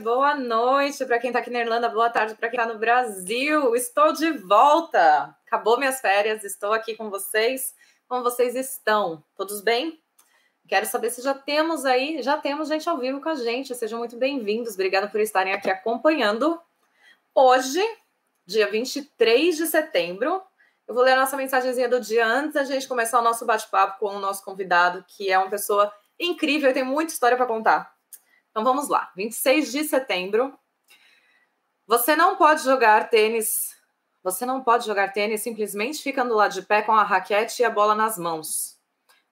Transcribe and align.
boa 0.00 0.36
noite 0.36 1.04
para 1.04 1.18
quem 1.18 1.30
está 1.30 1.40
aqui 1.40 1.50
na 1.50 1.58
Irlanda, 1.58 1.88
boa 1.88 2.08
tarde 2.08 2.36
para 2.36 2.48
quem 2.48 2.56
está 2.56 2.72
no 2.72 2.78
Brasil. 2.78 3.74
Estou 3.74 4.12
de 4.12 4.30
volta. 4.30 5.36
Acabou 5.44 5.76
minhas 5.76 6.00
férias, 6.00 6.44
estou 6.44 6.72
aqui 6.72 6.94
com 6.94 7.10
vocês. 7.10 7.74
Como 8.06 8.22
vocês 8.22 8.54
estão? 8.54 9.24
Todos 9.34 9.60
bem? 9.60 10.00
Quero 10.68 10.86
saber 10.86 11.10
se 11.10 11.20
já 11.20 11.34
temos 11.34 11.84
aí, 11.84 12.22
já 12.22 12.36
temos 12.36 12.68
gente 12.68 12.88
ao 12.88 12.96
vivo 12.98 13.20
com 13.20 13.28
a 13.28 13.34
gente. 13.34 13.74
Sejam 13.74 13.98
muito 13.98 14.16
bem-vindos. 14.16 14.74
Obrigada 14.74 15.08
por 15.08 15.18
estarem 15.20 15.52
aqui 15.52 15.68
acompanhando. 15.68 16.60
Hoje, 17.34 17.82
dia 18.46 18.70
23 18.70 19.56
de 19.56 19.66
setembro, 19.66 20.40
eu 20.86 20.94
vou 20.94 21.02
ler 21.02 21.14
a 21.14 21.16
nossa 21.16 21.36
mensagenzinha 21.36 21.88
do 21.88 22.00
dia 22.00 22.24
antes 22.24 22.54
da 22.54 22.62
gente 22.62 22.86
começar 22.86 23.18
o 23.18 23.24
nosso 23.24 23.44
bate-papo 23.44 23.98
com 23.98 24.14
o 24.14 24.20
nosso 24.20 24.44
convidado, 24.44 25.04
que 25.08 25.28
é 25.28 25.36
uma 25.36 25.50
pessoa 25.50 25.92
incrível 26.20 26.70
e 26.70 26.74
tem 26.74 26.84
muita 26.84 27.12
história 27.12 27.36
para 27.36 27.46
contar. 27.46 27.95
Então 28.56 28.64
vamos 28.64 28.88
lá. 28.88 29.12
26 29.14 29.70
de 29.70 29.84
setembro. 29.84 30.58
Você 31.86 32.16
não 32.16 32.36
pode 32.36 32.64
jogar 32.64 33.10
tênis. 33.10 33.76
Você 34.22 34.46
não 34.46 34.64
pode 34.64 34.86
jogar 34.86 35.12
tênis 35.12 35.42
simplesmente 35.42 36.02
ficando 36.02 36.34
lá 36.34 36.48
de 36.48 36.62
pé 36.62 36.80
com 36.80 36.92
a 36.92 37.02
raquete 37.02 37.60
e 37.60 37.66
a 37.66 37.68
bola 37.68 37.94
nas 37.94 38.16
mãos. 38.16 38.80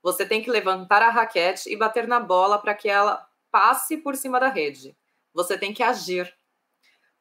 Você 0.02 0.26
tem 0.26 0.42
que 0.42 0.50
levantar 0.50 1.00
a 1.00 1.08
raquete 1.08 1.72
e 1.72 1.74
bater 1.74 2.06
na 2.06 2.20
bola 2.20 2.58
para 2.58 2.74
que 2.74 2.86
ela 2.86 3.26
passe 3.50 3.96
por 3.96 4.14
cima 4.14 4.38
da 4.38 4.48
rede. 4.48 4.94
Você 5.32 5.56
tem 5.56 5.72
que 5.72 5.82
agir. 5.82 6.30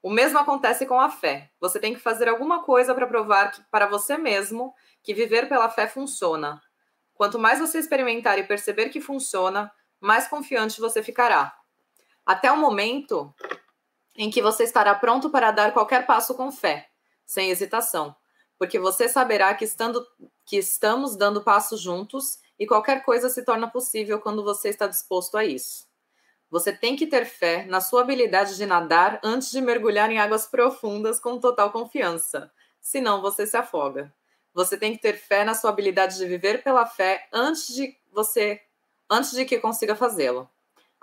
O 0.02 0.10
mesmo 0.10 0.38
acontece 0.38 0.86
com 0.86 1.00
a 1.00 1.10
fé. 1.10 1.52
Você 1.62 1.80
tem 1.80 1.94
que 1.94 2.02
fazer 2.02 2.28
alguma 2.28 2.64
coisa 2.64 2.94
para 2.94 3.08
provar 3.08 3.52
que, 3.52 3.64
para 3.72 3.88
você 3.88 4.18
mesmo 4.18 4.76
que 5.02 5.14
viver 5.14 5.48
pela 5.48 5.70
fé 5.70 5.88
funciona. 5.88 6.62
Quanto 7.14 7.40
mais 7.40 7.60
você 7.60 7.80
experimentar 7.80 8.38
e 8.38 8.44
perceber 8.44 8.90
que 8.90 9.00
funciona, 9.00 9.72
mais 10.02 10.28
confiante 10.28 10.82
você 10.82 11.02
ficará 11.02 11.63
até 12.26 12.52
o 12.52 12.58
momento 12.58 13.34
em 14.16 14.30
que 14.30 14.42
você 14.42 14.64
estará 14.64 14.94
pronto 14.96 15.30
para 15.30 15.52
dar 15.52 15.74
qualquer 15.74 16.06
passo 16.06 16.36
com 16.36 16.52
fé, 16.52 16.90
sem 17.26 17.50
hesitação, 17.50 18.16
porque 18.58 18.80
você 18.80 19.10
saberá 19.10 19.54
que, 19.54 19.66
estando, 19.66 20.06
que 20.46 20.58
estamos 20.58 21.16
dando 21.16 21.44
passos 21.44 21.82
juntos 21.82 22.40
e 22.60 22.68
qualquer 22.68 23.04
coisa 23.04 23.30
se 23.30 23.44
torna 23.44 23.68
possível 23.70 24.20
quando 24.20 24.44
você 24.44 24.70
está 24.70 24.88
disposto 24.88 25.38
a 25.38 25.44
isso. 25.44 25.88
Você 26.50 26.72
tem 26.72 26.96
que 26.96 27.08
ter 27.08 27.26
fé 27.26 27.66
na 27.66 27.82
sua 27.82 28.02
habilidade 28.02 28.56
de 28.56 28.66
nadar 28.66 29.20
antes 29.24 29.50
de 29.50 29.60
mergulhar 29.60 30.12
em 30.12 30.20
águas 30.20 30.46
profundas 30.46 31.20
com 31.20 31.40
total 31.40 31.72
confiança, 31.72 32.52
senão 32.80 33.22
você 33.22 33.48
se 33.48 33.58
afoga. 33.58 34.14
Você 34.54 34.78
tem 34.78 34.94
que 34.94 35.02
ter 35.02 35.18
fé 35.18 35.44
na 35.44 35.56
sua 35.56 35.72
habilidade 35.72 36.16
de 36.16 36.28
viver 36.28 36.62
pela 36.62 36.86
fé 36.86 37.28
antes 37.34 37.74
de 37.74 37.98
você 38.12 38.62
antes 39.10 39.32
de 39.32 39.46
que 39.46 39.60
consiga 39.60 39.96
fazê-lo. 39.96 40.50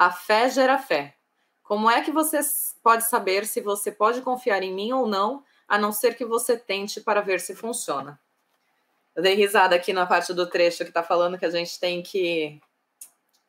A 0.01 0.11
fé 0.11 0.49
gera 0.49 0.79
fé. 0.79 1.15
Como 1.63 1.91
é 1.91 2.01
que 2.01 2.11
você 2.11 2.41
pode 2.83 3.05
saber 3.05 3.45
se 3.45 3.61
você 3.61 3.93
pode 3.93 4.23
confiar 4.23 4.63
em 4.63 4.73
mim 4.73 4.93
ou 4.93 5.07
não, 5.07 5.45
a 5.69 5.77
não 5.77 5.93
ser 5.93 6.15
que 6.15 6.25
você 6.25 6.57
tente 6.57 7.03
para 7.03 7.21
ver 7.21 7.39
se 7.39 7.55
funciona? 7.55 8.19
Eu 9.15 9.23
dei 9.23 9.35
risada 9.35 9.77
aqui 9.77 9.93
na 9.93 10.07
parte 10.07 10.33
do 10.33 10.49
trecho 10.49 10.85
que 10.85 10.91
está 10.91 11.03
falando 11.03 11.37
que 11.37 11.45
a 11.45 11.51
gente 11.51 11.79
tem 11.79 12.03
que 12.03 12.59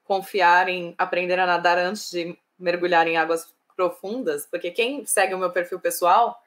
confiar 0.03 0.67
em 0.67 0.93
aprender 0.97 1.39
a 1.39 1.45
nadar 1.45 1.77
antes 1.77 2.11
de 2.11 2.37
mergulhar 2.59 3.07
em 3.07 3.15
águas 3.15 3.47
profundas, 3.73 4.45
porque 4.45 4.71
quem 4.71 5.05
segue 5.05 5.33
o 5.33 5.37
meu 5.37 5.53
perfil 5.53 5.79
pessoal 5.79 6.37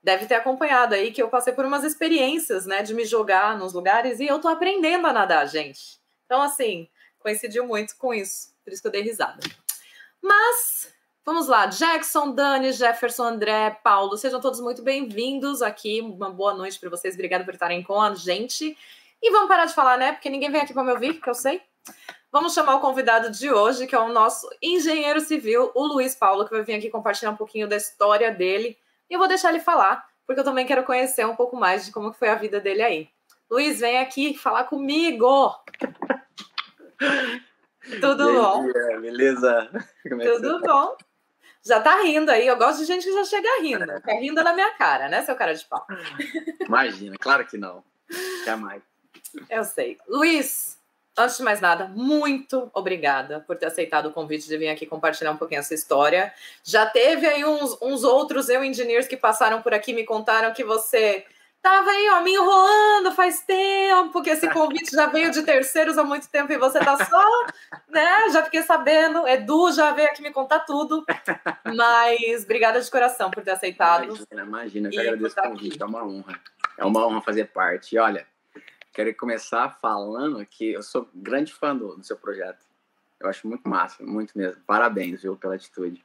deve 0.00 0.26
ter 0.26 0.36
acompanhado 0.36 0.94
aí 0.94 1.10
que 1.10 1.20
eu 1.20 1.28
passei 1.28 1.52
por 1.52 1.64
umas 1.64 1.82
experiências, 1.82 2.64
né, 2.64 2.84
de 2.84 2.94
me 2.94 3.04
jogar 3.04 3.58
nos 3.58 3.72
lugares 3.72 4.20
e 4.20 4.26
eu 4.28 4.38
tô 4.38 4.46
aprendendo 4.46 5.08
a 5.08 5.12
nadar, 5.12 5.48
gente. 5.48 5.98
Então, 6.26 6.40
assim, 6.40 6.88
coincidiu 7.18 7.66
muito 7.66 7.96
com 7.96 8.14
isso. 8.14 8.56
Por 8.68 8.74
isso 8.74 8.82
que 8.82 8.88
eu 8.88 8.92
dei 8.92 9.00
risada. 9.00 9.40
Mas, 10.20 10.92
vamos 11.24 11.48
lá. 11.48 11.64
Jackson, 11.64 12.32
Dani, 12.32 12.70
Jefferson, 12.70 13.24
André, 13.24 13.70
Paulo, 13.82 14.18
sejam 14.18 14.42
todos 14.42 14.60
muito 14.60 14.82
bem-vindos 14.82 15.62
aqui. 15.62 16.02
Uma 16.02 16.28
boa 16.28 16.52
noite 16.52 16.78
para 16.78 16.90
vocês. 16.90 17.14
Obrigada 17.14 17.44
por 17.44 17.54
estarem 17.54 17.82
com 17.82 17.98
a 17.98 18.14
gente. 18.14 18.76
E 19.22 19.30
vamos 19.30 19.48
parar 19.48 19.64
de 19.64 19.72
falar, 19.72 19.96
né? 19.96 20.12
Porque 20.12 20.28
ninguém 20.28 20.50
vem 20.50 20.60
aqui 20.60 20.74
para 20.74 20.84
me 20.84 20.92
ouvir, 20.92 21.18
que 21.18 21.30
eu 21.30 21.32
sei. 21.32 21.62
Vamos 22.30 22.52
chamar 22.52 22.76
o 22.76 22.80
convidado 22.80 23.30
de 23.30 23.50
hoje, 23.50 23.86
que 23.86 23.94
é 23.94 23.98
o 23.98 24.12
nosso 24.12 24.46
engenheiro 24.60 25.20
civil, 25.22 25.72
o 25.74 25.86
Luiz 25.86 26.14
Paulo, 26.14 26.44
que 26.44 26.50
vai 26.50 26.62
vir 26.62 26.74
aqui 26.74 26.90
compartilhar 26.90 27.30
um 27.30 27.36
pouquinho 27.36 27.66
da 27.66 27.76
história 27.76 28.30
dele. 28.30 28.76
E 29.08 29.14
eu 29.14 29.18
vou 29.18 29.28
deixar 29.28 29.48
ele 29.48 29.60
falar, 29.60 30.06
porque 30.26 30.40
eu 30.40 30.44
também 30.44 30.66
quero 30.66 30.84
conhecer 30.84 31.26
um 31.26 31.34
pouco 31.34 31.56
mais 31.56 31.86
de 31.86 31.90
como 31.90 32.12
foi 32.12 32.28
a 32.28 32.34
vida 32.34 32.60
dele 32.60 32.82
aí. 32.82 33.08
Luiz, 33.50 33.80
vem 33.80 33.96
aqui 33.96 34.36
falar 34.36 34.64
comigo! 34.64 35.54
Tudo 38.00 38.32
bom? 38.32 38.66
beleza? 39.00 39.70
É 40.04 40.10
Tudo 40.10 40.60
bom? 40.60 40.96
Já 41.64 41.80
tá 41.80 42.00
rindo 42.02 42.30
aí. 42.30 42.46
Eu 42.46 42.56
gosto 42.56 42.78
de 42.78 42.86
gente 42.86 43.04
que 43.04 43.12
já 43.12 43.24
chega 43.24 43.48
rindo. 43.60 43.86
Tá 44.00 44.12
rindo 44.12 44.42
na 44.42 44.52
minha 44.52 44.72
cara, 44.74 45.08
né, 45.08 45.22
seu 45.22 45.34
cara 45.34 45.54
de 45.54 45.64
pau? 45.64 45.86
Imagina, 46.60 47.16
claro 47.18 47.46
que 47.46 47.58
não. 47.58 47.82
Jamais. 48.44 48.82
Eu 49.50 49.64
sei. 49.64 49.98
Luiz, 50.08 50.78
antes 51.16 51.36
de 51.36 51.42
mais 51.42 51.60
nada, 51.60 51.86
muito 51.88 52.70
obrigada 52.72 53.40
por 53.40 53.56
ter 53.56 53.66
aceitado 53.66 54.06
o 54.06 54.12
convite 54.12 54.48
de 54.48 54.56
vir 54.56 54.68
aqui 54.68 54.86
compartilhar 54.86 55.32
um 55.32 55.36
pouquinho 55.36 55.58
essa 55.58 55.74
história. 55.74 56.32
Já 56.62 56.86
teve 56.86 57.26
aí 57.26 57.44
uns, 57.44 57.76
uns 57.82 58.04
outros 58.04 58.48
eu 58.48 58.62
engineers 58.64 59.06
que 59.06 59.16
passaram 59.16 59.60
por 59.60 59.74
aqui 59.74 59.92
me 59.92 60.04
contaram 60.04 60.54
que 60.54 60.64
você 60.64 61.26
Tava 61.60 61.90
aí, 61.90 62.08
ó, 62.10 62.22
me 62.22 62.32
enrolando 62.32 63.12
faz 63.12 63.40
tempo, 63.40 64.22
que 64.22 64.30
esse 64.30 64.48
convite 64.52 64.94
já 64.94 65.06
veio 65.06 65.30
de 65.30 65.42
terceiros 65.42 65.98
há 65.98 66.04
muito 66.04 66.28
tempo 66.28 66.52
e 66.52 66.58
você 66.58 66.78
tá 66.78 67.04
só, 67.04 67.46
né? 67.88 68.30
Já 68.30 68.44
fiquei 68.44 68.62
sabendo. 68.62 69.26
Edu 69.26 69.72
já 69.72 69.92
veio 69.92 70.08
aqui 70.08 70.22
me 70.22 70.32
contar 70.32 70.60
tudo. 70.60 71.04
Mas 71.64 72.44
obrigada 72.44 72.80
de 72.80 72.90
coração 72.90 73.30
por 73.30 73.42
ter 73.42 73.50
aceitado. 73.50 74.04
Imagina, 74.04 74.42
imagina, 74.42 74.88
eu 74.88 74.92
que 74.92 75.00
agradeço 75.00 75.40
o 75.40 75.42
convite, 75.42 75.74
aqui. 75.74 75.82
é 75.82 75.86
uma 75.86 76.04
honra. 76.04 76.40
É 76.76 76.84
uma 76.84 77.06
honra 77.06 77.22
fazer 77.22 77.46
parte. 77.46 77.96
E 77.96 77.98
olha, 77.98 78.26
quero 78.92 79.14
começar 79.16 79.68
falando 79.80 80.44
que 80.46 80.72
eu 80.72 80.82
sou 80.82 81.08
grande 81.12 81.52
fã 81.52 81.76
do, 81.76 81.96
do 81.96 82.04
seu 82.04 82.16
projeto. 82.16 82.64
Eu 83.20 83.28
acho 83.28 83.48
muito 83.48 83.68
massa, 83.68 84.02
muito 84.04 84.38
mesmo. 84.38 84.62
Parabéns, 84.64 85.22
viu, 85.22 85.36
pela 85.36 85.56
atitude. 85.56 86.04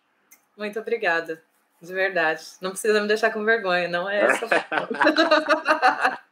Muito 0.57 0.79
obrigada. 0.79 1.43
De 1.83 1.93
verdade. 1.93 2.41
Não 2.61 2.69
precisa 2.71 3.01
me 3.01 3.07
deixar 3.09 3.29
com 3.31 3.43
vergonha, 3.43 3.89
não 3.89 4.09
é 4.09 4.21
essa. 4.21 4.47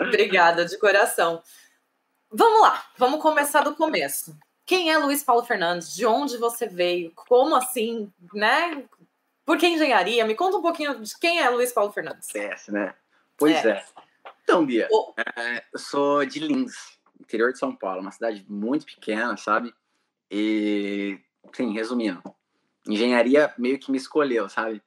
Obrigada, 0.00 0.66
de 0.66 0.76
coração. 0.76 1.42
Vamos 2.30 2.60
lá, 2.60 2.84
vamos 2.98 3.22
começar 3.22 3.62
do 3.62 3.74
começo. 3.74 4.36
Quem 4.66 4.92
é 4.92 4.98
Luiz 4.98 5.22
Paulo 5.22 5.46
Fernandes? 5.46 5.94
De 5.94 6.04
onde 6.04 6.36
você 6.36 6.66
veio? 6.66 7.10
Como 7.14 7.56
assim, 7.56 8.12
né? 8.34 8.84
Por 9.46 9.56
que 9.56 9.66
engenharia? 9.66 10.26
Me 10.26 10.34
conta 10.34 10.58
um 10.58 10.62
pouquinho 10.62 11.00
de 11.00 11.18
quem 11.18 11.40
é 11.40 11.48
Luiz 11.48 11.72
Paulo 11.72 11.92
Fernandes. 11.92 12.30
Conhece, 12.30 12.70
né? 12.70 12.94
Pois 13.38 13.64
é. 13.64 13.70
é. 13.70 13.84
Então, 14.42 14.66
Bia, 14.66 14.88
oh. 14.92 15.14
é, 15.38 15.64
eu 15.72 15.78
sou 15.78 16.22
de 16.26 16.38
Lins, 16.38 16.98
interior 17.18 17.50
de 17.50 17.58
São 17.58 17.74
Paulo, 17.74 18.02
uma 18.02 18.12
cidade 18.12 18.44
muito 18.46 18.84
pequena, 18.84 19.38
sabe? 19.38 19.74
E, 20.30 21.18
sim, 21.54 21.72
resumindo, 21.72 22.22
engenharia 22.88 23.52
meio 23.58 23.78
que 23.78 23.90
me 23.90 23.96
escolheu, 23.96 24.48
sabe? 24.48 24.82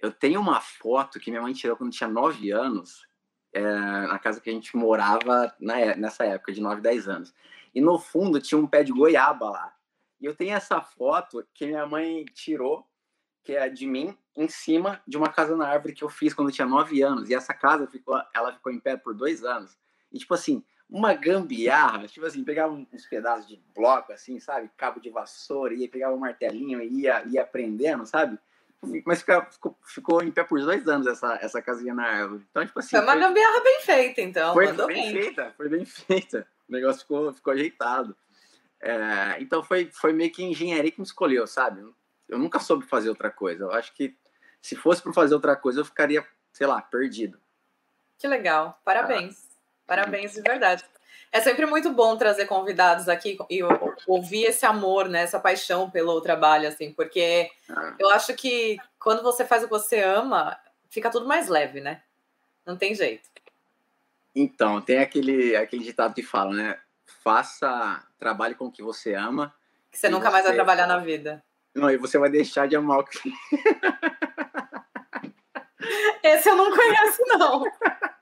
Eu 0.00 0.12
tenho 0.12 0.40
uma 0.40 0.60
foto 0.60 1.20
que 1.20 1.30
minha 1.30 1.42
mãe 1.42 1.52
tirou 1.52 1.76
quando 1.76 1.92
tinha 1.92 2.08
9 2.08 2.50
anos, 2.50 3.06
é, 3.52 3.62
na 3.62 4.18
casa 4.18 4.40
que 4.40 4.50
a 4.50 4.52
gente 4.52 4.76
morava 4.76 5.54
na, 5.60 5.78
é, 5.78 5.96
nessa 5.96 6.24
época, 6.24 6.52
de 6.52 6.60
9, 6.60 6.80
10 6.80 7.08
anos. 7.08 7.34
E 7.74 7.80
no 7.80 7.98
fundo 7.98 8.40
tinha 8.40 8.58
um 8.58 8.66
pé 8.66 8.82
de 8.82 8.92
goiaba 8.92 9.50
lá. 9.50 9.74
E 10.20 10.24
eu 10.24 10.34
tenho 10.34 10.54
essa 10.54 10.80
foto 10.80 11.46
que 11.54 11.66
minha 11.66 11.86
mãe 11.86 12.24
tirou, 12.32 12.86
que 13.44 13.52
é 13.54 13.68
de 13.68 13.86
mim, 13.86 14.16
em 14.36 14.48
cima 14.48 15.00
de 15.06 15.16
uma 15.16 15.28
casa 15.28 15.56
na 15.56 15.66
árvore 15.66 15.94
que 15.94 16.04
eu 16.04 16.08
fiz 16.08 16.32
quando 16.32 16.48
eu 16.48 16.54
tinha 16.54 16.66
9 16.66 17.02
anos. 17.02 17.28
E 17.28 17.34
essa 17.34 17.52
casa 17.52 17.86
ficou, 17.86 18.20
ela 18.34 18.52
ficou 18.52 18.72
em 18.72 18.78
pé 18.78 18.96
por 18.96 19.14
dois 19.14 19.44
anos. 19.44 19.76
E, 20.12 20.18
tipo 20.18 20.34
assim, 20.34 20.64
uma 20.92 21.14
gambiarra, 21.14 22.06
tipo 22.06 22.26
assim, 22.26 22.44
pegava 22.44 22.74
uns 22.74 23.06
pedaços 23.06 23.48
de 23.48 23.58
bloco, 23.74 24.12
assim, 24.12 24.38
sabe? 24.38 24.70
Cabo 24.76 25.00
de 25.00 25.08
vassoura, 25.08 25.72
ia, 25.72 25.88
pegava 25.88 26.14
um 26.14 26.18
martelinho 26.18 26.82
e 26.82 27.00
ia, 27.00 27.24
ia 27.26 27.40
aprendendo, 27.40 28.04
sabe? 28.04 28.38
Mas 29.06 29.20
ficou, 29.20 29.46
ficou, 29.50 29.78
ficou, 29.86 30.22
em 30.22 30.30
pé 30.30 30.44
por 30.44 30.60
dois 30.60 30.86
anos 30.86 31.06
essa, 31.06 31.38
essa 31.40 31.62
casinha 31.62 31.94
na 31.94 32.04
árvore. 32.04 32.44
Então, 32.50 32.66
tipo 32.66 32.78
assim. 32.78 32.90
Foi 32.90 33.00
uma 33.00 33.12
foi, 33.12 33.20
gambiarra 33.22 33.60
bem 33.62 33.80
feita, 33.80 34.20
então. 34.20 34.52
Foi 34.52 34.72
bem, 34.72 34.86
bem, 34.86 35.12
feita, 35.12 35.54
foi 35.56 35.68
bem 35.68 35.84
feita. 35.86 36.46
O 36.68 36.72
negócio 36.72 37.00
ficou, 37.00 37.32
ficou 37.32 37.52
ajeitado. 37.54 38.14
É, 38.78 39.36
então 39.40 39.62
foi, 39.62 39.88
foi 39.92 40.12
meio 40.12 40.30
que 40.30 40.42
engenharia 40.42 40.90
que 40.90 41.00
me 41.00 41.06
escolheu, 41.06 41.46
sabe? 41.46 41.80
Eu 42.28 42.38
nunca 42.38 42.58
soube 42.58 42.84
fazer 42.84 43.08
outra 43.08 43.30
coisa. 43.30 43.64
Eu 43.64 43.72
acho 43.72 43.94
que 43.94 44.14
se 44.60 44.76
fosse 44.76 45.00
para 45.00 45.12
fazer 45.12 45.34
outra 45.34 45.56
coisa, 45.56 45.80
eu 45.80 45.84
ficaria, 45.84 46.26
sei 46.52 46.66
lá, 46.66 46.82
perdido. 46.82 47.40
Que 48.18 48.28
legal. 48.28 48.78
Parabéns. 48.84 49.46
Ah. 49.48 49.51
Parabéns 49.92 50.32
de 50.32 50.40
verdade. 50.40 50.82
É 51.30 51.38
sempre 51.42 51.66
muito 51.66 51.92
bom 51.92 52.16
trazer 52.16 52.46
convidados 52.46 53.10
aqui 53.10 53.36
e 53.50 53.60
ouvir 54.06 54.44
esse 54.44 54.64
amor, 54.64 55.06
né, 55.06 55.20
essa 55.20 55.38
paixão 55.38 55.90
pelo 55.90 56.18
trabalho, 56.22 56.66
assim, 56.66 56.94
porque 56.94 57.50
ah. 57.68 57.94
eu 57.98 58.08
acho 58.08 58.32
que 58.34 58.78
quando 58.98 59.22
você 59.22 59.44
faz 59.44 59.62
o 59.62 59.66
que 59.66 59.72
você 59.72 60.00
ama, 60.00 60.58
fica 60.88 61.10
tudo 61.10 61.26
mais 61.26 61.46
leve, 61.46 61.82
né? 61.82 62.00
Não 62.64 62.74
tem 62.74 62.94
jeito. 62.94 63.28
Então, 64.34 64.80
tem 64.80 65.00
aquele, 65.00 65.54
aquele 65.56 65.84
ditado 65.84 66.14
que 66.14 66.22
fala, 66.22 66.54
né? 66.54 66.78
Faça 67.22 68.02
trabalho 68.18 68.56
com 68.56 68.64
o 68.64 68.72
que 68.72 68.82
você 68.82 69.12
ama. 69.12 69.54
Que 69.90 69.98
você 69.98 70.08
nunca 70.08 70.28
você... 70.28 70.32
mais 70.32 70.46
vai 70.46 70.54
trabalhar 70.54 70.86
na 70.86 70.96
vida. 71.00 71.44
Não, 71.74 71.90
e 71.90 71.98
você 71.98 72.16
vai 72.16 72.30
deixar 72.30 72.66
de 72.66 72.76
amar 72.76 73.00
o 73.00 73.04
que. 73.04 73.30
Esse 76.22 76.48
eu 76.48 76.56
não 76.56 76.74
conheço, 76.74 77.22
não. 77.26 77.64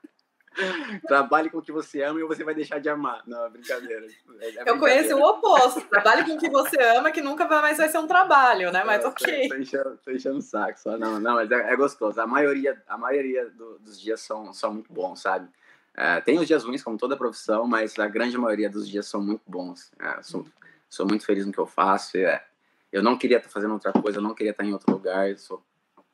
Trabalhe 1.07 1.49
com 1.49 1.59
o 1.59 1.61
que 1.61 1.71
você 1.71 2.01
ama 2.03 2.19
e 2.19 2.23
você 2.23 2.43
vai 2.43 2.53
deixar 2.53 2.79
de 2.79 2.89
amar. 2.89 3.21
Não, 3.25 3.45
é 3.45 3.49
brincadeira. 3.49 4.05
É, 4.39 4.49
é 4.49 4.63
eu 4.65 4.77
conheço 4.77 5.15
o 5.15 5.23
oposto. 5.23 5.81
Trabalhe 5.81 6.25
com 6.25 6.33
o 6.33 6.37
que 6.37 6.49
você 6.49 6.81
ama, 6.81 7.11
que 7.11 7.21
nunca 7.21 7.47
vai 7.47 7.61
mais 7.61 7.77
vai 7.77 7.89
ser 7.89 7.99
um 7.99 8.07
trabalho, 8.07 8.71
né? 8.71 8.83
Mas 8.83 9.03
ok. 9.05 9.49
Tô, 9.49 9.55
enchendo, 9.55 9.99
tô 10.03 10.11
enchendo 10.11 10.37
o 10.37 10.41
saco 10.41 10.79
só. 10.79 10.97
Não, 10.97 11.19
não, 11.19 11.35
mas 11.35 11.49
é, 11.51 11.71
é 11.71 11.75
gostoso. 11.75 12.19
A 12.19 12.27
maioria, 12.27 12.81
a 12.87 12.97
maioria 12.97 13.49
do, 13.49 13.79
dos 13.79 13.99
dias 13.99 14.21
são, 14.21 14.53
são 14.53 14.73
muito 14.73 14.91
bons, 14.91 15.21
sabe? 15.21 15.49
É, 15.95 16.21
tem 16.21 16.39
os 16.39 16.47
dias 16.47 16.63
ruins, 16.63 16.83
como 16.83 16.97
toda 16.97 17.17
profissão, 17.17 17.67
mas 17.67 17.97
a 17.99 18.07
grande 18.07 18.37
maioria 18.37 18.69
dos 18.69 18.87
dias 18.87 19.05
são 19.07 19.21
muito 19.21 19.43
bons. 19.45 19.91
É, 19.99 20.21
sou, 20.21 20.45
sou 20.89 21.07
muito 21.07 21.25
feliz 21.25 21.45
no 21.45 21.51
que 21.51 21.59
eu 21.59 21.67
faço. 21.67 22.17
É, 22.17 22.45
eu 22.91 23.01
não 23.01 23.17
queria 23.17 23.37
estar 23.37 23.49
fazendo 23.49 23.73
outra 23.73 23.93
coisa, 23.93 24.17
eu 24.17 24.21
não 24.21 24.33
queria 24.33 24.51
estar 24.51 24.63
em 24.63 24.73
outro 24.73 24.91
lugar. 24.91 25.37
Sou, 25.37 25.63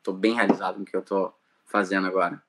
tô 0.02 0.12
bem 0.12 0.34
realizado 0.34 0.78
no 0.78 0.84
que 0.84 0.96
eu 0.96 1.02
tô 1.02 1.32
fazendo 1.64 2.06
agora. 2.06 2.40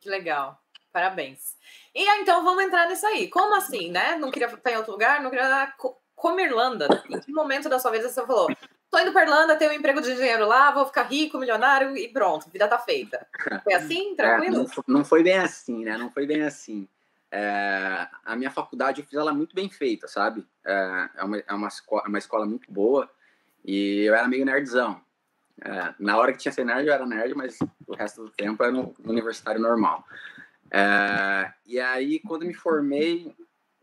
Que 0.00 0.08
legal. 0.08 0.63
Parabéns. 0.94 1.56
E 1.92 2.08
então 2.20 2.44
vamos 2.44 2.62
entrar 2.62 2.88
nisso 2.88 3.04
aí. 3.04 3.28
Como 3.28 3.52
assim, 3.56 3.90
né? 3.90 4.14
Não 4.14 4.30
queria 4.30 4.46
estar 4.46 4.70
em 4.70 4.76
outro 4.76 4.92
lugar, 4.92 5.20
não 5.20 5.28
queria 5.28 5.74
como 6.14 6.38
Irlanda. 6.38 6.86
Em 7.10 7.18
que 7.18 7.32
momento 7.32 7.68
da 7.68 7.80
sua 7.80 7.90
vida 7.90 8.08
você 8.08 8.24
falou? 8.24 8.46
Tô 8.88 9.00
indo 9.00 9.12
para 9.12 9.24
Irlanda, 9.24 9.56
tenho 9.56 9.72
um 9.72 9.74
emprego 9.74 10.00
de 10.00 10.12
engenheiro 10.12 10.46
lá, 10.46 10.70
vou 10.70 10.86
ficar 10.86 11.02
rico, 11.02 11.36
milionário 11.36 11.96
e 11.96 12.06
pronto, 12.06 12.48
vida 12.48 12.68
tá 12.68 12.78
feita. 12.78 13.26
Foi 13.64 13.74
assim, 13.74 14.12
é, 14.12 14.14
tranquilo? 14.14 14.54
É, 14.54 14.58
não, 14.58 14.84
não, 14.86 15.04
foi 15.04 15.24
bem 15.24 15.36
assim, 15.36 15.84
né? 15.84 15.98
Não 15.98 16.12
foi 16.12 16.28
bem 16.28 16.44
assim. 16.44 16.88
É, 17.28 18.06
a 18.24 18.36
minha 18.36 18.52
faculdade 18.52 19.00
eu 19.00 19.06
fiz 19.06 19.18
ela 19.18 19.34
muito 19.34 19.52
bem 19.52 19.68
feita, 19.68 20.06
sabe? 20.06 20.46
É, 20.64 21.08
é 21.16 21.24
uma, 21.24 21.38
é 21.38 21.54
uma, 21.54 21.66
escola, 21.66 22.02
é 22.06 22.08
uma 22.08 22.18
escola 22.18 22.46
muito 22.46 22.70
boa 22.70 23.10
e 23.64 24.04
eu 24.04 24.14
era 24.14 24.28
meio 24.28 24.44
nerdzão. 24.44 25.00
É, 25.60 25.92
na 25.98 26.16
hora 26.16 26.32
que 26.32 26.38
tinha 26.38 26.52
ser 26.52 26.64
nerd, 26.64 26.86
eu 26.86 26.94
era 26.94 27.04
nerd, 27.04 27.34
mas 27.34 27.58
o 27.84 27.96
resto 27.96 28.22
do 28.22 28.30
tempo 28.30 28.62
era 28.62 28.70
no, 28.70 28.94
no 29.00 29.10
universitário 29.10 29.60
normal. 29.60 30.04
É, 30.70 31.52
e 31.66 31.78
aí, 31.78 32.20
quando 32.20 32.46
me 32.46 32.54
formei, 32.54 33.34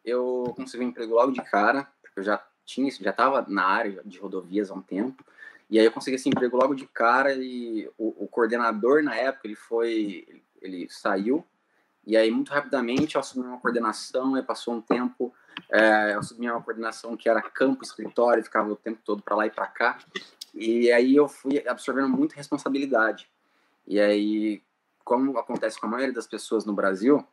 eu 0.03 0.53
consegui 0.55 0.83
um 0.83 0.89
emprego 0.89 1.15
logo 1.15 1.31
de 1.31 1.41
cara, 1.41 1.87
porque 2.01 2.19
eu 2.19 2.23
já 2.23 2.43
tinha, 2.65 2.89
já 2.91 3.11
estava 3.11 3.45
na 3.47 3.65
área 3.65 4.01
de 4.03 4.19
rodovias 4.19 4.71
há 4.71 4.73
um 4.73 4.81
tempo. 4.81 5.23
E 5.69 5.79
aí 5.79 5.85
eu 5.85 5.91
consegui 5.91 6.15
esse 6.15 6.27
emprego 6.27 6.57
logo 6.57 6.75
de 6.75 6.85
cara 6.85 7.33
e 7.33 7.89
o, 7.97 8.25
o 8.25 8.27
coordenador 8.27 9.01
na 9.01 9.15
época 9.15 9.47
ele 9.47 9.55
foi, 9.55 10.27
ele, 10.61 10.87
saiu 10.89 11.45
e 12.05 12.17
aí 12.17 12.31
muito 12.31 12.51
rapidamente 12.51 13.15
eu 13.15 13.21
assumi 13.21 13.45
uma 13.45 13.59
coordenação. 13.59 14.37
E 14.37 14.43
passou 14.43 14.73
um 14.73 14.81
tempo, 14.81 15.33
é, 15.69 16.13
eu 16.13 16.19
assumi 16.19 16.49
uma 16.49 16.61
coordenação 16.61 17.15
que 17.15 17.29
era 17.29 17.41
campo, 17.41 17.83
escritório, 17.83 18.43
ficava 18.43 18.69
o 18.69 18.75
tempo 18.75 18.99
todo 19.03 19.21
para 19.21 19.35
lá 19.35 19.45
e 19.45 19.51
para 19.51 19.67
cá. 19.67 19.97
E 20.53 20.91
aí 20.91 21.15
eu 21.15 21.27
fui 21.27 21.63
absorvendo 21.67 22.09
muita 22.09 22.35
responsabilidade. 22.35 23.29
E 23.87 23.99
aí 23.99 24.61
como 25.03 25.37
acontece 25.37 25.79
com 25.79 25.87
a 25.87 25.89
maioria 25.89 26.13
das 26.13 26.27
pessoas 26.27 26.65
no 26.65 26.73
Brasil 26.73 27.25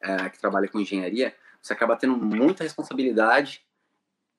é, 0.00 0.28
que 0.28 0.38
trabalha 0.38 0.68
com 0.68 0.80
engenharia, 0.80 1.34
você 1.60 1.72
acaba 1.72 1.96
tendo 1.96 2.16
muita 2.16 2.62
responsabilidade 2.62 3.64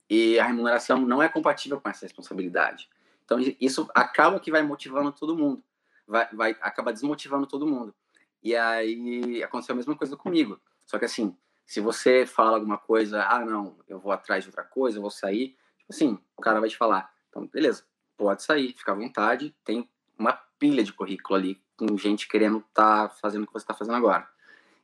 e 0.10 0.40
a 0.40 0.46
remuneração 0.46 1.00
não 1.02 1.22
é 1.22 1.28
compatível 1.28 1.80
com 1.80 1.90
essa 1.90 2.06
responsabilidade. 2.06 2.90
Então 3.26 3.38
isso 3.60 3.90
acaba 3.94 4.40
que 4.40 4.50
vai 4.50 4.64
motivando 4.64 5.12
todo 5.12 5.38
mundo, 5.38 5.62
vai, 6.08 6.28
vai 6.34 6.58
acaba 6.62 6.94
desmotivando 6.94 7.46
todo 7.46 7.68
mundo. 7.68 7.94
E 8.42 8.56
aí 8.56 9.44
aconteceu 9.44 9.74
a 9.74 9.76
mesma 9.76 9.96
coisa 9.96 10.16
comigo. 10.16 10.60
Só 10.86 10.98
que 10.98 11.06
assim, 11.06 11.36
se 11.66 11.82
você 11.82 12.26
fala 12.26 12.56
alguma 12.56 12.78
coisa, 12.78 13.24
ah 13.24 13.44
não, 13.44 13.78
eu 13.88 14.00
vou 14.00 14.14
atrás 14.14 14.44
de 14.44 14.50
outra 14.50 14.64
coisa, 14.64 14.98
eu 14.98 15.02
vou 15.02 15.12
sair, 15.12 15.50
tipo 15.78 15.90
assim, 15.90 16.18
o 16.38 16.42
cara 16.42 16.62
vai 16.62 16.70
te 16.70 16.78
falar, 16.78 17.14
então 17.28 17.46
beleza, 17.46 17.86
pode 18.16 18.42
sair, 18.42 18.74
fica 18.74 18.94
à 18.94 18.96
vontade, 18.96 19.54
tem 19.66 19.90
uma 20.18 20.34
pilha 20.60 20.84
de 20.84 20.94
currículo 20.94 21.38
ali 21.38 21.62
com 21.78 21.98
gente 21.98 22.28
querendo 22.28 22.58
estar 22.58 23.10
tá 23.10 23.16
fazendo 23.16 23.44
o 23.44 23.48
que 23.48 23.54
você 23.54 23.64
está 23.64 23.74
fazendo 23.74 23.96
agora. 23.96 24.28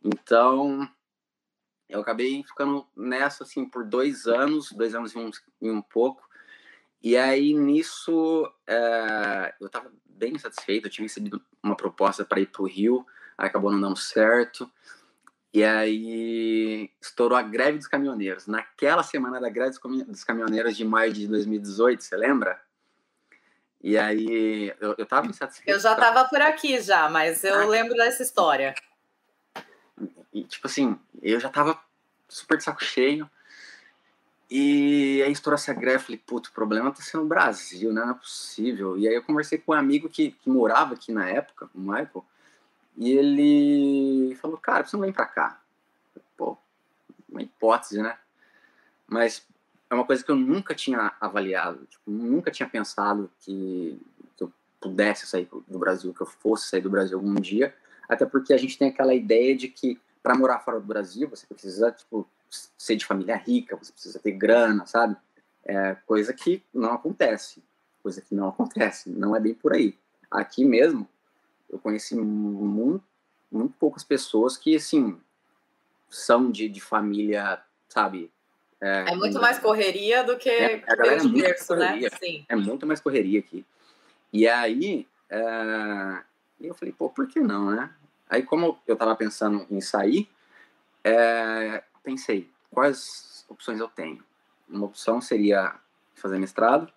Então, 0.04 0.88
eu 1.90 2.02
acabei 2.02 2.44
ficando 2.44 2.86
nessa, 2.96 3.44
assim, 3.44 3.66
por 3.66 3.86
dois 3.86 4.28
anos, 4.28 4.72
dois 4.72 4.94
anos 4.94 5.14
e 5.14 5.18
um, 5.18 5.32
e 5.62 5.72
um 5.72 5.82
pouco. 5.82 6.28
E 7.02 7.18
aí, 7.18 7.54
nisso, 7.54 8.50
é, 8.68 9.54
eu 9.60 9.68
estava 9.68 9.92
bem 10.06 10.38
satisfeito. 10.38 10.88
Eu 10.88 10.92
tinha 10.92 11.06
recebido 11.06 11.42
uma 11.62 11.76
proposta 11.76 12.24
para 12.24 12.40
ir 12.40 12.48
para 12.48 12.62
o 12.62 12.68
Rio, 12.68 13.06
acabou 13.38 13.72
não 13.72 13.82
dando 13.82 13.98
certo. 13.98 14.70
E 15.54 15.64
aí, 15.64 16.90
estourou 17.02 17.38
a 17.38 17.42
greve 17.42 17.78
dos 17.78 17.88
caminhoneiros. 17.88 18.48
Naquela 18.48 19.04
semana 19.04 19.40
da 19.40 19.50
greve 19.50 19.78
dos 20.08 20.24
caminhoneiros 20.24 20.76
de 20.76 20.84
maio 20.84 21.14
de 21.14 21.28
2018, 21.28 22.04
você 22.04 22.18
lembra? 22.18 22.60
E 23.84 23.98
aí 23.98 24.74
eu, 24.80 24.96
eu 24.98 25.06
tava 25.06 25.28
insatisfeito. 25.28 25.70
Eu 25.70 25.80
já 25.80 25.94
tava 25.94 26.24
por 26.30 26.42
aqui 26.42 26.80
já, 26.80 27.10
mas 27.10 27.44
eu 27.44 27.62
ah. 27.62 27.66
lembro 27.66 27.94
dessa 27.96 28.24
história. 28.24 28.74
E, 30.34 30.46
tipo 30.46 30.66
assim, 30.68 30.98
eu 31.22 31.38
já 31.40 31.50
tava 31.50 31.78
super 32.30 32.58
de 32.58 32.64
saco 32.64 32.82
cheio. 32.84 33.30
E 34.50 35.22
aí 35.24 35.32
estourou 35.32 35.56
essa 35.56 35.74
greve, 35.74 36.04
falei, 36.04 36.22
puto, 36.26 36.50
o 36.50 36.54
problema 36.54 36.92
tá 36.92 37.02
sendo 37.02 37.24
o 37.24 37.28
Brasil, 37.28 37.92
né? 37.92 38.02
Não 38.02 38.12
é 38.12 38.14
possível. 38.14 38.98
E 38.98 39.08
aí 39.08 39.16
eu 39.16 39.24
conversei 39.24 39.58
com 39.58 39.74
um 39.74 39.76
amigo 39.76 40.10
que, 40.10 40.32
que 40.32 40.50
morava 40.50 40.94
aqui 40.94 41.12
na 41.12 41.28
época, 41.28 41.70
o 41.74 41.80
Michael, 41.80 42.26
e 42.96 43.12
ele 43.12 44.36
falou, 44.36 44.58
cara, 44.58 44.86
você 44.86 44.96
não 44.96 45.02
vem 45.02 45.12
pra 45.12 45.26
cá. 45.26 45.60
Pô, 46.38 46.58
uma 47.28 47.42
hipótese, 47.42 48.02
né? 48.02 48.18
Mas 49.08 49.46
é 49.94 49.96
uma 49.96 50.06
coisa 50.06 50.24
que 50.24 50.32
eu 50.32 50.36
nunca 50.36 50.74
tinha 50.74 51.14
avaliado, 51.22 51.86
tipo, 51.86 52.10
nunca 52.10 52.50
tinha 52.50 52.68
pensado 52.68 53.30
que, 53.40 54.00
que, 54.36 54.44
eu 54.44 54.52
pudesse 54.82 55.28
sair 55.28 55.48
do 55.68 55.80
Brasil, 55.80 56.14
que 56.14 56.22
eu 56.22 56.26
fosse 56.26 56.68
sair 56.68 56.82
do 56.82 56.90
Brasil 56.90 57.18
algum 57.18 57.36
dia, 57.36 57.74
até 58.10 58.26
porque 58.26 58.54
a 58.54 58.58
gente 58.58 58.78
tem 58.78 58.90
aquela 58.90 59.14
ideia 59.14 59.56
de 59.56 59.68
que 59.68 60.00
para 60.22 60.36
morar 60.36 60.60
fora 60.60 60.80
do 60.80 60.86
Brasil 60.86 61.30
você 61.30 61.46
precisa 61.46 61.92
tipo 61.92 62.28
ser 62.78 62.96
de 62.96 63.06
família 63.06 63.36
rica, 63.36 63.76
você 63.76 63.92
precisa 63.92 64.20
ter 64.20 64.32
grana, 64.32 64.86
sabe? 64.86 65.16
É 65.64 65.96
coisa 66.06 66.34
que 66.34 66.64
não 66.74 66.94
acontece, 66.94 67.64
coisa 68.02 68.22
que 68.22 68.36
não 68.36 68.50
acontece, 68.50 69.10
não 69.10 69.36
é 69.36 69.40
bem 69.40 69.54
por 69.54 69.74
aí. 69.74 69.98
Aqui 70.30 70.66
mesmo 70.66 71.08
eu 71.70 71.80
conheci 71.80 72.16
muito, 72.16 73.04
muito 73.52 73.74
poucas 73.80 74.04
pessoas 74.04 74.58
que 74.58 74.76
assim 74.76 75.20
são 76.10 76.52
de, 76.52 76.68
de 76.68 76.80
família, 76.80 77.62
sabe, 77.90 78.32
é, 78.84 79.14
é 79.14 79.16
muito 79.16 79.40
mais 79.40 79.58
correria 79.60 80.26
do 80.26 80.38
que 80.38 80.50
é, 80.50 80.84
a 80.86 80.96
galera 80.96 81.24
é 81.24 81.28
berço, 81.28 81.74
né? 81.74 82.02
Sim. 82.20 82.46
É 82.50 82.56
muito 82.56 82.86
mais 82.86 83.00
correria 83.00 83.40
aqui. 83.40 83.66
E 84.34 84.46
aí, 84.46 85.08
é, 85.30 86.22
eu 86.60 86.74
falei, 86.76 86.94
pô, 86.94 87.10
por 87.10 87.26
que 87.26 87.40
não, 87.40 87.72
né? 87.72 87.90
Aí, 88.30 88.44
como 88.44 88.78
eu 88.86 88.98
tava 88.98 89.16
pensando 89.16 89.66
em 89.72 89.80
sair, 89.80 90.30
é, 91.02 91.82
pensei, 92.04 92.52
quais 92.70 93.46
opções 93.48 93.80
eu 93.80 93.88
tenho? 93.88 94.22
Uma 94.68 94.88
opção 94.88 95.22
seria 95.22 95.76
fazer 96.16 96.38
mestrado, 96.38 96.92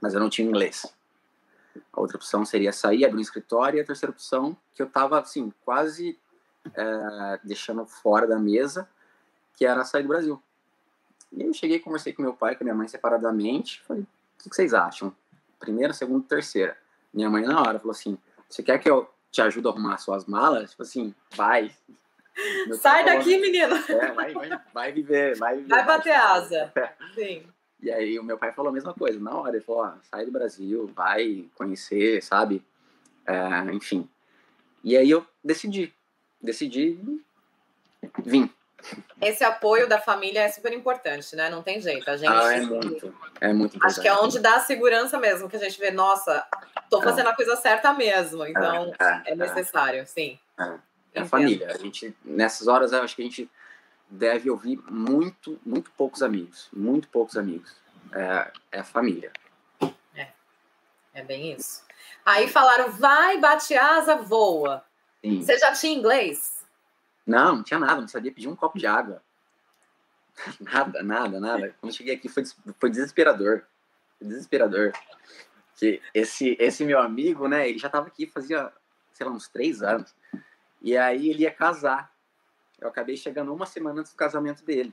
mas 0.00 0.14
eu 0.14 0.20
não 0.20 0.30
tinha 0.30 0.48
inglês. 0.48 0.86
A 1.92 2.00
outra 2.00 2.16
opção 2.16 2.46
seria 2.46 2.72
sair, 2.72 3.04
abrir 3.04 3.18
um 3.18 3.20
escritório. 3.20 3.76
E 3.76 3.80
a 3.80 3.84
terceira 3.84 4.10
opção, 4.10 4.56
que 4.74 4.80
eu 4.80 4.86
tava, 4.86 5.20
assim, 5.20 5.52
quase 5.66 6.18
é, 6.74 7.40
deixando 7.44 7.84
fora 7.84 8.26
da 8.26 8.38
mesa, 8.38 8.88
que 9.54 9.66
era 9.66 9.84
sair 9.84 10.02
do 10.02 10.08
Brasil. 10.08 10.42
E 11.36 11.42
eu 11.42 11.52
cheguei, 11.52 11.78
conversei 11.78 12.12
com 12.12 12.22
meu 12.22 12.34
pai, 12.34 12.54
com 12.54 12.64
minha 12.64 12.74
mãe 12.74 12.86
separadamente, 12.86 13.82
falei, 13.82 14.02
o 14.02 14.48
que 14.48 14.54
vocês 14.54 14.72
acham? 14.72 15.14
Primeira, 15.58 15.92
segunda, 15.92 16.24
terceira. 16.28 16.76
Minha 17.12 17.28
mãe 17.28 17.44
na 17.44 17.60
hora 17.60 17.78
falou 17.78 17.92
assim, 17.92 18.16
você 18.48 18.62
quer 18.62 18.78
que 18.78 18.88
eu 18.88 19.10
te 19.30 19.42
ajude 19.42 19.66
a 19.66 19.70
arrumar 19.70 19.98
suas 19.98 20.26
malas? 20.26 20.70
Tipo 20.70 20.82
assim, 20.82 21.14
vai. 21.34 21.74
Meu 22.66 22.76
Sai 22.76 23.04
daqui, 23.04 23.24
falou, 23.24 23.40
menino. 23.40 23.74
É, 23.74 24.12
vai, 24.12 24.32
vai, 24.32 24.60
vai 24.72 24.92
viver, 24.92 25.36
vai 25.36 25.56
viver. 25.56 25.68
Vai 25.68 25.84
bater 25.84 26.14
asa. 26.14 26.72
É. 26.76 26.92
Sim. 27.14 27.46
E 27.80 27.90
aí 27.90 28.18
o 28.18 28.24
meu 28.24 28.38
pai 28.38 28.52
falou 28.52 28.70
a 28.70 28.72
mesma 28.72 28.94
coisa, 28.94 29.18
na 29.20 29.36
hora, 29.36 29.56
ele 29.56 29.64
falou, 29.64 29.92
sai 30.10 30.24
do 30.24 30.32
Brasil, 30.32 30.86
vai 30.94 31.46
conhecer, 31.54 32.22
sabe? 32.22 32.64
É, 33.26 33.72
enfim. 33.72 34.08
E 34.82 34.96
aí 34.96 35.10
eu 35.10 35.26
decidi, 35.42 35.92
decidi 36.40 36.98
vir. 38.24 38.50
Esse 39.20 39.42
apoio 39.44 39.88
da 39.88 39.98
família 39.98 40.40
é 40.40 40.48
super 40.48 40.72
importante, 40.72 41.34
né? 41.34 41.48
Não 41.48 41.62
tem 41.62 41.80
jeito. 41.80 42.08
A 42.10 42.16
gente. 42.16 42.32
Ah, 42.32 42.52
é 42.52 42.60
muito. 42.60 43.14
É 43.40 43.52
muito 43.52 43.76
importante. 43.76 43.92
Acho 43.92 44.00
que 44.00 44.08
é 44.08 44.14
onde 44.14 44.38
dá 44.38 44.56
a 44.56 44.60
segurança 44.60 45.18
mesmo, 45.18 45.48
que 45.48 45.56
a 45.56 45.58
gente 45.58 45.78
vê, 45.78 45.90
nossa, 45.90 46.46
tô 46.90 47.00
é. 47.00 47.04
fazendo 47.04 47.28
é. 47.28 47.32
a 47.32 47.36
coisa 47.36 47.56
certa 47.56 47.92
mesmo. 47.94 48.44
Então, 48.46 48.92
é, 48.98 49.04
é, 49.04 49.32
é 49.32 49.34
necessário, 49.34 50.06
sim. 50.06 50.38
É, 50.58 50.74
é 51.14 51.20
a 51.22 51.26
família. 51.26 51.72
A 51.72 51.78
gente, 51.78 52.14
nessas 52.24 52.68
horas, 52.68 52.92
eu 52.92 53.02
acho 53.02 53.16
que 53.16 53.22
a 53.22 53.24
gente 53.24 53.50
deve 54.08 54.50
ouvir 54.50 54.78
muito, 54.90 55.58
muito 55.64 55.90
poucos 55.92 56.22
amigos. 56.22 56.68
Muito 56.72 57.08
poucos 57.08 57.36
amigos. 57.36 57.74
É, 58.12 58.50
é 58.72 58.80
a 58.80 58.84
família. 58.84 59.32
É. 60.14 60.28
É 61.14 61.22
bem 61.22 61.52
isso. 61.52 61.82
Aí 62.24 62.48
falaram, 62.48 62.90
vai, 62.90 63.38
bate 63.38 63.74
asa, 63.76 64.16
voa. 64.16 64.84
Sim. 65.22 65.42
Você 65.42 65.58
já 65.58 65.72
tinha 65.72 65.94
inglês? 65.94 66.53
Não, 67.26 67.56
não 67.56 67.62
tinha 67.62 67.78
nada, 67.78 68.00
não 68.00 68.08
sabia 68.08 68.32
pedir 68.32 68.48
um 68.48 68.56
copo 68.56 68.78
de 68.78 68.86
água. 68.86 69.22
Nada, 70.60 71.00
nada, 71.00 71.38
nada. 71.38 71.76
Quando 71.80 71.94
cheguei 71.94 72.16
aqui 72.16 72.28
foi, 72.28 72.42
foi 72.80 72.90
desesperador. 72.90 73.62
desesperador. 74.20 74.92
Que 75.76 76.02
esse, 76.12 76.56
esse 76.58 76.84
meu 76.84 76.98
amigo, 76.98 77.46
né, 77.46 77.68
ele 77.68 77.78
já 77.78 77.88
tava 77.88 78.08
aqui 78.08 78.26
fazia, 78.26 78.72
sei 79.12 79.24
lá, 79.24 79.32
uns 79.32 79.48
três 79.48 79.80
anos. 79.80 80.12
E 80.82 80.96
aí 80.96 81.30
ele 81.30 81.44
ia 81.44 81.52
casar. 81.52 82.12
Eu 82.80 82.88
acabei 82.88 83.16
chegando 83.16 83.54
uma 83.54 83.64
semana 83.64 84.00
antes 84.00 84.12
do 84.12 84.16
casamento 84.16 84.64
dele. 84.64 84.92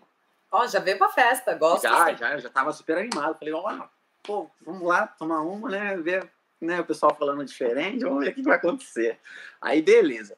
Ó, 0.52 0.62
oh, 0.62 0.68
já 0.68 0.80
veio 0.80 1.00
pra 1.00 1.10
festa, 1.10 1.56
gosto. 1.56 1.84
Já, 1.84 2.04
assim. 2.04 2.18
já, 2.18 2.38
já 2.38 2.50
tava 2.50 2.72
super 2.72 3.00
animado. 3.00 3.40
Falei, 3.40 3.54
ó, 3.54 3.64
oh, 3.66 3.90
pô, 4.22 4.52
vamos 4.62 4.88
lá 4.88 5.08
tomar 5.08 5.42
uma, 5.42 5.70
né, 5.70 5.98
ver 5.98 6.30
né, 6.62 6.80
o 6.80 6.86
pessoal 6.86 7.16
falando 7.16 7.44
diferente, 7.44 8.04
vamos 8.04 8.24
ver 8.24 8.32
o 8.32 8.36
que 8.36 8.44
vai 8.44 8.58
acontecer. 8.58 9.20
Aí, 9.60 9.82
beleza. 9.82 10.38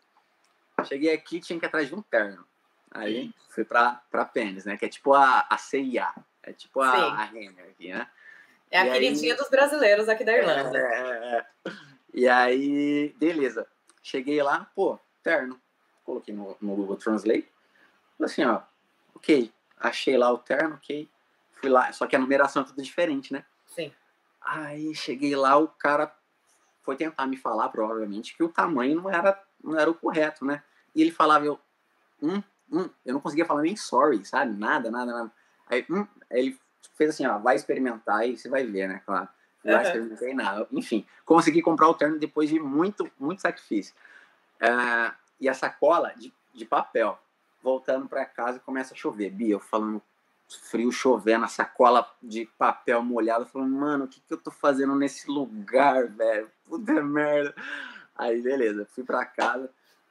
Cheguei 0.85 1.13
aqui, 1.13 1.39
tinha 1.39 1.59
que 1.59 1.65
ir 1.65 1.67
atrás 1.67 1.87
de 1.87 1.95
um 1.95 2.01
terno. 2.01 2.45
Aí 2.91 3.33
fui 3.49 3.65
pra, 3.65 4.01
pra 4.11 4.25
Pênis, 4.25 4.65
né? 4.65 4.77
Que 4.77 4.85
é 4.85 4.89
tipo 4.89 5.13
a, 5.13 5.45
a 5.49 5.57
CIA. 5.57 6.13
É 6.43 6.53
tipo 6.53 6.81
a, 6.81 6.91
a 6.91 7.23
Renner 7.25 7.65
aqui, 7.69 7.91
né? 7.91 8.07
É 8.69 8.79
a 8.79 8.87
e 8.87 8.91
queridinha 8.91 9.33
aí... 9.33 9.37
dos 9.37 9.49
brasileiros 9.49 10.09
aqui 10.09 10.23
da 10.23 10.37
Irlanda. 10.37 10.77
É, 10.77 10.81
é, 10.81 11.37
é. 11.37 11.45
E 12.13 12.27
aí, 12.27 13.15
beleza. 13.17 13.67
Cheguei 14.01 14.41
lá, 14.43 14.69
pô, 14.75 14.99
terno. 15.23 15.59
Coloquei 16.03 16.33
no, 16.33 16.55
no 16.61 16.75
Google 16.75 16.97
Translate. 16.97 17.49
Falei 18.17 18.31
assim, 18.31 18.43
ó, 18.43 18.61
ok. 19.15 19.51
Achei 19.79 20.17
lá 20.17 20.31
o 20.31 20.37
terno, 20.37 20.75
ok. 20.75 21.09
Fui 21.53 21.69
lá, 21.69 21.91
só 21.93 22.05
que 22.05 22.15
a 22.15 22.19
numeração 22.19 22.61
é 22.61 22.65
tudo 22.65 22.81
diferente, 22.81 23.31
né? 23.31 23.45
Sim. 23.67 23.91
Aí 24.41 24.93
cheguei 24.93 25.35
lá, 25.35 25.57
o 25.57 25.67
cara 25.67 26.13
foi 26.81 26.95
tentar 26.97 27.25
me 27.25 27.37
falar, 27.37 27.69
provavelmente, 27.69 28.35
que 28.35 28.43
o 28.43 28.49
tamanho 28.49 29.01
não 29.01 29.09
era, 29.09 29.41
não 29.63 29.79
era 29.79 29.89
o 29.89 29.95
correto, 29.95 30.45
né? 30.45 30.61
E 30.95 31.01
ele 31.01 31.11
falava, 31.11 31.45
eu, 31.45 31.59
hum, 32.21 32.41
hum, 32.71 32.89
eu 33.05 33.13
não 33.13 33.21
conseguia 33.21 33.45
falar 33.45 33.61
nem 33.61 33.75
sorry, 33.75 34.23
sabe? 34.25 34.55
Nada, 34.57 34.89
nada, 34.91 35.11
nada. 35.11 35.31
Aí, 35.67 35.85
hum, 35.89 36.05
ele 36.29 36.57
fez 36.95 37.11
assim, 37.11 37.25
ó, 37.25 37.37
vai 37.37 37.55
experimentar 37.55 38.27
e 38.27 38.37
você 38.37 38.49
vai 38.49 38.65
ver, 38.65 38.87
né? 38.87 39.01
Claro. 39.05 39.27
Vai 39.63 39.75
uhum. 39.75 39.81
experimentar 39.81 40.33
nada. 40.33 40.67
Enfim, 40.71 41.05
consegui 41.25 41.61
comprar 41.61 41.87
o 41.87 41.93
terno 41.93 42.19
depois 42.19 42.49
de 42.49 42.59
muito, 42.59 43.09
muito 43.19 43.41
sacrifício. 43.41 43.95
Uh, 44.61 45.13
e 45.39 45.49
a 45.49 45.53
sacola 45.53 46.13
de, 46.15 46.33
de 46.53 46.65
papel. 46.65 47.17
Voltando 47.61 48.07
para 48.07 48.25
casa 48.25 48.59
começa 48.59 48.93
a 48.93 48.97
chover. 48.97 49.29
Bia, 49.29 49.53
eu 49.53 49.59
falando 49.59 50.01
frio 50.49 50.91
chovendo, 50.91 51.45
a 51.45 51.47
sacola 51.47 52.07
de 52.21 52.45
papel 52.57 53.01
molhada, 53.01 53.45
falando, 53.45 53.73
mano, 53.73 54.05
o 54.05 54.07
que, 54.07 54.19
que 54.19 54.33
eu 54.33 54.37
tô 54.37 54.51
fazendo 54.51 54.95
nesse 54.95 55.29
lugar, 55.29 56.07
velho? 56.07 56.49
Puta 56.65 57.01
merda. 57.01 57.55
Aí, 58.15 58.41
beleza, 58.41 58.87
fui 58.93 59.03
pra 59.03 59.25
casa, 59.25 59.69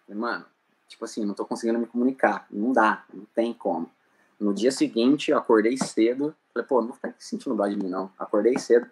mano, 0.08 0.44
tipo 0.92 1.04
assim, 1.04 1.24
não 1.24 1.34
tô 1.34 1.44
conseguindo 1.44 1.78
me 1.78 1.86
comunicar, 1.86 2.46
não 2.50 2.72
dá, 2.72 3.04
não 3.12 3.24
tem 3.34 3.52
como. 3.52 3.90
No 4.38 4.52
dia 4.52 4.70
seguinte, 4.70 5.30
eu 5.30 5.38
acordei 5.38 5.76
cedo, 5.76 6.34
falei, 6.52 6.68
pô, 6.68 6.80
não 6.80 6.88
vou 6.88 6.96
ficar 6.96 7.14
sentindo 7.18 7.56
dó 7.56 7.66
de 7.66 7.76
mim, 7.76 7.88
não. 7.88 8.12
Acordei 8.18 8.58
cedo, 8.58 8.88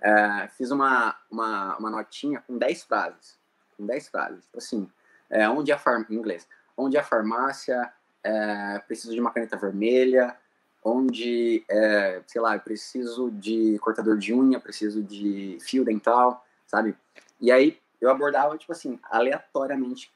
é, 0.00 0.48
fiz 0.56 0.70
uma, 0.70 1.16
uma, 1.30 1.76
uma 1.76 1.90
notinha 1.90 2.42
com 2.46 2.56
10 2.56 2.84
frases, 2.84 3.38
com 3.76 3.84
10 3.84 4.08
frases, 4.08 4.44
tipo 4.44 4.58
assim, 4.58 4.88
é, 5.28 5.48
onde 5.48 5.72
a 5.72 5.78
farmácia, 5.78 6.14
em 6.14 6.18
inglês, 6.18 6.48
onde 6.76 6.96
a 6.96 7.02
farmácia, 7.02 7.92
é, 8.22 8.78
preciso 8.86 9.12
de 9.12 9.20
uma 9.20 9.30
caneta 9.30 9.56
vermelha, 9.56 10.36
onde, 10.82 11.64
é, 11.68 12.22
sei 12.26 12.40
lá, 12.40 12.58
preciso 12.58 13.30
de 13.30 13.78
cortador 13.80 14.16
de 14.16 14.32
unha, 14.32 14.60
preciso 14.60 15.02
de 15.02 15.58
fio 15.60 15.84
dental, 15.84 16.44
sabe? 16.66 16.96
E 17.40 17.50
aí 17.50 17.78
eu 18.00 18.10
abordava, 18.10 18.56
tipo 18.56 18.72
assim, 18.72 18.98
aleatoriamente 19.04 20.12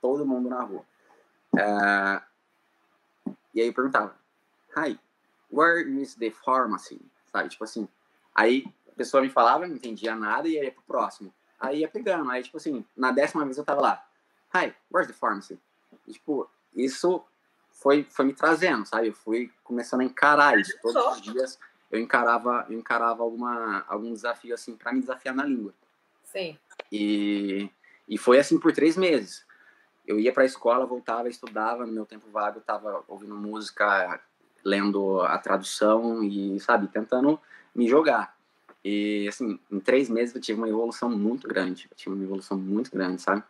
todo 0.00 0.26
mundo 0.26 0.48
na 0.48 0.62
rua. 0.62 0.84
É, 1.56 2.22
e 3.54 3.60
aí 3.60 3.66
eu 3.66 3.74
perguntava, 3.74 4.14
hi, 4.76 4.98
where 5.50 5.82
is 6.00 6.14
the 6.14 6.30
pharmacy? 6.30 7.00
Sabe, 7.32 7.48
tipo 7.48 7.64
assim, 7.64 7.88
aí 8.34 8.64
a 8.88 8.94
pessoa 8.94 9.22
me 9.22 9.30
falava, 9.30 9.66
não 9.66 9.74
entendia 9.74 10.14
nada 10.14 10.48
e 10.48 10.52
ia 10.52 10.72
pro 10.72 10.82
próximo. 10.82 11.32
Aí 11.58 11.80
ia 11.80 11.88
pegando, 11.88 12.30
aí 12.30 12.42
tipo 12.42 12.56
assim, 12.56 12.84
na 12.96 13.12
décima 13.12 13.44
vez 13.44 13.58
eu 13.58 13.64
tava 13.64 13.80
lá, 13.80 14.06
hi, 14.54 14.74
where's 14.92 15.10
the 15.10 15.12
pharmacy? 15.12 15.58
E, 16.06 16.12
tipo, 16.12 16.48
isso 16.74 17.24
foi, 17.72 18.04
foi 18.04 18.24
me 18.26 18.32
trazendo, 18.32 18.86
sabe? 18.86 19.08
Eu 19.08 19.14
fui 19.14 19.52
começando 19.62 20.00
a 20.00 20.04
encarar 20.04 20.58
isso. 20.58 20.76
Todos 20.82 21.16
os 21.16 21.20
dias 21.20 21.58
eu 21.90 21.98
encarava, 21.98 22.66
eu 22.68 22.78
encarava 22.78 23.22
alguma, 23.22 23.84
algum 23.88 24.12
desafio, 24.12 24.54
assim, 24.54 24.76
para 24.76 24.92
me 24.92 25.00
desafiar 25.00 25.34
na 25.34 25.44
língua. 25.44 25.74
Sim. 26.24 26.58
E, 26.90 27.68
e 28.08 28.16
foi 28.18 28.38
assim 28.38 28.58
por 28.58 28.72
três 28.72 28.96
meses. 28.96 29.44
Eu 30.10 30.18
ia 30.18 30.32
para 30.32 30.42
a 30.42 30.46
escola, 30.46 30.84
voltava, 30.84 31.28
estudava, 31.28 31.86
no 31.86 31.92
meu 31.92 32.04
tempo 32.04 32.28
vago, 32.32 32.58
estava 32.58 33.04
ouvindo 33.06 33.36
música, 33.36 34.20
lendo 34.64 35.20
a 35.22 35.38
tradução 35.38 36.24
e, 36.24 36.58
sabe, 36.58 36.88
tentando 36.88 37.38
me 37.72 37.88
jogar. 37.88 38.36
E, 38.84 39.28
assim, 39.28 39.60
em 39.70 39.78
três 39.78 40.10
meses 40.10 40.34
eu 40.34 40.40
tive 40.40 40.58
uma 40.58 40.68
evolução 40.68 41.08
muito 41.08 41.46
grande. 41.46 41.86
Eu 41.88 41.96
tive 41.96 42.16
uma 42.16 42.24
evolução 42.24 42.58
muito 42.58 42.90
grande, 42.90 43.22
sabe? 43.22 43.44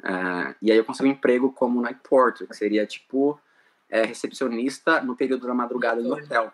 Uh, 0.00 0.54
e 0.60 0.70
aí 0.70 0.76
eu 0.76 0.84
consegui 0.84 1.08
um 1.08 1.12
emprego 1.12 1.50
como 1.50 1.80
night 1.80 2.00
porter, 2.06 2.46
que 2.46 2.54
seria, 2.54 2.86
tipo, 2.86 3.40
é, 3.88 4.04
recepcionista 4.04 5.00
no 5.00 5.16
período 5.16 5.46
da 5.46 5.54
madrugada 5.54 6.02
no 6.02 6.12
hotel, 6.12 6.52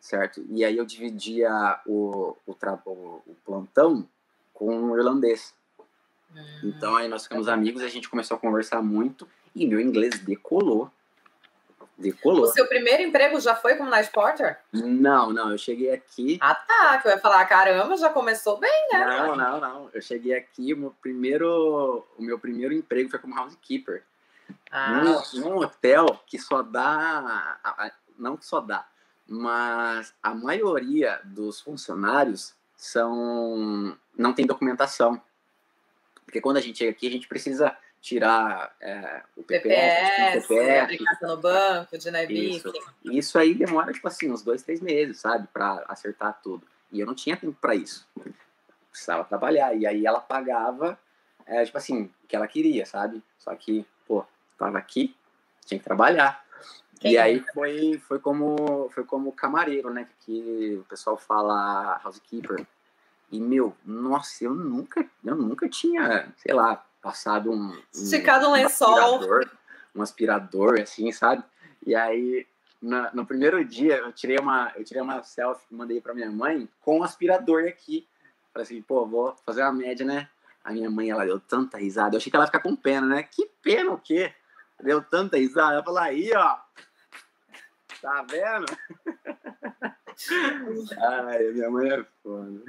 certo? 0.00 0.42
E 0.48 0.64
aí 0.64 0.78
eu 0.78 0.86
dividia 0.86 1.50
o, 1.84 2.34
o, 2.46 2.52
o, 2.86 3.22
o 3.26 3.36
plantão 3.44 4.08
com 4.54 4.74
um 4.74 4.96
irlandês. 4.96 5.52
Então 6.62 6.96
aí 6.96 7.08
nós 7.08 7.24
ficamos 7.24 7.48
amigos, 7.48 7.82
a 7.82 7.88
gente 7.88 8.08
começou 8.08 8.36
a 8.36 8.40
conversar 8.40 8.82
muito 8.82 9.28
e 9.54 9.66
meu 9.66 9.80
inglês 9.80 10.18
decolou. 10.20 10.90
Decolou. 11.96 12.44
O 12.44 12.48
seu 12.48 12.66
primeiro 12.66 13.02
emprego 13.02 13.38
já 13.38 13.54
foi 13.54 13.76
como 13.76 13.88
night 13.88 14.10
porter? 14.10 14.58
Não, 14.72 15.32
não, 15.32 15.52
eu 15.52 15.58
cheguei 15.58 15.92
aqui. 15.92 16.38
Ah, 16.40 16.54
tá, 16.54 16.98
que 16.98 17.06
eu 17.06 17.12
ia 17.12 17.18
falar, 17.18 17.44
caramba, 17.44 17.96
já 17.96 18.10
começou 18.10 18.58
bem, 18.58 18.88
né? 18.92 19.06
Não, 19.06 19.36
não, 19.36 19.60
não. 19.60 19.90
Eu 19.92 20.02
cheguei 20.02 20.34
aqui, 20.34 20.74
o 20.74 20.76
meu 20.76 20.94
primeiro, 21.00 22.04
o 22.18 22.22
meu 22.22 22.36
primeiro 22.36 22.74
emprego 22.74 23.10
foi 23.10 23.20
como 23.20 23.38
housekeeper. 23.38 24.02
Ah. 24.72 25.02
Num, 25.02 25.40
num 25.40 25.56
hotel 25.58 26.20
que 26.26 26.36
só 26.36 26.62
dá. 26.62 27.60
Não 28.18 28.36
que 28.36 28.44
só 28.44 28.60
dá, 28.60 28.86
mas 29.26 30.12
a 30.22 30.34
maioria 30.34 31.20
dos 31.24 31.60
funcionários 31.60 32.54
são 32.76 33.96
não 34.16 34.32
tem 34.32 34.46
documentação. 34.46 35.20
Porque 36.34 36.42
quando 36.42 36.56
a 36.56 36.60
gente 36.60 36.78
chega 36.78 36.90
aqui, 36.90 37.06
a 37.06 37.10
gente 37.12 37.28
precisa 37.28 37.76
tirar 38.00 38.74
é, 38.80 39.22
o 39.36 39.44
PPS, 39.44 40.48
PPS 40.48 40.48
no 41.22 41.36
banco, 41.36 41.96
de 41.96 42.34
isso, 42.34 42.72
isso 43.04 43.38
aí 43.38 43.54
demora, 43.54 43.92
tipo 43.92 44.08
assim, 44.08 44.32
uns 44.32 44.42
dois, 44.42 44.64
três 44.64 44.80
meses, 44.80 45.20
sabe? 45.20 45.46
para 45.52 45.84
acertar 45.86 46.40
tudo. 46.42 46.66
E 46.90 46.98
eu 46.98 47.06
não 47.06 47.14
tinha 47.14 47.36
tempo 47.36 47.56
para 47.60 47.76
isso. 47.76 48.04
Precisava 48.90 49.22
trabalhar. 49.22 49.76
E 49.76 49.86
aí 49.86 50.04
ela 50.04 50.18
pagava, 50.18 50.98
é, 51.46 51.64
tipo 51.64 51.78
assim, 51.78 52.10
o 52.24 52.26
que 52.26 52.34
ela 52.34 52.48
queria, 52.48 52.84
sabe? 52.84 53.22
Só 53.38 53.54
que, 53.54 53.86
pô, 54.04 54.26
estava 54.54 54.76
aqui, 54.76 55.14
tinha 55.64 55.78
que 55.78 55.84
trabalhar. 55.84 56.44
Quem 56.98 57.12
e 57.12 57.16
aí 57.16 57.38
foi, 57.54 58.02
foi, 58.08 58.18
como, 58.18 58.90
foi 58.90 59.04
como 59.04 59.30
camareiro, 59.30 59.94
né? 59.94 60.08
Que 60.18 60.78
o 60.80 60.84
pessoal 60.88 61.16
fala 61.16 62.00
housekeeper. 62.04 62.66
E, 63.30 63.40
meu, 63.40 63.76
nossa, 63.84 64.44
eu 64.44 64.54
nunca, 64.54 65.04
eu 65.24 65.34
nunca 65.34 65.68
tinha, 65.68 66.32
sei 66.36 66.54
lá, 66.54 66.84
passado 67.02 67.50
um. 67.50 67.70
um 67.70 67.82
Esticado 67.92 68.48
um 68.48 68.52
lençol. 68.52 68.96
Aspirador, 68.96 69.50
um 69.94 70.02
aspirador, 70.02 70.80
assim, 70.80 71.10
sabe? 71.12 71.42
E 71.86 71.94
aí, 71.94 72.46
na, 72.80 73.12
no 73.12 73.26
primeiro 73.26 73.64
dia, 73.64 73.96
eu 73.96 74.12
tirei 74.12 74.38
uma, 74.38 74.72
eu 74.76 74.84
tirei 74.84 75.02
uma 75.02 75.22
selfie 75.22 75.66
que 75.66 75.74
mandei 75.74 76.00
pra 76.00 76.14
minha 76.14 76.30
mãe 76.30 76.68
com 76.80 77.00
um 77.00 77.02
aspirador 77.02 77.64
aqui. 77.66 78.06
Falei 78.52 78.64
assim, 78.64 78.82
pô, 78.82 79.06
vou 79.06 79.34
fazer 79.44 79.62
uma 79.62 79.72
média, 79.72 80.06
né? 80.06 80.28
A 80.62 80.72
minha 80.72 80.90
mãe, 80.90 81.10
ela 81.10 81.24
deu 81.24 81.40
tanta 81.40 81.76
risada. 81.76 82.14
Eu 82.14 82.18
achei 82.18 82.30
que 82.30 82.36
ela 82.36 82.44
ia 82.44 82.48
ficar 82.48 82.60
com 82.60 82.76
pena, 82.76 83.06
né? 83.06 83.22
Que 83.22 83.50
pena 83.60 83.90
o 83.90 83.98
quê? 83.98 84.32
Deu 84.80 85.02
tanta 85.02 85.36
risada. 85.36 85.74
Ela 85.74 85.84
falou, 85.84 86.00
aí, 86.00 86.30
ó. 86.34 86.56
Tá 88.00 88.24
vendo? 88.28 88.66
Ai, 91.00 91.42
minha 91.52 91.70
mãe 91.70 91.90
é 91.90 92.04
foda. 92.22 92.62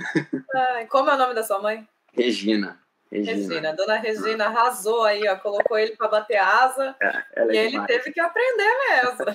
Ai, 0.54 0.86
como 0.88 1.10
é 1.10 1.16
o 1.16 1.18
nome 1.18 1.34
da 1.34 1.44
sua 1.44 1.60
mãe? 1.62 1.88
Regina. 2.14 2.80
Regina. 3.12 3.34
Regina. 3.34 3.74
Dona 3.74 3.96
Regina 3.96 4.46
arrasou 4.46 5.04
aí, 5.04 5.28
ó. 5.28 5.36
Colocou 5.38 5.78
ele 5.78 5.96
para 5.96 6.08
bater 6.08 6.38
asa. 6.38 6.96
É, 7.00 7.24
é 7.36 7.46
e 7.54 7.58
ele 7.58 7.86
teve 7.86 8.12
que 8.12 8.20
aprender 8.20 8.72
mesmo. 8.90 9.26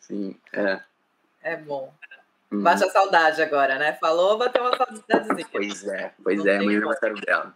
Sim, 0.00 0.40
é. 0.52 0.80
É 1.42 1.56
bom. 1.56 1.92
Hum. 2.52 2.62
Bate 2.62 2.84
a 2.84 2.90
saudade 2.90 3.42
agora, 3.42 3.78
né? 3.78 3.94
Falou, 3.94 4.38
bateu 4.38 4.62
uma 4.62 4.76
saudadezinha. 4.76 5.48
Pois 5.50 5.86
é, 5.86 6.12
pois 6.22 6.38
Não 6.38 6.48
é, 6.48 6.56
amanhã 6.56 6.72
é 6.72 6.76
aniversário 6.76 7.16
dela. 7.20 7.54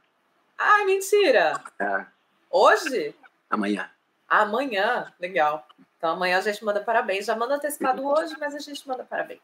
Ai, 0.58 0.84
mentira! 0.84 1.60
É. 1.78 2.04
Hoje? 2.50 3.14
Amanhã. 3.48 3.88
Amanhã, 4.28 5.12
legal. 5.18 5.66
Então 6.00 6.12
amanhã 6.12 6.38
a 6.38 6.40
gente 6.40 6.64
manda 6.64 6.80
parabéns. 6.80 7.26
Já 7.26 7.36
manda 7.36 7.56
antecipado 7.56 8.02
hoje, 8.06 8.34
mas 8.40 8.54
a 8.54 8.58
gente 8.58 8.88
manda 8.88 9.04
parabéns. 9.04 9.42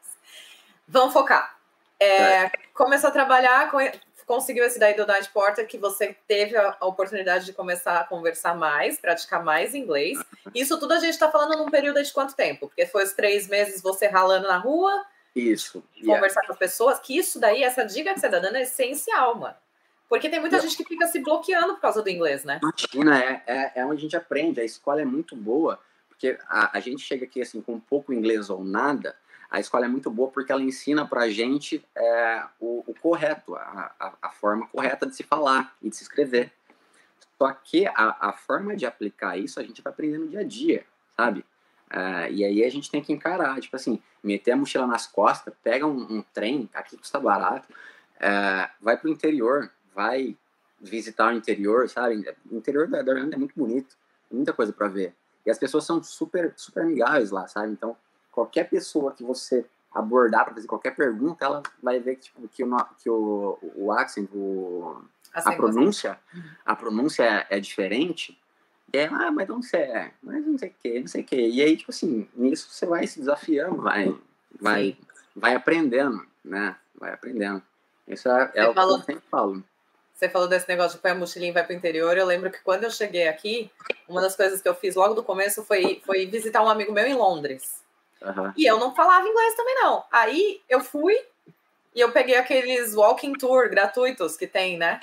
Vamos 0.87 1.13
focar. 1.13 1.55
É, 1.99 2.49
começou 2.73 3.09
a 3.09 3.13
trabalhar, 3.13 3.71
conseguiu 4.25 4.65
esse 4.65 4.79
daí 4.79 4.95
do 4.95 5.05
Night 5.05 5.29
Porter, 5.29 5.67
que 5.67 5.77
você 5.77 6.17
teve 6.27 6.57
a, 6.57 6.75
oportunidade 6.81 7.45
de 7.45 7.53
começar 7.53 7.99
a 7.99 8.03
conversar 8.03 8.55
mais, 8.55 8.99
praticar 8.99 9.43
mais 9.43 9.75
inglês. 9.75 10.17
Isso 10.55 10.79
tudo 10.79 10.93
a 10.93 10.99
gente 10.99 11.11
está 11.11 11.29
falando 11.29 11.59
num 11.59 11.69
período 11.69 12.01
de 12.01 12.11
quanto 12.11 12.35
tempo? 12.35 12.67
Porque 12.67 12.87
foi 12.87 13.03
os 13.03 13.13
três 13.13 13.47
meses 13.47 13.79
você 13.79 14.07
ralando 14.07 14.47
na 14.47 14.57
rua 14.57 15.05
Isso. 15.35 15.83
Conversar 15.99 16.41
yeah. 16.41 16.47
com 16.47 16.53
as 16.53 16.59
pessoas, 16.59 16.99
que 16.99 17.15
isso 17.15 17.39
daí, 17.39 17.63
essa 17.63 17.85
dica 17.85 18.15
que 18.15 18.19
você 18.19 18.29
tá 18.29 18.39
dando 18.39 18.57
é 18.57 18.63
essencial, 18.63 19.35
mano. 19.35 19.55
Porque 20.09 20.27
tem 20.27 20.39
muita 20.39 20.55
yeah. 20.55 20.67
gente 20.67 20.83
que 20.83 20.89
fica 20.89 21.05
se 21.05 21.19
bloqueando 21.19 21.75
por 21.75 21.81
causa 21.81 22.01
do 22.01 22.09
inglês, 22.09 22.43
né? 22.43 22.59
Imagina, 22.63 23.23
é, 23.23 23.43
é, 23.45 23.71
é 23.75 23.85
onde 23.85 23.99
a 23.99 24.01
gente 24.01 24.17
aprende. 24.17 24.59
A 24.59 24.65
escola 24.65 25.01
é 25.01 25.05
muito 25.05 25.35
boa, 25.35 25.79
porque 26.17 26.35
a, 26.49 26.77
a 26.77 26.79
gente 26.79 27.03
chega 27.03 27.25
aqui 27.25 27.41
assim 27.41 27.61
com 27.61 27.79
pouco 27.79 28.11
inglês 28.11 28.49
ou 28.49 28.63
nada, 28.63 29.15
a 29.49 29.59
escola 29.59 29.85
é 29.85 29.87
muito 29.87 30.09
boa 30.09 30.29
porque 30.29 30.51
ela 30.51 30.63
ensina 30.63 31.07
pra 31.07 31.29
gente 31.29 31.85
é, 31.95 32.43
o, 32.59 32.83
o, 32.87 32.93
correto, 32.99 33.55
a, 33.55 33.93
a, 33.99 34.13
a, 34.23 34.29
forma 34.31 34.67
correta 34.67 35.05
de 35.05 35.15
se 35.15 35.23
falar 35.23 35.75
e 35.81 35.89
de 35.89 35.95
se 35.95 36.03
escrever. 36.03 36.51
Só 37.37 37.51
que 37.53 37.85
a, 37.85 38.29
a 38.29 38.33
forma 38.33 38.75
de 38.75 38.85
aplicar 38.85 39.37
isso 39.37 39.59
a 39.59 39.63
gente 39.63 39.81
vai 39.81 39.93
aprendendo 39.93 40.25
no 40.25 40.31
dia 40.31 40.39
a 40.39 40.43
dia, 40.43 40.85
sabe? 41.15 41.45
É, 41.89 42.31
e 42.31 42.43
aí 42.43 42.63
a 42.63 42.69
gente 42.69 42.89
tem 42.89 43.01
que 43.01 43.13
encarar, 43.13 43.59
tipo 43.61 43.75
assim, 43.75 44.01
meter 44.23 44.51
a 44.51 44.57
mochila 44.57 44.87
nas 44.87 45.05
costas, 45.05 45.53
pega 45.63 45.85
um, 45.85 46.17
um 46.17 46.21
trem, 46.33 46.67
aqui 46.73 46.97
custa 46.97 47.19
barato, 47.19 47.71
é, 48.19 48.69
vai 48.81 48.97
pro 48.97 49.07
interior, 49.07 49.71
vai 49.93 50.35
visitar 50.81 51.31
o 51.31 51.37
interior, 51.37 51.87
sabe? 51.87 52.25
O 52.51 52.57
interior 52.57 52.87
da 52.87 52.99
Irlanda 52.99 53.35
é 53.35 53.39
muito 53.39 53.53
bonito, 53.55 53.95
muita 54.31 54.51
coisa 54.51 54.73
para 54.73 54.87
ver. 54.87 55.15
E 55.47 55.49
as 55.49 55.57
pessoas 55.57 55.85
são 55.85 56.03
super, 56.03 56.53
super 56.57 56.83
amigáveis 56.83 57.31
lá, 57.31 57.47
sabe? 57.47 57.71
Então, 57.71 57.95
qualquer 58.33 58.69
pessoa 58.69 59.13
que 59.13 59.23
você 59.23 59.65
abordar 59.93 60.43
para 60.43 60.53
fazer 60.53 60.67
qualquer 60.67 60.93
pergunta, 60.93 61.45
ela 61.45 61.63
vai 61.81 62.01
ver 62.01 62.17
que, 62.17 62.23
tipo, 62.23 62.47
que, 62.49 62.63
o, 62.65 62.77
que 63.01 63.09
o, 63.09 63.57
o 63.77 63.91
accent, 63.93 64.29
o, 64.33 65.01
a 65.33 65.51
pronúncia, 65.53 66.19
uhum. 66.35 66.43
a 66.65 66.75
pronúncia 66.75 67.23
é, 67.23 67.57
é 67.57 67.59
diferente. 67.61 68.37
E 68.93 68.97
é, 68.97 69.05
ah, 69.05 69.31
mas 69.31 69.47
não 69.47 69.61
sei, 69.61 69.83
é, 69.83 70.11
mas 70.21 70.45
não 70.45 70.57
sei 70.57 70.69
o 70.69 70.73
que, 70.81 70.99
não 70.99 71.07
sei 71.07 71.21
o 71.21 71.25
que. 71.25 71.35
E 71.35 71.61
aí, 71.61 71.77
tipo 71.77 71.91
assim, 71.91 72.27
nisso 72.35 72.67
você 72.69 72.85
vai 72.85 73.07
se 73.07 73.17
desafiando, 73.17 73.81
vai, 73.81 74.13
vai, 74.59 74.97
vai 75.33 75.55
aprendendo, 75.55 76.25
né? 76.43 76.75
Vai 76.93 77.13
aprendendo. 77.13 77.63
Isso 78.05 78.27
é, 78.29 78.51
é 78.53 78.67
o 78.67 78.73
que 78.73 78.79
eu 78.79 78.99
sempre 78.99 79.23
falo. 79.31 79.63
Você 80.17 80.27
falou 80.27 80.47
desse 80.47 80.67
negócio 80.67 80.97
de 80.97 81.01
põe 81.01 81.11
a 81.11 81.15
mochilinha 81.15 81.51
e 81.51 81.53
vai 81.53 81.63
pro 81.63 81.75
interior. 81.75 82.17
Eu 82.17 82.25
lembro 82.25 82.49
que 82.49 82.59
quando 82.63 82.85
eu 82.85 82.89
cheguei 82.89 83.27
aqui, 83.27 83.69
uma 84.09 84.19
das 84.19 84.35
coisas 84.35 84.59
que 84.59 84.67
eu 84.67 84.73
fiz 84.73 84.95
logo 84.95 85.13
do 85.13 85.21
começo 85.21 85.63
foi, 85.63 86.01
foi 86.03 86.25
visitar 86.25 86.63
um 86.63 86.69
amigo 86.69 86.91
meu 86.91 87.05
em 87.05 87.13
Londres. 87.13 87.83
Uhum. 88.23 88.51
E 88.57 88.65
eu 88.65 88.79
não 88.79 88.95
falava 88.95 89.27
inglês 89.27 89.53
também, 89.53 89.75
não. 89.75 90.03
Aí 90.11 90.59
eu 90.67 90.79
fui 90.79 91.15
e 91.93 92.01
eu 92.01 92.11
peguei 92.11 92.35
aqueles 92.35 92.95
walking 92.95 93.33
tour 93.33 93.69
gratuitos 93.69 94.35
que 94.35 94.47
tem, 94.47 94.75
né? 94.75 94.99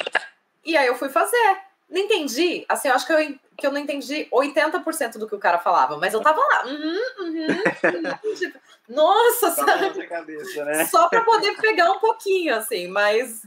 E 0.64 0.76
aí 0.76 0.88
eu 0.88 0.96
fui 0.96 1.08
fazer. 1.08 1.58
Não 1.88 2.00
entendi. 2.00 2.64
Assim, 2.68 2.88
eu 2.88 2.94
acho 2.94 3.06
que 3.06 3.12
eu, 3.12 3.38
que 3.56 3.64
eu 3.68 3.70
não 3.70 3.78
entendi 3.78 4.26
80% 4.32 5.16
do 5.18 5.28
que 5.28 5.36
o 5.36 5.38
cara 5.38 5.60
falava, 5.60 5.96
mas 5.96 6.12
eu 6.12 6.22
tava 6.22 6.40
lá. 6.40 6.66
Uhum, 6.66 6.98
uhum, 7.20 7.46
uhum, 7.46 8.34
tipo, 8.34 8.58
nossa, 8.88 9.52
sabe? 9.52 10.08
Cabeça, 10.08 10.64
né? 10.64 10.86
Só 10.86 11.08
para 11.08 11.20
poder 11.20 11.56
pegar 11.58 11.92
um 11.92 12.00
pouquinho, 12.00 12.56
assim, 12.56 12.88
mas 12.88 13.42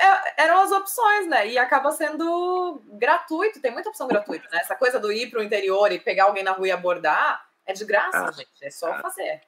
é, 0.00 0.44
eram 0.44 0.62
as 0.62 0.72
opções, 0.72 1.26
né? 1.26 1.48
E 1.48 1.58
acaba 1.58 1.92
sendo 1.92 2.80
gratuito, 2.92 3.60
tem 3.60 3.70
muita 3.70 3.90
opção 3.90 4.08
gratuita, 4.08 4.48
né? 4.50 4.58
Essa 4.60 4.74
coisa 4.74 4.98
do 4.98 5.12
ir 5.12 5.30
para 5.30 5.40
o 5.40 5.42
interior 5.42 5.92
e 5.92 6.00
pegar 6.00 6.24
alguém 6.24 6.42
na 6.42 6.52
rua 6.52 6.68
e 6.68 6.72
abordar 6.72 7.46
é 7.66 7.72
de 7.72 7.84
graça, 7.84 8.28
ah, 8.28 8.32
gente. 8.32 8.48
É 8.62 8.70
só 8.70 8.92
ah, 8.92 9.00
fazer. 9.00 9.42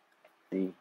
Sim. 0.51 0.75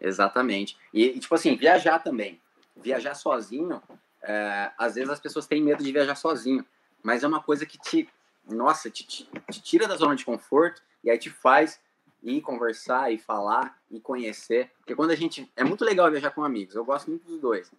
Exatamente. 0.00 0.76
E, 0.92 1.18
tipo 1.18 1.34
assim, 1.34 1.56
viajar 1.56 2.00
também. 2.00 2.40
Viajar 2.76 3.14
sozinho, 3.14 3.82
é, 4.22 4.72
às 4.76 4.96
vezes 4.96 5.10
as 5.10 5.20
pessoas 5.20 5.46
têm 5.46 5.62
medo 5.62 5.82
de 5.82 5.92
viajar 5.92 6.14
sozinho, 6.14 6.64
mas 7.02 7.22
é 7.22 7.28
uma 7.28 7.42
coisa 7.42 7.64
que 7.64 7.78
te, 7.78 8.08
nossa, 8.48 8.90
te, 8.90 9.04
te, 9.04 9.30
te 9.50 9.62
tira 9.62 9.86
da 9.86 9.96
zona 9.96 10.16
de 10.16 10.24
conforto 10.24 10.82
e 11.02 11.10
aí 11.10 11.18
te 11.18 11.30
faz 11.30 11.80
ir 12.22 12.40
conversar 12.40 13.12
e 13.12 13.18
falar 13.18 13.78
e 13.90 14.00
conhecer. 14.00 14.72
Porque 14.78 14.94
quando 14.94 15.10
a 15.10 15.16
gente. 15.16 15.50
É 15.56 15.62
muito 15.62 15.84
legal 15.84 16.10
viajar 16.10 16.30
com 16.30 16.42
amigos, 16.42 16.74
eu 16.74 16.84
gosto 16.84 17.10
muito 17.10 17.26
dos 17.26 17.40
dois. 17.40 17.70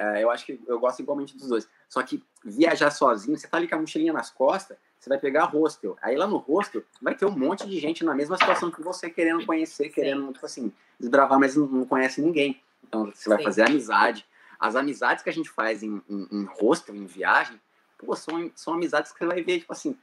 É, 0.00 0.24
eu 0.24 0.30
acho 0.30 0.46
que 0.46 0.58
eu 0.66 0.80
gosto 0.80 1.00
igualmente 1.00 1.36
dos 1.36 1.48
dois. 1.48 1.68
Só 1.86 2.02
que 2.02 2.24
viajar 2.42 2.90
sozinho, 2.90 3.36
você 3.36 3.46
tá 3.46 3.58
ali 3.58 3.68
com 3.68 3.74
a 3.74 3.78
mochilinha 3.78 4.14
nas 4.14 4.30
costas, 4.30 4.78
você 4.98 5.10
vai 5.10 5.18
pegar 5.18 5.44
hostel. 5.44 5.94
Aí 6.00 6.16
lá 6.16 6.26
no 6.26 6.38
hostel 6.38 6.82
vai 7.02 7.14
ter 7.14 7.26
um 7.26 7.38
monte 7.38 7.68
de 7.68 7.78
gente 7.78 8.02
na 8.02 8.14
mesma 8.14 8.38
situação 8.38 8.70
que 8.70 8.80
você, 8.82 9.10
querendo 9.10 9.44
conhecer, 9.44 9.90
querendo, 9.90 10.32
tipo 10.32 10.46
assim, 10.46 10.72
desbravar, 10.98 11.38
mas 11.38 11.54
não, 11.54 11.66
não 11.66 11.84
conhece 11.84 12.22
ninguém. 12.22 12.62
Então 12.82 13.12
você 13.14 13.28
vai 13.28 13.38
Sim. 13.38 13.44
fazer 13.44 13.62
amizade. 13.62 14.26
As 14.58 14.74
amizades 14.74 15.22
que 15.22 15.28
a 15.28 15.32
gente 15.34 15.50
faz 15.50 15.82
em, 15.82 16.00
em, 16.08 16.28
em 16.32 16.44
hostel, 16.44 16.96
em 16.96 17.04
viagem, 17.04 17.60
pô, 17.98 18.16
são, 18.16 18.50
são 18.54 18.72
amizades 18.72 19.12
que 19.12 19.18
você 19.18 19.26
vai 19.26 19.42
ver, 19.42 19.60
tipo 19.60 19.72
assim, 19.72 19.98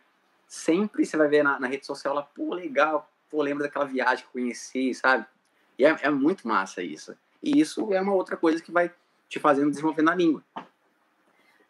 sempre 0.48 1.08
você 1.08 1.18
vai 1.18 1.28
ver 1.28 1.44
na, 1.44 1.60
na 1.60 1.68
rede 1.68 1.88
social 1.88 2.14
lá, 2.14 2.22
pô, 2.22 2.54
legal, 2.54 3.10
pô, 3.32 3.42
lembra 3.42 3.64
daquela 3.64 3.86
viagem 3.86 4.24
que 4.24 4.30
eu 4.30 4.44
conheci, 4.44 4.94
sabe? 4.94 5.26
E 5.80 5.86
é, 5.86 5.98
é 6.04 6.10
muito 6.12 6.48
massa 6.48 6.84
isso. 6.84 7.16
E 7.42 7.60
isso 7.60 7.92
é 7.94 8.02
uma 8.02 8.14
outra 8.14 8.38
coisa 8.38 8.62
que 8.62 8.72
vai 8.72 8.92
te 9.30 9.40
fazendo 9.40 9.70
desenvolver 9.70 10.02
na 10.02 10.16
língua. 10.16 10.44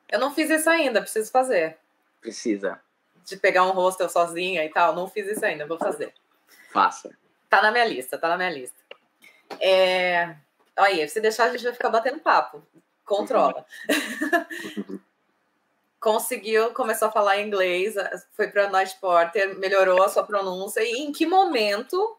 Eu 0.10 0.20
não 0.20 0.34
fiz 0.34 0.50
isso 0.50 0.70
ainda, 0.70 1.02
preciso 1.02 1.32
fazer. 1.32 1.78
Precisa 2.22 2.80
de 3.28 3.36
pegar 3.36 3.66
um 3.66 3.72
hostel 3.72 4.10
sozinha 4.10 4.64
e 4.64 4.70
tal. 4.70 4.96
Não 4.96 5.08
fiz 5.08 5.28
isso 5.28 5.46
ainda, 5.46 5.68
vou 5.68 5.78
fazer. 5.78 6.14
Faça. 6.72 7.12
Tá 7.50 7.62
na 7.62 7.72
minha 7.72 7.86
lista, 7.86 8.18
tá 8.18 8.30
na 8.30 8.38
minha 8.38 8.50
lista. 8.50 8.78
É... 9.60 10.34
Aí, 10.78 11.08
se 11.10 11.20
deixar, 11.20 11.46
a 11.46 11.52
gente 11.52 11.64
vai 11.64 11.74
ficar 11.74 11.90
batendo 11.90 12.20
papo. 12.20 12.64
Controla. 13.06 13.66
Uhum. 14.78 15.00
Conseguiu, 16.00 16.74
começou 16.74 17.10
a 17.10 17.12
falar 17.12 17.42
inglês, 17.42 17.96
foi 18.32 18.48
para 18.48 18.70
Night 18.70 18.98
Porter, 19.02 19.58
melhorou 19.58 20.04
a 20.04 20.08
sua 20.08 20.24
pronúncia. 20.24 20.82
E 20.82 21.00
em 21.00 21.12
que 21.12 21.26
momento? 21.26 22.18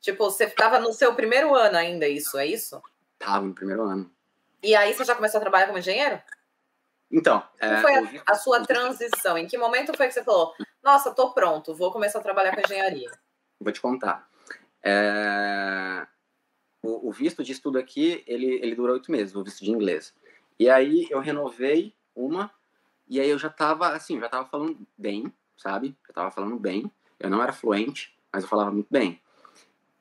Tipo, 0.00 0.24
você 0.24 0.44
estava 0.44 0.78
no 0.78 0.92
seu 0.92 1.14
primeiro 1.14 1.54
ano 1.54 1.76
ainda, 1.76 2.06
isso, 2.06 2.38
é 2.38 2.46
isso? 2.46 2.80
Tava 3.18 3.46
no 3.46 3.54
primeiro 3.54 3.82
ano. 3.82 4.10
E 4.62 4.74
aí 4.74 4.92
você 4.94 5.04
já 5.04 5.14
começou 5.14 5.38
a 5.38 5.40
trabalhar 5.40 5.66
como 5.66 5.78
engenheiro? 5.78 6.20
Então. 7.10 7.42
Como 7.58 7.72
é, 7.72 7.80
foi 7.80 7.94
a, 7.94 8.22
a, 8.26 8.34
sua 8.34 8.62
transição? 8.62 9.36
Em 9.36 9.46
que 9.46 9.58
momento 9.58 9.96
foi 9.96 10.06
que 10.06 10.14
você 10.14 10.22
falou, 10.22 10.54
nossa, 10.82 11.12
tô 11.12 11.32
pronto, 11.32 11.74
vou 11.74 11.90
começar 11.90 12.20
a 12.20 12.22
trabalhar 12.22 12.54
com 12.54 12.60
engenharia? 12.60 13.10
Vou 13.58 13.72
te 13.72 13.80
contar. 13.80 14.28
É... 14.82 16.06
O, 16.82 17.08
o, 17.08 17.12
visto 17.12 17.42
de 17.42 17.52
estudo 17.52 17.78
aqui, 17.78 18.22
ele, 18.26 18.46
ele 18.62 18.74
dura 18.74 18.92
oito 18.92 19.10
meses, 19.10 19.34
o 19.34 19.42
visto 19.42 19.64
de 19.64 19.70
inglês. 19.70 20.14
E 20.58 20.70
aí 20.70 21.06
eu 21.10 21.20
renovei 21.20 21.94
uma, 22.14 22.50
e 23.08 23.20
aí 23.20 23.28
eu 23.28 23.38
já 23.38 23.50
tava, 23.50 23.88
assim, 23.88 24.18
já 24.20 24.28
tava 24.28 24.46
falando 24.48 24.78
bem, 24.96 25.32
sabe? 25.56 25.96
Eu 26.08 26.14
tava 26.14 26.30
falando 26.30 26.58
bem. 26.58 26.90
Eu 27.18 27.28
não 27.28 27.42
era 27.42 27.52
fluente, 27.52 28.16
mas 28.32 28.44
eu 28.44 28.48
falava 28.48 28.70
muito 28.70 28.88
bem. 28.90 29.20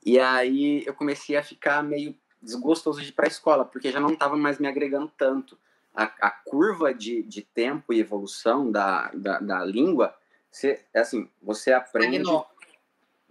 E 0.05 0.17
aí 0.17 0.83
eu 0.85 0.93
comecei 0.93 1.35
a 1.35 1.43
ficar 1.43 1.83
meio 1.83 2.15
desgostoso 2.41 3.01
de 3.01 3.09
ir 3.09 3.11
para 3.11 3.25
a 3.25 3.29
escola, 3.29 3.65
porque 3.65 3.91
já 3.91 3.99
não 3.99 4.13
estava 4.13 4.37
mais 4.37 4.59
me 4.59 4.67
agregando 4.67 5.11
tanto 5.17 5.57
a, 5.93 6.03
a 6.21 6.31
curva 6.31 6.93
de, 6.93 7.23
de 7.23 7.41
tempo 7.41 7.93
e 7.93 7.99
evolução 7.99 8.71
da, 8.71 9.09
da, 9.13 9.39
da 9.39 9.65
língua, 9.65 10.15
você, 10.51 10.83
é 10.93 10.99
assim, 10.99 11.29
você 11.41 11.73
aprende... 11.73 12.23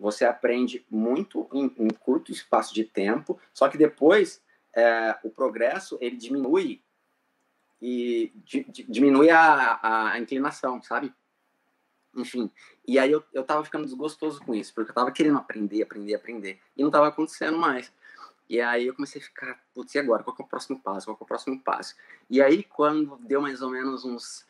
Você 0.00 0.24
aprende 0.24 0.86
muito 0.88 1.48
em, 1.52 1.74
em, 1.76 1.88
curto 1.88 2.30
espaço 2.30 2.72
de 2.72 2.84
tempo, 2.84 3.36
só 3.52 3.68
que 3.68 3.76
depois 3.76 4.40
é, 4.72 5.18
o 5.24 5.28
progresso 5.28 5.98
ele 6.00 6.14
diminui 6.16 6.80
e 7.82 8.32
di, 8.36 8.64
di, 8.68 8.84
diminui 8.84 9.28
a, 9.28 10.12
a 10.12 10.18
inclinação, 10.20 10.80
sabe? 10.80 11.12
Enfim, 12.14 12.48
e 12.86 12.96
aí 12.96 13.10
eu, 13.10 13.24
eu 13.32 13.42
tava 13.42 13.64
ficando 13.64 13.86
desgostoso 13.86 14.40
com 14.40 14.54
isso, 14.54 14.72
porque 14.72 14.92
eu 14.92 14.94
tava 14.94 15.10
querendo 15.10 15.38
aprender, 15.38 15.82
aprender, 15.82 16.14
aprender, 16.14 16.60
e 16.76 16.82
não 16.82 16.92
tava 16.92 17.08
acontecendo 17.08 17.58
mais. 17.58 17.92
E 18.48 18.60
aí 18.60 18.86
eu 18.86 18.94
comecei 18.94 19.20
a 19.20 19.24
ficar, 19.24 19.60
putz, 19.74 19.94
e 19.94 19.98
agora? 19.98 20.22
Qual 20.22 20.34
é 20.38 20.42
o 20.42 20.46
próximo 20.46 20.80
passo? 20.80 21.06
Qual 21.06 21.18
é 21.20 21.22
o 21.22 21.26
próximo 21.26 21.60
passo? 21.62 21.94
E 22.30 22.40
aí, 22.40 22.62
quando 22.62 23.16
deu 23.18 23.42
mais 23.42 23.60
ou 23.60 23.70
menos 23.70 24.04
uns, 24.04 24.46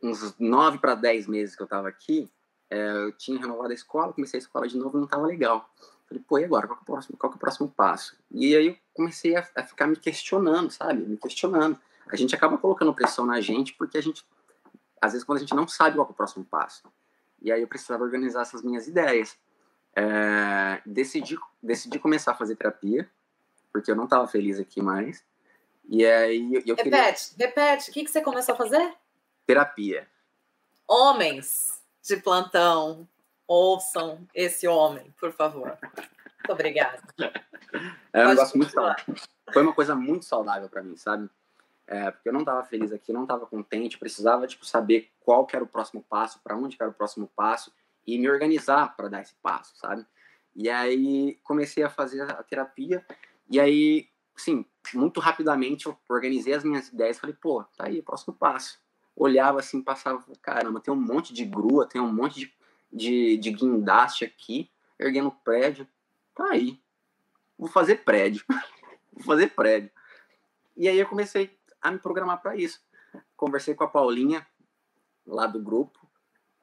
uns 0.00 0.38
9 0.38 0.78
para 0.78 0.94
10 0.94 1.26
meses 1.26 1.56
que 1.56 1.62
eu 1.62 1.66
estava 1.66 1.88
aqui, 1.88 2.30
é, 2.70 2.90
eu 2.92 3.12
tinha 3.12 3.38
renovado 3.38 3.70
a 3.70 3.74
escola, 3.74 4.12
comecei 4.12 4.38
a 4.38 4.42
escola 4.42 4.68
de 4.68 4.76
novo 4.76 4.96
não 4.96 5.04
estava 5.04 5.26
legal. 5.26 5.68
Falei, 6.08 6.22
pô, 6.26 6.38
e 6.38 6.44
agora? 6.44 6.68
Qual 6.68 6.78
é 6.78 6.82
o 6.82 6.84
próximo, 6.84 7.18
qual 7.18 7.32
é 7.32 7.34
o 7.34 7.38
próximo 7.38 7.68
passo? 7.68 8.16
E 8.30 8.54
aí 8.54 8.66
eu 8.68 8.76
comecei 8.94 9.34
a, 9.34 9.46
a 9.56 9.64
ficar 9.64 9.88
me 9.88 9.96
questionando, 9.96 10.70
sabe? 10.70 11.02
Me 11.02 11.16
questionando. 11.16 11.78
A 12.08 12.14
gente 12.14 12.34
acaba 12.34 12.56
colocando 12.56 12.94
pressão 12.94 13.26
na 13.26 13.40
gente 13.40 13.74
porque 13.74 13.98
a 13.98 14.00
gente, 14.00 14.24
às 15.00 15.12
vezes, 15.12 15.24
quando 15.24 15.38
a 15.38 15.40
gente 15.40 15.54
não 15.54 15.66
sabe 15.66 15.96
qual 15.96 16.06
é 16.06 16.10
o 16.10 16.14
próximo 16.14 16.44
passo. 16.44 16.84
E 17.42 17.50
aí 17.50 17.60
eu 17.60 17.66
precisava 17.66 18.04
organizar 18.04 18.42
essas 18.42 18.62
minhas 18.62 18.86
ideias. 18.86 19.36
É, 19.98 20.82
decidi, 20.84 21.38
decidi 21.62 21.98
começar 21.98 22.32
a 22.32 22.34
fazer 22.34 22.54
terapia, 22.54 23.10
porque 23.72 23.90
eu 23.90 23.96
não 23.96 24.04
estava 24.04 24.28
feliz 24.28 24.60
aqui 24.60 24.82
mais. 24.82 25.24
E 25.88 26.04
aí 26.04 26.54
eu, 26.54 26.62
eu 26.66 26.76
repete, 26.76 27.30
queria... 27.30 27.46
repete. 27.46 27.90
O 27.90 27.92
que, 27.94 28.04
que 28.04 28.10
você 28.10 28.20
começou 28.20 28.54
a 28.54 28.58
fazer? 28.58 28.94
Terapia. 29.46 30.06
Homens 30.86 31.80
de 32.02 32.16
plantão, 32.18 33.08
ouçam 33.48 34.28
esse 34.34 34.68
homem, 34.68 35.14
por 35.18 35.32
favor. 35.32 35.78
Muito 35.80 36.52
obrigada. 36.52 37.00
É 38.12 38.24
um 38.24 38.28
negócio 38.28 38.58
muito 38.58 38.72
saudável. 38.72 39.14
Foi 39.52 39.62
uma 39.62 39.72
coisa 39.72 39.94
muito 39.94 40.24
saudável 40.26 40.68
para 40.68 40.82
mim, 40.82 40.96
sabe? 40.96 41.30
É, 41.86 42.10
porque 42.10 42.28
eu 42.28 42.32
não 42.32 42.40
estava 42.40 42.64
feliz 42.64 42.92
aqui, 42.92 43.12
não 43.12 43.22
estava 43.22 43.46
contente, 43.46 43.98
precisava 43.98 44.46
tipo 44.46 44.66
saber 44.66 45.10
qual 45.20 45.46
que 45.46 45.56
era 45.56 45.64
o 45.64 45.68
próximo 45.68 46.04
passo, 46.08 46.40
para 46.42 46.56
onde 46.56 46.76
era 46.78 46.90
o 46.90 46.94
próximo 46.94 47.30
passo 47.34 47.72
e 48.06 48.18
me 48.18 48.28
organizar 48.28 48.96
para 48.96 49.08
dar 49.08 49.22
esse 49.22 49.34
passo, 49.36 49.76
sabe? 49.76 50.06
E 50.54 50.70
aí 50.70 51.38
comecei 51.42 51.82
a 51.82 51.90
fazer 51.90 52.22
a 52.22 52.42
terapia. 52.42 53.04
E 53.50 53.60
aí, 53.60 54.08
sim, 54.36 54.64
muito 54.94 55.20
rapidamente 55.20 55.86
eu 55.86 55.98
organizei 56.08 56.54
as 56.54 56.64
minhas 56.64 56.88
ideias. 56.88 57.18
Falei, 57.18 57.36
pô, 57.38 57.64
tá 57.76 57.86
aí, 57.86 58.00
próximo 58.00 58.34
passo. 58.34 58.80
Olhava 59.14 59.60
assim, 59.60 59.82
passava, 59.82 60.24
caramba, 60.40 60.80
tem 60.80 60.92
um 60.92 61.00
monte 61.00 61.32
de 61.32 61.44
grua, 61.44 61.86
tem 61.86 62.00
um 62.00 62.12
monte 62.12 62.40
de, 62.40 62.54
de, 62.92 63.36
de 63.38 63.50
guindaste 63.50 64.24
aqui, 64.24 64.70
erguendo 64.98 65.30
prédio. 65.30 65.86
Tá 66.34 66.50
aí. 66.50 66.80
Vou 67.58 67.68
fazer 67.68 68.04
prédio. 68.04 68.44
Vou 69.12 69.24
fazer 69.24 69.48
prédio. 69.48 69.90
E 70.76 70.88
aí 70.88 70.98
eu 70.98 71.06
comecei 71.06 71.58
a 71.80 71.90
me 71.90 71.98
programar 71.98 72.40
para 72.40 72.56
isso. 72.56 72.84
Conversei 73.36 73.74
com 73.74 73.84
a 73.84 73.88
Paulinha, 73.88 74.46
lá 75.26 75.46
do 75.46 75.60
grupo, 75.60 76.06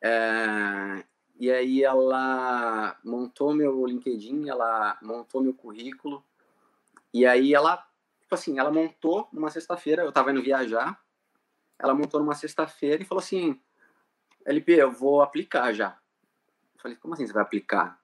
é, 0.01 1.03
e 1.39 1.51
aí 1.51 1.83
ela 1.83 2.97
montou 3.03 3.53
meu 3.53 3.85
LinkedIn, 3.85 4.47
ela 4.47 4.97
montou 5.01 5.41
meu 5.41 5.53
currículo, 5.53 6.23
e 7.13 7.25
aí 7.25 7.53
ela, 7.53 7.77
tipo 8.21 8.33
assim, 8.33 8.59
ela 8.59 8.71
montou 8.71 9.27
numa 9.31 9.49
sexta-feira, 9.49 10.03
eu 10.03 10.11
tava 10.11 10.31
indo 10.31 10.41
viajar, 10.41 10.99
ela 11.77 11.93
montou 11.93 12.19
numa 12.19 12.35
sexta-feira 12.35 13.01
e 13.01 13.05
falou 13.05 13.21
assim, 13.21 13.59
LP, 14.45 14.73
eu 14.73 14.91
vou 14.91 15.21
aplicar 15.21 15.73
já. 15.73 15.97
Eu 16.75 16.81
falei, 16.81 16.97
como 16.97 17.13
assim 17.13 17.25
você 17.25 17.33
vai 17.33 17.43
aplicar? 17.43 17.99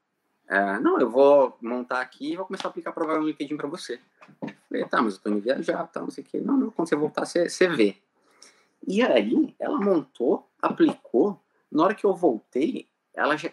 É, 0.47 0.79
não, 0.79 0.99
eu 0.99 1.09
vou 1.09 1.57
montar 1.61 2.01
aqui 2.01 2.33
e 2.33 2.35
vou 2.35 2.45
começar 2.45 2.67
a 2.67 2.71
aplicar 2.71 2.91
provavelmente 2.91 3.25
no 3.25 3.31
LinkedIn 3.31 3.57
para 3.57 3.67
você. 3.67 3.99
Eu 4.41 4.49
falei, 4.67 4.85
tá, 4.85 5.01
mas 5.01 5.15
eu 5.15 5.21
tô 5.21 5.29
indo 5.29 5.41
viajar, 5.41 5.85
tá, 5.87 6.01
não 6.01 6.09
sei 6.09 6.23
o 6.23 6.27
que. 6.27 6.39
Não, 6.39 6.57
não, 6.57 6.71
quando 6.71 6.89
você 6.89 6.95
voltar, 6.95 7.25
você, 7.25 7.47
você 7.47 7.67
vê. 7.67 7.97
E 8.87 9.03
aí, 9.03 9.55
ela 9.59 9.79
montou, 9.79 10.49
aplicou. 10.61 11.39
Na 11.71 11.83
hora 11.83 11.95
que 11.95 12.05
eu 12.05 12.15
voltei, 12.15 12.87
ela 13.19 13.37
já, 13.37 13.51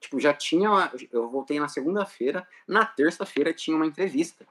tipo, 0.00 0.20
já 0.20 0.34
tinha. 0.34 0.68
Eu 1.12 1.30
voltei 1.30 1.58
na 1.60 1.68
segunda-feira, 1.68 2.46
na 2.66 2.84
terça-feira 2.84 3.52
tinha 3.52 3.76
uma 3.76 3.86
entrevista. 3.86 4.46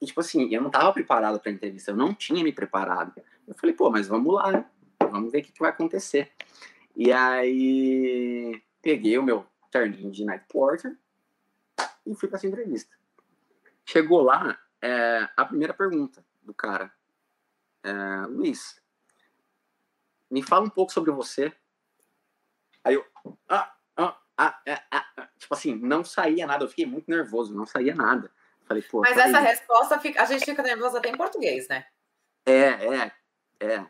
E, 0.00 0.06
tipo 0.06 0.20
assim, 0.20 0.52
eu 0.52 0.60
não 0.60 0.70
tava 0.70 0.92
preparado 0.92 1.38
pra 1.38 1.52
entrevista, 1.52 1.92
eu 1.92 1.96
não 1.96 2.12
tinha 2.12 2.42
me 2.42 2.52
preparado. 2.52 3.12
Eu 3.46 3.54
falei, 3.54 3.74
pô, 3.74 3.88
mas 3.90 4.08
vamos 4.08 4.34
lá, 4.34 4.50
né? 4.50 4.64
Vamos 4.98 5.30
ver 5.30 5.38
o 5.38 5.42
que, 5.44 5.52
que 5.52 5.60
vai 5.60 5.70
acontecer. 5.70 6.32
E 6.96 7.12
aí, 7.12 8.60
peguei 8.82 9.16
o 9.16 9.22
meu 9.22 9.46
terninho 9.70 10.10
de 10.10 10.24
Night 10.24 10.44
Porter 10.48 10.98
e 12.04 12.14
fui 12.14 12.28
para 12.28 12.38
essa 12.38 12.46
entrevista. 12.46 12.94
Chegou 13.84 14.22
lá, 14.22 14.58
é, 14.80 15.28
a 15.36 15.44
primeira 15.44 15.72
pergunta 15.72 16.24
do 16.42 16.52
cara, 16.52 16.92
é, 17.84 17.92
Luiz, 18.26 18.82
me 20.30 20.42
fala 20.42 20.64
um 20.64 20.70
pouco 20.70 20.92
sobre 20.92 21.12
você. 21.12 21.52
Aí 23.24 23.32
eu, 23.32 23.38
ah, 23.48 23.72
ah, 23.96 24.18
ah, 24.38 24.60
ah, 24.90 25.06
ah, 25.16 25.28
tipo 25.38 25.54
assim, 25.54 25.74
não 25.74 26.04
saía 26.04 26.46
nada, 26.46 26.64
eu 26.64 26.68
fiquei 26.68 26.86
muito 26.86 27.10
nervoso, 27.10 27.54
não 27.54 27.66
saía 27.66 27.94
nada. 27.94 28.30
Falei, 28.64 28.82
pô, 28.82 29.00
Mas 29.00 29.16
essa 29.16 29.40
resposta, 29.40 29.98
fica, 29.98 30.22
a 30.22 30.24
gente 30.26 30.44
fica 30.44 30.62
nervosa 30.62 30.98
até 30.98 31.10
em 31.10 31.16
português, 31.16 31.68
né? 31.68 31.84
É, 32.46 32.52
é, 32.52 33.12
é. 33.60 33.86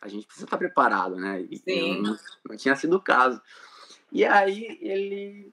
A 0.00 0.08
gente 0.08 0.26
precisa 0.26 0.46
estar 0.46 0.58
preparado, 0.58 1.16
né? 1.16 1.40
E 1.50 1.56
Sim. 1.58 2.02
Não, 2.02 2.16
não 2.48 2.56
tinha 2.56 2.76
sido 2.76 2.96
o 2.96 3.02
caso. 3.02 3.40
E 4.12 4.24
aí 4.24 4.78
ele. 4.82 5.52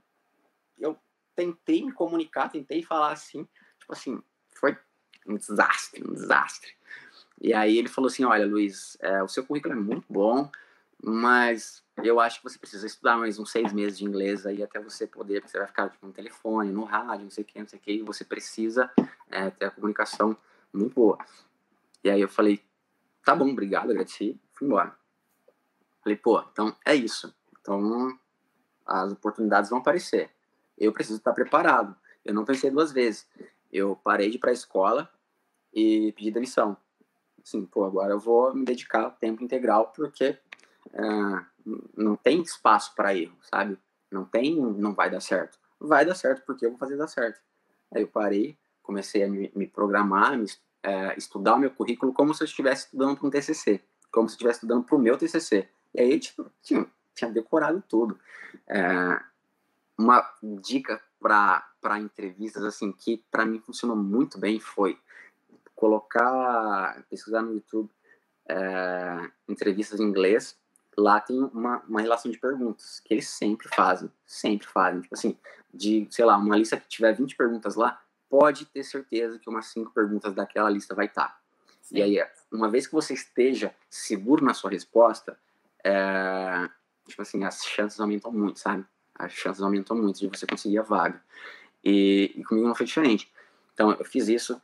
Eu 0.77 0.97
tentei 1.35 1.85
me 1.85 1.91
comunicar, 1.93 2.49
tentei 2.49 2.83
falar 2.83 3.11
assim, 3.11 3.47
tipo 3.79 3.93
assim, 3.93 4.21
foi 4.55 4.77
um 5.25 5.35
desastre, 5.35 6.03
um 6.03 6.13
desastre. 6.13 6.75
E 7.39 7.53
aí 7.53 7.77
ele 7.77 7.87
falou 7.87 8.09
assim: 8.09 8.25
olha, 8.25 8.45
Luiz, 8.45 8.97
é, 8.99 9.23
o 9.23 9.27
seu 9.27 9.45
currículo 9.45 9.73
é 9.73 9.77
muito 9.77 10.05
bom, 10.09 10.49
mas 11.01 11.83
eu 12.03 12.19
acho 12.19 12.37
que 12.39 12.43
você 12.43 12.57
precisa 12.57 12.85
estudar 12.85 13.17
mais 13.17 13.37
uns 13.39 13.51
seis 13.51 13.71
meses 13.73 13.97
de 13.97 14.05
inglês 14.05 14.45
aí 14.45 14.63
até 14.63 14.79
você 14.79 15.07
poder, 15.07 15.41
porque 15.41 15.51
você 15.51 15.57
vai 15.57 15.67
ficar 15.67 15.89
tipo, 15.89 16.05
no 16.05 16.13
telefone, 16.13 16.71
no 16.71 16.83
rádio, 16.83 17.23
não 17.23 17.31
sei 17.31 17.43
o 17.43 17.47
que, 17.47 17.59
não 17.59 17.67
sei 17.67 17.79
o 17.79 17.81
que, 17.81 17.91
e 17.91 18.01
você 18.01 18.23
precisa 18.23 18.91
é, 19.29 19.49
ter 19.49 19.65
a 19.65 19.71
comunicação 19.71 20.35
muito 20.73 20.93
boa. 20.93 21.17
E 22.03 22.09
aí 22.09 22.21
eu 22.21 22.29
falei, 22.29 22.63
tá 23.23 23.35
bom, 23.35 23.49
obrigado, 23.49 23.91
agradeci, 23.91 24.39
fui 24.53 24.67
embora. 24.67 24.95
Falei, 26.03 26.17
pô, 26.17 26.43
então 26.51 26.75
é 26.85 26.95
isso. 26.95 27.33
Então 27.59 28.17
as 28.85 29.11
oportunidades 29.11 29.69
vão 29.69 29.79
aparecer. 29.79 30.31
Eu 30.77 30.91
preciso 30.91 31.19
estar 31.19 31.33
preparado. 31.33 31.95
Eu 32.25 32.33
não 32.33 32.43
pensei 32.43 32.71
duas 32.71 32.91
vezes. 32.91 33.27
Eu 33.71 33.95
parei 33.95 34.29
de 34.29 34.37
ir 34.37 34.39
para 34.39 34.49
a 34.49 34.53
escola 34.53 35.09
e 35.73 36.11
pedi 36.13 36.31
demissão. 36.31 36.75
Assim, 37.43 37.65
pô, 37.65 37.85
agora 37.85 38.13
eu 38.13 38.19
vou 38.19 38.53
me 38.53 38.65
dedicar 38.65 39.09
tempo 39.11 39.43
integral 39.43 39.91
porque 39.95 40.37
não 41.95 42.15
tem 42.15 42.41
espaço 42.41 42.93
para 42.95 43.15
erro, 43.15 43.37
sabe? 43.43 43.77
Não 44.11 44.25
tem, 44.25 44.55
não 44.55 44.93
vai 44.93 45.09
dar 45.09 45.21
certo. 45.21 45.57
Vai 45.79 46.05
dar 46.05 46.15
certo 46.15 46.43
porque 46.45 46.65
eu 46.65 46.71
vou 46.71 46.79
fazer 46.79 46.97
dar 46.97 47.07
certo. 47.07 47.39
Aí 47.93 48.01
eu 48.01 48.07
parei, 48.07 48.57
comecei 48.81 49.23
a 49.23 49.29
me, 49.29 49.51
me 49.55 49.67
programar, 49.67 50.37
me, 50.37 50.45
uh, 50.45 51.17
estudar 51.17 51.55
o 51.55 51.59
meu 51.59 51.71
currículo 51.71 52.13
como 52.13 52.33
se 52.33 52.43
eu 52.43 52.45
estivesse 52.45 52.85
estudando 52.85 53.17
para 53.17 53.27
um 53.27 53.29
TCC, 53.29 53.81
como 54.11 54.27
se 54.27 54.33
eu 54.33 54.37
estivesse 54.37 54.57
estudando 54.57 54.83
para 54.83 54.95
o 54.95 54.99
meu 54.99 55.17
TCC. 55.17 55.69
E 55.93 56.01
aí, 56.01 56.19
tipo, 56.19 56.49
tinha, 56.61 56.85
tinha 57.15 57.31
decorado 57.31 57.83
tudo. 57.87 58.19
É, 58.67 59.21
uma 59.97 60.27
dica 60.61 61.01
para 61.19 61.99
entrevistas, 61.99 62.63
assim, 62.63 62.91
que 62.91 63.23
para 63.29 63.45
mim 63.45 63.59
funcionou 63.59 63.95
muito 63.95 64.39
bem 64.39 64.59
foi 64.59 64.97
colocar, 65.75 67.03
pesquisar 67.09 67.41
no 67.41 67.53
YouTube 67.53 67.89
é, 68.47 69.31
entrevistas 69.47 69.99
em 69.99 70.03
inglês. 70.03 70.57
Lá 70.97 71.19
tem 71.21 71.39
uma, 71.39 71.79
uma 71.87 72.01
relação 72.01 72.29
de 72.31 72.37
perguntas 72.37 72.99
que 72.99 73.13
eles 73.13 73.29
sempre 73.29 73.67
fazem, 73.69 74.11
sempre 74.25 74.67
fazem. 74.67 75.01
Tipo 75.01 75.15
assim, 75.15 75.37
de, 75.73 76.07
sei 76.09 76.25
lá, 76.25 76.37
uma 76.37 76.57
lista 76.57 76.77
que 76.77 76.87
tiver 76.87 77.13
20 77.13 77.35
perguntas 77.35 77.75
lá, 77.75 78.01
pode 78.29 78.65
ter 78.65 78.83
certeza 78.83 79.39
que 79.39 79.49
umas 79.49 79.67
5 79.67 79.91
perguntas 79.91 80.33
daquela 80.33 80.69
lista 80.69 80.93
vai 80.93 81.05
estar. 81.05 81.27
Tá. 81.27 81.41
E 81.91 82.01
aí, 82.01 82.25
uma 82.51 82.69
vez 82.69 82.87
que 82.87 82.93
você 82.93 83.13
esteja 83.13 83.73
seguro 83.89 84.43
na 84.43 84.53
sua 84.53 84.69
resposta, 84.69 85.37
é, 85.83 86.69
tipo 87.07 87.21
assim, 87.21 87.43
as 87.43 87.63
chances 87.63 87.99
aumentam 87.99 88.31
muito, 88.31 88.59
sabe? 88.59 88.85
As 89.15 89.33
chances 89.33 89.61
aumentam 89.61 89.95
muito 89.97 90.19
de 90.19 90.27
você 90.27 90.45
conseguir 90.45 90.79
a 90.79 90.83
vaga. 90.83 91.21
E, 91.83 92.33
e 92.35 92.43
comigo 92.43 92.67
não 92.67 92.75
foi 92.75 92.85
diferente. 92.85 93.31
Então, 93.73 93.91
eu 93.91 94.05
fiz 94.05 94.27
isso, 94.27 94.61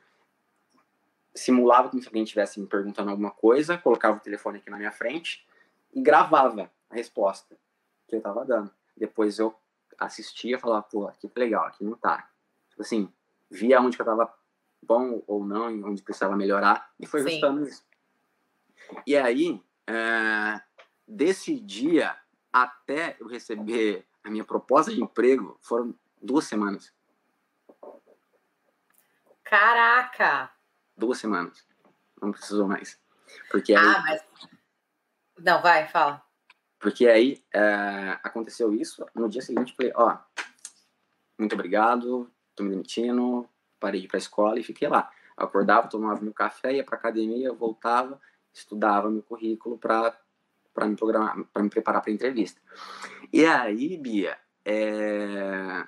simulava 1.34 1.90
como 1.90 2.02
se 2.02 2.08
alguém 2.08 2.24
estivesse 2.24 2.60
me 2.60 2.68
perguntando 2.68 3.10
alguma 3.10 3.32
coisa, 3.32 3.78
colocava 3.78 4.18
o 4.18 4.22
telefone 4.22 4.60
aqui 4.60 4.70
na 4.70 4.78
minha 4.78 4.92
frente 4.92 5.47
e 5.98 6.02
gravava 6.02 6.72
a 6.92 6.96
resposta 6.96 7.58
que 8.08 8.16
eu 8.16 8.22
tava 8.22 8.46
dando. 8.46 8.72
Depois 8.96 9.40
eu 9.40 9.56
assistia 9.98 10.56
e 10.56 10.60
falava, 10.60 10.84
pô, 10.84 11.08
aqui 11.08 11.28
tá 11.28 11.40
legal, 11.40 11.66
aqui 11.66 11.84
não 11.84 11.96
tá. 11.98 12.30
Tipo 12.70 12.84
assim, 12.84 13.12
via 13.50 13.82
onde 13.82 13.98
que 13.98 14.02
eu 14.04 14.06
tava 14.06 14.32
bom 14.80 15.24
ou 15.26 15.44
não, 15.44 15.66
onde 15.86 16.04
precisava 16.04 16.36
melhorar, 16.36 16.94
e 17.00 17.08
foi 17.08 17.22
ajustando 17.22 17.68
isso. 17.68 17.84
E 19.08 19.18
aí, 19.18 19.60
é, 19.88 20.62
desse 21.08 21.60
dia 21.60 22.16
até 22.54 23.18
eu 23.20 23.28
receber 23.28 24.06
a 24.24 24.30
minha 24.30 24.46
proposta 24.46 24.94
de 24.94 25.02
emprego 25.02 25.58
foram 25.64 25.96
duas 26.22 26.46
semanas. 26.46 26.94
Caraca! 29.44 30.52
Duas 30.96 31.18
semanas. 31.18 31.66
Não 32.22 32.32
precisou 32.32 32.68
mais. 32.68 33.00
Porque 33.50 33.74
aí, 33.74 33.84
ah, 33.84 34.04
mas. 34.04 34.57
Não, 35.40 35.62
vai, 35.62 35.88
fala. 35.88 36.24
Porque 36.80 37.08
aí 37.08 37.44
é, 37.54 38.20
aconteceu 38.24 38.74
isso. 38.74 39.06
No 39.16 39.30
dia 39.30 39.42
seguinte, 39.42 39.76
falei: 39.76 39.92
Ó, 39.96 40.18
muito 41.38 41.54
obrigado, 41.54 42.30
tô 42.56 42.64
me 42.64 42.70
demitindo, 42.70 43.48
parei 43.80 44.02
de 44.02 44.06
ir 44.06 44.10
pra 44.10 44.18
escola 44.18 44.60
e 44.60 44.64
fiquei 44.64 44.88
lá. 44.88 45.10
Eu 45.38 45.46
acordava, 45.46 45.88
tomava 45.88 46.22
meu 46.22 46.34
café, 46.34 46.74
ia 46.74 46.84
pra 46.84 46.98
academia, 46.98 47.54
voltava, 47.54 48.20
estudava 48.54 49.10
meu 49.10 49.22
currículo 49.22 49.78
para 49.78 50.18
para 50.74 50.88
me 50.88 50.96
programar, 50.96 51.36
para 51.52 51.64
me 51.64 51.72
preparar 51.72 52.04
para 52.04 52.12
a 52.12 52.14
entrevista. 52.14 52.62
E 53.34 53.44
aí, 53.44 53.98
Bia, 53.98 54.38
é... 54.64 55.88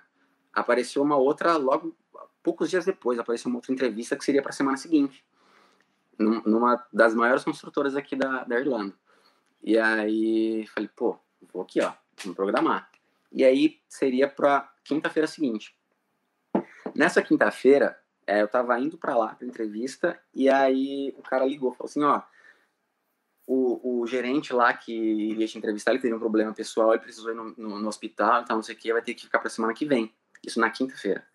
apareceu 0.52 1.04
uma 1.04 1.16
outra 1.16 1.58
logo 1.58 1.96
poucos 2.42 2.72
dias 2.72 2.86
depois, 2.86 3.20
apareceu 3.20 3.50
uma 3.50 3.58
outra 3.58 3.72
entrevista 3.72 4.16
que 4.16 4.26
seria 4.26 4.42
para 4.42 4.50
a 4.50 4.54
semana 4.54 4.78
seguinte, 4.78 5.24
numa 6.18 6.84
das 6.92 7.14
maiores 7.14 7.44
construtoras 7.44 7.96
aqui 7.96 8.16
da, 8.16 8.44
da 8.44 8.60
Irlanda. 8.60 8.96
E 9.62 9.78
aí 9.78 10.66
falei, 10.68 10.90
pô, 10.96 11.18
vou 11.52 11.62
aqui, 11.62 11.82
ó, 11.82 11.94
vamos 12.18 12.36
programar. 12.36 12.90
E 13.32 13.44
aí 13.44 13.80
seria 13.88 14.28
para 14.28 14.72
quinta-feira 14.84 15.28
seguinte. 15.28 15.76
Nessa 16.96 17.22
quinta-feira, 17.22 18.00
é, 18.26 18.42
eu 18.42 18.48
tava 18.48 18.80
indo 18.80 18.98
para 18.98 19.16
lá 19.16 19.36
para 19.36 19.48
entrevista 19.48 20.20
e 20.34 20.50
aí 20.50 21.14
o 21.18 21.22
cara 21.22 21.46
ligou, 21.46 21.74
falou 21.74 21.90
assim, 21.90 22.04
ó, 22.04 22.22
o, 23.46 24.02
o 24.02 24.08
gerente 24.08 24.54
lá 24.54 24.74
que 24.74 24.94
iria 24.94 25.48
te 25.48 25.58
entrevistar, 25.58 25.92
ele 25.92 26.00
teve 26.00 26.14
um 26.14 26.20
problema 26.20 26.54
pessoal, 26.54 26.92
ele 26.92 27.02
precisou 27.02 27.32
ir 27.32 27.36
no, 27.36 27.56
no, 27.58 27.80
no 27.80 27.88
hospital, 27.88 28.42
então 28.42 28.58
não 28.58 28.64
sei 28.64 28.76
o 28.76 28.78
que, 28.78 28.94
vai 28.94 29.02
ter 29.02 29.16
que 29.16 29.24
ficar 29.24 29.40
pra 29.40 29.50
semana 29.50 29.74
que 29.74 29.86
vem. 29.86 30.14
Isso 30.46 30.60
na 30.60 30.70
quinta-feira. 30.70 31.28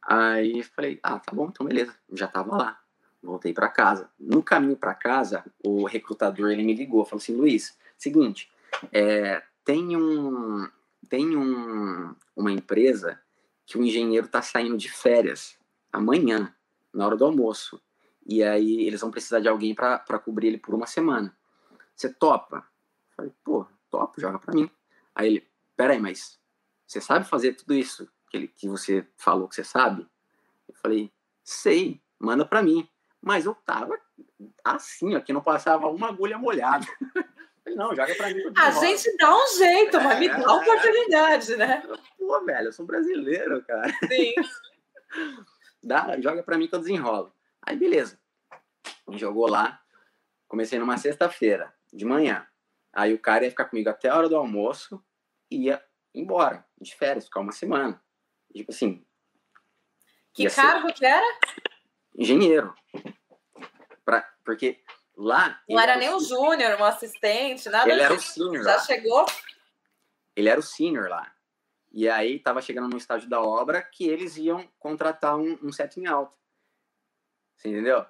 Aí 0.00 0.62
falei, 0.62 1.00
ah, 1.02 1.18
tá 1.18 1.32
bom, 1.34 1.48
então 1.48 1.66
beleza. 1.66 1.94
Já 2.12 2.28
tava 2.28 2.56
lá. 2.56 2.80
Voltei 3.26 3.52
para 3.52 3.68
casa. 3.68 4.08
No 4.18 4.42
caminho 4.42 4.76
para 4.76 4.94
casa, 4.94 5.44
o 5.64 5.84
recrutador 5.84 6.50
ele 6.50 6.62
me 6.62 6.74
ligou, 6.74 7.04
falou 7.04 7.20
assim, 7.20 7.34
Luiz, 7.34 7.76
seguinte, 7.98 8.50
é, 8.92 9.42
tem 9.64 9.96
um 9.96 10.68
tem 11.08 11.36
um, 11.36 12.14
uma 12.34 12.50
empresa 12.50 13.20
que 13.64 13.78
o 13.78 13.82
engenheiro 13.82 14.28
tá 14.28 14.42
saindo 14.42 14.76
de 14.76 14.90
férias 14.90 15.56
amanhã, 15.92 16.54
na 16.92 17.06
hora 17.06 17.16
do 17.16 17.24
almoço. 17.24 17.80
E 18.24 18.42
aí 18.42 18.86
eles 18.86 19.00
vão 19.00 19.10
precisar 19.10 19.40
de 19.40 19.48
alguém 19.48 19.74
para 19.74 20.18
cobrir 20.18 20.48
ele 20.48 20.58
por 20.58 20.74
uma 20.74 20.86
semana. 20.86 21.36
Você 21.94 22.12
topa? 22.12 22.56
Eu 22.56 23.16
falei, 23.16 23.32
pô, 23.44 23.66
topo, 23.90 24.20
joga 24.20 24.38
para 24.38 24.54
mim. 24.54 24.70
Aí 25.14 25.28
ele, 25.28 25.48
peraí, 25.76 26.00
mas 26.00 26.38
você 26.86 27.00
sabe 27.00 27.26
fazer 27.26 27.54
tudo 27.54 27.74
isso 27.74 28.08
que, 28.28 28.36
ele, 28.36 28.48
que 28.48 28.68
você 28.68 29.06
falou 29.16 29.48
que 29.48 29.54
você 29.54 29.64
sabe? 29.64 30.06
Eu 30.68 30.74
falei, 30.74 31.12
sei, 31.42 32.00
manda 32.18 32.44
para 32.44 32.62
mim. 32.62 32.88
Mas 33.26 33.44
eu 33.44 33.56
tava 33.56 33.98
assim, 34.62 35.16
ó, 35.16 35.20
que 35.20 35.32
não 35.32 35.40
passava 35.40 35.88
uma 35.88 36.10
agulha 36.10 36.38
molhada. 36.38 36.86
Falei, 37.64 37.76
não, 37.76 37.92
joga 37.92 38.14
pra 38.14 38.28
mim. 38.32 38.40
A 38.56 38.70
gente 38.70 39.16
dá 39.16 39.36
um 39.36 39.46
jeito, 39.58 40.00
mas 40.00 40.20
me 40.20 40.28
dá 40.28 40.36
uma 40.36 40.62
oportunidade, 40.62 41.56
né? 41.56 41.82
Pô, 42.16 42.44
velho, 42.44 42.68
eu 42.68 42.72
sou 42.72 42.86
brasileiro, 42.86 43.64
cara. 43.64 43.92
Sim. 44.06 44.32
Dá, 45.82 46.20
joga 46.20 46.42
pra 46.42 46.56
mim 46.56 46.68
que 46.68 46.74
eu 46.76 46.78
desenrolo. 46.78 47.32
Aí, 47.62 47.76
beleza. 47.76 48.18
Jogou 49.10 49.48
lá. 49.48 49.80
Comecei 50.46 50.78
numa 50.78 50.96
sexta-feira, 50.96 51.74
de 51.92 52.04
manhã. 52.04 52.46
Aí 52.92 53.12
o 53.12 53.18
cara 53.18 53.44
ia 53.44 53.50
ficar 53.50 53.64
comigo 53.64 53.88
até 53.88 54.08
a 54.08 54.16
hora 54.16 54.28
do 54.28 54.36
almoço 54.36 55.02
e 55.50 55.64
ia 55.64 55.82
embora, 56.14 56.64
de 56.80 56.94
férias, 56.94 57.24
ficar 57.24 57.40
uma 57.40 57.52
semana. 57.52 58.00
Tipo 58.54 58.70
assim. 58.70 59.04
Que 60.32 60.48
cargo 60.48 60.88
ser... 60.88 60.94
que 60.94 61.06
era? 61.06 61.38
Engenheiro. 62.16 62.74
Pra, 64.06 64.22
porque 64.44 64.80
lá. 65.16 65.60
Não 65.68 65.80
era, 65.80 65.92
era 65.92 66.00
nem 66.00 66.14
o 66.14 66.20
júnior, 66.20 66.80
um 66.80 66.84
assistente, 66.84 67.68
nada 67.68 67.90
Ele 67.90 68.00
era 68.00 68.14
o 68.14 68.20
senior. 68.20 68.64
Já 68.64 68.76
lá. 68.76 68.78
chegou? 68.78 69.26
Ele 70.36 70.48
era 70.48 70.60
o 70.60 70.62
senior 70.62 71.08
lá. 71.08 71.30
E 71.92 72.08
aí 72.08 72.38
tava 72.38 72.62
chegando 72.62 72.88
no 72.88 72.96
estágio 72.96 73.28
da 73.28 73.42
obra 73.42 73.82
que 73.82 74.06
eles 74.06 74.36
iam 74.36 74.68
contratar 74.78 75.36
um, 75.36 75.58
um 75.62 75.72
setting 75.72 76.06
alto. 76.06 76.34
Você 77.56 77.68
entendeu? 77.68 78.06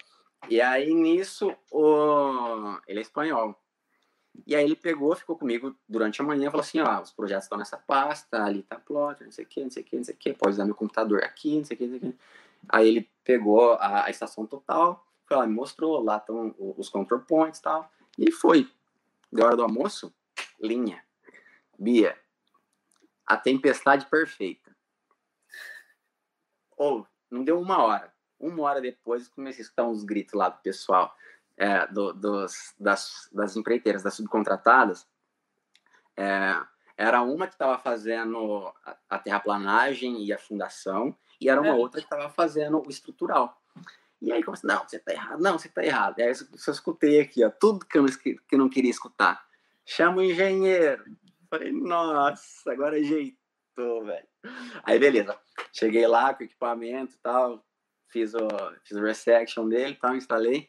E 0.49 0.61
aí 0.61 0.93
nisso, 0.93 1.57
o... 1.71 2.79
ele 2.87 2.99
é 2.99 3.03
espanhol. 3.03 3.59
E 4.47 4.55
aí 4.55 4.65
ele 4.65 4.77
pegou, 4.77 5.17
ficou 5.17 5.37
comigo 5.37 5.75
durante 5.89 6.21
a 6.21 6.25
manhã, 6.25 6.51
falou 6.51 6.63
assim, 6.63 6.81
ó, 6.81 7.01
os 7.01 7.13
projetos 7.13 7.45
estão 7.45 7.57
nessa 7.57 7.79
pasta, 7.79 8.45
ali 8.45 8.63
tá 8.63 8.77
plot, 8.77 9.25
não 9.25 9.33
sei 9.33 9.45
o 9.45 9.49
que, 9.49 9.63
não 9.63 9.71
sei 9.71 9.83
o 9.83 9.87
que, 9.87 9.97
não 9.97 10.05
sei 10.05 10.15
o 10.15 10.19
que, 10.19 10.35
pode 10.35 10.53
usar 10.53 10.67
meu 10.67 10.75
computador 10.75 11.25
aqui, 11.25 11.57
não 11.57 11.65
sei 11.65 11.75
o 11.75 11.79
que, 11.79 11.87
não 11.87 11.99
sei 11.99 12.09
o 12.09 12.13
que. 12.13 12.19
Aí 12.69 12.89
ele 12.89 13.11
pegou 13.25 13.75
a, 13.75 14.05
a 14.05 14.11
estação 14.11 14.45
total, 14.47 15.06
foi 15.27 15.37
lá, 15.37 15.47
me 15.47 15.55
mostrou, 15.55 16.03
lá 16.03 16.19
estão 16.19 16.55
os 16.59 16.89
control 16.89 17.21
points 17.21 17.59
e 17.61 17.63
tal, 17.63 17.91
e 18.19 18.31
foi. 18.31 18.71
De 19.33 19.43
hora 19.43 19.57
do 19.57 19.63
almoço, 19.63 20.15
linha. 20.61 21.05
Bia, 21.79 22.19
a 23.27 23.37
tempestade 23.37 24.07
perfeita. 24.07 24.75
Ou, 26.77 27.01
oh, 27.01 27.07
não 27.31 27.43
deu 27.43 27.61
uma 27.61 27.83
hora. 27.83 28.15
Uma 28.39 28.63
hora 28.63 28.81
depois, 28.81 29.29
comecei 29.29 29.63
a 29.63 29.65
escutar 29.65 29.85
uns 29.85 30.05
gritos 30.05 30.35
lá 30.35 30.49
do 30.49 30.61
pessoal, 30.61 31.15
é, 31.57 31.87
do, 31.87 32.13
dos, 32.13 32.75
das, 32.79 33.29
das 33.33 33.57
empreiteiras, 33.57 34.03
das 34.03 34.15
subcontratadas. 34.15 35.07
É, 36.17 36.55
era 36.97 37.23
uma 37.23 37.47
que 37.47 37.55
estava 37.55 37.79
fazendo 37.79 38.73
a, 38.85 38.97
a, 39.11 39.19
terraplanagem 39.19 40.23
e 40.25 40.33
a 40.33 40.39
fundação, 40.39 41.17
e 41.41 41.49
era 41.49 41.61
uma 41.61 41.71
é. 41.71 41.75
outra 41.75 42.01
que 42.01 42.07
estava 42.07 42.31
fazendo 42.31 42.83
o 42.87 42.91
estrutural. 42.91 43.61
E 44.21 44.33
aí, 44.33 44.43
como 44.43 44.55
assim, 44.55 44.67
não, 44.67 44.83
você 44.83 44.97
está 44.97 45.13
errado, 45.13 45.41
não, 45.41 45.59
você 45.59 45.69
está 45.69 45.85
errado. 45.85 46.19
E 46.19 46.23
aí, 46.23 46.31
eu, 46.31 46.47
eu 46.67 46.73
escutei 46.73 47.21
aqui, 47.21 47.45
ó, 47.45 47.51
tudo 47.51 47.85
que 47.85 47.99
eu, 47.99 48.03
não, 48.03 48.09
que 48.09 48.39
eu 48.51 48.59
não 48.59 48.69
queria 48.69 48.91
escutar. 48.91 49.45
Chama 49.85 50.19
o 50.19 50.25
engenheiro, 50.25 51.05
Falei, 51.49 51.73
nossa, 51.73 52.73
agora 52.73 52.97
ajeitou, 52.97 54.05
velho. 54.05 54.27
Aí, 54.83 54.99
beleza. 54.99 55.39
Cheguei 55.73 56.07
lá 56.07 56.35
com 56.35 56.43
o 56.43 56.47
equipamento 56.47 57.15
e 57.15 57.19
tal, 57.19 57.65
fiz 58.09 58.35
o, 58.35 58.49
fiz 58.85 58.97
o 58.97 59.03
resection 59.03 59.69
dele 59.69 59.93
e 59.93 59.97
tal, 59.97 60.17
instalei. 60.17 60.69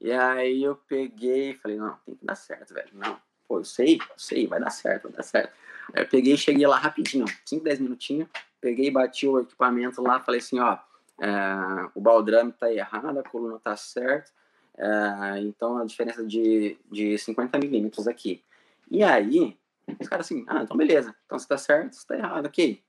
E 0.00 0.12
aí 0.12 0.62
eu 0.62 0.76
peguei 0.76 1.50
e 1.50 1.54
falei, 1.54 1.76
não, 1.76 1.96
tem 2.04 2.14
que 2.14 2.24
dar 2.24 2.34
certo, 2.34 2.74
velho. 2.74 2.90
Não, 2.92 3.20
pô, 3.46 3.58
eu 3.58 3.64
sei, 3.64 3.96
eu 3.96 4.18
sei, 4.18 4.46
vai 4.46 4.60
dar 4.60 4.70
certo, 4.70 5.04
vai 5.04 5.12
dar 5.12 5.22
certo. 5.22 5.52
Aí 5.94 6.02
eu 6.02 6.08
peguei 6.08 6.34
e 6.34 6.38
cheguei 6.38 6.66
lá 6.66 6.76
rapidinho, 6.78 7.24
5, 7.44 7.64
10 7.64 7.80
minutinhos, 7.80 8.28
peguei, 8.60 8.90
bati 8.90 9.26
o 9.26 9.40
equipamento 9.40 10.02
lá, 10.02 10.20
falei 10.20 10.40
assim, 10.40 10.58
ó, 10.58 10.78
é, 11.22 11.88
o 11.94 12.00
baldrame 12.00 12.52
tá 12.52 12.72
errado, 12.72 13.16
a 13.16 13.22
coluna 13.22 13.60
tá 13.60 13.76
certa, 13.76 14.32
é, 14.76 15.38
então 15.38 15.78
a 15.78 15.84
diferença 15.84 16.26
de, 16.26 16.76
de 16.90 17.16
50 17.16 17.58
milímetros 17.60 18.08
aqui. 18.08 18.42
E 18.90 19.04
aí, 19.04 19.56
os 20.00 20.08
caras 20.08 20.26
assim, 20.26 20.44
ah, 20.48 20.64
então 20.64 20.76
beleza. 20.76 21.14
Então 21.24 21.38
se 21.38 21.46
tá 21.46 21.56
certo, 21.56 21.94
se 21.94 22.04
tá 22.04 22.16
errado, 22.16 22.46
ok. 22.46 22.82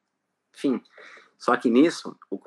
Enfim. 0.55 0.81
Só 1.37 1.55
que 1.55 1.69
nisso, 1.69 2.17
o 2.31 2.39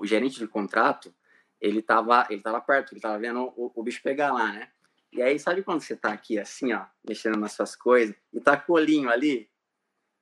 o 0.00 0.06
gerente 0.06 0.38
de 0.38 0.46
contrato, 0.48 1.14
ele 1.60 1.82
tava, 1.82 2.26
ele 2.30 2.40
tava 2.40 2.60
perto, 2.62 2.94
ele 2.94 3.00
tava 3.00 3.18
vendo 3.18 3.52
o, 3.56 3.72
o 3.74 3.82
bicho 3.82 4.02
pegar 4.02 4.32
lá, 4.32 4.52
né? 4.52 4.68
E 5.12 5.20
aí, 5.20 5.38
sabe 5.38 5.62
quando 5.62 5.80
você 5.80 5.94
tá 5.94 6.12
aqui 6.12 6.38
assim, 6.38 6.72
ó, 6.72 6.86
mexendo 7.06 7.36
nas 7.36 7.52
suas 7.52 7.76
coisas, 7.76 8.16
e 8.32 8.40
tá 8.40 8.56
com 8.56 8.72
o 8.72 8.76
olhinho 8.76 9.10
ali? 9.10 9.50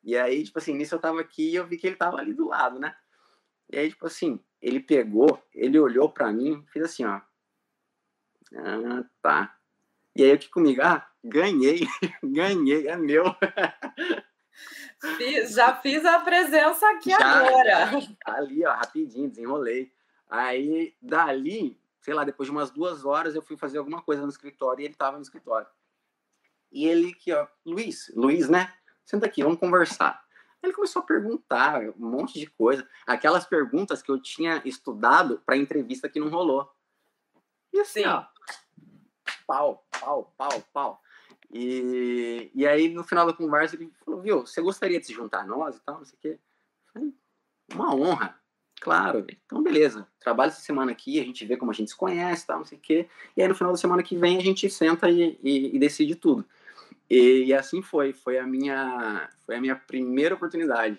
E 0.03 0.17
aí, 0.17 0.43
tipo 0.43 0.59
assim, 0.59 0.75
nisso 0.75 0.95
eu 0.95 0.99
tava 0.99 1.21
aqui 1.21 1.51
e 1.51 1.55
eu 1.55 1.67
vi 1.67 1.79
que 1.79 1.87
ele 1.87 1.97
tava 1.97 2.19
ali 2.19 2.35
do 2.35 2.49
lado, 2.49 2.81
né? 2.81 2.95
E 3.73 3.79
aí, 3.79 3.89
tipo 3.89 4.07
assim, 4.07 4.39
ele 4.61 4.79
pegou, 4.79 5.43
ele 5.55 5.79
olhou 5.79 6.09
para 6.09 6.31
mim, 6.31 6.65
fez 6.73 6.85
assim, 6.85 7.05
ó. 7.05 7.21
Ah, 8.55 9.05
tá. 9.23 9.57
E 10.15 10.23
aí, 10.23 10.31
eu 10.31 10.39
que 10.39 10.51
comigo, 10.51 10.83
ah, 10.83 11.11
Ganhei, 11.25 11.87
ganhei, 12.23 12.89
é 12.89 12.97
meu. 12.97 13.25
Fiz, 15.17 15.55
já 15.55 15.77
fiz 15.77 16.05
a 16.05 16.19
presença 16.19 16.89
aqui 16.91 17.11
já, 17.11 17.19
agora. 17.19 17.91
Ali, 18.27 18.67
ó, 18.67 18.73
rapidinho, 18.73 19.29
desenrolei. 19.29 19.93
Aí, 20.29 20.95
dali, 21.01 21.79
sei 22.01 22.13
lá, 22.13 22.25
depois 22.25 22.49
de 22.49 22.53
umas 22.53 22.71
duas 22.71 23.05
horas, 23.05 23.35
eu 23.35 23.43
fui 23.43 23.57
fazer 23.57 23.79
alguma 23.79 24.03
coisa 24.03 24.23
no 24.23 24.29
escritório 24.29 24.83
e 24.83 24.85
ele 24.85 24.95
tava 24.95 25.17
no 25.17 25.23
escritório. 25.23 25.67
E 26.73 26.87
ele 26.87 27.11
aqui, 27.11 27.33
ó, 27.33 27.47
Luiz, 27.65 28.11
Luiz, 28.17 28.49
né? 28.49 28.73
Senta 29.05 29.27
aqui, 29.27 29.43
vamos 29.43 29.61
conversar. 29.61 30.25
Ele 30.63 30.73
começou 30.73 31.03
a 31.03 31.05
perguntar 31.05 31.83
um 31.99 32.09
monte 32.09 32.39
de 32.39 32.47
coisa, 32.47 32.89
aquelas 33.07 33.45
perguntas 33.45 34.01
que 34.01 34.11
eu 34.11 34.21
tinha 34.21 34.63
estudado 34.65 35.43
para 35.45 35.57
entrevista 35.57 36.09
que 36.09 36.21
não 36.21 36.29
rolou. 36.29 36.71
E 37.73 37.81
assim, 37.81 38.03
Sim. 38.03 38.07
ó, 38.07 38.25
pau, 39.47 39.85
pau, 40.01 40.35
pau, 40.37 40.63
pau. 40.73 41.03
E, 41.51 42.51
e 42.55 42.67
aí, 42.67 42.89
no 42.89 43.05
final 43.05 43.27
da 43.27 43.33
conversa, 43.33 43.77
ele 43.77 43.93
falou, 44.05 44.23
viu, 44.23 44.41
você 44.47 44.63
gostaria 44.63 44.99
de 44.99 45.07
se 45.07 45.13
juntar 45.13 45.41
a 45.41 45.47
nós 45.47 45.77
e 45.77 45.81
tal, 45.81 45.99
não 45.99 46.05
sei 46.05 46.17
o 46.17 46.21
quê? 46.21 46.39
falei, 46.93 47.13
uma 47.73 47.95
honra, 47.95 48.39
claro, 48.81 49.27
então 49.47 49.63
beleza, 49.63 50.07
trabalho 50.21 50.51
essa 50.51 50.61
semana 50.61 50.93
aqui, 50.93 51.21
a 51.21 51.25
gente 51.25 51.45
vê 51.45 51.57
como 51.57 51.71
a 51.71 51.75
gente 51.75 51.91
se 51.91 51.97
conhece 51.97 52.47
tal, 52.47 52.59
não 52.59 52.65
sei 52.65 52.79
o 52.79 52.81
quê, 52.81 53.09
e 53.37 53.43
aí 53.43 53.49
no 53.49 53.55
final 53.55 53.73
da 53.73 53.79
semana 53.79 54.03
que 54.03 54.17
vem 54.17 54.37
a 54.37 54.43
gente 54.43 54.69
senta 54.69 55.11
e, 55.11 55.39
e, 55.43 55.77
e 55.77 55.79
decide 55.79 56.15
tudo. 56.15 56.45
E, 57.13 57.45
e, 57.45 57.53
assim 57.53 57.83
foi, 57.83 58.15
foi 58.15 58.39
a 58.39 58.47
minha, 58.47 59.29
foi 59.45 59.57
a 59.57 59.61
minha 59.61 59.77
primeira 59.77 60.35
oportunidade. 60.35 60.99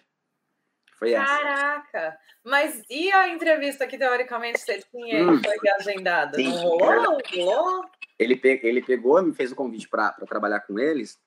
Foi 0.99 1.12
Caraca! 1.13 1.97
Essa. 1.97 2.17
Mas 2.43 2.84
e 2.88 3.12
a 3.12 3.30
entrevista 3.30 3.88
que 3.88 3.97
teoricamente 3.97 4.60
você 4.60 4.80
tinha 4.91 5.28
hum, 5.28 5.41
foi 5.43 5.69
agendada? 5.71 6.36
Sim, 6.36 6.49
não 6.49 6.78
rolou? 6.78 7.17
Rolou? 7.36 7.86
Ele, 8.19 8.36
pe 8.36 8.60
ele 8.62 8.84
pegou, 8.84 9.23
me 9.23 9.34
fez 9.34 9.52
o 9.52 9.56
convite 9.56 9.89
para 9.89 10.12
trabalhar 10.30 10.60
com 10.60 10.78
eles, 10.78 11.19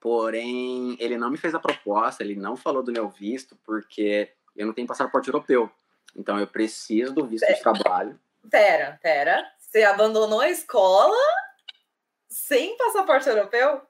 porém 0.00 0.96
ele 0.98 1.18
não 1.18 1.30
me 1.30 1.36
fez 1.36 1.54
a 1.54 1.60
proposta, 1.60 2.22
ele 2.22 2.34
não 2.34 2.56
falou 2.56 2.82
do 2.82 2.92
meu 2.92 3.10
visto, 3.10 3.58
porque 3.62 4.32
eu 4.56 4.66
não 4.66 4.72
tenho 4.72 4.88
passaporte 4.88 5.28
europeu. 5.28 5.70
Então 6.16 6.40
eu 6.40 6.46
preciso 6.46 7.12
do 7.12 7.26
visto 7.26 7.44
pera, 7.44 7.56
de 7.56 7.62
trabalho. 7.62 8.20
Pera, 8.50 8.98
pera. 9.02 9.52
Você 9.58 9.82
abandonou 9.82 10.40
a 10.40 10.48
escola 10.48 11.14
sem 12.32 12.76
passaporte 12.76 13.28
europeu? 13.28 13.82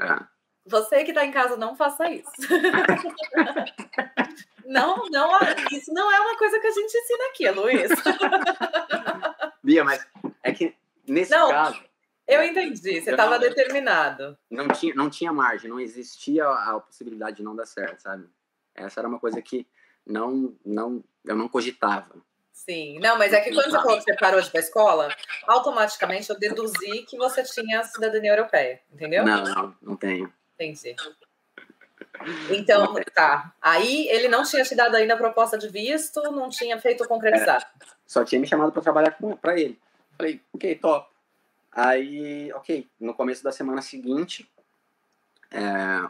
É. 0.00 0.18
Você 0.66 1.04
que 1.04 1.10
está 1.10 1.24
em 1.24 1.32
casa, 1.32 1.56
não 1.56 1.74
faça 1.74 2.10
isso. 2.10 2.30
não, 4.66 5.06
não, 5.10 5.38
isso 5.72 5.92
não 5.92 6.12
é 6.12 6.20
uma 6.20 6.36
coisa 6.36 6.60
que 6.60 6.66
a 6.66 6.70
gente 6.70 6.96
ensina 6.96 7.24
aqui, 7.30 7.50
Luiz. 7.50 7.90
Bia, 9.62 9.84
mas 9.84 10.06
é 10.42 10.52
que 10.52 10.76
Nesse 11.08 11.30
não, 11.30 11.48
caso. 11.48 11.82
Eu 12.26 12.44
entendi, 12.44 13.00
você 13.00 13.10
estava 13.10 13.38
determinado. 13.38 14.36
Não 14.50 14.68
tinha, 14.68 14.94
não 14.94 15.08
tinha 15.08 15.32
margem, 15.32 15.70
não 15.70 15.80
existia 15.80 16.46
a 16.46 16.78
possibilidade 16.78 17.38
de 17.38 17.42
não 17.42 17.56
dar 17.56 17.64
certo, 17.64 18.00
sabe? 18.00 18.28
Essa 18.74 19.00
era 19.00 19.08
uma 19.08 19.18
coisa 19.18 19.40
que 19.40 19.66
não, 20.06 20.54
não, 20.64 21.02
eu 21.24 21.34
não 21.34 21.48
cogitava. 21.48 22.22
Sim, 22.58 22.98
não, 22.98 23.16
mas 23.16 23.32
é 23.32 23.40
que 23.40 23.54
quando 23.54 23.70
você 23.70 23.76
falou 23.76 23.96
que 23.98 24.02
você 24.02 24.16
parou 24.16 24.40
de 24.40 24.48
ir 24.48 24.50
para 24.50 24.60
a 24.60 24.62
escola, 24.62 25.16
automaticamente 25.46 26.28
eu 26.28 26.38
deduzi 26.38 27.02
que 27.08 27.16
você 27.16 27.42
tinha 27.44 27.84
cidadania 27.84 28.32
europeia, 28.32 28.80
entendeu? 28.92 29.24
Não, 29.24 29.44
não, 29.44 29.76
não 29.80 29.96
tenho. 29.96 30.30
Entendi. 30.54 30.96
Então, 32.50 32.94
tá. 33.14 33.54
Aí 33.62 34.08
ele 34.08 34.26
não 34.26 34.42
tinha 34.42 34.64
te 34.64 34.74
dado 34.74 34.96
ainda 34.96 35.14
a 35.14 35.16
proposta 35.16 35.56
de 35.56 35.68
visto, 35.68 36.20
não 36.32 36.50
tinha 36.50 36.78
feito 36.80 37.06
concretizar. 37.06 37.62
É, 37.80 37.86
só 38.04 38.24
tinha 38.24 38.40
me 38.40 38.46
chamado 38.46 38.72
para 38.72 38.82
trabalhar 38.82 39.16
para 39.40 39.58
ele. 39.58 39.78
Falei, 40.16 40.42
ok, 40.52 40.74
top. 40.74 41.08
Aí, 41.70 42.52
ok, 42.54 42.88
no 42.98 43.14
começo 43.14 43.42
da 43.44 43.52
semana 43.52 43.80
seguinte, 43.80 44.50
é, 45.52 45.60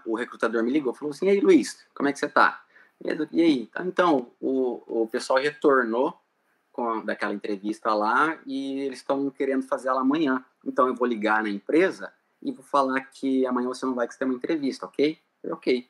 o 0.07 0.17
recrutador 0.17 0.65
me 0.65 0.73
ligou, 0.73 0.95
falou 0.95 1.13
assim, 1.13 1.27
e 1.27 1.31
aí, 1.31 1.41
Luiz, 1.41 1.87
como 1.95 2.09
é 2.09 2.13
que 2.13 2.19
você 2.19 2.29
tá? 2.29 2.65
E 3.31 3.43
aí? 3.43 3.71
Então, 3.81 4.33
o, 4.41 5.03
o 5.03 5.07
pessoal 5.07 5.39
retornou 5.39 6.19
com, 6.79 7.05
daquela 7.05 7.35
entrevista 7.35 7.93
lá 7.93 8.39
e 8.47 8.83
eles 8.83 9.01
estão 9.01 9.29
querendo 9.31 9.65
fazer 9.65 9.89
ela 9.89 10.03
amanhã. 10.03 10.45
Então, 10.65 10.87
eu 10.87 10.95
vou 10.95 11.09
ligar 11.09 11.43
na 11.43 11.49
empresa 11.49 12.13
e 12.41 12.53
vou 12.53 12.63
falar 12.63 13.01
que 13.01 13.45
amanhã 13.45 13.67
você 13.67 13.85
não 13.85 13.97
vai 13.97 14.07
ter 14.07 14.25
uma 14.25 14.35
entrevista, 14.35 14.87
ok? 14.87 15.19
Ok. 15.51 15.89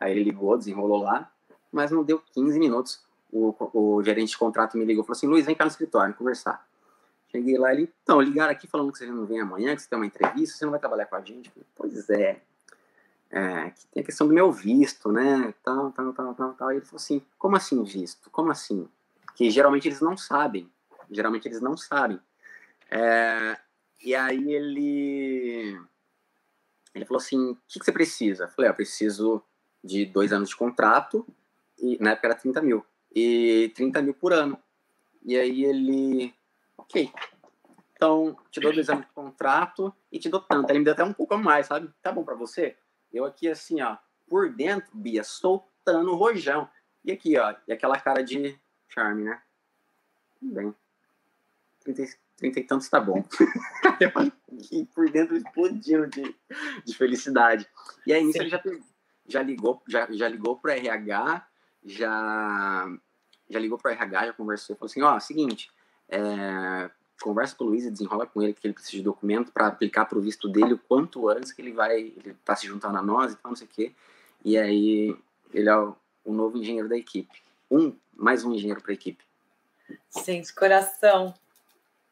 Aí 0.00 0.12
ele 0.12 0.24
ligou, 0.24 0.56
desenrolou 0.56 1.02
lá, 1.02 1.30
mas 1.70 1.90
não 1.90 2.02
deu 2.02 2.22
15 2.32 2.58
minutos. 2.58 3.02
O, 3.30 3.54
o 3.74 4.02
gerente 4.02 4.30
de 4.30 4.38
contrato 4.38 4.78
me 4.78 4.84
ligou 4.86 5.04
falou 5.04 5.14
assim: 5.14 5.26
Luiz, 5.26 5.44
vem 5.44 5.54
cá 5.54 5.64
no 5.64 5.70
escritório 5.70 6.14
conversar. 6.14 6.66
Cheguei 7.30 7.58
lá, 7.58 7.74
ele, 7.74 7.92
então, 8.02 8.18
ligaram 8.22 8.50
aqui 8.50 8.66
falando 8.66 8.90
que 8.90 8.96
você 8.96 9.04
não 9.04 9.26
vem 9.26 9.38
amanhã, 9.38 9.76
que 9.76 9.82
você 9.82 9.90
tem 9.90 9.98
uma 9.98 10.06
entrevista, 10.06 10.56
você 10.56 10.64
não 10.64 10.70
vai 10.70 10.80
trabalhar 10.80 11.04
com 11.04 11.16
a 11.16 11.20
gente. 11.20 11.50
Falei, 11.50 11.66
pois 11.74 12.08
é, 12.08 12.40
é, 13.30 13.70
que 13.70 13.86
tem 13.88 14.02
a 14.02 14.06
questão 14.06 14.26
do 14.26 14.32
meu 14.32 14.50
visto, 14.50 15.12
né, 15.12 15.52
tal, 15.62 15.92
tal, 15.92 16.14
tal, 16.14 16.34
tal, 16.34 16.54
tal. 16.54 16.72
E 16.72 16.76
ele 16.76 16.86
falou 16.86 16.96
assim, 16.96 17.20
como 17.38 17.56
assim 17.56 17.84
visto? 17.84 18.30
Como 18.30 18.50
assim? 18.50 18.88
Que 19.38 19.50
geralmente 19.50 19.86
eles 19.86 20.00
não 20.00 20.16
sabem, 20.16 20.68
geralmente 21.08 21.46
eles 21.46 21.60
não 21.60 21.76
sabem. 21.76 22.18
É, 22.90 23.56
e 24.02 24.12
aí 24.12 24.52
ele, 24.52 25.80
ele 26.92 27.04
falou 27.04 27.20
assim, 27.20 27.52
o 27.52 27.58
que, 27.68 27.78
que 27.78 27.84
você 27.84 27.92
precisa? 27.92 28.44
Eu 28.44 28.48
falei, 28.48 28.68
ah, 28.68 28.72
eu 28.72 28.74
preciso 28.74 29.40
de 29.82 30.06
dois 30.06 30.32
anos 30.32 30.48
de 30.48 30.56
contrato, 30.56 31.24
e 31.78 31.96
na 32.02 32.10
época 32.10 32.26
era 32.26 32.34
30 32.34 32.60
mil, 32.62 32.84
e 33.14 33.70
30 33.76 34.02
mil 34.02 34.14
por 34.14 34.32
ano. 34.32 34.60
E 35.24 35.36
aí 35.36 35.64
ele, 35.64 36.34
ok, 36.76 37.12
então 37.94 38.36
te 38.50 38.58
dou 38.58 38.72
dois 38.72 38.90
anos 38.90 39.06
de 39.06 39.12
contrato 39.12 39.94
e 40.10 40.18
te 40.18 40.28
dou 40.28 40.40
tanto. 40.40 40.68
Ele 40.68 40.80
me 40.80 40.84
deu 40.84 40.94
até 40.94 41.04
um 41.04 41.12
pouco 41.12 41.34
a 41.34 41.38
mais, 41.38 41.68
sabe? 41.68 41.88
Tá 42.02 42.10
bom 42.10 42.24
para 42.24 42.34
você? 42.34 42.76
Eu 43.12 43.24
aqui 43.24 43.46
assim, 43.48 43.80
ó, 43.82 43.98
por 44.28 44.52
dentro, 44.52 44.90
Bia, 44.92 45.22
soltando 45.22 46.10
o 46.10 46.16
rojão. 46.16 46.68
E 47.04 47.12
aqui, 47.12 47.38
ó, 47.38 47.54
e 47.68 47.72
aquela 47.72 48.00
cara 48.00 48.24
de 48.24 48.58
charme, 48.88 49.24
né? 49.24 49.40
Tudo 50.38 50.54
bem. 50.54 50.74
30, 51.84 52.16
30 52.36 52.60
e 52.60 52.64
tantos 52.64 52.88
tá 52.88 53.00
bom. 53.00 53.24
e 54.70 54.84
por 54.86 55.10
dentro 55.10 55.36
explodindo 55.36 56.06
de, 56.06 56.34
de 56.84 56.96
felicidade. 56.96 57.68
E 58.06 58.12
aí, 58.12 58.24
nisso 58.24 58.38
ele 58.38 58.50
já, 58.50 58.62
já 59.26 59.42
ligou, 59.42 59.82
já, 59.86 60.06
já 60.10 60.28
ligou 60.28 60.56
pro 60.56 60.70
RH, 60.70 61.46
já, 61.84 62.98
já 63.48 63.58
ligou 63.58 63.78
pro 63.78 63.90
RH, 63.90 64.26
já 64.26 64.32
conversou, 64.32 64.76
falou 64.76 64.90
assim, 64.90 65.02
ó, 65.02 65.16
oh, 65.16 65.20
seguinte, 65.20 65.70
é, 66.08 66.90
conversa 67.20 67.54
com 67.56 67.64
o 67.64 67.68
Luiz 67.68 67.84
e 67.84 67.90
desenrola 67.90 68.26
com 68.26 68.42
ele 68.42 68.54
que 68.54 68.66
ele 68.66 68.74
precisa 68.74 68.96
de 68.96 69.02
documento 69.02 69.52
para 69.52 69.66
aplicar 69.66 70.06
para 70.06 70.18
o 70.18 70.22
visto 70.22 70.48
dele 70.48 70.74
o 70.74 70.78
quanto 70.78 71.28
antes 71.28 71.52
que 71.52 71.60
ele 71.60 71.72
vai, 71.72 71.98
ele 71.98 72.36
tá 72.44 72.54
se 72.54 72.66
juntando 72.66 72.98
a 72.98 73.02
nós 73.02 73.32
e 73.32 73.36
tal, 73.36 73.50
não 73.50 73.56
sei 73.56 73.66
o 73.66 73.70
quê. 73.70 73.92
E 74.44 74.56
aí 74.56 75.16
ele 75.52 75.68
é 75.68 75.76
o, 75.76 75.96
o 76.24 76.32
novo 76.32 76.56
engenheiro 76.56 76.88
da 76.88 76.96
equipe. 76.96 77.42
Um, 77.70 77.94
mais 78.18 78.44
um 78.44 78.52
engenheiro 78.52 78.82
para 78.82 78.90
a 78.90 78.94
equipe. 78.94 79.24
Gente, 80.24 80.52
coração. 80.52 81.32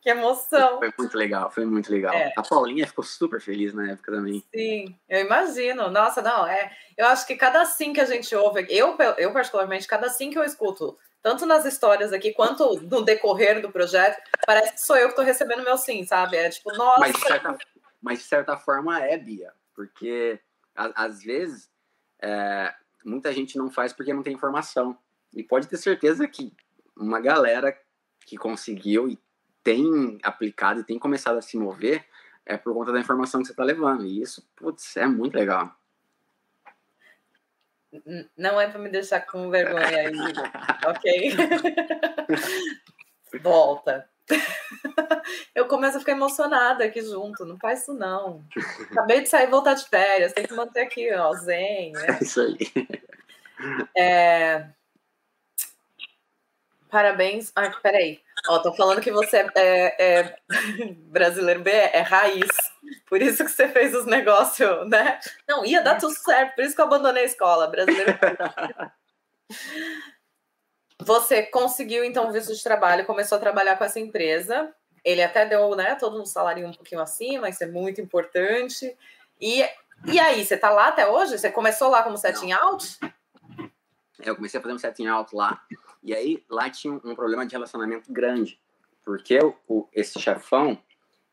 Que 0.01 0.11
emoção. 0.11 0.79
Foi 0.79 0.95
muito 0.97 1.19
legal, 1.19 1.51
foi 1.51 1.65
muito 1.65 1.91
legal. 1.91 2.15
É. 2.15 2.33
A 2.37 2.43
Paulinha 2.43 2.87
ficou 2.87 3.03
super 3.03 3.41
feliz 3.41 3.75
na 3.75 3.91
época 3.91 4.13
também. 4.13 4.43
Sim, 4.55 4.97
eu 5.09 5.21
imagino. 5.23 5.91
Nossa, 5.91 6.23
não, 6.23 6.47
é. 6.47 6.71
Eu 6.97 7.07
acho 7.09 7.27
que 7.27 7.35
cada 7.35 7.65
sim 7.65 7.93
que 7.93 8.01
a 8.01 8.05
gente 8.05 8.33
ouve, 8.37 8.65
eu, 8.71 8.97
eu 9.19 9.33
particularmente, 9.33 9.89
cada 9.89 10.09
sim 10.09 10.31
que 10.31 10.39
eu 10.39 10.45
escuto, 10.45 10.97
tanto 11.21 11.45
nas 11.45 11.65
histórias 11.65 12.13
aqui 12.13 12.33
quanto 12.33 12.81
no 12.83 13.03
decorrer 13.03 13.61
do 13.61 13.73
projeto, 13.73 14.17
parece 14.47 14.75
que 14.75 14.81
sou 14.81 14.97
eu 14.97 15.07
que 15.07 15.13
estou 15.13 15.25
recebendo 15.25 15.65
meu 15.65 15.77
sim, 15.77 16.05
sabe? 16.05 16.37
É 16.37 16.51
tipo, 16.51 16.73
nossa. 16.77 17.01
Mas 17.01 17.13
de 17.13 17.21
certa, 17.23 17.59
mas 18.01 18.19
de 18.21 18.25
certa 18.27 18.57
forma 18.57 19.05
é, 19.05 19.19
Bia, 19.19 19.53
porque 19.75 20.39
a, 20.77 21.05
às 21.05 21.21
vezes 21.21 21.69
é, 22.23 22.73
muita 23.05 23.33
gente 23.33 23.59
não 23.59 23.69
faz 23.69 23.93
porque 23.93 24.15
não 24.15 24.23
tem 24.23 24.35
informação. 24.35 24.97
E 25.37 25.45
pode 25.45 25.69
ter 25.69 25.77
certeza 25.77 26.27
que 26.27 26.51
uma 26.97 27.21
galera 27.21 27.79
que 28.25 28.39
conseguiu 28.39 29.07
e 29.07 29.19
tem 29.63 30.19
aplicado 30.23 30.81
e 30.81 30.85
tem 30.85 30.99
começado 30.99 31.37
a 31.37 31.43
se 31.43 31.59
mover 31.59 32.05
é 32.47 32.57
por 32.57 32.73
conta 32.73 32.91
da 32.91 33.01
informação 33.01 33.41
que 33.41 33.47
você 33.47 33.53
está 33.53 33.63
levando. 33.63 34.07
E 34.07 34.23
isso, 34.23 34.49
putz, 34.57 34.97
é 34.97 35.07
muito 35.07 35.35
legal. 35.35 35.71
Não 38.37 38.61
é 38.61 38.69
para 38.69 38.79
me 38.79 38.89
deixar 38.89 39.21
com 39.21 39.51
vergonha 39.51 39.87
aí, 39.87 40.13
ok? 40.87 41.37
Volta. 43.41 44.09
Eu 45.55 45.67
começo 45.67 45.97
a 45.97 46.01
ficar 46.01 46.13
emocionada 46.13 46.85
aqui 46.85 47.03
junto, 47.03 47.45
não 47.45 47.59
faz 47.59 47.83
isso 47.83 47.95
não. 47.95 48.45
Acabei 48.91 49.23
de 49.23 49.29
sair 49.29 49.47
e 49.47 49.51
voltar 49.51 49.75
de 49.75 49.87
férias, 49.89 50.33
tem 50.33 50.47
que 50.47 50.55
manter 50.55 50.81
aqui, 50.81 51.13
ó, 51.13 51.33
zen, 51.35 51.93
né? 51.93 52.07
É 52.09 52.23
isso 52.23 52.41
aí. 52.41 52.59
É... 53.97 54.69
Parabéns. 56.89 57.53
Ai, 57.55 57.73
peraí. 57.83 58.21
Ó, 58.49 58.59
tô 58.59 58.73
falando 58.73 59.01
que 59.01 59.11
você 59.11 59.39
é, 59.39 59.51
é, 59.57 59.97
é 59.99 60.39
brasileiro 61.09 61.63
B, 61.63 61.71
é 61.71 62.01
raiz. 62.01 62.49
Por 63.09 63.21
isso 63.21 63.45
que 63.45 63.51
você 63.51 63.69
fez 63.69 63.95
os 63.95 64.07
negócios, 64.07 64.89
né? 64.89 65.19
Não, 65.49 65.65
ia 65.65 65.83
dar 65.83 65.99
tudo 65.99 66.15
certo, 66.15 66.55
por 66.55 66.65
isso 66.65 66.75
que 66.75 66.81
eu 66.81 66.87
abandonei 66.87 67.25
a 67.25 67.27
escola, 67.27 67.67
brasileiro. 67.67 68.13
você 71.01 71.43
conseguiu, 71.43 72.05
então, 72.05 72.33
visto 72.33 72.55
de 72.55 72.63
trabalho, 72.63 73.07
começou 73.07 73.37
a 73.37 73.41
trabalhar 73.41 73.77
com 73.77 73.85
essa 73.85 73.99
empresa. 73.99 74.73
Ele 75.05 75.23
até 75.23 75.47
deu, 75.47 75.75
né, 75.75 75.95
todo 75.95 76.21
um 76.21 76.27
salário 76.27 76.67
um 76.67 76.73
pouquinho 76.73 77.01
acima, 77.01 77.49
isso 77.49 77.63
é 77.63 77.67
muito 77.67 78.01
importante. 78.01 78.97
E, 79.41 79.65
e 80.07 80.19
aí, 80.19 80.45
você 80.45 80.57
tá 80.57 80.71
lá 80.71 80.89
até 80.89 81.07
hoje? 81.09 81.39
Você 81.39 81.51
começou 81.51 81.91
lá 81.91 82.03
como 82.03 82.17
setting 82.17 82.53
out? 82.53 82.99
Eu 84.21 84.35
comecei 84.35 84.59
a 84.59 84.63
fazer 84.63 84.75
um 84.75 84.79
setting 84.79 85.07
out 85.07 85.35
lá. 85.35 85.61
E 86.07 86.15
aí, 86.15 86.45
lá 86.49 86.71
tinha 86.71 86.95
um, 86.95 87.17
problema 87.17 87.45
de 87.45 87.53
relacionamento 87.53 88.13
grande. 88.13 88.61
Porque 89.05 89.37
o, 89.41 89.57
o, 89.67 89.89
esse 89.93 90.21
chefão, 90.21 90.81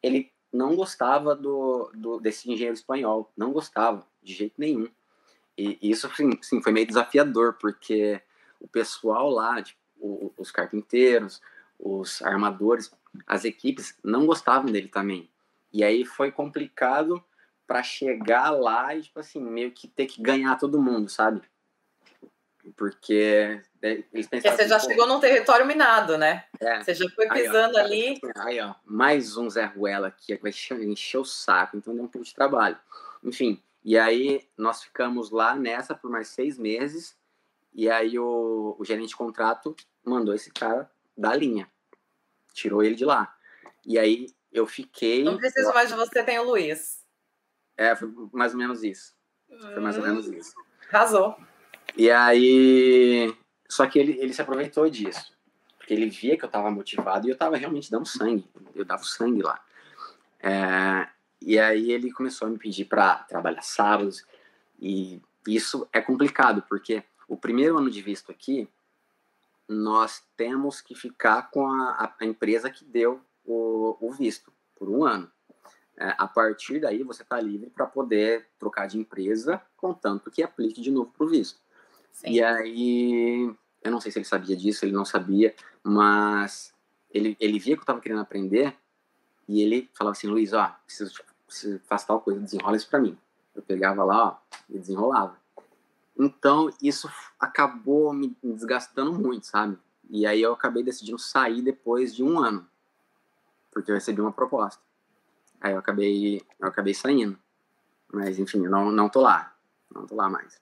ele 0.02 0.32
não 0.52 0.76
gostava 0.76 1.36
do, 1.36 1.92
do, 1.94 2.20
desse 2.20 2.52
engenheiro 2.52 2.74
espanhol. 2.74 3.32
Não 3.38 3.52
gostava, 3.52 4.04
de 4.24 4.34
jeito 4.34 4.56
nenhum. 4.58 4.90
E, 5.56 5.78
e 5.80 5.92
isso, 5.92 6.10
sim, 6.16 6.32
sim, 6.42 6.60
foi 6.60 6.72
meio 6.72 6.88
desafiador, 6.88 7.54
porque 7.62 8.20
o 8.60 8.68
pessoal 8.68 9.30
lá, 9.30 9.62
tipo, 9.62 9.80
os 10.36 10.50
carpinteiros, 10.50 11.40
os 11.78 12.24
armadores, 12.24 12.92
as 13.28 13.46
equipes 13.46 13.96
não 14.04 14.26
gostavam 14.26 14.72
dele 14.72 14.88
também. 14.88 15.30
E 15.72 15.84
aí 15.84 16.04
foi 16.04 16.32
complicado 16.32 17.24
para 17.68 17.84
chegar 17.84 18.50
lá 18.50 18.96
e, 18.96 19.04
tipo 19.04 19.20
assim, 19.20 19.40
meio 19.40 19.72
que 19.72 19.88
ter 19.88 20.08
que 20.08 20.20
ganhar 20.20 20.58
todo 20.58 20.82
mundo, 20.82 21.10
sabe? 21.10 21.44
Porque 22.76 23.62
eles 23.84 24.28
pensavam. 24.28 24.30
Porque 24.30 24.52
você 24.52 24.68
já 24.68 24.78
assim, 24.78 24.88
chegou 24.88 25.06
num 25.06 25.20
território 25.20 25.66
minado, 25.66 26.18
né? 26.18 26.46
É. 26.60 26.82
Você 26.82 26.94
já 26.94 27.10
foi 27.10 27.28
pisando 27.28 27.78
aí, 27.78 27.84
ó, 27.84 27.86
ali. 27.86 28.22
Aí, 28.38 28.60
ó, 28.62 28.74
mais 28.86 29.36
um 29.36 29.50
Zé 29.50 29.66
Ruela 29.66 30.08
aqui, 30.08 30.38
que 30.38 30.42
vai 30.42 30.52
encher 30.84 31.18
o 31.18 31.26
saco, 31.26 31.76
então 31.76 31.94
deu 31.94 32.04
um 32.04 32.08
pouco 32.08 32.26
de 32.26 32.34
trabalho. 32.34 32.78
Enfim, 33.22 33.62
e 33.84 33.98
aí 33.98 34.48
nós 34.58 34.84
ficamos 34.84 35.32
lá 35.32 35.54
nessa 35.54 35.94
por 35.94 36.10
mais 36.10 36.30
seis 36.30 36.58
meses, 36.58 37.18
e 37.74 37.90
aí 37.90 38.18
o, 38.18 38.76
o 38.80 38.86
gerente 38.86 39.10
de 39.10 39.16
contrato 39.18 39.76
mandou 40.04 40.34
esse 40.34 40.50
cara 40.50 40.90
da 41.18 41.36
linha, 41.36 41.70
tirou 42.54 42.82
ele 42.82 42.96
de 42.96 43.04
lá. 43.04 43.36
E 43.86 44.00
aí 44.00 44.28
eu 44.52 44.66
fiquei. 44.66 45.24
Não 45.24 45.38
preciso 45.38 45.74
mais 45.74 45.90
de 45.90 45.96
você, 45.96 46.24
tem 46.24 46.40
o 46.40 46.44
Luiz. 46.44 47.04
É, 47.76 47.96
foi 47.96 48.10
mais 48.32 48.54
ou 48.54 48.60
menos 48.60 48.82
isso. 48.82 49.14
Foi 49.50 49.80
mais 49.80 49.98
ou 49.98 50.04
menos 50.04 50.28
isso. 50.28 50.54
Arrasou. 50.90 51.36
E 51.98 52.10
aí. 52.10 53.36
Só 53.74 53.88
que 53.88 53.98
ele, 53.98 54.12
ele 54.20 54.32
se 54.32 54.42
aproveitou 54.42 54.88
disso. 54.88 55.34
Porque 55.80 55.96
ele 55.96 56.08
via 56.08 56.38
que 56.38 56.46
eu 56.46 56.50
tava 56.50 56.70
motivado 56.70 57.26
e 57.28 57.32
eu 57.32 57.36
tava 57.36 57.58
realmente 57.58 57.90
dando 57.90 58.06
sangue. 58.06 58.48
Eu 58.76 58.86
dava 58.86 59.04
sangue 59.04 59.42
lá. 59.42 59.60
É, 60.40 61.08
e 61.42 61.58
aí 61.58 61.92
ele 61.92 62.12
começou 62.12 62.48
a 62.48 62.52
me 62.52 62.60
pedir 62.60 62.86
para 62.86 63.16
trabalhar 63.24 63.64
sábados. 63.64 64.24
E 64.80 65.20
isso 65.48 65.88
é 65.92 66.00
complicado, 66.00 66.64
porque 66.70 67.04
o 67.28 67.36
primeiro 67.36 67.80
ano 67.80 67.90
de 67.90 68.00
visto 68.00 68.32
aqui, 68.32 68.70
nós 69.68 70.24
temos 70.38 70.80
que 70.80 70.94
ficar 70.94 71.50
com 71.50 71.66
a, 71.66 72.14
a 72.20 72.26
empresa 72.26 72.70
que 72.70 72.86
deu 72.86 73.20
o, 73.44 73.98
o 74.00 74.12
visto 74.12 74.54
por 74.76 74.88
um 74.88 75.04
ano. 75.04 75.32
É, 75.98 76.14
a 76.16 76.28
partir 76.28 76.80
daí, 76.80 77.02
você 77.02 77.24
está 77.24 77.42
livre 77.42 77.72
para 77.72 77.88
poder 77.88 78.48
trocar 78.60 78.88
de 78.88 79.00
empresa, 79.00 79.60
contanto 79.76 80.30
que 80.30 80.44
aplique 80.44 80.80
de 80.80 80.92
novo 80.92 81.12
para 81.12 81.26
o 81.26 81.30
visto. 81.30 81.60
Sim. 82.12 82.30
E 82.30 82.44
aí, 82.44 83.56
eu 83.84 83.92
não 83.92 84.00
sei 84.00 84.12
se 84.12 84.20
ele 84.20 84.26
sabia 84.26 84.56
disso, 84.56 84.86
ele 84.86 84.94
não 84.94 85.06
sabia, 85.06 85.56
mas 85.84 86.74
ele, 87.12 87.36
ele 87.40 87.60
via 87.60 87.76
que 87.76 87.80
eu 87.80 87.84
estava 87.84 88.00
querendo 88.00 88.22
aprender 88.22 88.76
e 89.48 89.62
ele 89.62 89.90
falava 89.94 90.14
assim, 90.14 90.28
Luiz, 90.28 90.54
ó, 90.54 90.76
preciso, 90.86 91.22
preciso 91.46 91.80
fazer 91.86 92.08
tal 92.08 92.22
coisa, 92.22 92.40
desenrola 92.40 92.78
isso 92.78 92.90
para 92.90 93.00
mim. 93.00 93.18
Eu 93.54 93.62
pegava 93.62 94.04
lá, 94.04 94.28
ó, 94.28 94.58
e 94.70 94.80
desenrolava. 94.80 95.38
Então, 96.18 96.70
isso 96.82 97.10
acabou 97.40 98.14
me 98.14 98.36
desgastando 98.44 99.14
muito, 99.14 99.46
sabe? 99.46 99.78
E 100.10 100.26
aí 100.26 100.42
eu 100.42 100.54
acabei 100.54 100.84
decidindo 100.84 101.20
sair 101.20 101.62
depois 101.62 102.16
de 102.16 102.24
um 102.24 102.40
ano, 102.40 102.68
porque 103.72 103.92
eu 103.92 103.96
recebi 103.96 104.22
uma 104.22 104.32
proposta. 104.32 104.82
Aí 105.60 105.74
eu 105.74 105.80
acabei, 105.80 106.42
eu 106.60 106.68
acabei 106.68 106.94
saindo. 106.94 107.38
Mas, 108.12 108.38
enfim, 108.38 108.60
não, 108.60 108.92
não 108.92 109.10
tô 109.10 109.22
lá. 109.22 109.56
Não 109.94 110.06
tô 110.06 110.16
lá 110.16 110.30
mais. 110.30 110.62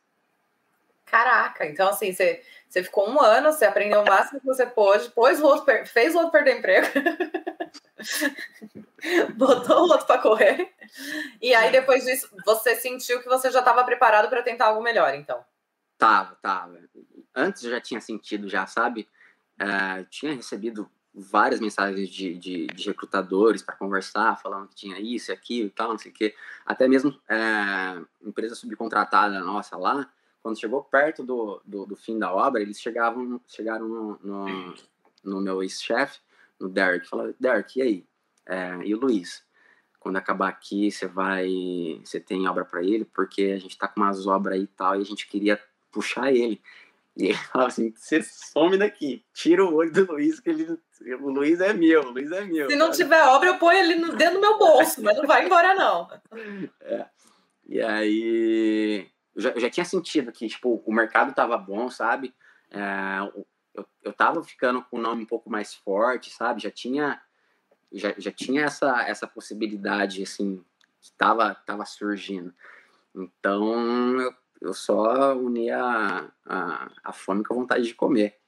Caraca, 1.11 1.65
então 1.65 1.89
assim, 1.89 2.13
você, 2.13 2.41
você 2.69 2.81
ficou 2.81 3.09
um 3.09 3.19
ano, 3.19 3.51
você 3.51 3.65
aprendeu 3.65 4.01
o 4.01 4.05
máximo 4.05 4.39
que 4.39 4.45
você 4.45 4.65
pôde, 4.65 5.09
pôs 5.09 5.41
o 5.41 5.45
outro, 5.45 5.85
fez 5.85 6.15
o 6.15 6.19
outro 6.19 6.31
perder 6.31 6.59
emprego, 6.59 6.87
botou 9.35 9.79
o 9.79 9.89
outro 9.89 10.07
para 10.07 10.21
correr, 10.21 10.73
e 11.41 11.53
aí 11.53 11.69
depois 11.69 12.05
disso 12.05 12.29
você 12.45 12.77
sentiu 12.77 13.21
que 13.21 13.27
você 13.27 13.51
já 13.51 13.59
estava 13.59 13.83
preparado 13.83 14.29
para 14.29 14.41
tentar 14.41 14.67
algo 14.67 14.81
melhor, 14.81 15.13
então? 15.13 15.43
Tava, 15.97 16.37
tava. 16.41 16.79
Antes 17.35 17.65
eu 17.65 17.71
já 17.71 17.81
tinha 17.81 17.99
sentido, 17.99 18.47
já 18.47 18.65
sabe? 18.65 19.05
Uh, 19.61 20.05
tinha 20.09 20.33
recebido 20.33 20.89
várias 21.13 21.59
mensagens 21.59 22.07
de, 22.07 22.37
de, 22.37 22.67
de 22.67 22.87
recrutadores 22.87 23.61
para 23.61 23.75
conversar, 23.75 24.39
falando 24.41 24.69
que 24.69 24.75
tinha 24.75 24.97
isso, 24.97 25.29
aquilo 25.29 25.67
e 25.67 25.71
tal, 25.71 25.89
não 25.89 25.97
sei 25.97 26.09
o 26.09 26.13
quê. 26.13 26.33
Até 26.65 26.87
mesmo 26.87 27.19
é, 27.27 28.01
empresa 28.25 28.55
subcontratada 28.55 29.41
nossa 29.41 29.75
lá, 29.75 30.09
quando 30.41 30.59
chegou 30.59 30.83
perto 30.83 31.23
do, 31.23 31.61
do, 31.65 31.85
do, 31.85 31.95
fim 31.95 32.17
da 32.17 32.33
obra, 32.33 32.61
eles 32.61 32.79
chegavam, 32.79 33.39
chegaram 33.47 33.87
no, 33.87 34.19
no, 34.21 34.75
no 35.23 35.41
meu 35.41 35.61
ex-chefe, 35.61 36.19
no 36.59 36.67
Derek, 36.67 37.07
falaram, 37.07 37.33
Derek, 37.39 37.79
e 37.79 37.81
aí? 37.81 38.05
É, 38.45 38.79
e 38.83 38.95
o 38.95 38.99
Luiz? 38.99 39.43
Quando 39.99 40.17
acabar 40.17 40.49
aqui, 40.49 40.91
você 40.91 41.07
vai, 41.07 41.47
você 42.03 42.19
tem 42.19 42.47
obra 42.47 42.65
para 42.65 42.83
ele? 42.83 43.05
Porque 43.05 43.53
a 43.55 43.59
gente 43.59 43.77
tá 43.77 43.87
com 43.87 44.01
umas 44.01 44.25
obras 44.25 44.55
aí 44.55 44.63
e 44.63 44.67
tal, 44.67 44.95
e 44.95 45.01
a 45.01 45.05
gente 45.05 45.27
queria 45.27 45.61
puxar 45.91 46.33
ele. 46.33 46.59
E 47.15 47.25
ele 47.25 47.33
falava 47.35 47.67
assim, 47.67 47.93
você 47.95 48.21
some 48.23 48.77
daqui, 48.77 49.23
tira 49.33 49.63
o 49.63 49.75
olho 49.75 49.91
do 49.91 50.13
Luiz, 50.13 50.39
que 50.39 50.49
ele, 50.49 50.79
o 51.19 51.29
Luiz 51.29 51.59
é 51.59 51.73
meu, 51.73 52.01
o 52.01 52.11
Luiz 52.11 52.31
é 52.31 52.41
meu. 52.41 52.69
Se 52.69 52.75
não 52.75 52.87
cara. 52.87 52.97
tiver 52.97 53.23
obra, 53.27 53.49
eu 53.49 53.59
ponho 53.59 53.77
ele 53.77 54.15
dentro 54.15 54.35
do 54.35 54.41
meu 54.41 54.57
bolso, 54.57 55.03
mas 55.03 55.17
não 55.17 55.27
vai 55.27 55.45
embora 55.45 55.75
não. 55.75 56.09
É. 56.81 57.05
E 57.67 57.81
aí, 57.81 59.07
eu 59.41 59.43
já, 59.43 59.49
eu 59.49 59.59
já 59.59 59.69
tinha 59.69 59.85
sentido 59.85 60.31
que, 60.31 60.47
tipo, 60.47 60.83
o 60.85 60.93
mercado 60.93 61.33
tava 61.33 61.57
bom, 61.57 61.89
sabe? 61.89 62.33
É, 62.69 63.19
eu, 63.73 63.85
eu 64.03 64.13
tava 64.13 64.43
ficando 64.43 64.83
com 64.83 64.97
o 64.97 65.01
nome 65.01 65.23
um 65.23 65.27
pouco 65.27 65.49
mais 65.49 65.73
forte, 65.73 66.29
sabe? 66.29 66.61
Já 66.61 66.69
tinha, 66.69 67.21
já, 67.91 68.13
já 68.17 68.31
tinha 68.31 68.65
essa, 68.65 69.01
essa 69.07 69.27
possibilidade, 69.27 70.21
assim, 70.21 70.63
que 71.01 71.11
tava, 71.13 71.55
tava 71.65 71.85
surgindo. 71.85 72.53
Então, 73.15 74.19
eu, 74.19 74.33
eu 74.61 74.73
só 74.73 75.33
uni 75.35 75.71
a, 75.71 76.29
a, 76.45 76.91
a 77.03 77.11
fome 77.11 77.43
com 77.43 77.53
a 77.53 77.57
vontade 77.57 77.83
de 77.83 77.95
comer. 77.95 78.39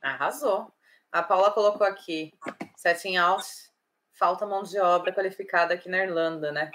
Arrasou. 0.00 0.72
A 1.12 1.22
Paula 1.22 1.50
colocou 1.50 1.86
aqui, 1.86 2.32
setting 2.76 3.16
out, 3.16 3.46
falta 4.12 4.46
mão 4.46 4.62
de 4.62 4.78
obra 4.78 5.12
qualificada 5.12 5.74
aqui 5.74 5.88
na 5.88 5.98
Irlanda, 5.98 6.52
né? 6.52 6.70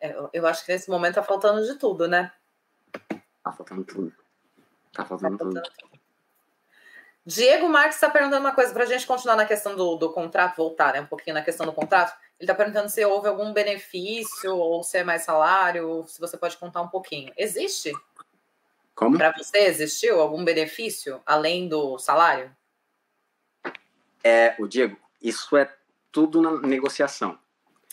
É, 0.00 0.16
eu 0.32 0.46
acho 0.46 0.64
que 0.64 0.72
nesse 0.72 0.90
momento 0.90 1.14
tá 1.14 1.22
faltando 1.22 1.64
de 1.64 1.74
tudo, 1.76 2.08
né? 2.08 2.32
Tá 3.42 3.52
faltando 3.52 3.84
tudo. 3.84 4.12
Tá 4.92 5.04
faltando, 5.04 5.38
tá 5.38 5.44
faltando 5.44 5.62
tudo. 5.62 5.76
tudo. 5.78 5.96
Diego 7.26 7.68
Marques 7.68 7.96
está 7.96 8.08
perguntando 8.08 8.46
uma 8.46 8.54
coisa 8.54 8.72
para 8.72 8.84
a 8.84 8.86
gente 8.86 9.04
continuar 9.04 9.34
na 9.34 9.44
questão 9.44 9.74
do, 9.74 9.96
do 9.96 10.12
contrato, 10.12 10.56
voltar 10.56 10.94
né, 10.94 11.00
um 11.00 11.06
pouquinho 11.06 11.34
na 11.34 11.42
questão 11.42 11.66
do 11.66 11.72
contrato. 11.72 12.16
Ele 12.38 12.48
está 12.48 12.54
perguntando 12.54 12.88
se 12.88 13.04
houve 13.04 13.26
algum 13.26 13.52
benefício 13.52 14.56
ou 14.56 14.84
se 14.84 14.98
é 14.98 15.04
mais 15.04 15.22
salário, 15.22 16.04
se 16.06 16.20
você 16.20 16.36
pode 16.36 16.56
contar 16.56 16.82
um 16.82 16.88
pouquinho. 16.88 17.32
Existe? 17.36 17.90
Como? 18.94 19.18
Para 19.18 19.32
você 19.32 19.58
existiu 19.58 20.20
algum 20.20 20.44
benefício 20.44 21.20
além 21.26 21.68
do 21.68 21.98
salário? 21.98 22.54
É, 24.22 24.54
o 24.58 24.68
Diego, 24.68 24.96
isso 25.20 25.56
é 25.56 25.68
tudo 26.12 26.40
na 26.40 26.60
negociação. 26.60 27.36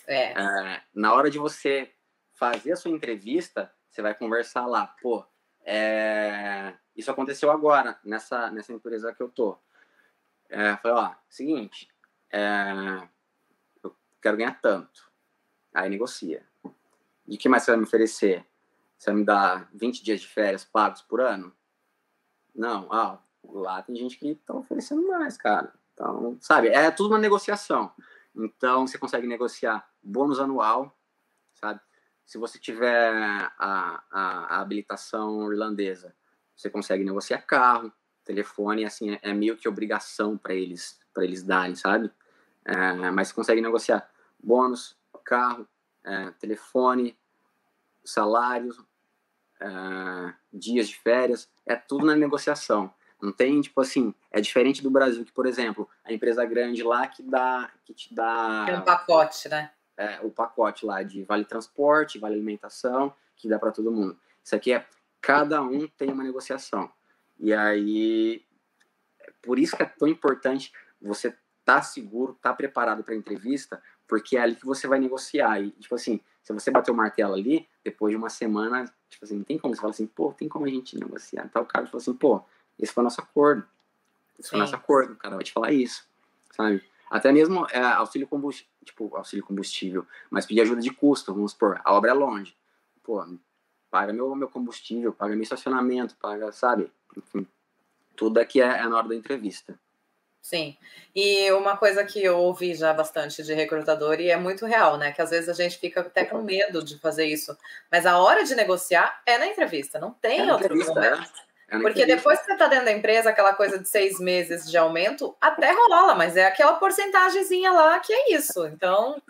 É. 0.07 0.33
é. 0.33 0.81
Na 0.93 1.13
hora 1.13 1.29
de 1.29 1.37
você 1.37 1.91
fazer 2.33 2.73
a 2.73 2.75
sua 2.75 2.91
entrevista, 2.91 3.71
você 3.89 4.01
vai 4.01 4.13
conversar 4.13 4.65
lá, 4.65 4.87
pô, 5.01 5.25
é, 5.63 6.73
isso 6.95 7.09
aconteceu 7.09 7.51
agora, 7.51 7.99
nessa, 8.03 8.51
nessa 8.51 8.73
empresa 8.73 9.13
que 9.13 9.21
eu 9.21 9.29
tô. 9.29 9.57
É, 10.49 10.75
falei, 10.77 10.97
ó, 10.97 11.15
seguinte, 11.29 11.89
é, 12.31 13.07
eu 13.83 13.95
quero 14.21 14.37
ganhar 14.37 14.59
tanto. 14.61 15.11
Aí 15.73 15.89
negocia. 15.89 16.45
De 17.25 17.37
que 17.37 17.49
mais 17.49 17.63
você 17.63 17.71
vai 17.71 17.77
me 17.79 17.85
oferecer? 17.85 18.45
Você 18.97 19.09
vai 19.09 19.19
me 19.19 19.25
dar 19.25 19.69
20 19.73 20.03
dias 20.03 20.21
de 20.21 20.27
férias 20.27 20.63
pagos 20.63 21.01
por 21.01 21.21
ano? 21.21 21.55
Não, 22.53 22.91
ah, 22.91 23.19
lá 23.43 23.81
tem 23.81 23.95
gente 23.95 24.17
que 24.17 24.35
tá 24.35 24.53
oferecendo 24.53 25.07
mais, 25.07 25.37
cara. 25.37 25.73
Então, 25.93 26.37
sabe, 26.39 26.67
é 26.69 26.91
tudo 26.91 27.09
uma 27.09 27.19
negociação. 27.19 27.91
Então, 28.35 28.87
você 28.87 28.97
consegue 28.97 29.27
negociar 29.27 29.87
bônus 30.01 30.39
anual, 30.39 30.97
sabe? 31.53 31.79
Se 32.25 32.37
você 32.37 32.57
tiver 32.57 33.13
a, 33.13 33.53
a, 33.59 34.55
a 34.55 34.61
habilitação 34.61 35.51
irlandesa, 35.51 36.15
você 36.55 36.69
consegue 36.69 37.03
negociar 37.03 37.39
carro, 37.39 37.91
telefone, 38.23 38.85
assim, 38.85 39.11
é, 39.11 39.19
é 39.21 39.33
meio 39.33 39.57
que 39.57 39.67
obrigação 39.67 40.37
para 40.37 40.53
eles, 40.53 40.99
para 41.13 41.23
eles 41.23 41.43
darem, 41.43 41.75
sabe? 41.75 42.11
É, 42.65 43.11
mas 43.11 43.27
você 43.27 43.33
consegue 43.33 43.61
negociar 43.61 44.09
bônus, 44.41 44.97
carro, 45.23 45.67
é, 46.03 46.31
telefone, 46.31 47.17
salário, 48.03 48.73
é, 49.59 50.33
dias 50.51 50.87
de 50.87 50.97
férias, 50.97 51.49
é 51.65 51.75
tudo 51.75 52.05
na 52.05 52.15
negociação. 52.15 52.93
Não 53.23 53.31
tem, 53.31 53.61
tipo 53.61 53.79
assim, 53.79 54.13
é 54.29 54.41
diferente 54.41 54.83
do 54.83 54.91
Brasil, 54.91 55.23
que, 55.23 55.31
por 55.31 55.45
exemplo, 55.45 55.89
a 56.03 56.11
empresa 56.11 56.43
grande 56.43 56.83
lá 56.83 57.07
que 57.07 57.23
dá, 57.23 57.71
que 57.85 57.93
te 57.93 58.13
dá... 58.13 58.65
É 58.67 58.77
um 58.77 58.81
pacote, 58.81 59.47
né? 59.47 59.71
É, 59.95 60.19
o 60.21 60.29
pacote 60.29 60.85
lá 60.85 61.01
de 61.03 61.23
vale 61.23 61.45
transporte, 61.45 62.19
vale 62.19 62.35
alimentação, 62.35 63.13
que 63.37 63.47
dá 63.47 63.57
para 63.57 63.71
todo 63.71 63.93
mundo. 63.93 64.19
Isso 64.43 64.53
aqui 64.53 64.73
é, 64.73 64.85
cada 65.21 65.61
um 65.61 65.87
tem 65.87 66.11
uma 66.11 66.21
negociação. 66.23 66.91
E 67.39 67.53
aí, 67.53 68.43
por 69.41 69.57
isso 69.57 69.77
que 69.77 69.83
é 69.83 69.85
tão 69.85 70.09
importante 70.09 70.73
você 71.01 71.29
estar 71.29 71.39
tá 71.63 71.81
seguro, 71.81 72.33
estar 72.33 72.49
tá 72.49 72.55
preparado 72.55 73.05
para 73.05 73.15
entrevista, 73.15 73.81
porque 74.05 74.35
é 74.35 74.41
ali 74.41 74.55
que 74.57 74.65
você 74.65 74.85
vai 74.85 74.99
negociar. 74.99 75.61
E, 75.61 75.71
tipo 75.71 75.95
assim, 75.95 76.19
se 76.41 76.51
você 76.51 76.69
bater 76.69 76.91
o 76.91 76.95
martelo 76.95 77.35
ali, 77.35 77.69
depois 77.85 78.11
de 78.11 78.17
uma 78.17 78.29
semana, 78.29 78.83
tipo 79.09 79.23
assim, 79.23 79.37
não 79.37 79.45
tem 79.45 79.57
como 79.57 79.73
você 79.73 79.79
falar 79.79 79.91
assim, 79.91 80.07
pô, 80.07 80.33
tem 80.33 80.49
como 80.49 80.65
a 80.65 80.69
gente 80.69 80.99
negociar. 80.99 81.45
Então 81.45 81.61
o 81.61 81.65
cara 81.65 81.85
fala 81.85 82.01
assim, 82.01 82.13
pô, 82.13 82.43
esse 82.79 82.93
foi 82.93 83.01
o 83.01 83.05
nosso 83.05 83.21
acordo. 83.21 83.65
Esse 84.39 84.49
Sim. 84.49 84.49
foi 84.51 84.59
o 84.59 84.61
nosso 84.61 84.75
acordo, 84.75 85.13
o 85.13 85.15
cara 85.15 85.35
vai 85.35 85.43
te 85.43 85.51
falar 85.51 85.71
isso, 85.71 86.07
sabe? 86.51 86.83
Até 87.09 87.31
mesmo 87.31 87.67
é, 87.71 87.79
auxílio 87.79 88.27
combustível, 88.27 88.71
tipo, 88.83 89.15
auxílio 89.15 89.45
combustível, 89.45 90.05
mas 90.29 90.45
pedir 90.45 90.61
ajuda 90.61 90.81
de 90.81 90.89
custo, 90.91 91.33
vamos 91.33 91.51
supor, 91.51 91.79
a 91.83 91.93
obra 91.93 92.11
é 92.11 92.13
longe. 92.13 92.57
Pô, 93.03 93.23
paga 93.91 94.11
meu, 94.11 94.33
meu 94.35 94.49
combustível, 94.49 95.13
paga 95.13 95.35
meu 95.35 95.43
estacionamento, 95.43 96.15
paga, 96.15 96.51
sabe? 96.51 96.91
Enfim, 97.15 97.45
tudo 98.15 98.39
aqui 98.39 98.61
é, 98.61 98.65
é 98.65 98.87
na 98.87 98.97
hora 98.97 99.09
da 99.09 99.15
entrevista. 99.15 99.77
Sim. 100.41 100.75
E 101.15 101.49
uma 101.53 101.77
coisa 101.77 102.03
que 102.03 102.21
eu 102.21 102.37
ouvi 102.37 102.75
já 102.75 102.91
bastante 102.93 103.41
de 103.43 103.53
recrutador 103.53 104.19
e 104.19 104.29
é 104.29 104.35
muito 104.35 104.65
real, 104.65 104.97
né? 104.97 105.13
Que 105.13 105.21
às 105.21 105.29
vezes 105.29 105.47
a 105.47 105.53
gente 105.53 105.77
fica 105.77 106.01
até 106.01 106.25
com 106.25 106.41
medo 106.41 106.83
de 106.83 106.99
fazer 106.99 107.25
isso. 107.25 107.57
Mas 107.89 108.05
a 108.05 108.17
hora 108.19 108.43
de 108.43 108.53
negociar 108.53 109.21
é 109.25 109.37
na 109.37 109.47
entrevista, 109.47 109.99
não 109.99 110.11
tem 110.11 110.41
é 110.41 110.53
outro 110.53 110.75
momento. 110.75 110.97
É. 110.99 111.52
Porque 111.81 112.05
depois 112.05 112.39
que 112.39 112.45
você 112.45 112.53
está 112.53 112.67
dentro 112.67 112.85
da 112.85 112.91
empresa, 112.91 113.29
aquela 113.29 113.53
coisa 113.53 113.79
de 113.79 113.87
seis 113.87 114.19
meses 114.19 114.69
de 114.69 114.77
aumento, 114.77 115.35
até 115.41 115.71
rola, 115.71 116.15
mas 116.15 116.37
é 116.37 116.45
aquela 116.45 116.73
porcentagemzinha 116.73 117.71
lá 117.71 117.99
que 117.99 118.13
é 118.13 118.33
isso. 118.33 118.65
Então, 118.67 119.21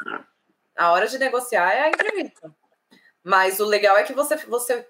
a 0.76 0.91
hora 0.91 1.08
de 1.08 1.18
negociar 1.18 1.72
é 1.72 1.82
a 1.82 1.89
entrevista. 1.89 2.54
Mas 3.24 3.60
o 3.60 3.66
legal 3.66 3.98
é 3.98 4.04
que 4.04 4.14
você, 4.14 4.36
você 4.36 4.88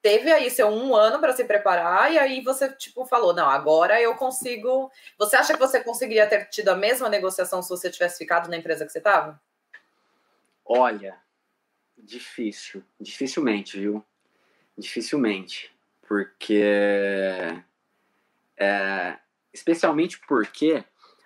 teve 0.00 0.32
aí 0.32 0.50
seu 0.50 0.68
um 0.68 0.94
ano 0.94 1.18
para 1.18 1.34
se 1.34 1.44
preparar 1.44 2.12
e 2.12 2.18
aí 2.18 2.42
você 2.42 2.70
tipo 2.70 3.04
falou 3.04 3.34
não 3.34 3.48
agora 3.48 4.00
eu 4.00 4.14
consigo. 4.14 4.90
Você 5.18 5.36
acha 5.36 5.54
que 5.54 5.58
você 5.58 5.82
conseguiria 5.82 6.26
ter 6.26 6.46
tido 6.50 6.68
a 6.68 6.76
mesma 6.76 7.08
negociação 7.08 7.62
se 7.62 7.68
você 7.68 7.90
tivesse 7.90 8.18
ficado 8.18 8.48
na 8.48 8.56
empresa 8.56 8.86
que 8.86 8.92
você 8.92 8.98
estava 8.98 9.40
olha 10.64 11.18
difícil. 11.96 12.82
Dificilmente 13.00 13.78
viu? 13.78 14.04
Dificilmente 14.76 15.73
porque 16.06 16.62
é, 18.56 19.18
especialmente 19.52 20.20
porque 20.26 20.84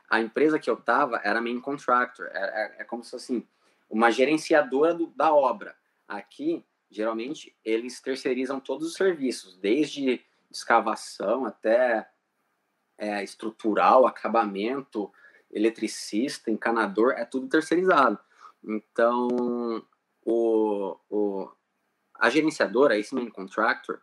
a 0.08 0.20
empresa 0.20 0.58
que 0.58 0.70
eu 0.70 0.74
estava 0.74 1.20
era 1.22 1.40
main 1.40 1.60
contractor, 1.60 2.26
é, 2.32 2.38
é, 2.38 2.82
é, 2.82 2.84
como 2.84 3.04
se 3.04 3.14
assim, 3.14 3.46
uma 3.88 4.10
gerenciadora 4.10 4.94
do, 4.94 5.08
da 5.08 5.32
obra. 5.32 5.76
Aqui, 6.06 6.64
geralmente, 6.90 7.54
eles 7.64 8.00
terceirizam 8.00 8.58
todos 8.60 8.86
os 8.86 8.94
serviços, 8.94 9.56
desde 9.58 10.24
escavação 10.50 11.44
até 11.44 12.08
é, 12.96 13.22
estrutural, 13.22 14.06
acabamento, 14.06 15.12
eletricista, 15.50 16.50
encanador, 16.50 17.12
é 17.12 17.24
tudo 17.24 17.48
terceirizado. 17.48 18.18
Então, 18.64 19.84
o, 20.24 20.96
o, 21.10 21.50
a 22.14 22.30
gerenciadora, 22.30 22.98
esse 22.98 23.14
main 23.14 23.28
contractor, 23.28 24.00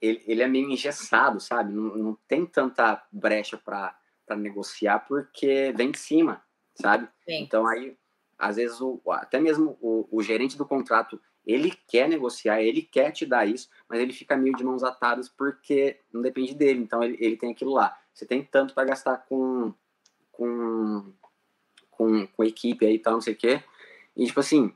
ele, 0.00 0.22
ele 0.26 0.42
é 0.42 0.48
meio 0.48 0.70
engessado, 0.70 1.40
sabe? 1.40 1.72
Não, 1.72 1.96
não 1.96 2.18
tem 2.26 2.46
tanta 2.46 3.04
brecha 3.10 3.56
para 3.56 3.96
negociar 4.36 5.00
porque 5.00 5.72
vem 5.76 5.90
de 5.90 5.98
cima, 5.98 6.42
sabe? 6.74 7.08
Sim. 7.24 7.42
Então 7.42 7.66
aí, 7.66 7.96
às 8.38 8.56
vezes, 8.56 8.80
o, 8.80 9.00
até 9.10 9.40
mesmo 9.40 9.76
o, 9.80 10.08
o 10.10 10.22
gerente 10.22 10.56
do 10.56 10.66
contrato, 10.66 11.20
Ele 11.44 11.72
quer 11.88 12.08
negociar, 12.08 12.62
ele 12.62 12.82
quer 12.82 13.10
te 13.10 13.24
dar 13.26 13.46
isso, 13.46 13.68
mas 13.88 14.00
ele 14.00 14.12
fica 14.12 14.36
meio 14.36 14.54
de 14.54 14.62
mãos 14.62 14.84
atadas 14.84 15.28
porque 15.28 15.98
não 16.12 16.22
depende 16.22 16.54
dele. 16.54 16.80
Então 16.80 17.02
ele, 17.02 17.16
ele 17.20 17.36
tem 17.36 17.50
aquilo 17.50 17.72
lá. 17.72 17.98
Você 18.12 18.26
tem 18.26 18.44
tanto 18.44 18.74
para 18.74 18.84
gastar 18.88 19.16
com, 19.28 19.72
com, 20.30 21.12
com, 21.90 22.26
com 22.26 22.44
equipe 22.44 22.84
aí 22.84 22.94
e 22.96 22.98
tal, 22.98 23.14
não 23.14 23.20
sei 23.20 23.34
o 23.34 23.36
quê. 23.36 23.62
E, 24.16 24.26
tipo 24.26 24.40
assim, 24.40 24.74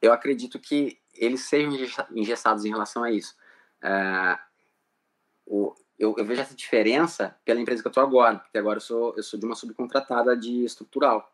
eu 0.00 0.12
acredito 0.12 0.58
que 0.58 0.98
eles 1.14 1.40
sejam 1.40 1.72
engessados 2.14 2.64
em 2.64 2.68
relação 2.68 3.02
a 3.02 3.10
isso. 3.10 3.34
É, 3.82 4.38
o, 5.46 5.74
eu, 5.98 6.14
eu, 6.16 6.24
vejo 6.24 6.40
essa 6.40 6.54
diferença 6.54 7.36
pela 7.44 7.60
empresa 7.60 7.82
que 7.82 7.88
eu 7.88 7.90
estou 7.90 8.02
agora, 8.02 8.38
porque 8.38 8.58
agora 8.58 8.76
eu 8.76 8.82
sou, 8.82 9.14
eu 9.16 9.22
sou 9.22 9.38
de 9.38 9.46
uma 9.46 9.54
subcontratada 9.54 10.36
de 10.36 10.64
estrutural. 10.64 11.32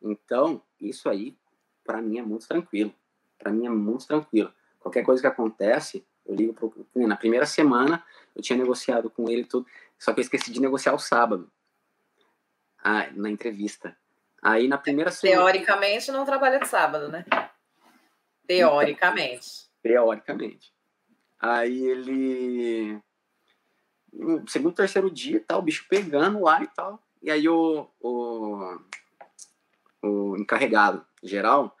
Então, 0.00 0.62
isso 0.80 1.08
aí, 1.08 1.36
para 1.84 2.02
mim, 2.02 2.18
é 2.18 2.22
muito 2.22 2.46
tranquilo. 2.46 2.94
Para 3.38 3.52
mim, 3.52 3.66
é 3.66 3.70
muito 3.70 4.06
tranquilo. 4.06 4.52
Qualquer 4.78 5.04
coisa 5.04 5.22
que 5.22 5.26
acontece, 5.26 6.04
eu 6.26 6.34
ligo 6.34 6.52
pro. 6.52 6.86
Na 7.06 7.16
primeira 7.16 7.46
semana, 7.46 8.04
eu 8.34 8.42
tinha 8.42 8.58
negociado 8.58 9.08
com 9.08 9.28
ele 9.30 9.44
tudo, 9.44 9.66
só 9.98 10.12
que 10.12 10.20
eu 10.20 10.22
esqueci 10.22 10.50
de 10.50 10.60
negociar 10.60 10.94
o 10.94 10.98
sábado, 10.98 11.50
ah, 12.82 13.08
na 13.12 13.30
entrevista. 13.30 13.96
Aí, 14.42 14.66
na 14.66 14.76
primeira 14.76 15.10
semana. 15.10 15.42
Teoricamente, 15.42 16.10
não 16.10 16.24
trabalha 16.24 16.58
de 16.58 16.66
sábado, 16.66 17.08
né? 17.08 17.24
Teoricamente. 18.46 19.70
Teoricamente. 19.80 20.72
Aí 21.42 21.84
ele. 21.84 23.02
No 24.12 24.48
segundo, 24.48 24.76
terceiro 24.76 25.10
dia, 25.10 25.42
tal, 25.44 25.58
o 25.58 25.62
bicho 25.62 25.84
pegando 25.88 26.40
lá 26.40 26.62
e 26.62 26.68
tal. 26.68 27.02
E 27.20 27.30
aí 27.30 27.48
o, 27.48 27.88
o, 28.00 28.78
o 30.02 30.36
encarregado 30.36 31.04
geral, 31.22 31.76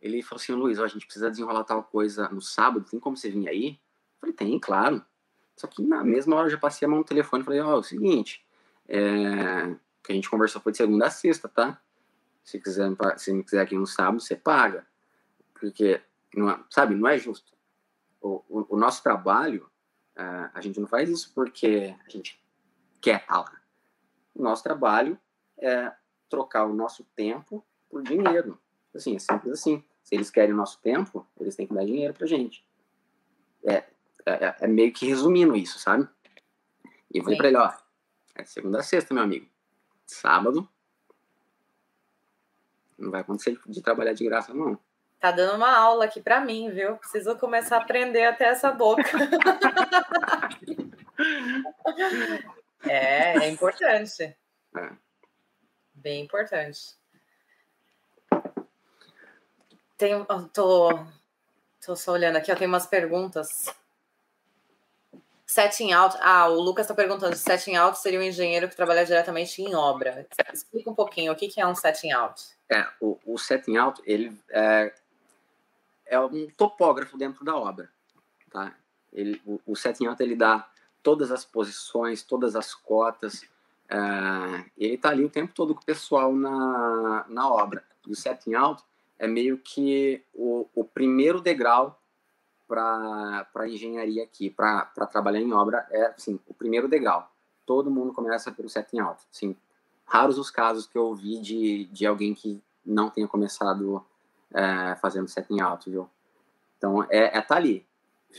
ele 0.00 0.22
falou 0.22 0.40
assim, 0.40 0.52
Luiz, 0.52 0.78
ó, 0.78 0.84
a 0.84 0.88
gente 0.88 1.06
precisa 1.06 1.30
desenrolar 1.30 1.64
tal 1.64 1.82
coisa 1.82 2.28
no 2.28 2.40
sábado, 2.40 2.86
tem 2.88 3.00
como 3.00 3.16
você 3.16 3.30
vir 3.30 3.48
aí? 3.48 3.68
Eu 3.70 4.20
falei, 4.20 4.34
tem, 4.34 4.58
claro. 4.60 5.04
Só 5.56 5.66
que 5.66 5.82
na 5.82 6.04
mesma 6.04 6.36
hora 6.36 6.46
eu 6.46 6.52
já 6.52 6.58
passei 6.58 6.86
a 6.86 6.88
mão 6.88 6.98
no 6.98 7.04
telefone 7.04 7.42
e 7.42 7.46
falei, 7.46 7.60
ó, 7.60 7.68
oh, 7.68 7.76
é 7.76 7.78
o 7.78 7.82
seguinte, 7.82 8.44
é... 8.88 9.74
que 10.04 10.12
a 10.12 10.14
gente 10.14 10.30
conversou 10.30 10.60
foi 10.60 10.72
de 10.72 10.78
segunda 10.78 11.06
a 11.06 11.10
sexta, 11.10 11.48
tá? 11.48 11.80
Se 12.44 12.60
quiser, 12.60 12.90
se 13.16 13.32
me 13.32 13.42
quiser 13.42 13.62
aqui 13.62 13.76
no 13.76 13.86
sábado, 13.86 14.20
você 14.20 14.36
paga. 14.36 14.86
Porque, 15.54 16.00
não 16.34 16.50
é, 16.50 16.60
sabe, 16.70 16.94
não 16.94 17.08
é 17.08 17.18
justo. 17.18 17.52
O, 18.20 18.44
o, 18.48 18.74
o 18.74 18.76
nosso 18.76 19.02
trabalho, 19.02 19.70
uh, 20.16 20.50
a 20.52 20.60
gente 20.60 20.78
não 20.78 20.86
faz 20.86 21.08
isso 21.08 21.32
porque 21.34 21.94
a 22.06 22.10
gente 22.10 22.42
quer 23.00 23.22
estar 23.22 23.40
lá. 23.40 23.60
O 24.34 24.42
nosso 24.42 24.62
trabalho 24.62 25.18
é 25.58 25.92
trocar 26.28 26.64
o 26.66 26.74
nosso 26.74 27.04
tempo 27.16 27.64
por 27.88 28.02
dinheiro. 28.02 28.58
Assim, 28.94 29.16
é 29.16 29.18
simples 29.18 29.52
assim. 29.52 29.84
Se 30.02 30.14
eles 30.14 30.30
querem 30.30 30.54
o 30.54 30.56
nosso 30.56 30.80
tempo, 30.80 31.26
eles 31.38 31.56
têm 31.56 31.66
que 31.66 31.74
dar 31.74 31.84
dinheiro 31.84 32.14
pra 32.14 32.26
gente. 32.26 32.66
É, 33.64 33.84
é, 34.26 34.56
é 34.60 34.66
meio 34.66 34.92
que 34.92 35.06
resumindo 35.06 35.56
isso, 35.56 35.78
sabe? 35.78 36.08
E 37.12 37.18
eu 37.18 37.22
falei 37.24 37.36
Sim. 37.36 37.38
pra 37.38 37.48
ele, 37.48 37.56
ó, 37.56 37.72
é 38.34 38.44
segunda 38.44 38.80
a 38.80 38.82
sexta, 38.82 39.12
meu 39.12 39.22
amigo. 39.22 39.46
Sábado, 40.06 40.68
não 42.98 43.10
vai 43.10 43.20
acontecer 43.20 43.52
de, 43.52 43.60
de 43.72 43.82
trabalhar 43.82 44.12
de 44.12 44.24
graça, 44.24 44.54
não. 44.54 44.78
Tá 45.20 45.30
dando 45.30 45.56
uma 45.56 45.76
aula 45.76 46.06
aqui 46.06 46.18
para 46.18 46.40
mim, 46.40 46.70
viu? 46.70 46.96
Preciso 46.96 47.36
começar 47.36 47.76
a 47.76 47.82
aprender 47.82 48.24
até 48.24 48.46
essa 48.46 48.72
boca. 48.72 49.02
é, 52.88 53.36
é 53.36 53.48
importante. 53.50 54.22
É. 54.22 54.36
Bem 55.92 56.24
importante. 56.24 56.98
Tem, 59.98 60.14
tô, 60.54 60.88
tô 61.84 61.94
só 61.94 62.12
olhando 62.12 62.36
aqui, 62.36 62.50
ó, 62.50 62.56
tem 62.56 62.66
umas 62.66 62.86
perguntas. 62.86 63.66
Setting 65.44 65.92
out. 65.92 66.16
Ah, 66.20 66.48
o 66.48 66.58
Lucas 66.58 66.84
está 66.84 66.94
perguntando 66.94 67.36
se 67.36 67.42
setting 67.42 67.76
out 67.76 67.98
seria 67.98 68.18
um 68.18 68.22
engenheiro 68.22 68.70
que 68.70 68.76
trabalha 68.76 69.04
diretamente 69.04 69.60
em 69.60 69.74
obra. 69.74 70.26
Explica 70.50 70.88
um 70.88 70.94
pouquinho 70.94 71.32
o 71.32 71.36
que, 71.36 71.48
que 71.48 71.60
é 71.60 71.66
um 71.66 71.74
setting 71.74 72.12
out. 72.12 72.42
É, 72.70 72.86
o, 72.98 73.18
o 73.26 73.36
setting 73.36 73.76
out, 73.76 74.00
ele 74.06 74.34
é, 74.48 74.90
é 76.10 76.18
um 76.20 76.48
topógrafo 76.50 77.16
dentro 77.16 77.44
da 77.44 77.56
obra, 77.56 77.88
tá? 78.50 78.74
Ele, 79.12 79.40
o, 79.46 79.60
o 79.64 79.76
setting 79.76 80.06
out 80.06 80.20
ele 80.22 80.34
dá 80.34 80.68
todas 81.02 81.30
as 81.30 81.44
posições, 81.44 82.22
todas 82.22 82.56
as 82.56 82.74
cotas. 82.74 83.42
Uh, 83.90 84.64
ele 84.76 84.94
está 84.94 85.10
ali 85.10 85.24
o 85.24 85.30
tempo 85.30 85.54
todo 85.54 85.74
com 85.74 85.80
o 85.80 85.84
pessoal 85.84 86.34
na, 86.34 87.24
na 87.28 87.48
obra. 87.48 87.84
E 88.06 88.12
o 88.12 88.16
setting 88.16 88.54
out 88.54 88.82
é 89.18 89.26
meio 89.26 89.56
que 89.58 90.22
o, 90.34 90.68
o 90.74 90.84
primeiro 90.84 91.40
degrau 91.40 92.00
para 92.66 93.46
a 93.54 93.68
engenharia 93.68 94.22
aqui, 94.22 94.48
para 94.48 94.84
trabalhar 95.10 95.40
em 95.40 95.52
obra, 95.52 95.86
é 95.90 96.06
assim, 96.06 96.38
o 96.46 96.54
primeiro 96.54 96.88
degrau. 96.88 97.30
Todo 97.66 97.90
mundo 97.90 98.12
começa 98.12 98.52
pelo 98.52 98.68
setting 98.68 99.00
out. 99.00 99.20
Assim, 99.32 99.56
raros 100.04 100.38
os 100.38 100.50
casos 100.50 100.86
que 100.86 100.96
eu 100.96 101.06
ouvi 101.06 101.40
de, 101.40 101.86
de 101.86 102.06
alguém 102.06 102.32
que 102.32 102.62
não 102.84 103.10
tenha 103.10 103.26
começado 103.26 104.04
é, 104.54 104.96
fazendo 104.96 105.28
setting 105.28 105.60
out, 105.60 105.88
viu? 105.88 106.08
Então, 106.76 107.04
é, 107.04 107.38
é 107.38 107.40
tá 107.40 107.56
ali. 107.56 107.86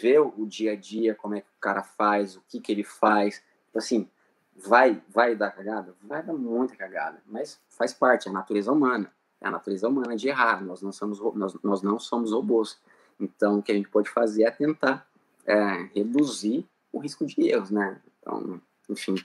Ver 0.01 0.19
o 0.19 0.45
dia 0.45 0.71
a 0.71 0.75
dia, 0.75 1.13
como 1.13 1.35
é 1.35 1.41
que 1.41 1.47
o 1.47 1.59
cara 1.59 1.83
faz, 1.83 2.37
o 2.37 2.43
que 2.47 2.61
que 2.61 2.71
ele 2.71 2.83
faz. 2.83 3.43
Tipo 3.65 3.77
assim, 3.77 4.09
vai, 4.55 5.01
vai 5.09 5.35
dar 5.35 5.51
cagada? 5.51 5.93
Vai 6.01 6.23
dar 6.23 6.33
muita 6.33 6.75
cagada, 6.75 7.21
mas 7.25 7.59
faz 7.69 7.93
parte, 7.93 8.27
é 8.27 8.31
a 8.31 8.33
natureza 8.33 8.71
humana. 8.71 9.11
É 9.39 9.47
a 9.47 9.51
natureza 9.51 9.87
humana 9.89 10.15
de 10.15 10.29
errar, 10.29 10.63
nós 10.63 10.81
não 10.81 10.91
somos, 10.91 11.19
nós, 11.35 11.57
nós 11.63 11.81
não 11.81 11.99
somos 11.99 12.31
robôs. 12.31 12.79
Então, 13.19 13.59
o 13.59 13.63
que 13.63 13.71
a 13.71 13.75
gente 13.75 13.89
pode 13.89 14.09
fazer 14.09 14.43
é 14.43 14.51
tentar 14.51 15.07
é, 15.45 15.89
reduzir 15.95 16.65
o 16.91 16.99
risco 16.99 17.25
de 17.25 17.49
erros, 17.49 17.71
né? 17.71 17.99
Então, 18.19 18.61
enfim. 18.89 19.15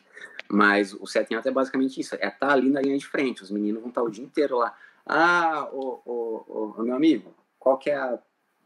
Mas 0.48 0.94
o 0.94 1.06
setting 1.06 1.34
out 1.34 1.46
é 1.46 1.50
basicamente 1.50 2.00
isso, 2.00 2.14
é 2.14 2.28
estar 2.28 2.32
tá 2.38 2.52
ali 2.52 2.70
na 2.70 2.80
linha 2.80 2.96
de 2.96 3.06
frente. 3.06 3.42
Os 3.42 3.50
meninos 3.50 3.80
vão 3.80 3.90
estar 3.90 4.00
tá 4.00 4.06
o 4.06 4.10
dia 4.10 4.24
inteiro 4.24 4.58
lá. 4.58 4.76
Ah, 5.06 5.68
o, 5.72 6.02
o, 6.04 6.74
o, 6.78 6.82
meu 6.82 6.96
amigo, 6.96 7.32
qual 7.60 7.78
que 7.78 7.88
é 7.88 8.14
o 8.14 8.18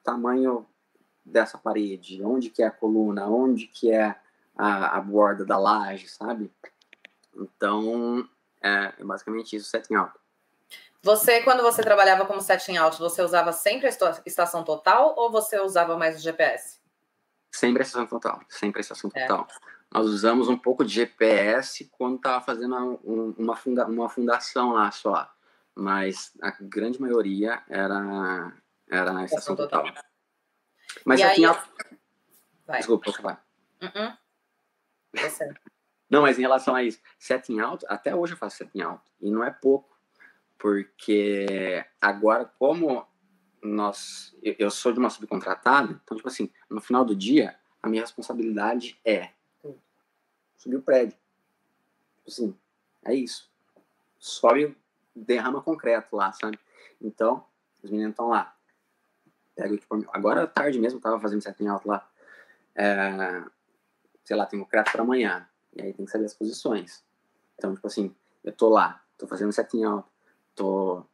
tamanho 0.03 0.67
dessa 1.23 1.59
parede? 1.59 2.25
Onde 2.25 2.49
que 2.49 2.63
é 2.63 2.67
a 2.67 2.71
coluna? 2.71 3.29
Onde 3.29 3.67
que 3.67 3.93
é 3.93 4.17
a, 4.57 4.97
a 4.97 5.01
borda 5.03 5.45
da 5.45 5.59
laje, 5.59 6.09
sabe? 6.09 6.51
Então, 7.37 8.27
é, 8.63 8.95
é 8.99 9.05
basicamente 9.05 9.55
isso, 9.55 9.69
setting 9.69 9.97
out. 9.97 10.19
Você, 11.03 11.43
quando 11.43 11.63
você 11.63 11.83
trabalhava 11.83 12.25
como 12.25 12.41
setting 12.41 12.79
out, 12.79 12.99
você 12.99 13.23
usava 13.23 13.53
sempre 13.53 13.87
a 13.87 14.21
estação 14.25 14.65
total 14.65 15.15
ou 15.17 15.31
você 15.31 15.61
usava 15.61 15.97
mais 15.97 16.17
o 16.17 16.23
GPS? 16.23 16.79
Sempre 17.53 17.83
a 17.83 17.85
estação 17.85 18.07
total, 18.07 18.41
sempre 18.49 18.81
a 18.81 18.83
estação 18.83 19.11
é. 19.15 19.27
total. 19.27 19.47
Nós 19.93 20.07
usamos 20.07 20.49
um 20.49 20.57
pouco 20.57 20.85
de 20.85 20.95
GPS 20.95 21.85
quando 21.93 22.17
estava 22.17 22.43
fazendo 22.43 23.01
uma, 23.37 23.57
funda 23.57 23.87
uma 23.87 24.09
fundação 24.09 24.73
lá 24.73 24.91
só 24.91 25.29
mas 25.75 26.33
a 26.41 26.51
grande 26.61 27.01
maioria 27.01 27.63
era, 27.69 28.53
era 28.89 29.19
a 29.19 29.25
estação 29.25 29.57
total. 29.57 29.85
total. 29.85 30.05
Mas 31.05 31.21
aqui 31.21 31.45
aí... 31.45 31.57
Vai. 32.67 32.79
Desculpa, 32.79 33.13
falar. 33.13 33.45
Uh 33.83 33.87
-uh. 33.87 34.19
Não, 36.09 36.23
mas 36.23 36.39
em 36.39 36.43
relação 36.43 36.75
a 36.75 36.83
isso, 36.83 37.01
setting 37.19 37.61
out, 37.61 37.85
até 37.89 38.15
hoje 38.15 38.35
eu 38.35 38.37
faço 38.37 38.57
setting 38.57 38.83
out, 38.83 39.03
e 39.21 39.31
não 39.31 39.45
é 39.45 39.51
pouco, 39.51 39.97
porque 40.59 41.85
agora, 42.01 42.45
como 42.45 43.07
nós, 43.63 44.37
eu 44.43 44.71
sou 44.71 44.93
de 44.93 44.99
uma 44.99 45.11
subcontratada, 45.11 46.01
então, 46.03 46.17
tipo 46.17 46.29
assim, 46.29 46.53
no 46.69 46.81
final 46.81 47.05
do 47.05 47.15
dia, 47.15 47.57
a 47.83 47.89
minha 47.89 48.03
responsabilidade 48.03 48.99
é 49.05 49.31
subir 50.57 50.77
o 50.77 50.83
prédio. 50.83 51.17
Tipo 52.19 52.29
assim, 52.29 52.59
é 53.05 53.15
isso. 53.15 53.51
Sobe 54.19 54.77
derrama 55.15 55.63
concreto 55.63 56.17
lá, 56.17 56.33
sabe? 56.33 56.59
Então, 57.01 57.45
os 57.83 57.91
meninos 57.91 58.13
estão 58.13 58.29
lá. 58.29 58.55
Pega 59.55 59.73
o 59.73 59.75
equipamento. 59.75 60.11
Agora, 60.13 60.47
tarde 60.47 60.79
mesmo, 60.79 61.01
tava 61.01 61.21
fazendo 61.21 61.43
setting 61.43 61.67
alto 61.67 61.89
lá. 61.89 62.09
É, 62.75 63.45
sei 64.25 64.37
lá, 64.37 64.47
tem 64.47 64.59
concreto 64.61 64.93
para 64.93 65.03
amanhã. 65.03 65.49
E 65.75 65.83
aí 65.83 65.93
tem 65.93 66.05
que 66.05 66.11
saber 66.11 66.25
as 66.25 66.35
posições. 66.35 67.05
Então, 67.57 67.75
tipo 67.75 67.87
assim, 67.87 68.15
eu 68.43 68.53
tô 68.53 68.69
lá, 68.69 69.03
tô 69.19 69.27
fazendo 69.27 69.53
setting 69.53 69.85
alto, 69.85 70.09
tô 70.55 71.05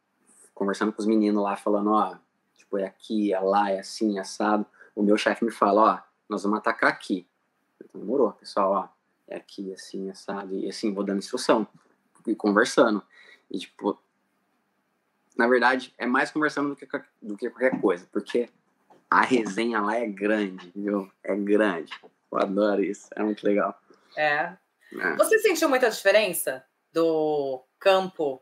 conversando 0.53 0.91
com 0.91 1.01
os 1.01 1.05
meninos 1.05 1.43
lá, 1.43 1.55
falando, 1.55 1.91
ó, 1.91 2.17
tipo, 2.55 2.77
é 2.77 2.85
aqui, 2.85 3.33
é 3.33 3.39
lá, 3.39 3.69
é 3.71 3.79
assim, 3.79 4.17
é 4.17 4.21
assado. 4.21 4.65
O 4.95 5.03
meu 5.03 5.17
chefe 5.17 5.43
me 5.45 5.51
fala, 5.51 5.81
ó, 5.81 6.01
nós 6.29 6.43
vamos 6.43 6.59
atacar 6.59 6.89
aqui. 6.89 7.27
Então, 7.75 8.01
demorou, 8.01 8.31
pessoal, 8.33 8.71
ó, 8.71 8.89
é 9.27 9.35
aqui, 9.35 9.73
assim, 9.73 10.09
assado. 10.09 10.53
E 10.55 10.69
assim, 10.69 10.93
vou 10.93 11.03
dando 11.03 11.19
instrução 11.19 11.67
e 12.25 12.35
conversando. 12.35 13.03
E, 13.49 13.59
tipo, 13.59 13.99
na 15.37 15.47
verdade, 15.47 15.93
é 15.97 16.05
mais 16.05 16.31
conversando 16.31 16.69
do 16.69 16.75
que, 16.75 16.87
do 17.21 17.37
que 17.37 17.49
qualquer 17.49 17.79
coisa, 17.79 18.07
porque 18.11 18.49
a 19.09 19.21
resenha 19.21 19.79
lá 19.79 19.97
é 19.97 20.07
grande, 20.07 20.71
viu? 20.75 21.09
É 21.23 21.35
grande. 21.35 21.93
Eu 22.31 22.39
adoro 22.39 22.83
isso, 22.83 23.07
é 23.15 23.23
muito 23.23 23.43
legal. 23.45 23.79
É. 24.15 24.53
é. 24.93 25.15
Você 25.15 25.39
sentiu 25.39 25.69
muita 25.69 25.89
diferença 25.89 26.65
do 26.91 27.63
campo 27.79 28.41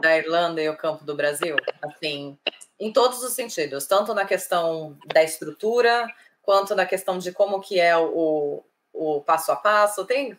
da 0.00 0.16
Irlanda 0.16 0.60
e 0.62 0.68
o 0.68 0.76
campo 0.76 1.04
do 1.04 1.14
Brasil? 1.14 1.56
Assim, 1.82 2.38
Em 2.78 2.92
todos 2.92 3.22
os 3.22 3.32
sentidos, 3.32 3.86
tanto 3.86 4.12
na 4.12 4.24
questão 4.24 4.98
da 5.14 5.22
estrutura, 5.22 6.06
quanto 6.42 6.74
na 6.74 6.84
questão 6.84 7.18
de 7.18 7.32
como 7.32 7.60
que 7.60 7.80
é 7.80 7.96
o, 7.96 8.62
o 8.92 9.20
passo 9.22 9.50
a 9.52 9.56
passo. 9.56 10.04
Tem 10.04 10.38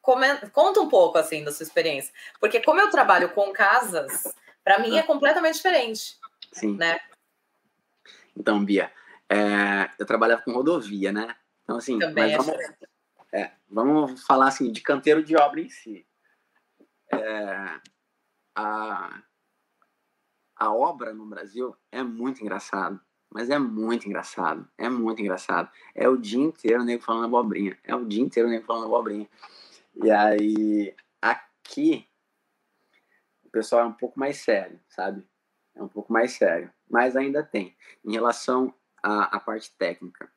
comenta, 0.00 0.48
conta 0.50 0.80
um 0.80 0.88
pouco 0.88 1.18
assim 1.18 1.44
da 1.44 1.52
sua 1.52 1.64
experiência, 1.64 2.12
porque 2.40 2.60
como 2.60 2.80
eu 2.80 2.90
trabalho 2.90 3.30
com 3.30 3.52
casas, 3.52 4.34
para 4.64 4.78
mim 4.78 4.96
é 4.96 5.02
completamente 5.02 5.54
diferente. 5.54 6.18
Sim. 6.52 6.76
Né? 6.76 6.98
Então, 8.36 8.64
Bia, 8.64 8.92
é, 9.28 9.90
eu 9.98 10.06
trabalhava 10.06 10.42
com 10.42 10.52
rodovia, 10.52 11.12
né? 11.12 11.34
Então, 11.62 11.76
assim, 11.76 11.98
Também 11.98 12.36
vamos, 12.36 12.54
é, 13.32 13.50
vamos 13.68 14.24
falar 14.24 14.48
assim 14.48 14.72
de 14.72 14.80
canteiro 14.80 15.22
de 15.22 15.36
obra 15.36 15.60
em 15.60 15.68
si. 15.68 16.06
É, 17.12 17.80
a, 18.54 19.22
a 20.56 20.72
obra 20.72 21.12
no 21.12 21.26
Brasil 21.26 21.76
é 21.92 22.02
muito 22.02 22.40
engraçado, 22.40 23.00
mas 23.30 23.50
é 23.50 23.58
muito 23.58 24.06
engraçado, 24.06 24.68
é 24.78 24.88
muito 24.88 25.20
engraçado. 25.20 25.70
É 25.94 26.08
o 26.08 26.16
dia 26.16 26.42
inteiro 26.42 26.82
o 26.82 26.84
nego 26.84 27.02
falando 27.02 27.26
abobrinha, 27.26 27.78
é 27.84 27.94
o 27.94 28.04
dia 28.04 28.22
inteiro 28.22 28.48
o 28.48 28.50
nego 28.50 28.64
falando 28.64 28.86
abobrinha. 28.86 29.28
E 30.00 30.12
aí, 30.12 30.94
aqui, 31.20 32.08
o 33.42 33.50
pessoal 33.50 33.82
é 33.82 33.86
um 33.86 33.92
pouco 33.92 34.18
mais 34.18 34.36
sério, 34.36 34.78
sabe? 34.88 35.26
É 35.74 35.82
um 35.82 35.88
pouco 35.88 36.12
mais 36.12 36.32
sério, 36.32 36.72
mas 36.88 37.16
ainda 37.16 37.42
tem. 37.42 37.76
Em 38.04 38.12
relação 38.12 38.72
à, 39.02 39.36
à 39.36 39.40
parte 39.40 39.72
técnica, 39.76 40.30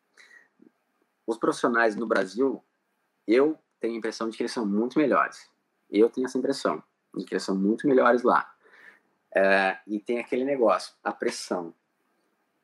os 1.27 1.37
profissionais 1.37 1.95
no 1.95 2.07
Brasil, 2.07 2.63
eu 3.27 3.55
tenho 3.79 3.93
a 3.93 3.97
impressão 3.97 4.29
de 4.29 4.35
que 4.35 4.41
eles 4.41 4.51
são 4.51 4.65
muito 4.65 4.97
melhores. 4.97 5.47
Eu 5.91 6.09
tenho 6.09 6.25
essa 6.25 6.39
impressão 6.39 6.83
de 7.15 7.23
que 7.23 7.33
eles 7.35 7.43
são 7.43 7.55
muito 7.55 7.87
melhores 7.87 8.23
lá. 8.23 8.51
É, 9.35 9.77
e 9.85 9.99
tem 9.99 10.19
aquele 10.19 10.43
negócio, 10.43 10.95
a 11.03 11.11
pressão. 11.11 11.71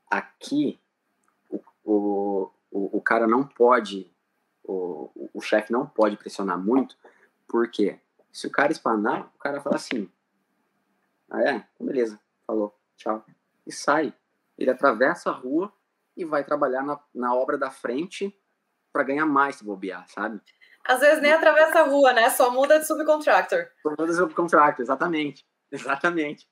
Aqui, 0.10 0.80
o, 1.48 1.62
o, 1.84 2.52
o, 2.72 2.98
o 2.98 3.02
cara 3.02 3.28
não 3.28 3.44
pode, 3.44 4.12
o, 4.68 5.30
o 5.34 5.42
chefe 5.42 5.72
não 5.72 5.88
pode 5.88 6.18
pressionar 6.18 6.60
muito, 6.60 6.98
porque 7.48 8.00
se 8.32 8.48
o 8.48 8.52
cara 8.52 8.72
espanar, 8.72 9.32
o 9.36 9.40
cara 9.40 9.62
fala 9.62 9.78
assim: 9.78 10.10
ah, 11.30 11.42
é? 11.42 11.68
Então 11.74 11.88
beleza, 11.88 12.20
falou, 12.46 12.78
tchau. 12.96 13.26
E 13.66 13.72
sai. 13.72 14.14
Ele 14.58 14.72
atravessa 14.72 15.30
a 15.30 15.34
rua 15.34 15.72
e 16.16 16.26
vai 16.26 16.44
trabalhar 16.44 16.84
na, 16.84 17.00
na 17.14 17.34
obra 17.34 17.58
da 17.58 17.70
frente 17.70 18.36
para 18.92 19.04
ganhar 19.04 19.26
mais 19.26 19.58
se 19.58 19.64
bobear, 19.64 20.08
sabe? 20.10 20.42
Às 20.84 21.00
vezes 21.00 21.22
nem 21.22 21.32
atravessa 21.32 21.82
a 21.82 21.84
rua, 21.84 22.14
né? 22.14 22.30
Só 22.30 22.50
muda 22.50 22.80
de 22.80 22.88
subcontractor. 22.88 23.68
Só 23.84 23.90
muda 23.92 24.08
de 24.08 24.16
subcontractor, 24.16 24.84
exatamente. 24.84 25.46
Exatamente. 25.70 26.48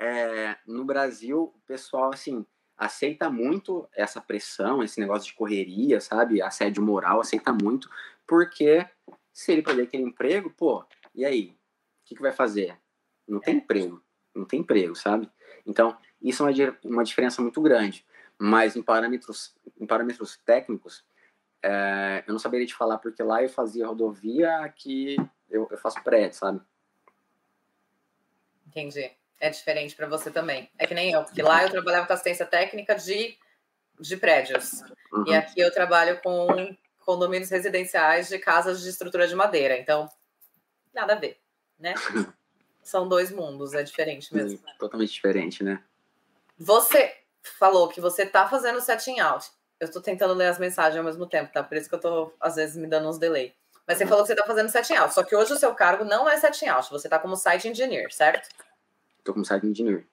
É, 0.00 0.56
no 0.66 0.84
Brasil, 0.84 1.54
o 1.54 1.60
pessoal, 1.64 2.12
assim, 2.12 2.44
aceita 2.82 3.30
muito 3.30 3.88
essa 3.94 4.20
pressão, 4.20 4.82
esse 4.82 4.98
negócio 4.98 5.28
de 5.28 5.34
correria, 5.34 6.00
sabe? 6.00 6.42
Assédio 6.42 6.82
moral, 6.82 7.20
aceita 7.20 7.52
muito, 7.52 7.88
porque 8.26 8.84
se 9.32 9.52
ele 9.52 9.62
perder 9.62 9.82
aquele 9.84 10.02
emprego, 10.02 10.50
pô, 10.50 10.84
e 11.14 11.24
aí? 11.24 11.50
O 11.50 12.04
que, 12.04 12.16
que 12.16 12.22
vai 12.22 12.32
fazer? 12.32 12.76
Não 13.26 13.38
tem 13.38 13.56
emprego. 13.56 14.02
Não 14.34 14.44
tem 14.44 14.60
emprego, 14.60 14.96
sabe? 14.96 15.30
Então, 15.64 15.96
isso 16.20 16.44
é 16.44 16.50
uma, 16.50 16.78
uma 16.84 17.04
diferença 17.04 17.40
muito 17.40 17.62
grande. 17.62 18.04
Mas 18.36 18.74
em 18.74 18.82
parâmetros, 18.82 19.54
em 19.78 19.86
parâmetros 19.86 20.36
técnicos, 20.38 21.04
é, 21.62 22.24
eu 22.26 22.32
não 22.32 22.40
saberia 22.40 22.66
te 22.66 22.74
falar, 22.74 22.98
porque 22.98 23.22
lá 23.22 23.44
eu 23.44 23.48
fazia 23.48 23.86
rodovia, 23.86 24.56
aqui 24.58 25.16
eu, 25.48 25.68
eu 25.70 25.78
faço 25.78 26.02
prédio, 26.02 26.36
sabe? 26.36 26.60
Entendi. 28.66 29.12
É 29.42 29.50
diferente 29.50 29.96
para 29.96 30.06
você 30.06 30.30
também. 30.30 30.70
É 30.78 30.86
que 30.86 30.94
nem 30.94 31.10
eu, 31.10 31.24
porque 31.24 31.42
lá 31.42 31.64
eu 31.64 31.68
trabalhava 31.68 32.06
com 32.06 32.12
assistência 32.12 32.46
técnica 32.46 32.94
de, 32.94 33.36
de 33.98 34.16
prédios. 34.16 34.82
Uhum. 35.12 35.24
E 35.26 35.34
aqui 35.34 35.60
eu 35.60 35.72
trabalho 35.72 36.20
com 36.22 36.76
condomínios 37.00 37.50
residenciais 37.50 38.28
de 38.28 38.38
casas 38.38 38.80
de 38.80 38.88
estrutura 38.88 39.26
de 39.26 39.34
madeira. 39.34 39.76
Então, 39.76 40.08
nada 40.94 41.14
a 41.14 41.16
ver, 41.16 41.40
né? 41.76 41.92
São 42.84 43.08
dois 43.08 43.32
mundos, 43.32 43.74
é 43.74 43.82
diferente 43.82 44.32
mesmo. 44.32 44.58
Sim, 44.58 44.64
totalmente 44.78 45.12
diferente, 45.12 45.64
né? 45.64 45.82
Você 46.56 47.12
falou 47.42 47.88
que 47.88 48.00
você 48.00 48.24
tá 48.24 48.48
fazendo 48.48 48.80
setting 48.80 49.18
out. 49.18 49.50
Eu 49.80 49.86
estou 49.86 50.00
tentando 50.00 50.34
ler 50.34 50.46
as 50.46 50.58
mensagens 50.60 50.96
ao 50.96 51.04
mesmo 51.04 51.26
tempo, 51.26 51.52
tá? 51.52 51.64
Por 51.64 51.76
isso 51.76 51.88
que 51.88 51.96
eu 51.96 52.00
tô, 52.00 52.32
às 52.38 52.54
vezes, 52.54 52.76
me 52.76 52.86
dando 52.86 53.08
uns 53.08 53.18
delay. 53.18 53.52
Mas 53.88 53.98
você 53.98 54.06
falou 54.06 54.22
que 54.22 54.28
você 54.28 54.34
está 54.34 54.46
fazendo 54.46 54.68
setting 54.68 54.94
out. 54.94 55.12
Só 55.12 55.24
que 55.24 55.34
hoje 55.34 55.52
o 55.52 55.58
seu 55.58 55.74
cargo 55.74 56.04
não 56.04 56.30
é 56.30 56.36
setting 56.36 56.68
out. 56.68 56.88
Você 56.90 57.08
está 57.08 57.18
como 57.18 57.34
site 57.34 57.66
engineer, 57.66 58.12
certo? 58.12 58.48
Estou 59.22 59.34
como 59.34 59.44
site 59.44 59.66
engineer. 59.66 60.04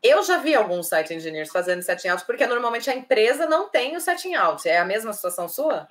Eu 0.00 0.22
já 0.22 0.38
vi 0.38 0.54
alguns 0.54 0.86
site 0.86 1.12
engineers 1.12 1.50
fazendo 1.50 1.82
setting 1.82 2.08
out, 2.08 2.24
porque 2.24 2.46
normalmente 2.46 2.88
a 2.88 2.94
empresa 2.94 3.46
não 3.46 3.68
tem 3.68 3.96
o 3.96 4.00
setting 4.00 4.34
out. 4.34 4.68
É 4.68 4.78
a 4.78 4.84
mesma 4.84 5.12
situação 5.12 5.48
sua? 5.48 5.88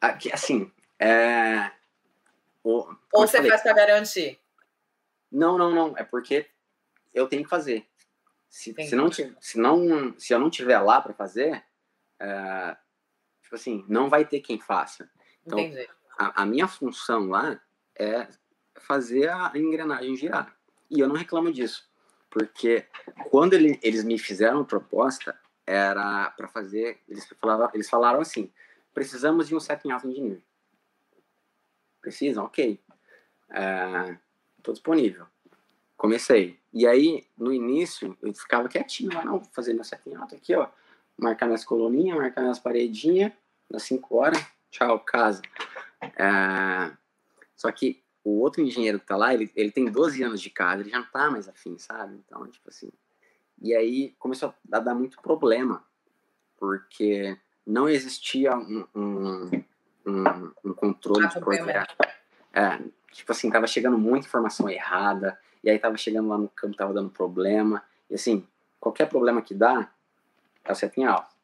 Aqui, 0.00 0.32
assim, 0.32 0.72
é... 0.98 1.70
O... 2.64 2.86
Ou 3.12 3.26
você 3.26 3.46
faz 3.46 3.62
para 3.62 3.74
garantir? 3.74 4.40
Não, 5.30 5.58
não, 5.58 5.70
não. 5.70 5.98
É 5.98 6.04
porque 6.04 6.48
eu 7.12 7.28
tenho 7.28 7.42
que 7.42 7.50
fazer. 7.50 7.86
Se, 8.48 8.74
se, 8.74 8.94
não, 8.94 9.10
se, 9.10 9.58
não, 9.58 10.18
se 10.18 10.32
eu 10.32 10.38
não 10.38 10.48
tiver 10.48 10.78
lá 10.78 11.00
para 11.00 11.14
fazer, 11.14 11.64
é, 12.20 12.76
tipo 13.42 13.54
assim, 13.54 13.84
não 13.88 14.08
vai 14.08 14.24
ter 14.24 14.40
quem 14.40 14.60
faça. 14.60 15.10
Então, 15.44 15.58
a, 16.18 16.42
a, 16.42 16.46
minha 16.46 16.68
função 16.68 17.28
lá 17.28 17.60
é 17.98 18.28
fazer 18.76 19.28
a 19.30 19.52
engrenagem 19.54 20.16
girar. 20.16 20.56
E 20.92 21.00
eu 21.00 21.08
não 21.08 21.16
reclamo 21.16 21.50
disso, 21.52 21.88
porque 22.30 22.86
quando 23.30 23.54
ele, 23.54 23.78
eles 23.82 24.04
me 24.04 24.18
fizeram 24.18 24.60
a 24.60 24.64
proposta, 24.64 25.38
era 25.66 26.30
para 26.30 26.48
fazer, 26.48 27.00
eles 27.08 27.26
falavam, 27.40 27.70
eles 27.72 27.88
falaram 27.88 28.20
assim, 28.20 28.52
precisamos 28.92 29.48
de 29.48 29.54
um 29.54 29.60
setting 29.60 29.90
out 29.90 30.06
engineer. 30.06 30.42
Precisam? 32.00 32.44
Ok. 32.44 32.80
Estou 33.48 34.72
é, 34.72 34.74
disponível 34.74 35.26
comecei. 36.02 36.58
E 36.72 36.84
aí, 36.84 37.24
no 37.38 37.52
início, 37.52 38.18
eu 38.20 38.34
ficava 38.34 38.68
quietinho 38.68 39.12
não, 39.24 39.40
fazer 39.52 39.72
meu 39.72 39.84
setting 39.84 40.16
alto 40.16 40.34
aqui, 40.34 40.52
ó. 40.52 40.68
Marcar 41.16 41.46
minhas 41.46 41.64
coluninhas, 41.64 42.18
marcar 42.18 42.40
minhas 42.40 42.58
paredinhas, 42.58 43.30
das 43.70 43.84
5 43.84 44.16
horas, 44.16 44.44
tchau, 44.68 44.98
casa. 44.98 45.40
É... 46.02 46.90
Só 47.54 47.70
que 47.70 48.01
o 48.24 48.40
outro 48.40 48.62
engenheiro 48.62 49.00
que 49.00 49.06
tá 49.06 49.16
lá, 49.16 49.34
ele, 49.34 49.50
ele 49.56 49.70
tem 49.70 49.90
12 49.90 50.22
anos 50.22 50.40
de 50.40 50.50
casa, 50.50 50.82
ele 50.82 50.90
já 50.90 50.98
não 50.98 51.06
tá 51.06 51.30
mais 51.30 51.48
afim, 51.48 51.76
sabe? 51.78 52.20
Então, 52.24 52.46
tipo 52.46 52.68
assim. 52.68 52.90
E 53.60 53.74
aí 53.74 54.14
começou 54.18 54.54
a 54.70 54.78
dar 54.80 54.94
muito 54.94 55.20
problema, 55.20 55.84
porque 56.58 57.36
não 57.66 57.88
existia 57.88 58.56
um, 58.56 58.86
um, 58.94 59.50
um, 60.06 60.52
um 60.64 60.74
controle 60.74 61.28
de 61.28 61.38
projeto. 61.40 61.94
É, 62.52 62.78
tipo 63.12 63.32
assim, 63.32 63.50
tava 63.50 63.66
chegando 63.66 63.98
muita 63.98 64.26
informação 64.26 64.68
errada, 64.68 65.38
e 65.62 65.70
aí 65.70 65.78
tava 65.78 65.96
chegando 65.96 66.28
lá 66.28 66.38
no 66.38 66.48
campo, 66.48 66.76
tava 66.76 66.92
dando 66.92 67.10
problema. 67.10 67.82
E 68.10 68.14
assim, 68.14 68.46
qualquer 68.80 69.08
problema 69.08 69.42
que 69.42 69.54
dá, 69.54 69.90
é 70.64 70.72
o 70.72 70.74
setting 70.74 71.04
alto. 71.04 71.34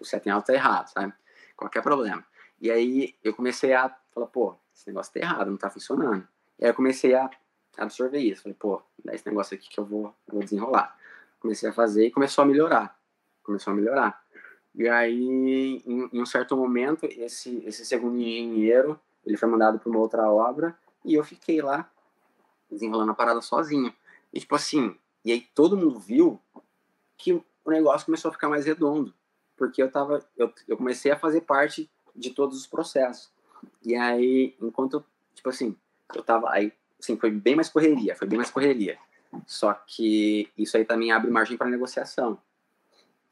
O 0.00 0.04
setting 0.04 0.30
alto 0.30 0.46
tá 0.46 0.54
errado, 0.54 0.88
sabe? 0.88 1.12
Qualquer 1.56 1.82
problema. 1.82 2.24
E 2.60 2.70
aí 2.70 3.14
eu 3.22 3.34
comecei 3.34 3.72
a 3.72 3.94
falar, 4.12 4.26
pô, 4.26 4.56
esse 4.80 4.88
negócio 4.88 5.12
tá 5.12 5.20
errado, 5.20 5.50
não 5.50 5.58
tá 5.58 5.68
funcionando. 5.68 6.26
E 6.58 6.64
aí 6.64 6.70
eu 6.70 6.74
comecei 6.74 7.14
a 7.14 7.30
absorver 7.76 8.18
isso. 8.18 8.42
Falei, 8.42 8.56
pô, 8.58 8.82
dá 9.04 9.14
esse 9.14 9.26
negócio 9.26 9.54
aqui 9.54 9.68
que 9.68 9.78
eu 9.78 9.84
vou, 9.84 10.14
vou 10.26 10.42
desenrolar. 10.42 10.96
Comecei 11.38 11.68
a 11.68 11.72
fazer 11.72 12.06
e 12.06 12.10
começou 12.10 12.42
a 12.42 12.46
melhorar. 12.46 12.98
Começou 13.42 13.72
a 13.72 13.76
melhorar. 13.76 14.24
E 14.74 14.88
aí, 14.88 15.82
em, 15.86 16.08
em 16.12 16.22
um 16.22 16.26
certo 16.26 16.56
momento, 16.56 17.04
esse, 17.04 17.62
esse 17.66 17.84
segundo 17.84 18.16
engenheiro, 18.16 18.98
ele 19.24 19.36
foi 19.36 19.48
mandado 19.48 19.78
para 19.78 19.90
uma 19.90 19.98
outra 19.98 20.30
obra 20.30 20.76
e 21.04 21.14
eu 21.14 21.24
fiquei 21.24 21.60
lá 21.60 21.90
desenrolando 22.70 23.12
a 23.12 23.14
parada 23.14 23.42
sozinho. 23.42 23.94
E 24.32 24.40
tipo 24.40 24.54
assim, 24.54 24.96
e 25.24 25.32
aí 25.32 25.40
todo 25.54 25.76
mundo 25.76 25.98
viu 25.98 26.40
que 27.18 27.32
o 27.32 27.44
negócio 27.66 28.06
começou 28.06 28.30
a 28.30 28.32
ficar 28.32 28.48
mais 28.48 28.64
redondo, 28.64 29.12
porque 29.56 29.82
eu 29.82 29.90
tava, 29.90 30.24
eu, 30.36 30.50
eu 30.66 30.76
comecei 30.76 31.10
a 31.10 31.18
fazer 31.18 31.42
parte 31.42 31.90
de 32.16 32.30
todos 32.30 32.56
os 32.56 32.66
processos. 32.66 33.30
E 33.84 33.94
aí, 33.94 34.54
enquanto, 34.60 35.04
tipo 35.34 35.48
assim, 35.48 35.76
eu 36.14 36.22
tava 36.22 36.50
aí, 36.50 36.72
assim, 36.98 37.16
foi 37.16 37.30
bem 37.30 37.56
mais 37.56 37.68
correria, 37.68 38.14
foi 38.14 38.28
bem 38.28 38.36
mais 38.36 38.50
correria. 38.50 38.98
Só 39.46 39.72
que 39.72 40.48
isso 40.56 40.76
aí 40.76 40.84
também 40.84 41.12
abre 41.12 41.30
margem 41.30 41.56
para 41.56 41.68
negociação. 41.68 42.38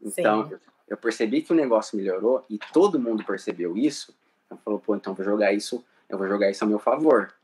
Então, 0.00 0.48
Sim. 0.48 0.56
eu 0.88 0.96
percebi 0.96 1.42
que 1.42 1.52
o 1.52 1.56
negócio 1.56 1.96
melhorou 1.96 2.44
e 2.48 2.58
todo 2.72 3.00
mundo 3.00 3.24
percebeu 3.24 3.76
isso. 3.76 4.14
Então 4.46 4.58
falou, 4.58 4.78
pô, 4.80 4.96
então 4.96 5.14
vou 5.14 5.24
jogar 5.24 5.52
isso, 5.52 5.84
eu 6.08 6.16
vou 6.16 6.26
jogar 6.26 6.50
isso 6.50 6.64
a 6.64 6.66
meu 6.66 6.78
favor. 6.78 7.34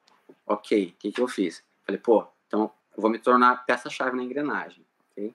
Ok, 0.47 0.95
o 0.97 1.01
que, 1.01 1.13
que 1.13 1.21
eu 1.21 1.29
fiz? 1.29 1.63
Falei, 1.85 2.01
pô, 2.01 2.27
então 2.47 2.71
eu 2.97 3.03
vou 3.03 3.11
me 3.11 3.19
tornar 3.19 3.67
peça-chave 3.67 4.17
na 4.17 4.23
engrenagem, 4.23 4.85
ok? 5.11 5.35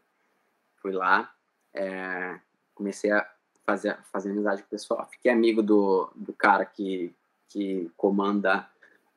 Fui 0.77 0.91
lá, 0.91 1.31
é, 1.73 2.39
comecei 2.73 3.11
a 3.11 3.29
fazer, 3.65 3.97
fazer 4.11 4.31
amizade 4.31 4.61
com 4.61 4.67
o 4.67 4.71
pessoal. 4.71 5.07
Fiquei 5.11 5.31
amigo 5.31 5.61
do, 5.61 6.09
do 6.15 6.33
cara 6.33 6.65
que, 6.65 7.13
que 7.49 7.91
comanda 7.97 8.69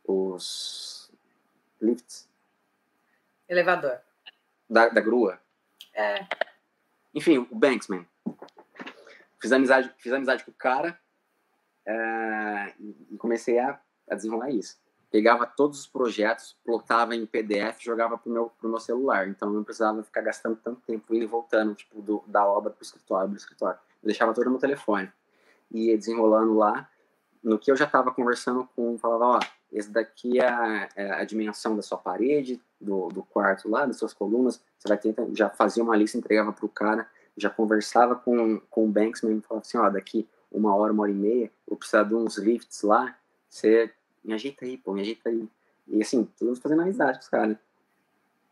os 0.04 1.10
lifts. 1.80 2.28
Elevador. 3.48 4.00
Da, 4.68 4.88
da 4.88 5.00
grua. 5.00 5.38
É. 5.94 6.26
Enfim, 7.14 7.38
o 7.38 7.54
Banksman. 7.54 8.06
Fiz 9.40 9.52
amizade, 9.52 9.92
fiz 9.98 10.12
amizade 10.12 10.44
com 10.44 10.50
o 10.50 10.54
cara 10.54 10.98
é, 11.84 12.72
e 13.10 13.16
comecei 13.18 13.58
a, 13.58 13.78
a 14.08 14.14
desenrolar 14.14 14.50
isso. 14.50 14.80
Pegava 15.10 15.46
todos 15.46 15.80
os 15.80 15.86
projetos, 15.86 16.56
plotava 16.64 17.14
em 17.14 17.26
PDF, 17.26 17.80
jogava 17.80 18.16
pro 18.16 18.32
meu, 18.32 18.50
pro 18.58 18.70
meu 18.70 18.80
celular. 18.80 19.28
Então 19.28 19.50
não 19.50 19.62
precisava 19.62 20.02
ficar 20.02 20.22
gastando 20.22 20.56
tanto 20.56 20.80
tempo 20.86 21.14
indo 21.14 21.24
e 21.24 21.26
voltando, 21.26 21.74
tipo, 21.74 22.00
do, 22.00 22.24
da 22.26 22.46
obra 22.46 22.70
pro 22.70 22.82
escritório, 22.82 23.28
pro 23.28 23.36
escritório. 23.36 23.78
Eu 24.02 24.06
deixava 24.06 24.32
tudo 24.32 24.48
no 24.48 24.58
telefone. 24.58 25.12
Ia 25.70 25.98
desenrolando 25.98 26.54
lá. 26.54 26.88
No 27.42 27.58
que 27.58 27.70
eu 27.70 27.76
já 27.76 27.86
estava 27.86 28.12
conversando 28.12 28.68
com, 28.76 28.96
falava, 28.98 29.24
ó, 29.24 29.40
esse 29.72 29.90
daqui 29.90 30.38
é 30.38 30.48
a, 30.48 30.88
é 30.94 31.10
a, 31.12 31.24
dimensão 31.24 31.74
da 31.74 31.82
sua 31.82 31.98
parede, 31.98 32.60
do, 32.80 33.08
do 33.08 33.22
quarto 33.22 33.68
lá, 33.68 33.84
das 33.86 33.96
suas 33.96 34.12
colunas. 34.12 34.62
Você 34.78 34.88
vai 34.88 34.98
ter, 34.98 35.14
já 35.34 35.48
fazia 35.48 35.82
uma 35.82 35.96
lista, 35.96 36.18
entregava 36.18 36.52
pro 36.52 36.68
cara, 36.68 37.08
já 37.36 37.50
conversava 37.50 38.14
com, 38.14 38.60
com 38.70 38.84
o 38.84 38.88
Banks 38.88 39.22
mesmo, 39.22 39.42
falava 39.42 39.66
assim, 39.66 39.78
ó, 39.78 39.88
daqui 39.90 40.28
uma 40.50 40.74
hora, 40.76 40.92
uma 40.92 41.04
hora 41.04 41.10
e 41.10 41.14
meia, 41.14 41.50
vou 41.66 41.76
precisar 41.76 42.04
de 42.04 42.14
uns 42.14 42.36
lifts 42.36 42.82
lá, 42.82 43.16
você 43.48 43.90
me 44.22 44.34
ajeita 44.34 44.64
aí, 44.64 44.76
pô, 44.76 44.92
me 44.92 45.00
ajeita 45.00 45.30
aí. 45.30 45.48
E 45.88 46.02
assim, 46.02 46.28
tudo 46.38 46.54
fazendo 46.56 46.82
amizade 46.82 47.18
com 47.18 47.22
os 47.22 47.28
caras. 47.28 47.56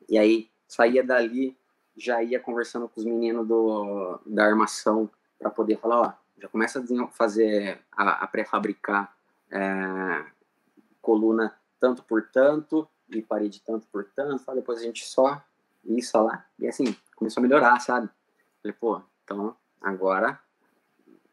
E 0.09 0.19
aí, 0.19 0.49
saía 0.67 1.05
dali, 1.05 1.57
já 1.97 2.23
ia 2.23 2.41
conversando 2.41 2.89
com 2.89 2.99
os 2.99 3.07
meninos 3.07 3.47
do, 3.47 4.19
da 4.27 4.45
armação 4.47 5.09
para 5.39 5.51
poder 5.51 5.79
falar, 5.79 6.01
ó, 6.01 6.13
já 6.41 6.49
começa 6.49 6.81
a 6.81 7.07
fazer, 7.09 7.81
a, 7.93 8.25
a 8.25 8.27
pré-fabricar 8.27 9.15
é, 9.51 10.25
coluna 11.01 11.55
tanto 11.79 12.03
por 12.03 12.29
tanto 12.29 12.89
e 13.09 13.23
parede 13.23 13.61
tanto 13.61 13.87
por 13.89 14.05
tanto, 14.05 14.55
depois 14.55 14.79
a 14.79 14.83
gente 14.83 15.05
só 15.05 15.43
isso 15.85 16.23
lá, 16.23 16.47
e 16.59 16.69
assim, 16.69 16.95
começou 17.17 17.41
a 17.41 17.43
melhorar, 17.43 17.81
sabe? 17.81 18.09
Falei, 18.63 18.77
pô, 18.79 19.03
então 19.25 19.57
agora 19.81 20.39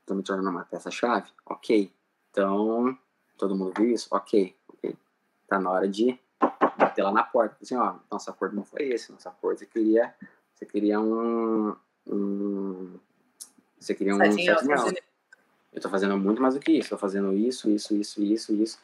tô 0.08 0.16
me 0.16 0.24
tornando 0.24 0.50
uma 0.50 0.64
peça-chave? 0.64 1.30
Ok. 1.46 1.94
Então, 2.32 2.98
todo 3.38 3.56
mundo 3.56 3.74
viu 3.78 3.92
isso? 3.92 4.08
Ok. 4.12 4.56
ok. 4.70 4.98
Tá 5.48 5.60
na 5.60 5.70
hora 5.70 5.88
de 5.88 6.18
bater 6.78 7.04
lá 7.04 7.12
na 7.12 7.24
porta. 7.24 7.58
Assim, 7.62 7.76
ó, 7.76 7.98
nosso 8.10 8.30
acordo 8.30 8.56
não 8.56 8.64
foi 8.64 8.88
esse. 8.88 9.12
Nosso 9.12 9.28
acordo 9.28 9.60
você 9.60 9.66
queria, 9.66 10.16
você 10.56 10.66
queria 10.66 11.00
um, 11.00 11.76
um 12.08 12.98
você 13.80 13.94
queria 13.94 14.16
um 14.16 14.18
sete 14.18 15.04
Eu 15.74 15.82
tô 15.82 15.90
fazendo 15.90 16.18
muito 16.18 16.42
mais 16.42 16.56
do 16.56 16.60
que 16.60 16.72
isso. 16.72 16.90
Tô 16.90 16.98
fazendo 16.98 17.34
isso, 17.34 17.70
isso, 17.70 17.96
isso, 17.96 18.22
isso, 18.24 18.54
isso. 18.54 18.80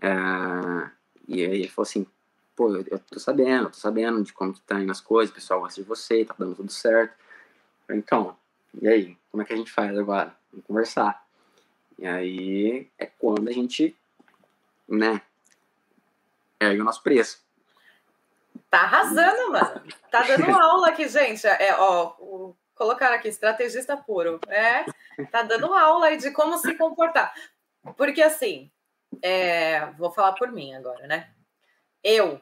É, 0.00 0.90
e 1.28 1.44
aí 1.44 1.60
ele 1.60 1.68
falou 1.68 1.86
assim, 1.86 2.06
pô, 2.56 2.74
eu, 2.74 2.84
eu 2.90 2.98
tô 2.98 3.20
sabendo, 3.20 3.64
eu 3.64 3.70
tô 3.70 3.78
sabendo 3.78 4.22
de 4.22 4.32
como 4.32 4.52
que 4.52 4.60
tá 4.62 4.80
indo 4.80 4.90
as 4.90 5.00
coisas, 5.00 5.30
o 5.30 5.34
pessoal 5.34 5.60
gosta 5.60 5.80
de 5.80 5.86
você, 5.86 6.24
tá 6.24 6.34
dando 6.38 6.54
tudo 6.54 6.72
certo. 6.72 7.14
Então, 7.88 8.36
e 8.80 8.88
aí, 8.88 9.18
como 9.30 9.42
é 9.42 9.46
que 9.46 9.52
a 9.52 9.56
gente 9.56 9.70
faz 9.70 9.96
agora? 9.98 10.34
Vamos 10.50 10.66
conversar. 10.66 11.24
E 11.98 12.06
aí 12.06 12.90
é 12.98 13.06
quando 13.06 13.48
a 13.48 13.52
gente, 13.52 13.96
né, 14.88 15.20
ergue 16.58 16.80
o 16.80 16.84
nosso 16.84 17.02
preço. 17.02 17.42
Tá 18.70 18.82
arrasando, 18.82 19.52
mano. 19.52 19.82
Tá 20.10 20.22
dando 20.22 20.50
aula 20.58 20.88
aqui, 20.88 21.08
gente. 21.08 21.46
É, 21.46 21.76
ó, 21.78 22.14
o, 22.18 22.56
colocar 22.80 23.12
aqui, 23.12 23.28
estrategista 23.28 23.94
puro. 23.94 24.40
É, 24.48 24.86
tá 25.30 25.42
dando 25.42 25.74
aula 25.74 26.06
aí 26.06 26.16
de 26.16 26.30
como 26.30 26.56
se 26.56 26.74
comportar. 26.78 27.30
Porque 27.94 28.22
assim, 28.22 28.70
é, 29.22 29.84
vou 29.98 30.10
falar 30.10 30.32
por 30.32 30.50
mim 30.50 30.74
agora, 30.74 31.06
né? 31.06 31.28
Eu 32.02 32.40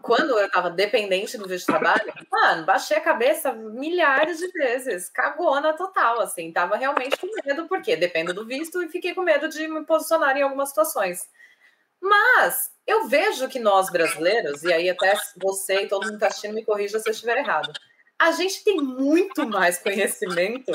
quando 0.00 0.38
eu 0.38 0.50
tava 0.50 0.70
dependente 0.70 1.36
do 1.36 1.46
de 1.46 1.66
trabalho, 1.66 2.12
mano, 2.30 2.64
baixei 2.64 2.96
a 2.96 3.00
cabeça 3.00 3.52
milhares 3.52 4.38
de 4.38 4.48
vezes, 4.48 5.08
cagona 5.10 5.72
total, 5.74 6.20
assim, 6.20 6.52
tava 6.52 6.76
realmente 6.76 7.16
com 7.16 7.28
medo, 7.44 7.66
porque 7.68 7.96
dependo 7.96 8.32
do 8.32 8.46
visto 8.46 8.82
e 8.82 8.88
fiquei 8.88 9.14
com 9.14 9.22
medo 9.22 9.48
de 9.48 9.66
me 9.68 9.84
posicionar 9.84 10.36
em 10.36 10.42
algumas 10.42 10.70
situações. 10.70 11.28
Mas 12.00 12.70
eu 12.86 13.06
vejo 13.06 13.48
que 13.48 13.58
nós 13.58 13.90
brasileiros, 13.90 14.62
e 14.62 14.72
aí 14.72 14.88
até 14.88 15.14
você 15.36 15.82
e 15.82 15.88
todo 15.88 16.06
mundo 16.06 16.18
tá 16.18 16.28
assistindo 16.28 16.54
me 16.54 16.64
corrija 16.64 16.98
se 16.98 17.08
eu 17.08 17.12
estiver 17.12 17.38
errado, 17.38 17.72
a 18.22 18.32
gente 18.32 18.62
tem 18.62 18.76
muito 18.76 19.46
mais 19.48 19.78
conhecimento 19.78 20.72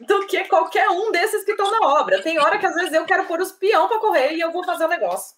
do 0.00 0.26
que 0.26 0.44
qualquer 0.44 0.88
um 0.90 1.12
desses 1.12 1.44
que 1.44 1.52
estão 1.52 1.70
na 1.70 2.00
obra. 2.00 2.22
Tem 2.22 2.38
hora 2.38 2.58
que 2.58 2.66
às 2.66 2.74
vezes 2.74 2.92
eu 2.92 3.04
quero 3.04 3.26
pôr 3.26 3.40
os 3.40 3.52
peão 3.52 3.88
para 3.88 4.00
correr 4.00 4.34
e 4.34 4.40
eu 4.40 4.50
vou 4.50 4.64
fazer 4.64 4.84
o 4.84 4.86
um 4.86 4.90
negócio. 4.90 5.36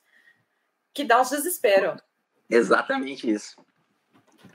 Que 0.93 1.05
dá 1.05 1.21
uns 1.21 1.31
desespero. 1.31 1.97
Exatamente 2.49 3.31
isso. 3.31 3.57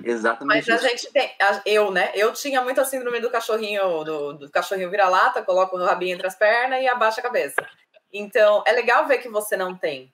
Exatamente. 0.03 0.69
Mas 0.69 0.83
a 0.83 0.87
gente 0.87 1.11
tem, 1.11 1.31
eu, 1.65 1.91
né? 1.91 2.11
Eu 2.13 2.33
tinha 2.33 2.61
muito 2.61 2.81
a 2.81 2.85
síndrome 2.85 3.19
do 3.19 3.29
cachorrinho, 3.29 4.03
do, 4.03 4.33
do 4.33 4.51
cachorrinho 4.51 4.89
vira-lata, 4.89 5.43
coloca 5.43 5.75
o 5.75 5.83
rabinho 5.83 6.15
entre 6.15 6.27
as 6.27 6.35
pernas 6.35 6.81
e 6.81 6.87
abaixa 6.87 7.19
a 7.19 7.23
cabeça. 7.23 7.65
Então, 8.11 8.63
é 8.65 8.71
legal 8.71 9.07
ver 9.07 9.19
que 9.19 9.29
você 9.29 9.55
não 9.55 9.75
tem. 9.77 10.13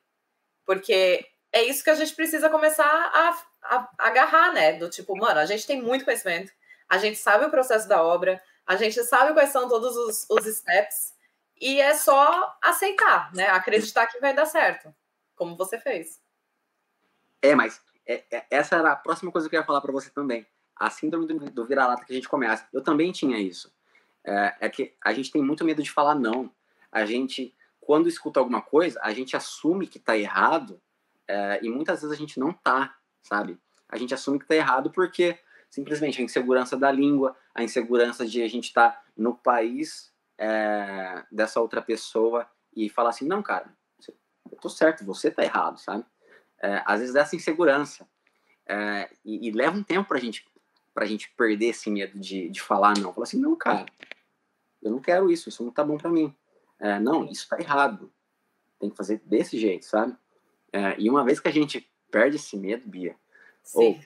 Porque 0.66 1.26
é 1.52 1.64
isso 1.64 1.84
que 1.84 1.90
a 1.90 1.96
gente 1.96 2.16
precisa 2.16 2.50
começar 2.50 2.86
a, 2.86 3.30
a, 3.64 3.90
a 3.98 4.08
agarrar, 4.08 4.54
né? 4.54 4.74
Do 4.74 4.90
tipo, 4.90 5.16
mano, 5.18 5.40
a 5.40 5.46
gente 5.46 5.68
tem 5.68 5.82
muito 5.82 6.06
conhecimento, 6.06 6.52
a 6.88 6.98
gente 6.98 7.18
sabe 7.18 7.46
o 7.46 7.52
processo 7.52 7.88
da 7.88 8.02
obra, 8.02 8.42
a 8.66 8.76
gente 8.76 9.04
sabe 9.04 9.34
quais 9.34 9.50
são 9.50 9.68
todos 9.68 9.96
os, 9.96 10.26
os 10.30 10.46
steps, 10.46 11.14
e 11.60 11.80
é 11.80 11.94
só 11.94 12.58
aceitar, 12.62 13.32
né? 13.34 13.48
Acreditar 13.50 14.08
que 14.08 14.20
vai 14.20 14.34
dar 14.34 14.46
certo, 14.46 14.94
como 15.36 15.56
você 15.56 15.78
fez. 15.78 16.20
É, 17.42 17.54
mas 17.54 17.82
é, 18.06 18.24
é, 18.32 18.46
essa 18.50 18.78
era 18.78 18.92
a 18.92 18.96
próxima 18.96 19.32
coisa 19.32 19.50
que 19.50 19.56
eu 19.56 19.60
ia 19.60 19.66
falar 19.66 19.82
para 19.82 19.92
você 19.92 20.10
também. 20.10 20.46
A 20.76 20.90
síndrome 20.90 21.28
do, 21.28 21.52
do 21.52 21.66
vira-lata 21.66 22.04
que 22.04 22.12
a 22.12 22.16
gente 22.16 22.30
começa. 22.30 22.68
Eu 22.74 22.82
também 22.82 23.12
tinha 23.12 23.38
isso. 23.38 23.72
É, 24.24 24.56
é, 24.62 24.70
que 24.70 24.96
a 25.04 25.14
gente 25.14 25.32
tem 25.32 25.42
muito 25.42 25.64
medo 25.64 25.84
de 25.84 25.92
falar 25.92 26.16
não. 26.16 26.52
A 26.92 27.06
gente, 27.06 27.56
quando 27.80 28.10
escuta 28.10 28.40
alguma 28.40 28.62
coisa, 28.62 29.00
a 29.04 29.14
gente 29.14 29.36
assume 29.36 29.88
que 29.88 30.00
tá 30.00 30.18
errado 30.18 30.82
é, 31.32 31.60
e 31.64 31.70
muitas 31.70 32.02
vezes 32.02 32.16
a 32.16 32.20
gente 32.20 32.40
não 32.40 32.52
tá, 32.52 32.96
sabe? 33.22 33.60
A 33.88 33.98
gente 33.98 34.14
assume 34.14 34.40
que 34.40 34.48
tá 34.48 34.56
errado 34.56 34.92
porque 34.92 35.40
simplesmente 35.70 36.22
a 36.22 36.24
insegurança 36.24 36.78
da 36.78 36.92
língua, 36.92 37.36
a 37.54 37.64
insegurança 37.64 38.26
de 38.26 38.42
a 38.42 38.48
gente 38.48 38.66
estar 38.66 38.92
tá 38.92 39.04
no 39.16 39.36
país 39.36 40.12
é, 40.38 41.24
dessa 41.32 41.62
outra 41.62 41.82
pessoa 41.82 42.48
e 42.76 42.90
falar 42.90 43.10
assim, 43.10 43.26
não, 43.26 43.42
cara, 43.42 43.74
eu 44.52 44.58
tô 44.58 44.70
certo, 44.70 45.06
você 45.06 45.32
tá 45.32 45.44
errado, 45.44 45.78
sabe? 45.78 46.06
é, 46.62 46.84
às 46.86 47.00
vezes 47.00 47.16
essa 47.16 47.36
insegurança. 47.36 48.08
É, 48.68 49.10
e, 49.26 49.48
e, 49.48 49.52
leva 49.52 49.76
um 49.76 49.84
tempo 49.84 50.08
para 50.08 50.20
gente, 50.20 50.46
a 50.96 51.06
gente 51.06 51.34
perder 51.36 51.68
esse 51.68 51.90
medo 51.90 52.18
de, 52.18 52.48
de 52.50 52.62
falar 52.62 52.98
não. 53.00 53.12
Falar 53.12 53.26
assim, 53.26 53.40
não, 53.40 53.56
cara, 53.56 53.86
eu 54.82 54.92
não 54.92 55.00
quero 55.00 55.32
isso, 55.32 55.50
isso 55.50 55.64
não 55.64 55.72
tá 55.72 55.84
bom 55.84 55.98
para 55.98 56.12
mim. 56.12 56.34
É, 56.80 57.00
não, 57.00 57.26
isso 57.26 57.50
tá 57.50 57.60
errado. 57.60 58.14
Tem 58.80 58.90
que 58.90 58.96
fazer 58.96 59.22
desse 59.26 59.58
jeito, 59.60 59.86
sabe? 59.86 60.16
É, 60.74 60.96
e 60.98 61.10
uma 61.10 61.24
vez 61.24 61.40
que 61.40 61.48
a 61.48 61.52
gente 61.52 61.90
perde 62.10 62.38
esse 62.38 62.58
medo, 62.58 62.88
Bia, 62.88 63.16
ou 63.74 64.00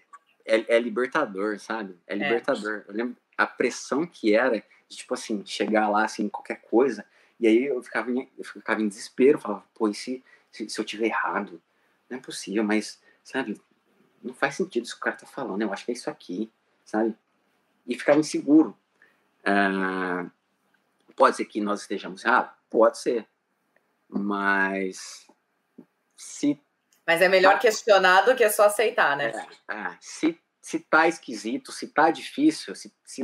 é, 0.45 0.75
é, 0.75 0.79
libertador, 0.79 1.59
sabe? 1.59 1.97
É, 2.07 2.13
é 2.13 2.17
libertador. 2.17 2.83
Eu 2.87 2.93
lembro 2.93 3.17
a 3.37 3.45
pressão 3.45 4.05
que 4.05 4.35
era 4.35 4.63
de, 4.87 4.97
tipo 4.97 5.13
assim, 5.13 5.45
chegar 5.45 5.89
lá, 5.89 6.05
assim, 6.05 6.29
qualquer 6.29 6.61
coisa, 6.61 7.05
e 7.39 7.47
aí 7.47 7.65
eu 7.65 7.81
ficava 7.81 8.11
em, 8.11 8.29
eu 8.37 8.43
ficava 8.43 8.81
em 8.81 8.87
desespero, 8.87 9.39
falava, 9.39 9.65
pô, 9.73 9.87
e 9.87 9.93
se, 9.93 10.23
se, 10.51 10.69
se 10.69 10.79
eu 10.79 10.85
tiver 10.85 11.07
errado? 11.07 11.61
não 12.09 12.17
é 12.17 12.21
possível, 12.21 12.63
mas, 12.63 13.01
sabe, 13.23 13.59
não 14.21 14.33
faz 14.33 14.55
sentido 14.55 14.85
isso 14.85 14.93
que 14.95 15.01
o 15.01 15.03
cara 15.03 15.15
tá 15.15 15.25
falando, 15.25 15.61
eu 15.61 15.71
acho 15.73 15.85
que 15.85 15.91
é 15.91 15.93
isso 15.93 16.09
aqui, 16.09 16.51
sabe? 16.83 17.15
E 17.85 17.97
ficava 17.97 18.19
inseguro. 18.19 18.77
Ah, 19.43 20.25
pode 21.15 21.35
ser 21.35 21.45
que 21.45 21.61
nós 21.61 21.81
estejamos 21.81 22.23
errados? 22.23 22.51
Pode 22.69 22.97
ser. 22.97 23.27
Mas 24.07 25.24
se. 26.15 26.59
Mas 27.05 27.21
é 27.21 27.29
melhor 27.29 27.53
tá... 27.53 27.59
questionar 27.59 28.21
do 28.21 28.35
que 28.35 28.49
só 28.49 28.65
aceitar, 28.65 29.15
né? 29.15 29.31
É, 29.69 29.73
é, 29.73 29.97
se, 29.99 30.39
se 30.61 30.79
tá 30.79 31.07
esquisito, 31.07 31.71
se 31.71 31.87
tá 31.87 32.09
difícil, 32.09 32.75
se, 32.75 32.93
se, 33.03 33.23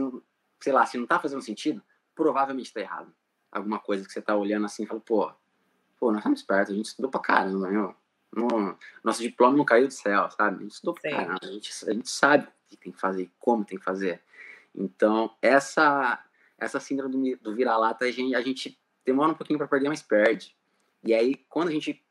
sei 0.61 0.73
lá, 0.73 0.85
se 0.85 0.97
não 0.97 1.07
tá 1.07 1.19
fazendo 1.19 1.41
sentido, 1.41 1.81
provavelmente 2.13 2.73
tá 2.73 2.81
errado. 2.81 3.13
Alguma 3.51 3.79
coisa 3.79 4.05
que 4.05 4.11
você 4.11 4.21
tá 4.21 4.35
olhando 4.35 4.65
assim 4.65 4.83
e 4.83 4.87
fala, 4.87 4.99
pô, 4.99 5.33
pô, 5.99 6.11
nós 6.11 6.19
estamos 6.19 6.43
perto, 6.43 6.71
a 6.71 6.75
gente 6.75 6.85
estudou 6.85 7.09
pra 7.09 7.19
caramba, 7.19 7.69
meu 7.69 7.95
no, 8.31 8.77
nosso 9.03 9.21
diploma 9.21 9.57
não 9.57 9.65
caiu 9.65 9.87
do 9.87 9.93
céu, 9.93 10.29
sabe? 10.31 10.57
A 10.57 10.61
gente 10.61 10.71
estudou 10.71 10.93
pra 10.93 11.11
caramba, 11.11 11.39
a 11.43 11.47
gente, 11.47 11.71
a 11.87 11.93
gente 11.93 12.09
sabe 12.09 12.45
o 12.45 12.69
que 12.69 12.77
tem 12.77 12.91
que 12.91 12.99
fazer, 12.99 13.29
como 13.37 13.65
tem 13.65 13.77
que 13.77 13.83
fazer. 13.83 14.21
Então, 14.73 15.35
essa, 15.41 16.23
essa 16.57 16.79
síndrome 16.79 17.35
do, 17.35 17.43
do 17.43 17.55
vira-lata, 17.55 18.05
a 18.05 18.11
gente, 18.11 18.33
a 18.33 18.41
gente 18.41 18.79
demora 19.05 19.31
um 19.31 19.35
pouquinho 19.35 19.59
para 19.59 19.67
perder, 19.67 19.89
mas 19.89 20.01
perde. 20.01 20.55
E 21.03 21.13
aí, 21.13 21.35
quando 21.49 21.67
a 21.67 21.71
gente 21.71 22.01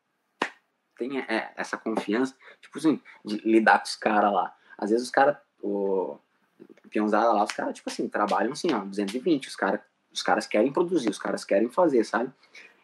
tem 1.00 1.18
é, 1.18 1.52
essa 1.56 1.78
confiança, 1.78 2.36
tipo 2.60 2.78
assim, 2.78 3.00
de 3.24 3.36
lidar 3.38 3.78
com 3.78 3.86
os 3.86 3.96
caras 3.96 4.32
lá. 4.32 4.54
Às 4.76 4.90
vezes 4.90 5.06
os 5.06 5.10
caras, 5.10 5.36
o 5.62 6.18
peãozada 6.90 7.32
lá, 7.32 7.42
os 7.42 7.52
caras, 7.52 7.74
tipo 7.74 7.88
assim, 7.88 8.06
trabalham 8.08 8.52
assim, 8.52 8.72
ó, 8.72 8.80
220, 8.80 9.48
os 9.48 9.56
caras 9.56 9.80
os 10.12 10.22
caras 10.22 10.46
querem 10.46 10.72
produzir, 10.72 11.08
os 11.08 11.18
caras 11.18 11.44
querem 11.44 11.68
fazer, 11.68 12.02
sabe? 12.04 12.32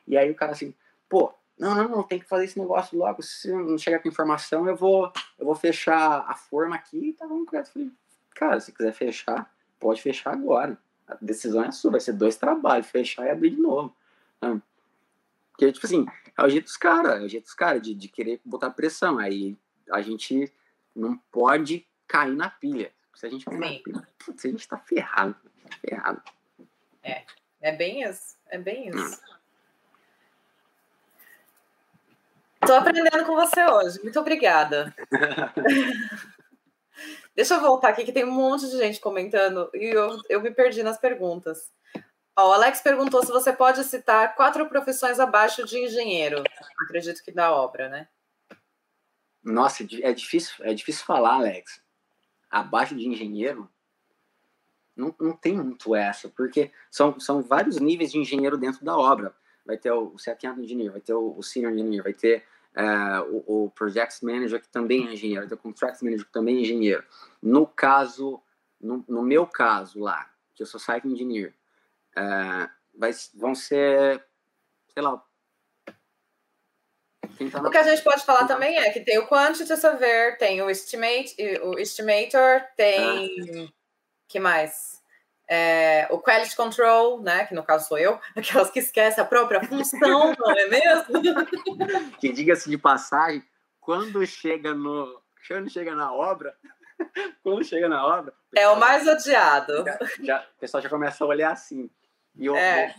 E 0.07 0.17
aí 0.17 0.31
o 0.31 0.35
cara 0.35 0.53
assim, 0.53 0.73
pô, 1.09 1.35
não, 1.59 1.75
não, 1.75 1.89
não, 1.89 2.03
tem 2.05 2.21
que 2.21 2.25
fazer 2.25 2.45
esse 2.45 2.59
negócio 2.59 2.97
logo. 2.97 3.21
Se 3.21 3.51
não 3.51 3.77
chegar 3.77 3.99
com 3.99 4.09
informação, 4.09 4.69
eu 4.69 4.77
vou, 4.77 5.13
eu 5.37 5.45
vou 5.45 5.57
fechar 5.57 6.25
a 6.29 6.35
forma 6.35 6.77
aqui 6.77 7.09
e 7.09 7.13
tá. 7.13 7.27
Falei, 7.27 7.91
cara, 8.35 8.61
se 8.61 8.73
quiser 8.73 8.93
fechar, 8.93 9.53
pode 9.81 10.01
fechar 10.01 10.33
agora. 10.33 10.79
A 11.09 11.17
decisão 11.21 11.65
é 11.65 11.73
sua, 11.73 11.91
vai 11.91 12.01
ser 12.01 12.13
dois 12.13 12.37
trabalhos, 12.37 12.87
fechar 12.87 13.27
e 13.27 13.31
abrir 13.31 13.51
de 13.51 13.61
novo. 13.61 13.93
Porque, 15.57 15.73
tipo 15.73 15.87
assim, 15.87 16.05
é 16.37 16.43
o 16.45 16.49
jeito 16.51 16.65
dos 16.65 16.77
caras, 16.77 17.23
é 17.23 17.25
o 17.25 17.29
jeito 17.29 17.45
dos 17.45 17.55
caras 17.55 17.81
de, 17.81 17.95
de 17.95 18.09
querer 18.09 18.39
botar 18.45 18.69
pressão. 18.71 19.19
Aí 19.19 19.57
a 19.91 20.03
gente 20.03 20.53
não 20.95 21.17
pode 21.33 21.87
cair 22.07 22.35
na 22.35 22.51
pilha. 22.51 22.93
Se 23.15 23.27
a 23.27 23.31
gente 23.31 23.47
cair 23.47 23.59
na 23.59 23.83
pilha, 23.83 24.09
putz, 24.19 24.45
a 24.45 24.49
gente 24.49 24.69
tá 24.69 24.77
ferrado. 24.77 25.35
Tá 25.35 25.77
ferrado. 25.79 26.23
É, 27.03 27.25
é 27.63 27.73
bem 27.73 28.03
isso. 28.03 28.37
É 28.49 28.59
bem 28.59 28.91
isso. 28.91 28.99
Hum. 28.99 29.37
Tô 32.67 32.75
aprendendo 32.75 33.25
com 33.25 33.35
você 33.35 33.65
hoje. 33.65 34.03
Muito 34.03 34.21
obrigada. 34.21 34.95
Deixa 37.35 37.55
eu 37.55 37.61
voltar 37.61 37.89
aqui, 37.91 38.05
que 38.05 38.13
tem 38.13 38.25
um 38.25 38.31
monte 38.31 38.69
de 38.69 38.77
gente 38.77 39.01
comentando 39.01 39.71
e 39.75 39.87
eu, 39.87 40.21
eu 40.29 40.43
me 40.43 40.51
perdi 40.51 40.83
nas 40.83 40.99
perguntas. 40.99 41.71
Ó, 42.37 42.51
o 42.51 42.53
Alex 42.53 42.83
perguntou 42.83 43.25
se 43.25 43.33
você 43.33 43.51
pode 43.51 43.83
citar 43.85 44.35
quatro 44.35 44.69
profissões 44.69 45.19
abaixo 45.19 45.65
de 45.65 45.79
engenheiro. 45.79 46.45
Acredito 46.83 47.23
que 47.25 47.33
da 47.33 47.51
obra, 47.51 47.89
né? 47.89 48.09
Nossa, 49.43 49.87
é 50.03 50.13
difícil, 50.13 50.65
é 50.65 50.75
difícil 50.75 51.05
falar, 51.07 51.37
Alex. 51.37 51.81
Abaixo 52.51 52.95
de 52.95 53.09
engenheiro, 53.09 53.71
não, 54.95 55.15
não 55.19 55.33
tem 55.37 55.55
muito 55.55 55.95
essa, 55.95 56.29
porque 56.29 56.71
são, 56.91 57.19
são 57.19 57.43
vários 57.43 57.79
níveis 57.79 58.13
de 58.13 58.19
engenheiro 58.19 58.59
dentro 58.59 58.85
da 58.85 58.97
obra. 58.97 59.35
Vai 59.65 59.79
ter 59.79 59.91
o, 59.91 60.15
o 60.15 60.19
Second 60.19 60.63
Engineer, 60.63 60.93
vai 60.93 61.01
ter 61.01 61.15
o, 61.15 61.43
Senior 61.43 61.73
Engineer, 61.73 62.03
vai 62.03 62.13
ter 62.13 62.45
uh, 62.77 63.45
o, 63.47 63.65
o 63.65 63.71
Project 63.71 64.25
Manager, 64.25 64.61
que 64.61 64.69
também 64.69 65.09
é 65.09 65.13
engenheiro, 65.15 65.41
vai 65.41 65.49
ter 65.49 65.55
o 65.55 65.59
Contract 65.59 66.05
Manager, 66.05 66.27
que 66.27 66.33
também 66.33 66.59
é 66.59 66.61
engenheiro. 66.61 67.05
No 67.43 67.67
caso, 67.67 68.43
no, 68.81 69.05
no 69.09 69.23
meu 69.23 69.47
caso 69.47 70.01
lá, 70.01 70.31
que 70.55 70.63
eu 70.63 70.67
sou 70.67 70.79
Site 70.79 71.09
Engineer, 71.09 71.55
uh, 72.19 72.71
vai, 72.95 73.13
vão 73.35 73.55
ser, 73.55 74.25
sei 74.89 75.03
lá, 75.03 75.23
o 77.65 77.71
que 77.71 77.77
a 77.77 77.83
gente 77.83 78.03
pode 78.03 78.25
falar 78.25 78.47
também 78.47 78.79
é 78.79 78.91
que 78.91 79.01
tem 79.01 79.19
o 79.19 79.27
quantity 79.27 79.77
surveyor, 79.77 80.39
tem 80.39 80.63
o 80.63 80.71
estimate, 80.71 81.35
o 81.63 81.79
estimator, 81.79 82.63
tem 82.77 83.69
ah. 83.69 83.73
que 84.27 84.41
mais? 84.41 85.03
É, 85.49 86.09
o 86.11 86.19
quality 86.19 86.57
control, 86.57 87.21
né? 87.23 87.45
Que 87.45 87.55
no 87.55 87.63
caso 87.63 87.87
sou 87.87 87.99
eu, 87.99 88.19
aquelas 88.35 88.71
que 88.71 88.81
esquecem 88.81 89.23
a 89.23 89.27
própria 89.27 89.63
função, 89.63 90.35
não 90.39 90.51
é 90.51 90.67
mesmo? 90.67 91.23
Que 92.19 92.33
diga-se 92.33 92.71
de 92.71 92.79
passagem, 92.79 93.45
quando 93.81 94.27
chega 94.27 94.75
no, 94.75 95.23
quando 95.47 95.71
chega 95.71 95.95
na 95.95 96.13
obra, 96.13 96.57
quando 97.45 97.65
chega 97.65 97.89
na 97.89 98.05
obra, 98.05 98.33
é 98.57 98.69
o 98.69 98.77
mais 98.81 99.07
odiado. 99.07 99.85
Já, 99.85 99.99
já, 100.23 100.41
o 100.57 100.61
pessoal 100.61 100.83
já 100.83 100.89
começa 100.89 101.23
a 101.23 101.27
olhar 101.27 101.53
assim. 101.53 101.91
E 102.37 102.47
eu, 102.47 102.57
é. 102.57 102.95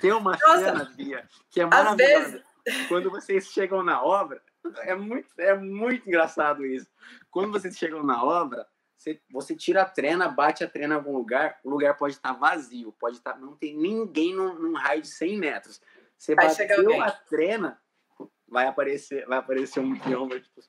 tem 0.00 0.12
uma 0.12 0.32
Nossa, 0.32 0.58
cena, 0.58 0.84
Bia, 0.96 1.28
que 1.50 1.60
é 1.60 1.66
maravilhosa. 1.66 2.44
Vezes, 2.64 2.88
quando 2.88 3.10
vocês 3.10 3.46
chegam 3.46 3.82
na 3.82 4.02
obra, 4.02 4.42
é 4.80 4.94
muito, 4.94 5.28
é 5.38 5.54
muito 5.54 6.08
engraçado 6.08 6.64
isso. 6.64 6.88
Quando 7.30 7.52
vocês 7.52 7.76
chegam 7.76 8.02
na 8.02 8.22
obra, 8.22 8.66
você, 8.96 9.20
você 9.30 9.54
tira 9.54 9.82
a 9.82 9.84
trena, 9.84 10.28
bate 10.28 10.64
a 10.64 10.68
trena 10.68 10.94
em 10.94 10.98
algum 10.98 11.16
lugar, 11.16 11.58
o 11.62 11.70
lugar 11.70 11.96
pode 11.96 12.14
estar 12.14 12.32
vazio, 12.32 12.92
pode 12.92 13.16
estar, 13.16 13.38
não 13.38 13.54
tem 13.54 13.76
ninguém 13.76 14.34
num, 14.34 14.54
num 14.54 14.74
raio 14.74 15.02
de 15.02 15.08
100 15.08 15.38
metros. 15.38 15.80
Você 16.16 16.34
vai 16.34 16.48
bateu 16.48 17.02
a 17.02 17.10
trena, 17.10 17.80
vai 18.48 18.66
aparecer, 18.66 19.26
vai 19.26 19.38
aparecer 19.38 19.80
um 19.80 19.98
peão, 19.98 20.28
tipo, 20.28 20.62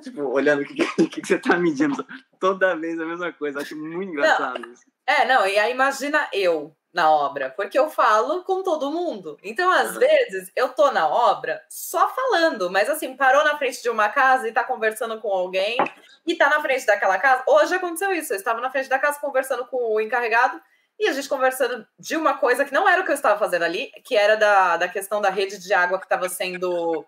tipo, 0.00 0.22
olhando 0.22 0.62
o 0.62 0.64
que, 0.64 0.74
que, 1.08 1.20
que, 1.20 1.26
você 1.26 1.38
tá 1.38 1.56
medindo. 1.56 2.04
Toda 2.40 2.76
vez 2.76 2.98
a 2.98 3.06
mesma 3.06 3.32
coisa. 3.32 3.60
Acho 3.60 3.76
muito 3.76 4.10
engraçado 4.10 4.60
não, 4.60 4.72
isso. 4.72 4.84
É, 5.06 5.24
não, 5.24 5.46
e 5.46 5.58
aí 5.58 5.72
imagina 5.72 6.28
eu 6.32 6.74
na 6.92 7.10
obra, 7.10 7.50
porque 7.50 7.78
eu 7.78 7.88
falo 7.88 8.44
com 8.44 8.62
todo 8.62 8.90
mundo. 8.92 9.38
Então, 9.42 9.70
às 9.70 9.96
vezes, 9.96 10.52
eu 10.54 10.68
tô 10.68 10.92
na 10.92 11.08
obra 11.08 11.64
só 11.68 12.08
falando, 12.14 12.70
mas 12.70 12.88
assim, 12.90 13.16
parou 13.16 13.42
na 13.44 13.56
frente 13.56 13.82
de 13.82 13.88
uma 13.88 14.10
casa 14.10 14.46
e 14.46 14.52
tá 14.52 14.62
conversando 14.62 15.18
com 15.18 15.28
alguém 15.28 15.78
e 16.26 16.34
tá 16.34 16.50
na 16.50 16.60
frente 16.60 16.84
daquela 16.84 17.18
casa. 17.18 17.42
Hoje 17.48 17.74
aconteceu 17.74 18.12
isso, 18.12 18.32
eu 18.32 18.36
estava 18.36 18.60
na 18.60 18.70
frente 18.70 18.88
da 18.90 18.98
casa 18.98 19.18
conversando 19.18 19.66
com 19.66 19.94
o 19.94 20.00
encarregado 20.00 20.60
e 20.98 21.08
a 21.08 21.12
gente 21.12 21.28
conversando 21.28 21.86
de 21.98 22.16
uma 22.16 22.36
coisa 22.36 22.64
que 22.64 22.72
não 22.72 22.86
era 22.88 23.00
o 23.00 23.04
que 23.04 23.10
eu 23.10 23.14
estava 23.14 23.38
fazendo 23.38 23.62
ali, 23.62 23.90
que 24.04 24.14
era 24.14 24.36
da, 24.36 24.76
da 24.76 24.88
questão 24.88 25.20
da 25.20 25.30
rede 25.30 25.58
de 25.58 25.72
água 25.72 25.98
que 25.98 26.04
estava 26.04 26.28
sendo 26.28 27.06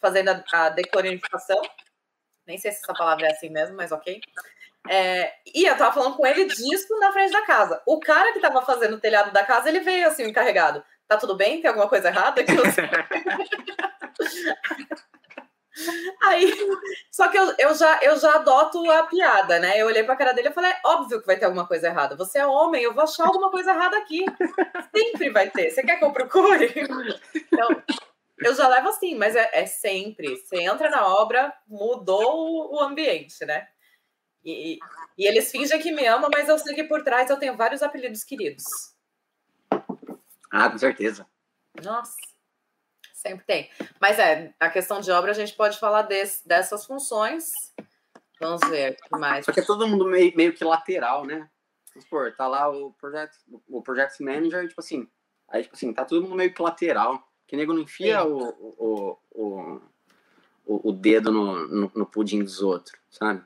fazendo 0.00 0.30
a, 0.30 0.44
a 0.52 0.68
declorificação. 0.68 1.60
Nem 2.46 2.58
sei 2.58 2.70
se 2.70 2.78
essa 2.82 2.94
palavra 2.94 3.26
é 3.26 3.32
assim 3.32 3.48
mesmo, 3.48 3.76
mas 3.76 3.90
ok. 3.90 4.20
É, 4.88 5.32
e 5.54 5.64
eu 5.64 5.76
tava 5.76 5.94
falando 5.94 6.16
com 6.16 6.26
ele 6.26 6.44
disso 6.44 6.98
na 6.98 7.10
frente 7.12 7.32
da 7.32 7.42
casa. 7.42 7.82
O 7.86 7.98
cara 7.98 8.32
que 8.32 8.40
tava 8.40 8.62
fazendo 8.62 8.94
o 8.94 9.00
telhado 9.00 9.32
da 9.32 9.44
casa, 9.44 9.68
ele 9.68 9.80
veio 9.80 10.06
assim, 10.06 10.24
encarregado. 10.24 10.84
Tá 11.08 11.16
tudo 11.16 11.36
bem? 11.36 11.60
Tem 11.60 11.68
alguma 11.68 11.88
coisa 11.88 12.08
errada? 12.08 12.42
Aí, 16.22 16.52
só 17.10 17.28
que 17.28 17.36
eu, 17.36 17.52
eu, 17.58 17.74
já, 17.74 17.98
eu 18.00 18.16
já 18.16 18.36
adoto 18.36 18.88
a 18.90 19.02
piada, 19.04 19.58
né? 19.58 19.76
Eu 19.76 19.86
olhei 19.86 20.04
pra 20.04 20.16
cara 20.16 20.32
dele 20.32 20.48
e 20.48 20.52
falei: 20.52 20.72
óbvio 20.84 21.20
que 21.20 21.26
vai 21.26 21.36
ter 21.36 21.46
alguma 21.46 21.66
coisa 21.66 21.88
errada. 21.88 22.16
Você 22.16 22.38
é 22.38 22.46
homem, 22.46 22.82
eu 22.82 22.94
vou 22.94 23.02
achar 23.02 23.26
alguma 23.26 23.50
coisa 23.50 23.72
errada 23.72 23.96
aqui. 23.98 24.24
Sempre 24.94 25.30
vai 25.30 25.50
ter. 25.50 25.70
Você 25.70 25.82
quer 25.82 25.98
que 25.98 26.04
eu 26.04 26.12
procure? 26.12 26.72
Então, 27.34 27.82
eu 28.38 28.54
já 28.54 28.68
levo 28.68 28.88
assim, 28.88 29.16
mas 29.16 29.34
é, 29.34 29.50
é 29.52 29.66
sempre. 29.66 30.36
Você 30.36 30.62
entra 30.62 30.88
na 30.88 31.06
obra, 31.06 31.52
mudou 31.66 32.72
o 32.72 32.80
ambiente, 32.80 33.44
né? 33.44 33.66
E, 34.44 34.78
e 35.16 35.26
eles 35.26 35.50
fingem 35.50 35.80
que 35.80 35.92
me 35.92 36.06
amam, 36.06 36.28
mas 36.32 36.48
eu 36.48 36.58
sei 36.58 36.74
que 36.74 36.84
por 36.84 37.02
trás 37.02 37.30
eu 37.30 37.38
tenho 37.38 37.56
vários 37.56 37.82
apelidos 37.82 38.22
queridos. 38.22 38.64
Ah, 40.50 40.70
com 40.70 40.78
certeza. 40.78 41.26
Nossa, 41.82 42.14
sempre 43.12 43.44
tem. 43.46 43.70
Mas 44.00 44.18
é, 44.18 44.54
a 44.60 44.68
questão 44.68 45.00
de 45.00 45.10
obra 45.10 45.30
a 45.30 45.34
gente 45.34 45.54
pode 45.54 45.78
falar 45.78 46.02
desse, 46.02 46.46
dessas 46.46 46.84
funções. 46.84 47.50
Vamos 48.40 48.60
ver 48.68 48.92
o 48.92 48.96
que 48.96 49.18
mais. 49.18 49.46
Só 49.46 49.52
que 49.52 49.60
é 49.60 49.64
todo 49.64 49.88
mundo 49.88 50.06
meio, 50.06 50.36
meio 50.36 50.52
que 50.52 50.64
lateral, 50.64 51.24
né? 51.24 51.48
Vamos 51.88 52.04
supor, 52.04 52.34
tá 52.36 52.46
lá 52.46 52.68
o 52.68 52.92
project, 52.92 53.38
o 53.68 53.80
project 53.80 54.22
manager, 54.22 54.68
tipo 54.68 54.80
assim, 54.80 55.08
aí 55.48 55.62
tipo 55.62 55.74
assim, 55.74 55.92
tá 55.92 56.04
todo 56.04 56.22
mundo 56.22 56.34
meio 56.34 56.52
que 56.52 56.60
lateral. 56.60 57.26
Que 57.46 57.56
nego 57.56 57.72
não 57.72 57.82
enfia 57.82 58.24
o, 58.24 58.48
o, 58.78 59.18
o, 59.30 60.88
o, 60.88 60.92
dedo 60.92 61.30
no, 61.30 61.88
no 61.94 62.06
pudim 62.06 62.42
dos 62.42 62.62
outros, 62.62 62.98
sabe? 63.10 63.44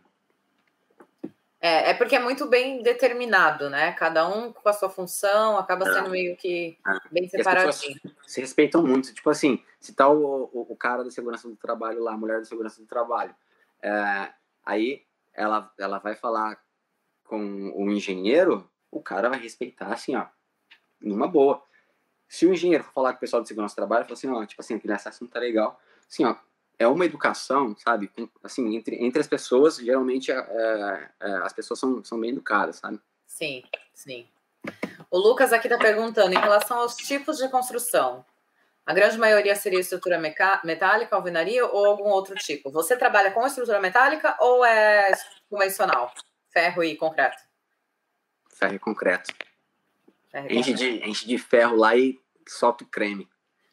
É, 1.60 1.90
é 1.90 1.94
porque 1.94 2.14
é 2.14 2.20
muito 2.20 2.46
bem 2.46 2.82
determinado, 2.82 3.68
né? 3.68 3.92
Cada 3.92 4.28
um 4.28 4.52
com 4.52 4.68
a 4.68 4.72
sua 4.72 4.88
função, 4.88 5.58
acaba 5.58 5.92
sendo 5.92 6.08
meio 6.08 6.36
que 6.36 6.78
é. 6.86 7.08
bem 7.10 7.28
separadinho. 7.28 7.98
Se 8.26 8.40
respeitam 8.40 8.82
muito. 8.82 9.12
Tipo 9.12 9.30
assim, 9.30 9.62
se 9.80 9.92
tá 9.92 10.08
o, 10.08 10.44
o, 10.52 10.66
o, 10.70 10.76
cara 10.76 11.02
da 11.02 11.10
segurança 11.10 11.48
do 11.48 11.56
trabalho 11.56 12.02
lá, 12.02 12.12
a 12.12 12.16
mulher 12.16 12.38
da 12.38 12.44
segurança 12.44 12.80
do 12.80 12.86
trabalho, 12.86 13.34
é, 13.82 14.32
aí 14.64 15.02
ela, 15.34 15.72
ela 15.78 15.98
vai 15.98 16.14
falar 16.14 16.60
com 17.24 17.72
o 17.74 17.90
engenheiro, 17.90 18.68
o 18.90 19.02
cara 19.02 19.28
vai 19.28 19.40
respeitar 19.40 19.92
assim, 19.92 20.14
ó, 20.14 20.26
numa 21.00 21.26
boa. 21.26 21.62
Se 22.28 22.46
o 22.46 22.52
engenheiro 22.52 22.84
for 22.84 22.92
falar 22.92 23.12
com 23.12 23.16
o 23.16 23.20
pessoal 23.20 23.42
de 23.42 23.48
segurança 23.48 23.74
do 23.74 23.76
trabalho, 23.76 24.04
fala 24.04 24.14
assim, 24.14 24.28
ó, 24.28 24.46
tipo 24.46 24.60
assim, 24.60 24.74
aquele 24.74 24.92
assunto 24.92 25.30
tá 25.30 25.40
legal. 25.40 25.80
Assim, 26.08 26.24
ó, 26.24 26.36
é 26.78 26.86
uma 26.86 27.04
educação, 27.04 27.74
sabe? 27.76 28.10
Assim, 28.42 28.76
entre, 28.76 28.96
entre 29.04 29.20
as 29.20 29.26
pessoas, 29.26 29.76
geralmente 29.76 30.30
é, 30.30 30.36
é, 31.20 31.30
as 31.42 31.52
pessoas 31.52 31.80
são, 31.80 32.04
são 32.04 32.20
bem 32.20 32.30
educadas, 32.30 32.76
sabe? 32.76 33.00
Sim, 33.26 33.62
sim. 33.92 34.28
O 35.10 35.18
Lucas 35.18 35.52
aqui 35.52 35.66
está 35.66 35.78
perguntando 35.78 36.32
em 36.34 36.38
relação 36.38 36.78
aos 36.78 36.96
tipos 36.96 37.38
de 37.38 37.48
construção. 37.48 38.24
A 38.86 38.94
grande 38.94 39.18
maioria 39.18 39.54
seria 39.54 39.80
estrutura 39.80 40.18
metálica, 40.18 41.14
alvenaria 41.14 41.66
ou 41.66 41.84
algum 41.84 42.08
outro 42.08 42.34
tipo? 42.36 42.70
Você 42.70 42.96
trabalha 42.96 43.30
com 43.32 43.46
estrutura 43.46 43.80
metálica 43.80 44.36
ou 44.40 44.64
é 44.64 45.12
convencional? 45.50 46.12
Ferro 46.50 46.82
e 46.82 46.96
concreto? 46.96 47.42
Ferro 48.54 48.74
e 48.74 48.78
concreto. 48.78 49.32
Ferro 50.30 50.46
e 50.50 50.56
enche, 50.56 50.72
concreto. 50.72 51.00
De, 51.00 51.10
enche 51.10 51.26
de 51.26 51.38
ferro 51.38 51.76
lá 51.76 51.96
e 51.96 52.18
solta 52.46 52.84
o 52.84 52.86
creme. 52.86 53.28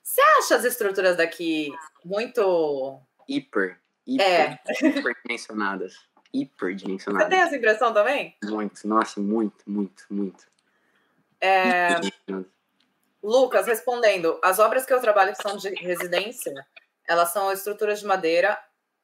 Você 0.06 0.22
acha 0.22 0.56
as 0.58 0.64
estruturas 0.64 1.18
daqui 1.18 1.74
muito. 2.06 3.02
Hiper. 3.28 3.80
Hiper. 4.06 4.28
É. 4.28 4.60
Hiperdimensionadas. 4.80 5.96
Hiperdimensionadas. 6.32 7.28
Você 7.28 7.30
tem 7.32 7.42
essa 7.42 7.58
impressão 7.58 7.92
também? 7.92 8.38
Muito. 8.44 8.88
Nossa, 8.88 9.20
muito, 9.20 9.68
muito, 9.68 10.06
muito. 10.12 10.46
É... 11.42 11.96
Lucas, 13.22 13.66
respondendo, 13.66 14.40
as 14.44 14.60
obras 14.60 14.86
que 14.86 14.94
eu 14.94 15.02
trabalho 15.02 15.34
que 15.36 15.42
são 15.42 15.58
de 15.58 15.70
residência, 15.74 16.54
elas 17.08 17.34
são 17.34 17.52
estruturas 17.52 18.00
de 18.00 18.06
madeira. 18.06 18.60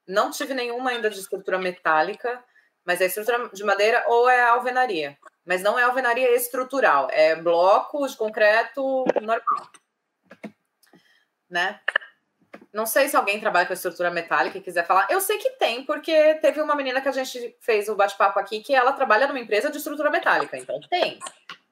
Não 0.07 0.29
tive 0.29 0.53
nenhuma 0.53 0.91
ainda 0.91 1.09
de 1.09 1.19
estrutura 1.19 1.57
metálica, 1.57 2.43
mas 2.85 3.01
é 3.01 3.07
estrutura 3.07 3.49
de 3.51 3.63
madeira 3.63 4.05
ou 4.07 4.29
é 4.29 4.43
alvenaria. 4.43 5.17
Mas 5.43 5.63
não 5.63 5.79
é 5.79 5.83
alvenaria 5.83 6.35
estrutural, 6.35 7.07
é 7.11 7.35
bloco 7.35 8.07
de 8.07 8.15
concreto 8.15 9.03
normal 9.19 9.71
né? 11.51 11.79
Não 12.73 12.85
sei 12.85 13.09
se 13.09 13.17
alguém 13.17 13.39
trabalha 13.39 13.67
com 13.67 13.73
estrutura 13.73 14.09
metálica 14.09 14.57
e 14.57 14.61
quiser 14.61 14.87
falar. 14.87 15.07
Eu 15.09 15.19
sei 15.19 15.37
que 15.37 15.51
tem, 15.51 15.83
porque 15.83 16.35
teve 16.35 16.61
uma 16.61 16.75
menina 16.75 17.01
que 17.01 17.09
a 17.09 17.11
gente 17.11 17.55
fez 17.59 17.89
o 17.89 17.95
bate-papo 17.95 18.39
aqui 18.39 18.61
que 18.61 18.73
ela 18.73 18.93
trabalha 18.93 19.27
numa 19.27 19.39
empresa 19.39 19.69
de 19.69 19.77
estrutura 19.77 20.09
metálica, 20.09 20.57
então 20.57 20.79
tem. 20.89 21.19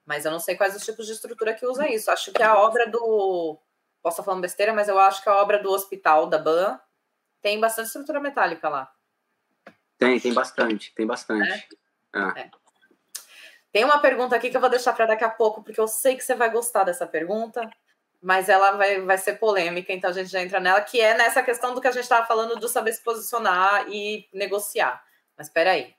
Mas 0.06 0.26
eu 0.26 0.32
não 0.32 0.40
sei 0.40 0.56
quais 0.56 0.76
os 0.76 0.84
tipos 0.84 1.06
de 1.06 1.14
estrutura 1.14 1.54
que 1.54 1.66
usa 1.66 1.88
isso. 1.88 2.12
Acho 2.12 2.34
que 2.34 2.44
a 2.44 2.58
obra 2.58 2.88
do. 2.90 3.58
Posso 4.02 4.16
estar 4.16 4.24
falando 4.24 4.42
besteira, 4.42 4.74
mas 4.74 4.90
eu 4.90 5.00
acho 5.00 5.24
que 5.24 5.30
a 5.30 5.36
obra 5.36 5.62
do 5.62 5.72
hospital 5.72 6.28
da 6.28 6.38
BAN 6.38 6.80
tem 7.42 7.60
bastante 7.60 7.88
estrutura 7.88 8.20
metálica 8.20 8.68
lá. 8.68 8.92
Tem, 9.98 10.20
tem 10.20 10.34
bastante, 10.34 10.94
tem 10.96 11.06
bastante. 11.06 11.68
É? 12.14 12.20
É. 12.20 12.42
É. 12.42 12.52
Tem 13.72 13.86
uma 13.86 14.00
pergunta 14.00 14.36
aqui 14.36 14.50
que 14.50 14.58
eu 14.58 14.62
vou 14.62 14.70
deixar 14.70 14.94
para 14.94 15.06
daqui 15.06 15.24
a 15.24 15.30
pouco, 15.30 15.62
porque 15.62 15.80
eu 15.80 15.88
sei 15.88 16.16
que 16.16 16.24
você 16.24 16.34
vai 16.34 16.50
gostar 16.50 16.84
dessa 16.84 17.06
pergunta 17.06 17.70
mas 18.22 18.50
ela 18.50 18.72
vai, 18.72 19.02
vai 19.02 19.18
ser 19.18 19.34
polêmica, 19.34 19.94
então 19.94 20.10
a 20.10 20.14
gente 20.14 20.30
já 20.30 20.42
entra 20.42 20.60
nela, 20.60 20.82
que 20.82 21.00
é 21.00 21.18
nessa 21.18 21.42
questão 21.42 21.74
do 21.74 21.80
que 21.80 21.88
a 21.88 21.92
gente 21.92 22.04
estava 22.04 22.26
falando 22.26 22.60
do 22.60 22.68
saber 22.68 22.94
se 22.94 23.02
posicionar 23.02 23.88
e 23.90 24.28
negociar. 24.34 25.04
Mas 25.38 25.48
espera 25.48 25.72
aí. 25.72 25.96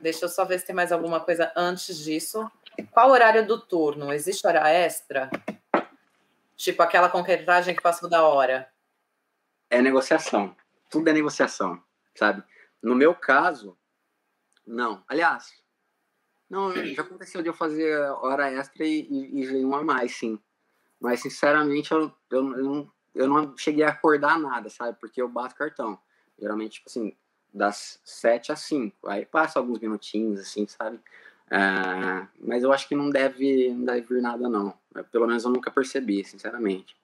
Deixa 0.00 0.24
eu 0.24 0.28
só 0.28 0.44
ver 0.44 0.58
se 0.58 0.66
tem 0.66 0.74
mais 0.74 0.90
alguma 0.90 1.20
coisa 1.20 1.52
antes 1.54 1.98
disso. 1.98 2.50
Qual 2.90 3.10
o 3.10 3.12
horário 3.12 3.46
do 3.46 3.60
turno? 3.60 4.12
Existe 4.12 4.46
hora 4.46 4.68
extra? 4.68 5.30
Tipo 6.56 6.82
aquela 6.82 7.08
concretagem 7.08 7.74
que 7.74 7.82
passou 7.82 8.08
da 8.08 8.22
hora. 8.22 8.68
É 9.68 9.80
negociação. 9.80 10.56
Tudo 10.88 11.08
é 11.08 11.12
negociação, 11.12 11.80
sabe? 12.14 12.42
No 12.82 12.96
meu 12.96 13.14
caso, 13.14 13.78
não. 14.66 15.04
Aliás, 15.06 15.52
não, 16.48 16.74
já 16.74 17.02
aconteceu 17.02 17.42
de 17.42 17.48
eu 17.48 17.54
fazer 17.54 17.96
hora 18.22 18.50
extra 18.50 18.84
e, 18.84 19.06
e, 19.08 19.44
e 19.44 19.64
um 19.64 19.74
a 19.74 19.84
mais, 19.84 20.16
sim. 20.16 20.40
Mas, 21.00 21.22
sinceramente, 21.22 21.90
eu, 21.92 22.12
eu, 22.30 22.56
eu, 22.56 22.64
não, 22.64 22.92
eu 23.14 23.28
não 23.28 23.56
cheguei 23.56 23.84
a 23.84 23.88
acordar 23.88 24.38
nada, 24.38 24.68
sabe? 24.68 24.96
Porque 25.00 25.20
eu 25.20 25.28
bato 25.28 25.54
cartão. 25.54 25.98
Geralmente, 26.38 26.74
tipo 26.74 26.88
assim, 26.88 27.16
das 27.52 28.00
7 28.04 28.52
às 28.52 28.60
5. 28.60 29.08
Aí 29.08 29.24
passa 29.24 29.58
alguns 29.58 29.78
minutinhos, 29.78 30.40
assim, 30.40 30.66
sabe? 30.66 31.00
É, 31.50 32.26
mas 32.38 32.62
eu 32.62 32.72
acho 32.72 32.86
que 32.86 32.94
não 32.94 33.10
deve, 33.10 33.70
não 33.70 33.84
deve 33.84 34.02
vir 34.02 34.22
nada, 34.22 34.48
não. 34.48 34.74
Pelo 35.10 35.26
menos 35.26 35.44
eu 35.44 35.50
nunca 35.50 35.70
percebi, 35.70 36.24
sinceramente. 36.24 36.96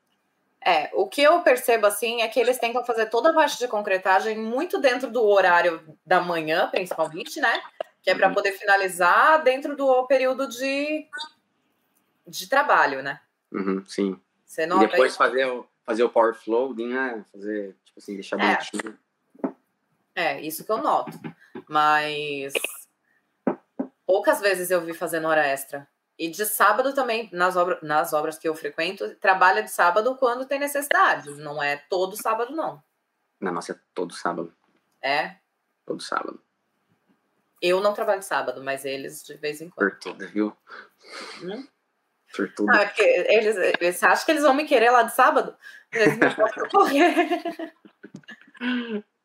É, 0.65 0.91
o 0.95 1.07
que 1.09 1.23
eu 1.23 1.43
percebo 1.43 1.87
assim 1.87 2.23
é 2.23 2.29
que 2.29 2.41
eles 2.41 2.59
tentam 2.59 2.85
fazer 2.85 3.07
toda 3.07 3.31
a 3.31 3.33
parte 3.33 3.59
de 3.59 3.69
concretagem 3.69 4.37
muito 4.37 4.81
dentro 4.81 5.11
do 5.11 5.25
horário 5.25 5.97
da 6.05 6.21
manhã, 6.21 6.69
principalmente, 6.71 7.41
né? 7.41 7.61
Que 8.03 8.11
é 8.11 8.15
para 8.15 8.29
uhum. 8.29 8.35
poder 8.35 8.53
finalizar 8.53 9.43
dentro 9.43 9.77
do 9.77 10.07
período 10.07 10.49
de, 10.49 11.07
de 12.27 12.49
trabalho, 12.49 13.03
né? 13.03 13.21
Uhum, 13.57 13.85
sim. 13.87 14.21
Você 14.45 14.67
nota 14.67 14.85
e 14.85 14.89
depois 14.89 15.13
isso? 15.13 15.19
fazer 15.19 15.47
o, 15.47 15.67
fazer 15.83 16.05
o 16.05 16.11
power 16.11 16.35
flow, 16.35 16.75
né? 16.75 17.25
Fazer, 17.33 17.75
tipo 17.85 17.99
assim, 17.99 18.15
deixar 18.15 18.39
é. 18.39 18.55
bonitinho. 18.55 18.99
É, 20.15 20.41
isso 20.43 20.65
que 20.65 20.71
eu 20.71 20.79
noto. 20.79 21.19
Mas 21.67 22.53
poucas 24.07 24.41
vezes 24.41 24.71
eu 24.71 24.83
vi 24.83 24.93
fazendo 24.93 25.27
hora 25.27 25.47
extra. 25.47 25.89
E 26.19 26.29
de 26.29 26.45
sábado 26.47 26.95
também, 26.95 27.29
nas, 27.33 27.57
obra, 27.57 27.79
nas 27.83 28.13
obras 28.13 28.39
que 28.39 28.49
eu 28.49 28.55
frequento, 28.55 29.15
trabalha 29.17 29.63
de 29.63 29.71
sábado 29.71 30.17
quando 30.17 30.47
tem 30.47 30.59
necessidade. 30.59 31.31
Não 31.33 31.63
é 31.63 31.77
todo 31.77 32.17
sábado, 32.17 32.55
não. 32.55 32.83
Na 33.41 33.53
nossa 33.53 33.73
é 33.73 33.79
todo 33.95 34.15
sábado. 34.15 34.55
É? 35.03 35.37
Todo 35.85 36.03
sábado. 36.03 36.41
Eu 37.61 37.81
não 37.81 37.95
trabalho 37.95 38.23
sábado, 38.23 38.63
mas 38.63 38.85
eles 38.85 39.23
de 39.25 39.35
vez 39.35 39.61
em 39.61 39.69
quando. 39.69 39.91
Por 39.91 39.99
tudo, 39.99 40.29
viu? 40.29 40.57
Hum? 41.43 41.67
Tudo. 42.55 42.70
Ah, 42.70 42.84
porque 42.84 43.03
eles, 43.03 43.57
eles 43.80 44.03
acham 44.03 44.24
que 44.24 44.32
eles 44.32 44.43
vão 44.43 44.55
me 44.55 44.64
querer 44.64 44.91
lá 44.91 45.03
de 45.03 45.14
sábado? 45.14 45.57
Eles 45.93 46.18
não 46.18 46.34
podem 46.34 46.68
correr. 46.68 47.72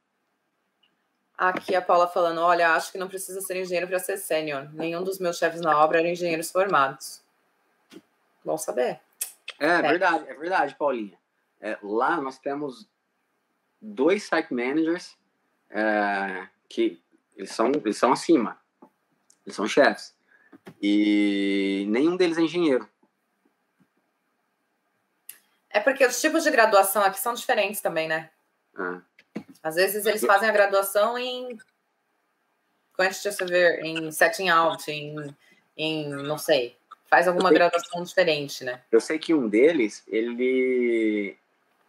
Aqui 1.38 1.74
a 1.76 1.82
Paula 1.82 2.08
falando: 2.08 2.40
olha, 2.40 2.76
acho 2.76 2.92
que 2.92 3.00
não 3.00 3.08
precisa 3.08 3.42
ser 3.42 3.60
engenheiro 3.60 3.88
para 3.88 3.98
ser 3.98 4.18
sênior. 4.18 4.70
Nenhum 4.74 5.04
dos 5.04 5.18
meus 5.18 5.38
chefes 5.38 5.60
na 5.60 5.76
obra 5.84 6.00
eram 6.00 6.10
engenheiros 6.10 6.52
formados. 6.52 7.24
Bom 8.46 8.58
saber. 8.58 9.00
É, 9.60 9.68
é. 9.68 9.82
verdade, 9.82 10.30
é 10.30 10.34
verdade, 10.36 10.76
Paulinha. 10.76 11.18
É, 11.60 11.78
lá 11.82 12.22
nós 12.22 12.38
temos 12.38 12.88
dois 13.82 14.24
site 14.24 14.54
managers 14.54 15.18
é, 15.70 16.48
que 16.70 17.02
eles 17.36 17.52
são, 17.52 17.72
eles 17.72 17.98
são 17.98 18.12
acima. 18.12 18.60
Eles 19.44 19.56
são 19.56 19.68
chefes. 19.68 20.16
E 20.80 21.86
nenhum 21.90 22.16
deles 22.16 22.38
é 22.38 22.42
engenheiro. 22.42 22.88
É 25.74 25.80
porque 25.80 26.06
os 26.06 26.20
tipos 26.20 26.44
de 26.44 26.52
graduação 26.52 27.02
aqui 27.02 27.20
são 27.20 27.34
diferentes 27.34 27.82
também, 27.82 28.08
né? 28.08 28.30
Ah. 28.76 29.02
Às 29.64 29.76
vezes 29.76 30.06
eles 30.06 30.24
fazem 30.26 30.50
a 30.50 30.52
graduação 30.52 31.18
em 31.18 31.58
quantitative, 32.98 33.56
em 33.84 34.12
setting 34.12 34.50
out, 34.50 34.90
em, 34.92 35.36
em 35.78 36.10
não 36.10 36.38
sei, 36.38 36.76
faz 37.10 37.28
alguma 37.28 37.52
graduação 37.52 38.04
diferente, 38.04 38.64
né? 38.64 38.82
Eu 38.92 39.00
sei 39.00 39.18
que 39.18 39.34
um 39.34 39.48
deles, 39.48 40.04
ele 40.08 41.38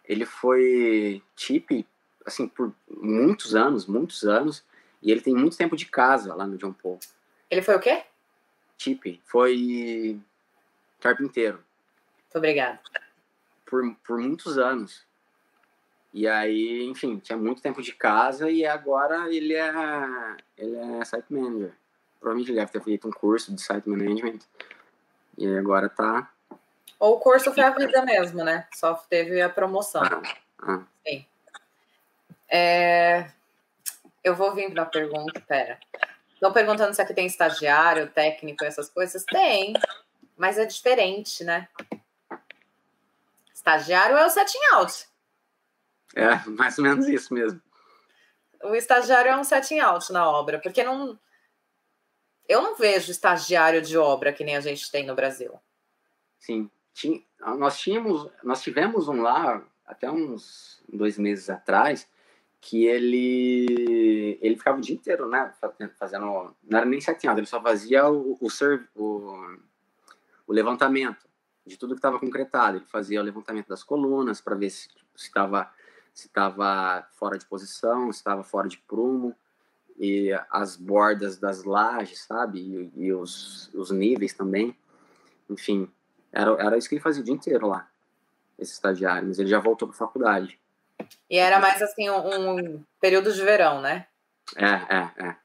ele 0.05 0.27
foi 0.27 1.23
chip 1.37 1.87
assim 2.25 2.47
por 2.47 2.73
muitos 2.89 3.55
anos, 3.55 3.87
muitos 3.87 4.23
anos, 4.23 4.65
e 5.03 5.11
ele 5.11 5.21
tem 5.21 5.35
muito 5.35 5.57
tempo 5.57 5.77
de 5.77 5.87
casa 5.87 6.35
lá 6.35 6.47
no 6.47 6.57
John 6.57 6.73
Paul. 6.73 7.01
Ele 7.51 7.63
foi 7.63 7.75
o 7.75 7.81
quê? 7.81 8.05
Chip, 8.79 9.21
foi 9.25 10.21
carpinteiro. 11.01 11.65
Muito 12.25 12.39
obrigada 12.39 12.81
por, 13.73 13.83
por 14.07 14.19
muitos 14.19 14.59
anos. 14.59 15.03
E 16.13 16.29
aí, 16.29 16.85
enfim, 16.85 17.19
tinha 17.19 17.39
muito 17.39 17.63
tempo 17.63 17.81
de 17.81 17.95
casa 17.95 18.51
e 18.51 18.67
agora 18.67 19.35
ele 19.35 19.55
é, 19.55 19.73
ele 20.59 20.77
é 20.77 21.05
site 21.07 21.25
manager. 21.31 21.73
Provavelmente 22.21 22.51
ele 22.51 22.61
deve 22.61 22.71
ter 22.71 22.83
feito 22.83 23.09
um 23.09 23.11
curso 23.11 23.55
de 23.55 23.63
site 23.63 23.89
management 23.89 24.41
e 25.39 25.57
agora 25.57 25.89
tá. 25.89 26.31
Ou 27.01 27.15
o 27.15 27.19
curso 27.19 27.51
foi 27.55 27.65
a 27.65 27.71
vida 27.71 28.05
mesmo, 28.05 28.45
né? 28.45 28.69
Só 28.75 28.93
teve 28.93 29.41
a 29.41 29.49
promoção. 29.49 30.03
Ah, 30.03 30.23
ah. 30.61 30.83
Sim. 31.03 31.25
É... 32.51 33.31
Eu 34.23 34.37
vou 34.37 34.55
vir 34.55 34.71
para 34.71 34.83
a 34.83 34.87
pergunta, 34.87 35.41
pera. 35.49 35.81
Estão 36.35 36.53
perguntando 36.53 36.93
se 36.93 37.01
aqui 37.01 37.15
tem 37.15 37.27
estagiário, 37.27 38.11
técnico, 38.11 38.67
essas 38.67 38.91
coisas. 38.91 39.25
Tem, 39.25 39.73
mas 40.37 40.59
é 40.59 40.67
diferente, 40.67 41.43
né? 41.43 41.67
Estagiário 43.63 44.17
é 44.17 44.27
o 44.27 44.29
setting 44.29 44.59
out. 44.73 45.07
É, 46.17 46.51
mais 46.51 46.77
ou 46.79 46.85
menos 46.85 47.07
isso 47.07 47.33
mesmo. 47.33 47.63
O 48.65 48.75
estagiário 48.75 49.31
é 49.31 49.37
um 49.37 49.45
setting 49.45 49.79
out 49.79 50.13
na 50.13 50.29
obra, 50.29 50.59
porque 50.59 50.83
não. 50.83 51.17
Eu 52.49 52.61
não 52.61 52.75
vejo 52.75 53.13
estagiário 53.13 53.81
de 53.81 53.97
obra 53.97 54.33
que 54.33 54.43
nem 54.43 54.57
a 54.57 54.61
gente 54.61 54.91
tem 54.91 55.07
no 55.07 55.15
Brasil. 55.15 55.55
Sim. 56.41 56.69
Nós 57.39 57.79
tínhamos, 57.79 58.29
nós 58.43 58.61
tivemos 58.61 59.07
um 59.07 59.23
lá 59.23 59.65
até 59.87 60.11
uns 60.11 60.83
dois 60.93 61.17
meses 61.17 61.49
atrás 61.49 62.09
que 62.61 62.85
ele 62.85 64.39
ele 64.43 64.57
ficava 64.57 64.79
o 64.79 64.81
dia 64.81 64.95
inteiro, 64.95 65.29
né, 65.29 65.53
fazendo, 65.97 66.55
não 66.65 66.79
era 66.79 66.85
nem 66.85 67.01
setting 67.01 67.29
out, 67.29 67.39
ele 67.39 67.47
só 67.47 67.61
fazia 67.61 68.09
o, 68.09 68.39
o, 68.41 68.49
o, 68.97 69.59
o 70.47 70.53
levantamento 70.53 71.32
de 71.67 71.77
tudo 71.77 71.95
que 71.95 71.99
estava 71.99 72.19
concretado. 72.19 72.79
Ele 72.79 72.87
fazia 72.87 73.21
o 73.21 73.25
levantamento 73.25 73.69
das 73.69 73.83
colunas 73.83 74.41
para 74.41 74.55
ver 74.55 74.71
se 74.71 74.89
estava 75.17 75.71
se 76.13 76.27
estava 76.27 77.07
fora 77.13 77.39
de 77.39 77.47
posição, 77.47 78.13
se 78.13 78.19
estava 78.19 78.43
fora 78.43 78.69
de 78.69 78.77
prumo, 78.77 79.35
e 79.99 80.31
as 80.51 80.77
bordas 80.77 81.39
das 81.39 81.65
lajes, 81.65 82.21
sabe? 82.25 82.59
E, 82.61 83.07
e 83.07 83.13
os, 83.13 83.71
os 83.75 83.91
níveis 83.91 84.35
também. 84.35 84.77
Enfim, 85.49 85.91
era, 86.31 86.51
era 86.61 86.77
isso 86.77 86.89
que 86.89 86.97
ele 86.97 87.03
fazia 87.03 87.23
o 87.23 87.25
dia 87.25 87.35
inteiro 87.35 87.67
lá, 87.67 87.89
esse 88.59 88.73
estagiário. 88.73 89.29
Mas 89.29 89.39
ele 89.39 89.49
já 89.49 89.59
voltou 89.59 89.89
para 89.89 89.95
a 89.95 89.99
faculdade. 89.99 90.59
E 91.29 91.39
era 91.39 91.59
mais 91.59 91.81
assim 91.83 92.09
um, 92.11 92.59
um, 92.59 92.85
período 93.01 93.33
de 93.33 93.43
verão, 93.43 93.81
né? 93.81 94.07
É, 94.57 94.97
é, 94.97 95.29
é. 95.29 95.37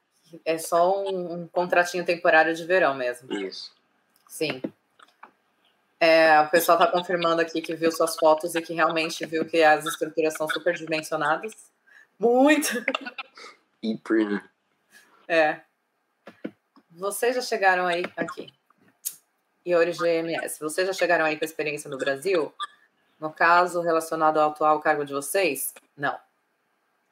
É 0.44 0.58
só 0.58 1.02
um, 1.02 1.32
um 1.34 1.48
contratinho 1.48 2.04
temporário 2.04 2.54
de 2.54 2.64
verão 2.64 2.94
mesmo. 2.94 3.32
Isso. 3.32 3.72
Sim. 4.28 4.60
É, 6.00 6.40
o 6.40 6.48
pessoal 6.48 6.78
está 6.78 6.90
confirmando 6.90 7.42
aqui 7.42 7.60
que 7.60 7.74
viu 7.74 7.90
suas 7.90 8.14
fotos 8.16 8.54
e 8.54 8.62
que 8.62 8.72
realmente 8.72 9.26
viu 9.26 9.44
que 9.44 9.62
as 9.62 9.84
estruturas 9.84 10.34
são 10.34 10.48
superdimensionadas. 10.48 11.52
Muito! 12.18 12.84
Hiper, 13.82 14.30
né? 14.30 14.48
É. 15.26 15.60
Vocês 16.90 17.34
já 17.34 17.42
chegaram 17.42 17.86
aí 17.86 18.04
aqui. 18.16 18.52
Iori 19.66 19.92
GMS. 19.92 20.60
Vocês 20.60 20.86
já 20.86 20.92
chegaram 20.92 21.24
aí 21.24 21.36
com 21.36 21.44
a 21.44 21.46
experiência 21.46 21.90
no 21.90 21.98
Brasil? 21.98 22.52
No 23.20 23.32
caso, 23.32 23.80
relacionado 23.80 24.38
ao 24.38 24.50
atual 24.50 24.80
cargo 24.80 25.04
de 25.04 25.12
vocês? 25.12 25.74
Não. 25.96 26.18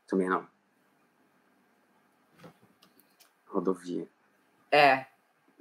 Também 0.06 0.28
não. 0.28 0.46
Rodovia. 3.46 4.06
É, 4.70 5.06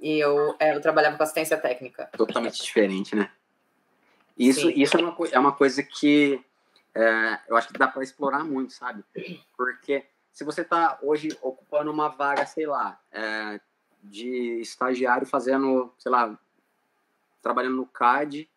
e 0.06 0.20
eu, 0.20 0.54
é, 0.60 0.72
eu 0.72 0.80
trabalhava 0.80 1.16
com 1.16 1.22
assistência 1.24 1.56
técnica. 1.56 2.08
Totalmente 2.16 2.62
diferente, 2.62 3.16
né? 3.16 3.28
Isso, 4.38 4.70
isso 4.70 4.96
é, 4.96 5.00
uma, 5.00 5.16
é 5.32 5.38
uma 5.38 5.50
coisa 5.50 5.82
que 5.82 6.40
é, 6.94 7.40
eu 7.48 7.56
acho 7.56 7.66
que 7.66 7.76
dá 7.76 7.88
para 7.88 8.04
explorar 8.04 8.44
muito, 8.44 8.72
sabe? 8.72 9.02
Porque 9.56 10.06
se 10.32 10.44
você 10.44 10.60
está 10.60 10.96
hoje 11.02 11.36
ocupando 11.42 11.90
uma 11.90 12.08
vaga, 12.08 12.46
sei 12.46 12.68
lá, 12.68 13.00
é, 13.10 13.60
de 14.00 14.60
estagiário 14.60 15.26
fazendo, 15.26 15.92
sei 15.98 16.12
lá, 16.12 16.38
trabalhando 17.42 17.74
no 17.74 17.86
CAD, 17.86 18.48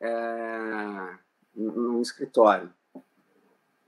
é, 0.00 1.18
num 1.56 2.00
escritório. 2.00 2.72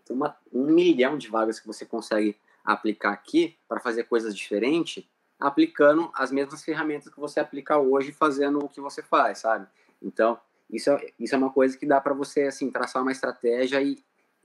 Tem 0.04 0.16
uma, 0.16 0.36
um 0.52 0.64
milhão 0.64 1.16
de 1.16 1.28
vagas 1.28 1.60
que 1.60 1.68
você 1.68 1.86
consegue 1.86 2.36
aplicar 2.64 3.12
aqui 3.12 3.56
para 3.68 3.78
fazer 3.78 4.04
coisas 4.04 4.34
diferentes, 4.36 5.04
aplicando 5.40 6.10
as 6.14 6.30
mesmas 6.30 6.62
ferramentas 6.62 7.12
que 7.12 7.18
você 7.18 7.40
aplica 7.40 7.78
hoje, 7.78 8.12
fazendo 8.12 8.58
o 8.58 8.68
que 8.68 8.80
você 8.80 9.02
faz, 9.02 9.38
sabe? 9.38 9.66
Então, 10.02 10.38
isso 10.68 10.90
é, 10.90 11.12
isso 11.18 11.34
é 11.34 11.38
uma 11.38 11.50
coisa 11.50 11.76
que 11.76 11.86
dá 11.86 12.00
para 12.00 12.14
você, 12.14 12.42
assim, 12.42 12.70
traçar 12.70 13.02
uma 13.02 13.12
estratégia 13.12 13.80
e, 13.82 13.98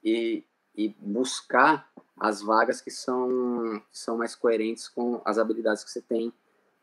e, 0.03 0.43
e 0.75 0.89
buscar 0.99 1.87
as 2.17 2.41
vagas 2.41 2.81
que 2.81 2.89
são, 2.89 3.81
que 3.91 3.97
são 3.97 4.17
mais 4.17 4.35
coerentes 4.35 4.87
com 4.87 5.21
as 5.25 5.37
habilidades 5.37 5.83
que 5.83 5.91
você 5.91 6.01
tem 6.01 6.33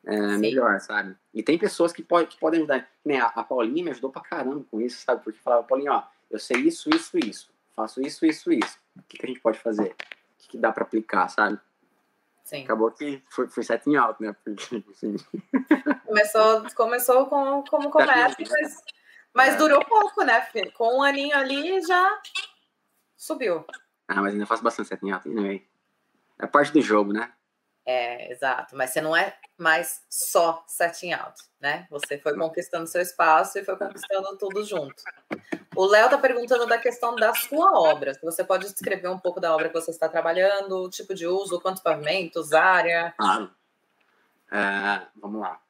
é, 0.04 0.36
melhor, 0.36 0.78
sabe? 0.80 1.16
E 1.32 1.42
tem 1.42 1.58
pessoas 1.58 1.92
que, 1.92 2.02
pode, 2.02 2.28
que 2.28 2.38
podem 2.38 2.60
ajudar. 2.60 2.88
A, 3.20 3.40
a 3.40 3.44
Paulinha 3.44 3.84
me 3.84 3.90
ajudou 3.90 4.10
pra 4.10 4.20
caramba 4.20 4.64
com 4.70 4.80
isso, 4.80 5.02
sabe? 5.04 5.24
Porque 5.24 5.38
falava, 5.38 5.62
Paulinha, 5.62 5.92
ó, 5.92 6.02
eu 6.30 6.38
sei 6.38 6.58
isso, 6.58 6.90
isso, 6.90 7.18
isso. 7.18 7.50
Faço 7.74 8.02
isso, 8.02 8.26
isso, 8.26 8.52
isso. 8.52 8.78
O 8.96 9.02
que, 9.08 9.16
que 9.16 9.24
a 9.24 9.28
gente 9.28 9.40
pode 9.40 9.58
fazer? 9.58 9.92
O 9.92 9.94
que, 10.38 10.48
que 10.48 10.58
dá 10.58 10.70
para 10.70 10.84
aplicar, 10.84 11.28
sabe? 11.28 11.58
Sim. 12.44 12.64
Acabou 12.64 12.90
que 12.90 13.22
foi, 13.30 13.48
foi 13.48 13.62
sete 13.62 13.88
em 13.88 13.96
alto, 13.96 14.22
né? 14.22 14.34
Porque, 14.44 14.84
assim... 14.90 15.16
começou, 16.06 16.66
começou 16.74 17.26
com, 17.26 17.64
como 17.64 17.90
começa, 17.90 18.36
mas, 18.38 18.76
mas 19.32 19.54
é. 19.54 19.56
durou 19.56 19.84
pouco, 19.84 20.24
né? 20.24 20.46
Com 20.74 20.98
um 20.98 21.02
aninho 21.02 21.36
ali 21.36 21.80
já 21.82 22.20
subiu. 23.16 23.64
Ah, 24.08 24.20
mas 24.20 24.34
ainda 24.34 24.46
faço 24.46 24.62
bastante 24.62 24.88
sete 24.88 25.06
em 25.06 25.12
alto, 25.12 25.28
anyway. 25.30 25.66
É 26.38 26.46
parte 26.46 26.72
do 26.72 26.82
jogo, 26.82 27.12
né? 27.12 27.32
É, 27.84 28.32
exato. 28.32 28.76
Mas 28.76 28.90
você 28.90 29.00
não 29.00 29.16
é 29.16 29.36
mais 29.56 30.04
só 30.08 30.64
setting 30.66 31.12
out, 31.12 31.40
né? 31.60 31.86
Você 31.90 32.18
foi 32.18 32.36
conquistando 32.36 32.86
seu 32.86 33.00
espaço 33.00 33.58
e 33.58 33.64
foi 33.64 33.76
conquistando 33.76 34.36
tudo 34.38 34.64
junto. 34.64 35.02
O 35.74 35.86
Léo 35.86 36.10
tá 36.10 36.18
perguntando 36.18 36.66
da 36.66 36.78
questão 36.78 37.16
da 37.16 37.34
sua 37.34 37.72
obra. 37.78 38.12
Você 38.22 38.44
pode 38.44 38.70
descrever 38.70 39.08
um 39.08 39.18
pouco 39.18 39.40
da 39.40 39.54
obra 39.54 39.68
que 39.68 39.74
você 39.74 39.90
está 39.90 40.08
trabalhando, 40.08 40.82
o 40.82 40.90
tipo 40.90 41.14
de 41.14 41.26
uso, 41.26 41.60
quantos 41.60 41.82
pavimentos, 41.82 42.52
área. 42.52 43.14
Claro. 43.16 43.50
Uh, 44.48 45.06
vamos 45.16 45.40
lá. 45.40 45.60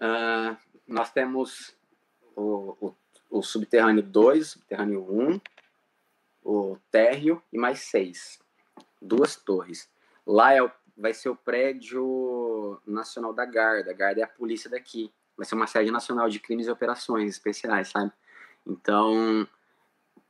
Uh, 0.00 0.56
nós 0.86 1.10
temos 1.12 1.76
o, 2.34 2.76
o, 2.80 2.94
o 3.30 3.42
subterrâneo 3.42 4.02
2, 4.02 4.48
subterrâneo 4.48 5.06
1, 5.10 5.30
um, 5.30 5.40
o 6.42 6.78
térreo 6.90 7.42
e 7.52 7.58
mais 7.58 7.80
seis. 7.80 8.38
Duas 9.00 9.36
torres. 9.36 9.90
Lá 10.26 10.54
é 10.54 10.62
o 10.62 10.70
vai 10.96 11.12
ser 11.12 11.28
o 11.28 11.36
prédio 11.36 12.80
nacional 12.86 13.32
da 13.32 13.44
Garda. 13.44 13.90
A 13.90 13.94
Garda 13.94 14.20
é 14.20 14.24
a 14.24 14.28
polícia 14.28 14.70
daqui. 14.70 15.12
Vai 15.36 15.44
ser 15.44 15.54
uma 15.54 15.66
sede 15.66 15.90
nacional 15.90 16.28
de 16.28 16.40
crimes 16.40 16.66
e 16.66 16.70
operações 16.70 17.28
especiais, 17.28 17.88
sabe? 17.88 18.10
Então, 18.66 19.46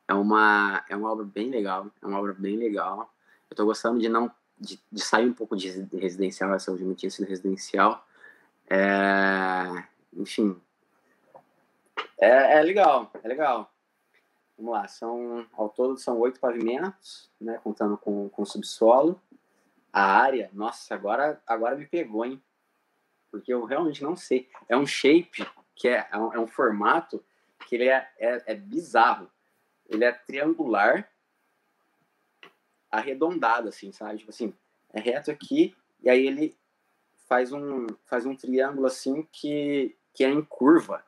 é 0.07 0.15
uma, 0.15 0.85
é 0.89 0.97
uma 0.97 1.11
obra 1.11 1.25
bem 1.25 1.51
legal. 1.51 1.91
É 2.03 2.07
uma 2.07 2.19
obra 2.19 2.35
bem 2.35 2.57
legal. 2.57 3.13
Eu 3.51 3.57
tô 3.57 3.65
gostando 3.65 3.99
de 3.99 4.09
não 4.09 4.31
de, 4.59 4.81
de 4.91 5.03
sair 5.03 5.27
um 5.29 5.35
pouco 5.35 5.55
de 5.57 5.69
residencial, 5.93 6.55
essa 6.55 6.71
última 6.71 6.95
tinha 6.95 7.11
sido 7.11 7.29
residencial. 7.29 8.07
É, 8.69 9.85
enfim, 10.15 10.59
é, 12.19 12.59
é 12.59 12.63
legal, 12.63 13.11
é 13.23 13.29
legal. 13.29 13.71
Vamos 14.57 14.73
lá, 14.73 14.89
são, 14.89 15.47
ao 15.53 15.69
todo 15.69 15.99
são 15.99 16.19
oito 16.21 16.41
pavimentos, 16.41 17.31
né, 17.39 17.61
contando 17.63 17.99
com, 17.99 18.29
com 18.31 18.45
subsolo. 18.45 19.21
A 19.93 20.03
área, 20.03 20.51
nossa, 20.53 20.95
agora, 20.95 21.41
agora 21.47 21.77
me 21.77 21.87
pegou, 21.87 22.25
hein? 22.25 22.43
Porque 23.31 23.53
eu 23.53 23.65
realmente 23.65 24.03
não 24.03 24.17
sei. 24.17 24.49
É 24.67 24.77
um 24.77 24.87
shape 24.87 25.47
que 25.75 25.89
é, 25.89 26.09
é, 26.11 26.19
um, 26.19 26.33
é 26.33 26.39
um 26.39 26.47
formato 26.47 27.23
que 27.67 27.75
ele 27.75 27.89
é, 27.89 28.09
é, 28.19 28.43
é 28.47 28.55
bizarro. 28.55 29.31
Ele 29.89 30.05
é 30.05 30.13
triangular, 30.13 31.11
arredondado, 32.91 33.69
assim, 33.69 33.93
sabe? 33.93 34.19
Tipo 34.19 34.31
assim, 34.31 34.55
é 34.93 35.01
reto 35.01 35.31
aqui, 35.31 35.77
e 36.01 36.09
aí 36.09 36.27
ele 36.27 36.57
faz 37.29 37.53
um, 37.53 37.87
faz 38.07 38.25
um 38.25 38.35
triângulo 38.35 38.87
assim 38.87 39.29
que, 39.33 39.97
que 40.15 40.25
é 40.25 40.29
em 40.29 40.43
curva. 40.43 41.05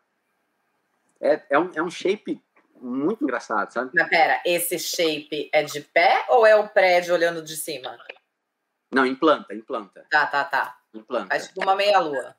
É, 1.20 1.42
é, 1.50 1.58
um, 1.58 1.70
é 1.74 1.82
um 1.82 1.90
shape 1.90 2.42
muito 2.80 3.24
engraçado, 3.24 3.72
sabe? 3.72 3.90
Mas 3.94 4.08
pera, 4.08 4.40
esse 4.44 4.78
shape 4.78 5.48
é 5.52 5.62
de 5.62 5.80
pé 5.80 6.26
ou 6.28 6.46
é 6.46 6.54
o 6.54 6.68
prédio 6.68 7.14
olhando 7.14 7.42
de 7.42 7.56
cima? 7.56 7.96
Não, 8.90 9.06
implanta, 9.06 9.54
implanta. 9.54 10.06
Tá, 10.10 10.26
tá, 10.26 10.44
tá. 10.44 10.78
Implanta. 10.94 11.34
É 11.34 11.40
tipo 11.40 11.62
uma 11.62 11.74
meia-lua. 11.74 12.36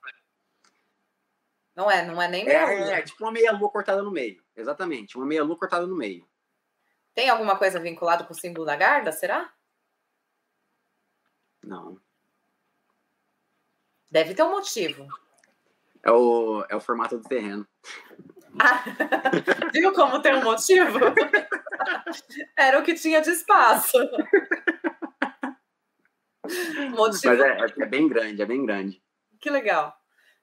Não 1.79 1.89
é, 1.89 2.05
não 2.05 2.21
é 2.21 2.27
nem 2.27 2.43
meia-lua. 2.43 2.91
É, 2.91 2.99
é, 2.99 3.01
tipo 3.01 3.23
uma 3.23 3.31
meia-lua 3.31 3.71
cortada 3.71 4.03
no 4.03 4.11
meio. 4.11 4.43
Exatamente, 4.53 5.15
uma 5.15 5.25
meia-lua 5.25 5.57
cortada 5.57 5.87
no 5.87 5.95
meio. 5.95 6.27
Tem 7.15 7.29
alguma 7.29 7.57
coisa 7.57 7.79
vinculada 7.79 8.25
com 8.25 8.33
o 8.33 8.35
símbolo 8.35 8.65
da 8.65 8.75
Garda, 8.75 9.13
será? 9.13 9.49
Não. 11.63 11.97
Deve 14.11 14.33
ter 14.33 14.43
um 14.43 14.51
motivo. 14.51 15.07
É 16.03 16.11
o, 16.11 16.65
é 16.67 16.75
o 16.75 16.81
formato 16.81 17.17
do 17.17 17.27
terreno. 17.27 17.65
Ah, 18.59 18.83
viu 19.71 19.93
como 19.93 20.23
tem 20.23 20.33
um 20.33 20.43
motivo? 20.43 20.97
Era 22.57 22.79
o 22.79 22.83
que 22.83 22.95
tinha 22.95 23.21
de 23.21 23.29
espaço. 23.29 23.95
Motivo... 26.89 27.35
Mas 27.35 27.39
é, 27.39 27.83
é, 27.83 27.85
bem 27.85 28.07
grande, 28.09 28.41
é 28.41 28.45
bem 28.47 28.65
grande. 28.65 29.03
Que 29.39 29.51
legal. 29.51 29.98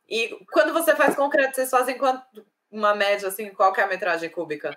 E 0.08 0.44
quando 0.52 0.72
você 0.72 0.94
faz 0.94 1.14
concreto, 1.14 1.54
vocês 1.54 1.70
fazem 1.70 1.98
quanto, 1.98 2.46
uma 2.70 2.94
média, 2.94 3.28
assim, 3.28 3.50
qual 3.50 3.74
é 3.74 3.82
a 3.82 3.88
metragem 3.88 4.30
cúbica? 4.30 4.76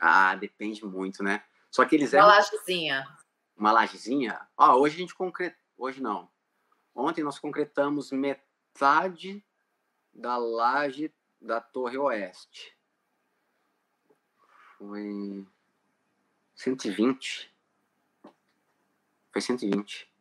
Ah, 0.00 0.34
depende 0.34 0.84
muito, 0.84 1.22
né? 1.22 1.44
Só 1.70 1.84
que 1.84 1.94
eles 1.94 2.12
Uma 2.12 2.26
lajezinha. 2.26 3.06
Uma 3.56 3.72
lajezinha? 3.72 4.48
Ó, 4.56 4.76
hoje 4.76 4.96
a 4.96 4.98
gente 4.98 5.14
concreta... 5.14 5.56
Hoje 5.76 6.02
não. 6.02 6.30
Ontem 6.94 7.24
nós 7.24 7.38
concretamos 7.38 8.12
metade 8.12 9.44
da 10.12 10.36
laje 10.36 11.12
da 11.40 11.60
Torre 11.60 11.96
Oeste. 11.96 12.76
Foi 14.76 15.46
120. 16.54 17.54
Foi 19.32 19.40
120 19.40 20.12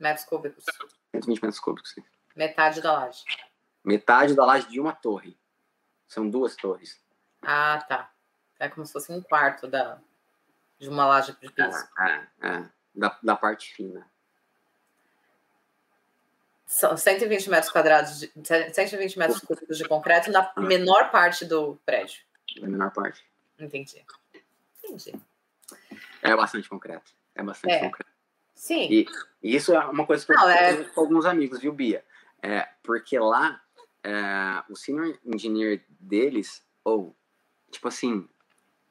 metros 0.00 0.24
cúbicos. 0.24 0.64
120 1.12 1.42
metros 1.42 1.60
cúbicos, 1.60 1.92
sim. 1.92 2.02
Metade 2.40 2.80
da 2.80 2.92
laje. 2.94 3.22
Metade 3.84 4.34
da 4.34 4.46
laje 4.46 4.66
de 4.66 4.80
uma 4.80 4.94
torre. 4.94 5.38
São 6.08 6.26
duas 6.26 6.56
torres. 6.56 6.98
Ah, 7.42 7.84
tá. 7.86 8.10
É 8.58 8.66
como 8.66 8.86
se 8.86 8.94
fosse 8.94 9.12
um 9.12 9.20
quarto 9.20 9.68
da, 9.68 9.98
de 10.78 10.88
uma 10.88 11.06
laje 11.06 11.36
de 11.38 11.52
piso. 11.52 11.88
É, 11.98 12.26
é, 12.40 12.48
é. 12.48 12.68
Da, 12.94 13.18
da 13.22 13.36
parte 13.36 13.74
fina. 13.74 14.10
São 16.64 16.96
120 16.96 17.50
metros 17.50 17.70
quadrados, 17.70 18.20
de, 18.20 18.32
120 18.72 19.18
metros 19.18 19.40
cúbicos 19.40 19.76
de 19.76 19.86
concreto 19.86 20.30
na 20.30 20.50
ah. 20.56 20.60
menor 20.62 21.10
parte 21.10 21.44
do 21.44 21.78
prédio. 21.84 22.22
Na 22.56 22.68
menor 22.68 22.90
parte. 22.90 23.22
Entendi. 23.58 24.02
Entendi. 24.82 25.12
É 26.22 26.34
bastante 26.34 26.70
concreto. 26.70 27.12
É 27.34 27.42
bastante 27.42 27.74
é. 27.74 27.80
concreto. 27.80 28.10
Sim. 28.54 28.88
E, 28.90 29.06
e, 29.42 29.56
isso 29.56 29.74
é 29.74 29.78
uma 29.84 30.06
coisa 30.06 30.24
que 30.24 30.32
eu 30.32 30.48
é... 30.48 30.84
com 30.84 31.02
alguns 31.02 31.26
amigos, 31.26 31.60
viu, 31.60 31.72
Bia? 31.74 32.02
É, 32.42 32.68
porque 32.82 33.18
lá, 33.18 33.60
é, 34.02 34.62
o 34.68 34.76
senior 34.76 35.18
engineer 35.24 35.84
deles, 35.88 36.64
ou, 36.84 37.14
tipo 37.70 37.88
assim, 37.88 38.28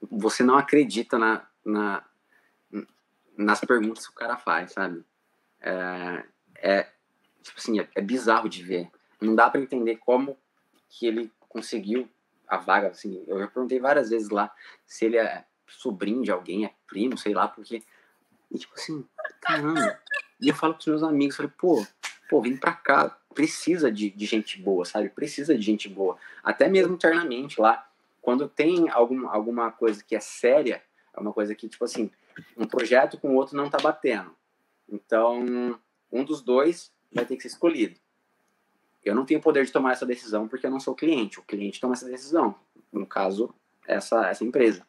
você 0.09 0.43
não 0.43 0.57
acredita 0.57 1.17
na, 1.17 1.47
na, 1.65 2.05
nas 3.37 3.61
perguntas 3.61 4.05
que 4.05 4.13
o 4.13 4.15
cara 4.15 4.37
faz, 4.37 4.73
sabe? 4.73 5.03
É, 5.61 6.25
é 6.55 6.91
tipo 7.41 7.57
assim, 7.57 7.79
é, 7.79 7.87
é 7.95 8.01
bizarro 8.01 8.49
de 8.49 8.63
ver. 8.63 8.89
Não 9.21 9.35
dá 9.35 9.49
para 9.49 9.61
entender 9.61 9.97
como 9.97 10.37
que 10.89 11.05
ele 11.05 11.31
conseguiu 11.47 12.09
a 12.47 12.57
vaga, 12.57 12.87
assim, 12.87 13.23
eu 13.27 13.37
já 13.39 13.47
perguntei 13.47 13.79
várias 13.79 14.09
vezes 14.09 14.29
lá 14.29 14.51
se 14.85 15.05
ele 15.05 15.17
é 15.17 15.45
sobrinho 15.67 16.23
de 16.23 16.31
alguém, 16.31 16.65
é 16.65 16.73
primo, 16.87 17.17
sei 17.17 17.33
lá, 17.33 17.47
porque 17.47 17.83
e 18.51 18.57
tipo 18.57 18.73
assim, 18.73 19.05
caramba. 19.41 19.99
E 20.41 20.49
eu 20.49 20.55
falo 20.55 20.73
pros 20.73 20.87
meus 20.87 21.03
amigos, 21.03 21.35
falei, 21.35 21.51
pô, 21.57 21.85
pô, 22.29 22.41
vem 22.41 22.57
pra 22.57 22.73
cá, 22.73 23.18
precisa 23.33 23.91
de, 23.91 24.09
de 24.09 24.25
gente 24.25 24.61
boa, 24.61 24.85
sabe? 24.85 25.09
Precisa 25.09 25.55
de 25.55 25.61
gente 25.61 25.87
boa. 25.87 26.17
Até 26.43 26.67
mesmo 26.67 26.93
internamente 26.93 27.59
lá. 27.59 27.87
Quando 28.21 28.49
tem 28.49 28.89
algum, 28.89 29.29
alguma 29.29 29.71
coisa 29.71 30.03
que 30.03 30.15
é 30.15 30.19
séria, 30.19 30.83
é 31.15 31.19
uma 31.19 31.31
coisa 31.31 31.55
que, 31.55 31.69
tipo 31.69 31.85
assim, 31.85 32.11
um 32.57 32.65
projeto 32.65 33.17
com 33.17 33.29
o 33.29 33.35
outro 33.35 33.55
não 33.55 33.69
tá 33.69 33.77
batendo. 33.77 34.35
Então, 34.87 35.79
um 36.11 36.23
dos 36.23 36.41
dois 36.41 36.91
vai 37.11 37.25
ter 37.25 37.35
que 37.35 37.43
ser 37.43 37.49
escolhido. 37.49 37.99
Eu 39.03 39.15
não 39.15 39.25
tenho 39.25 39.41
poder 39.41 39.65
de 39.65 39.71
tomar 39.71 39.93
essa 39.93 40.05
decisão 40.05 40.47
porque 40.47 40.65
eu 40.65 40.71
não 40.71 40.79
sou 40.79 40.93
cliente. 40.93 41.39
O 41.39 41.43
cliente 41.43 41.79
toma 41.79 41.93
essa 41.93 42.07
decisão. 42.07 42.55
No 42.91 43.05
caso, 43.05 43.53
essa, 43.87 44.27
essa 44.29 44.43
empresa. 44.43 44.85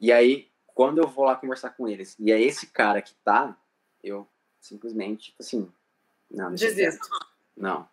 E 0.00 0.12
aí, 0.12 0.48
quando 0.66 0.98
eu 0.98 1.06
vou 1.06 1.24
lá 1.24 1.36
conversar 1.36 1.70
com 1.70 1.88
eles, 1.88 2.16
e 2.18 2.32
é 2.32 2.40
esse 2.40 2.66
cara 2.66 3.00
que 3.00 3.14
tá, 3.24 3.56
eu 4.02 4.26
simplesmente, 4.60 5.26
tipo 5.26 5.42
assim, 5.42 5.70
não. 6.34 6.54
Desisto. 6.54 7.08
Não. 7.56 7.88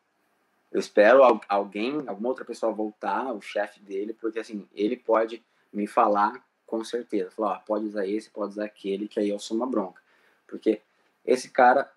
Eu 0.71 0.79
espero 0.79 1.21
alguém, 1.47 2.03
alguma 2.07 2.29
outra 2.29 2.45
pessoa 2.45 2.71
voltar, 2.71 3.33
o 3.33 3.41
chefe 3.41 3.81
dele, 3.81 4.13
porque 4.13 4.39
assim, 4.39 4.67
ele 4.73 4.95
pode 4.95 5.43
me 5.71 5.85
falar 5.85 6.43
com 6.65 6.83
certeza. 6.83 7.31
Falar, 7.31 7.57
ó, 7.57 7.59
pode 7.59 7.85
usar 7.85 8.07
esse, 8.07 8.29
pode 8.29 8.53
usar 8.53 8.65
aquele, 8.65 9.07
que 9.07 9.19
aí 9.19 9.29
eu 9.29 9.37
sou 9.37 9.57
uma 9.57 9.67
bronca. 9.67 10.01
Porque 10.47 10.81
esse 11.25 11.49
cara, 11.49 11.91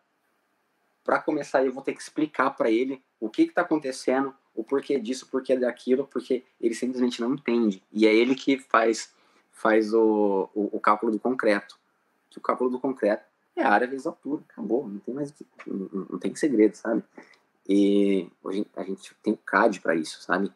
para 1.04 1.20
começar, 1.20 1.64
eu 1.64 1.72
vou 1.72 1.82
ter 1.82 1.94
que 1.94 2.02
explicar 2.02 2.50
para 2.50 2.68
ele 2.68 3.00
o 3.20 3.30
que 3.30 3.42
está 3.42 3.62
acontecendo, 3.62 4.34
o 4.52 4.64
porquê 4.64 4.98
disso, 4.98 5.26
o 5.26 5.28
porquê 5.28 5.56
daquilo, 5.56 6.08
porque 6.08 6.44
ele 6.60 6.74
simplesmente 6.74 7.20
não 7.20 7.34
entende. 7.34 7.80
E 7.92 8.06
é 8.06 8.12
ele 8.12 8.34
que 8.34 8.58
faz, 8.58 9.14
faz 9.52 9.94
o, 9.94 10.50
o, 10.52 10.76
o 10.76 10.80
cálculo 10.80 11.12
do 11.12 11.20
concreto. 11.20 11.78
Que 12.28 12.38
o 12.38 12.40
cálculo 12.40 12.70
do 12.70 12.80
concreto 12.80 13.24
é 13.56 13.62
área 13.62 13.86
vezes 13.86 14.06
altura, 14.06 14.42
acabou, 14.48 14.88
não 14.88 14.98
tem 14.98 15.14
mais 15.14 15.32
não, 15.66 16.06
não 16.10 16.18
tem 16.18 16.34
segredo, 16.34 16.74
sabe? 16.74 17.02
E 17.68 18.28
hoje 18.42 18.66
a 18.76 18.82
gente 18.82 19.14
tem 19.22 19.32
o 19.32 19.38
CAD 19.38 19.80
para 19.80 19.94
isso, 19.94 20.20
sabe? 20.22 20.52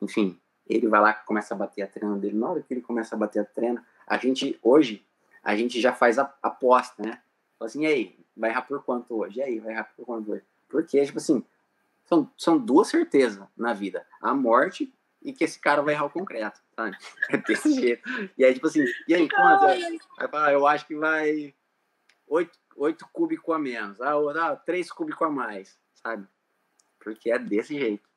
Enfim, 0.00 0.38
ele 0.68 0.86
vai 0.88 1.00
lá 1.00 1.12
começa 1.14 1.54
a 1.54 1.56
bater 1.56 1.82
a 1.82 1.86
treina 1.86 2.16
dele. 2.16 2.36
Na 2.36 2.50
hora 2.50 2.62
que 2.62 2.72
ele 2.72 2.82
começa 2.82 3.14
a 3.14 3.18
bater 3.18 3.40
a 3.40 3.44
treina, 3.44 3.84
a 4.06 4.16
gente, 4.16 4.58
hoje, 4.62 5.04
a 5.42 5.56
gente 5.56 5.80
já 5.80 5.92
faz 5.92 6.18
a 6.18 6.32
aposta, 6.42 7.02
né? 7.02 7.20
Fala 7.58 7.68
assim, 7.68 7.82
e 7.82 7.86
aí, 7.86 8.18
vai 8.36 8.50
errar 8.50 8.62
por 8.62 8.82
quanto 8.84 9.14
hoje? 9.14 9.38
E 9.38 9.42
aí, 9.42 9.58
vai 9.58 9.72
errar 9.72 9.90
por 9.96 10.04
quanto 10.04 10.32
hoje? 10.32 10.44
Porque, 10.68 11.04
tipo 11.04 11.18
assim, 11.18 11.42
são, 12.04 12.30
são 12.36 12.58
duas 12.58 12.88
certezas 12.88 13.44
na 13.56 13.72
vida. 13.72 14.06
A 14.20 14.34
morte 14.34 14.92
e 15.22 15.32
que 15.32 15.44
esse 15.44 15.58
cara 15.58 15.82
vai 15.82 15.94
errar 15.94 16.06
o 16.06 16.10
concreto, 16.10 16.60
sabe? 16.74 16.96
É 17.30 17.36
desse 17.36 17.72
jeito. 17.72 18.02
E 18.36 18.44
aí, 18.44 18.54
tipo 18.54 18.66
assim, 18.66 18.84
e 19.08 19.14
aí, 19.14 19.28
quanto? 19.28 19.66
Vai 20.18 20.28
falar, 20.28 20.52
eu 20.52 20.66
acho 20.66 20.86
que 20.86 20.94
vai 20.94 21.54
oito, 22.26 22.58
oito 22.76 23.08
cúbicos 23.12 23.54
a 23.54 23.58
menos. 23.58 24.00
Ah, 24.00 24.14
ah, 24.14 24.56
três 24.56 24.90
cúbicos 24.90 25.26
a 25.26 25.30
mais, 25.30 25.78
sabe? 25.94 26.26
Porque 27.00 27.30
é 27.30 27.38
desse 27.38 27.78
jeito. 27.78 28.08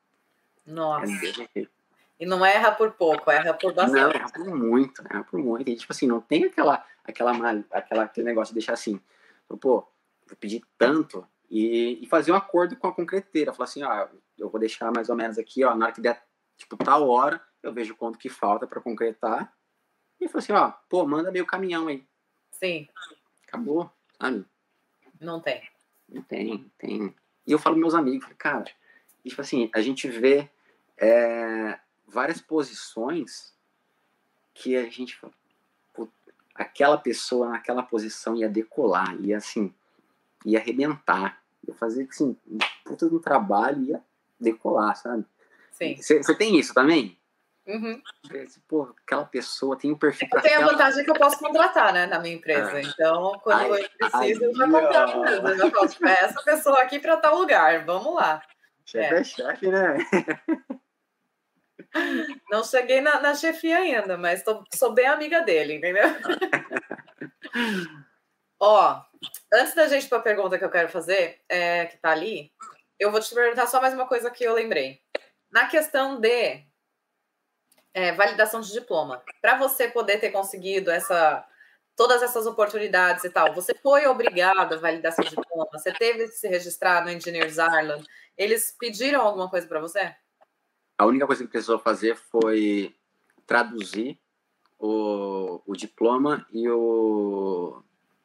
Nossa. 0.66 1.12
É 1.12 1.16
desse 1.18 1.48
jeito. 1.54 1.70
E 2.18 2.26
não 2.26 2.44
erra 2.44 2.72
por 2.72 2.92
pouco, 2.92 3.30
erra 3.30 3.54
por 3.54 3.72
bastante. 3.72 3.98
Não, 3.98 4.10
erra 4.10 4.30
por 4.30 4.54
muito, 4.54 5.02
erra 5.10 5.24
por 5.24 5.40
muito. 5.40 5.68
E, 5.70 5.74
tipo 5.74 5.90
assim, 5.90 6.06
não 6.06 6.20
tem 6.20 6.44
aquela, 6.44 6.84
aquela, 7.02 7.32
aquela, 7.70 8.02
aquele 8.04 8.26
negócio 8.26 8.52
de 8.52 8.60
deixar 8.60 8.74
assim, 8.74 9.00
pô, 9.48 9.56
vou 10.26 10.36
pedir 10.38 10.62
tanto 10.76 11.26
e, 11.50 11.98
e 12.02 12.06
fazer 12.06 12.30
um 12.30 12.36
acordo 12.36 12.76
com 12.76 12.86
a 12.86 12.92
concreteira. 12.92 13.54
Falar 13.54 13.64
assim, 13.64 13.82
ó, 13.82 14.06
eu 14.38 14.50
vou 14.50 14.60
deixar 14.60 14.92
mais 14.92 15.08
ou 15.08 15.16
menos 15.16 15.38
aqui, 15.38 15.64
ó, 15.64 15.74
na 15.74 15.86
hora 15.86 15.94
que 15.94 16.00
der, 16.00 16.22
tipo, 16.60 16.76
tal 16.76 17.08
hora, 17.08 17.42
eu 17.62 17.72
vejo 17.72 17.96
quanto 17.96 18.18
que 18.18 18.28
falta 18.28 18.66
para 18.66 18.80
concretar. 18.80 19.52
E 20.20 20.28
falo 20.28 20.38
assim, 20.38 20.52
ó, 20.52 20.70
pô, 20.88 21.06
manda 21.06 21.32
meio 21.32 21.46
caminhão 21.46 21.88
aí. 21.88 22.06
Sim. 22.50 22.86
Acabou, 23.48 23.90
sabe? 24.20 24.44
Não 25.18 25.40
tem. 25.40 25.62
Não 26.06 26.22
tem, 26.22 26.70
tem. 26.76 27.14
E 27.46 27.52
eu 27.52 27.58
falo 27.58 27.76
meus 27.76 27.94
amigos, 27.94 28.28
cara, 28.36 28.64
tipo 29.26 29.40
assim, 29.40 29.70
a 29.74 29.80
gente 29.80 30.06
vê 30.06 30.50
é, 30.98 31.78
várias 32.06 32.40
posições 32.40 33.54
que 34.52 34.76
a 34.76 34.88
gente 34.90 35.18
aquela 36.54 36.98
pessoa 36.98 37.48
naquela 37.48 37.82
posição 37.82 38.36
ia 38.36 38.48
decolar, 38.48 39.18
ia 39.18 39.38
assim, 39.38 39.72
ia 40.44 40.58
arrebentar, 40.58 41.42
ia 41.66 41.74
fazer 41.74 42.06
assim, 42.10 42.36
um 42.46 42.58
puta 42.84 43.08
do 43.08 43.18
trabalho, 43.18 43.82
ia 43.84 44.04
decolar, 44.38 44.94
sabe? 44.96 45.24
Você 45.96 46.34
tem 46.34 46.58
isso 46.58 46.74
também? 46.74 47.18
Uhum. 47.66 48.02
Pô, 48.66 48.94
aquela 49.04 49.24
pessoa 49.24 49.78
tem 49.78 49.92
um 49.92 49.98
perfil 49.98 50.28
para 50.28 50.40
Tem 50.40 50.54
a 50.54 50.64
vantagem 50.64 51.04
que 51.04 51.10
eu 51.10 51.14
posso 51.14 51.38
contratar, 51.38 51.92
né, 51.92 52.06
na 52.06 52.18
minha 52.18 52.34
empresa. 52.34 52.72
Ah. 52.74 52.80
Então, 52.80 53.38
quando 53.42 53.74
ai, 53.74 53.84
eu 53.84 53.90
preciso, 53.90 54.16
ai, 54.16 54.32
eu 54.32 54.54
já 54.54 54.68
contrato 54.68 55.20
mesmo. 55.20 55.48
Eu 55.48 55.56
já 55.56 55.70
falo, 55.70 55.88
tipo, 55.88 56.06
é 56.06 56.12
essa 56.12 56.42
pessoa 56.42 56.82
aqui 56.82 56.98
para 56.98 57.16
tal 57.18 57.38
lugar, 57.38 57.84
vamos 57.84 58.14
lá. 58.14 58.42
Chefe 58.84 59.14
é, 59.14 59.18
é 59.18 59.24
chefe, 59.24 59.68
né? 59.68 59.98
Não 62.50 62.64
cheguei 62.64 63.00
na, 63.00 63.20
na 63.20 63.34
chefia 63.34 63.78
ainda, 63.78 64.16
mas 64.16 64.42
tô, 64.42 64.64
sou 64.74 64.92
bem 64.92 65.06
amiga 65.06 65.40
dele, 65.40 65.74
entendeu? 65.74 66.04
Ó, 68.60 69.02
antes 69.52 69.74
da 69.74 69.86
gente 69.86 70.08
para 70.08 70.18
a 70.18 70.22
pergunta 70.22 70.58
que 70.58 70.64
eu 70.64 70.70
quero 70.70 70.88
fazer, 70.88 71.40
é, 71.48 71.86
que 71.86 71.96
tá 71.96 72.10
ali, 72.10 72.52
eu 72.98 73.10
vou 73.10 73.20
te 73.20 73.34
perguntar 73.34 73.66
só 73.66 73.80
mais 73.80 73.94
uma 73.94 74.06
coisa 74.06 74.30
que 74.30 74.44
eu 74.44 74.54
lembrei. 74.54 75.00
Na 75.50 75.66
questão 75.66 76.20
de 76.20 76.64
é, 77.92 78.12
validação 78.12 78.60
de 78.60 78.72
diploma, 78.72 79.22
para 79.40 79.58
você 79.58 79.88
poder 79.88 80.18
ter 80.18 80.30
conseguido 80.30 80.90
essa 80.90 81.46
todas 81.96 82.22
essas 82.22 82.46
oportunidades 82.46 83.24
e 83.24 83.30
tal, 83.30 83.52
você 83.52 83.74
foi 83.74 84.06
obrigado 84.06 84.72
a 84.72 84.78
validar 84.78 85.12
seu 85.12 85.24
diploma? 85.24 85.68
Você 85.72 85.92
teve 85.92 86.28
que 86.28 86.34
se 86.34 86.48
registrar 86.48 87.04
no 87.04 87.10
Engineers 87.10 87.58
Ireland? 87.58 88.06
Eles 88.38 88.74
pediram 88.78 89.20
alguma 89.20 89.50
coisa 89.50 89.66
para 89.66 89.80
você? 89.80 90.14
A 90.96 91.04
única 91.04 91.26
coisa 91.26 91.44
que 91.44 91.50
precisou 91.50 91.78
fazer 91.78 92.16
foi 92.16 92.96
traduzir 93.46 94.18
o, 94.78 95.60
o 95.66 95.76
diploma 95.76 96.46
e 96.50 96.70
o, 96.70 97.82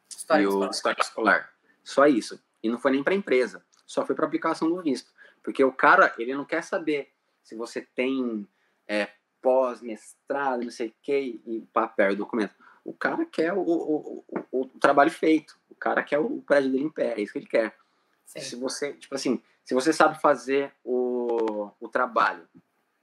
história, 0.10 0.44
e 0.44 0.48
o 0.48 0.70
história 0.70 1.02
escolar. 1.02 1.52
Só 1.84 2.08
isso. 2.08 2.42
E 2.64 2.70
não 2.70 2.80
foi 2.80 2.92
nem 2.92 3.04
para 3.04 3.14
a 3.14 3.18
empresa, 3.18 3.62
só 3.86 4.06
foi 4.06 4.16
para 4.16 4.26
aplicação 4.26 4.70
do 4.70 4.82
visto. 4.82 5.12
Porque 5.44 5.64
o 5.64 5.72
cara, 5.74 6.14
ele 6.18 6.34
não 6.34 6.46
quer 6.46 6.64
saber 6.64 7.12
se 7.46 7.56
você 7.56 7.82
tem 7.82 8.46
é, 8.88 9.08
pós, 9.42 9.80
mestrado, 9.80 10.64
não 10.64 10.72
sei 10.72 10.88
o 10.88 10.96
que, 11.04 11.42
e 11.46 11.62
papel, 11.72 12.12
e 12.12 12.16
documento. 12.16 12.56
O 12.84 12.92
cara 12.92 13.24
quer 13.24 13.54
o, 13.54 13.62
o, 13.62 14.26
o, 14.28 14.62
o, 14.62 14.66
trabalho 14.80 15.12
feito. 15.12 15.58
O 15.70 15.76
cara 15.76 16.04
quer 16.04 16.18
o 16.18 16.42
prédio 16.42 16.72
dele 16.72 16.84
em 16.86 16.90
pé, 16.90 17.14
é 17.14 17.22
isso 17.22 17.32
que 17.32 17.40
ele 17.40 17.46
quer. 17.46 17.78
Sim. 18.26 18.42
Se 18.42 18.56
você, 18.56 18.94
tipo 18.94 19.14
assim, 19.14 19.42
se 19.64 19.76
você 19.76 19.94
sabe 19.94 20.20
fazer 20.20 20.74
o, 20.84 21.70
o 21.80 21.88
trabalho 21.88 22.48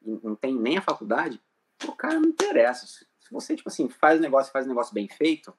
não 0.05 0.35
tem 0.35 0.52
nem 0.52 0.78
a 0.78 0.82
faculdade, 0.82 1.40
o 1.85 1.93
cara 1.93 2.19
não 2.19 2.28
interessa. 2.28 2.85
Se 2.86 3.06
você, 3.31 3.55
tipo 3.55 3.69
assim, 3.69 3.89
faz 3.89 4.19
o 4.19 4.23
negócio, 4.23 4.52
faz 4.52 4.66
o 4.66 4.69
negócio 4.69 4.93
bem 4.93 5.09
feito, 5.09 5.56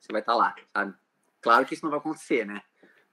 você 0.00 0.10
vai 0.10 0.20
estar 0.20 0.32
tá 0.32 0.38
lá, 0.38 0.54
sabe? 0.72 0.94
Claro 1.40 1.64
que 1.64 1.74
isso 1.74 1.84
não 1.84 1.90
vai 1.90 2.00
acontecer, 2.00 2.44
né? 2.44 2.62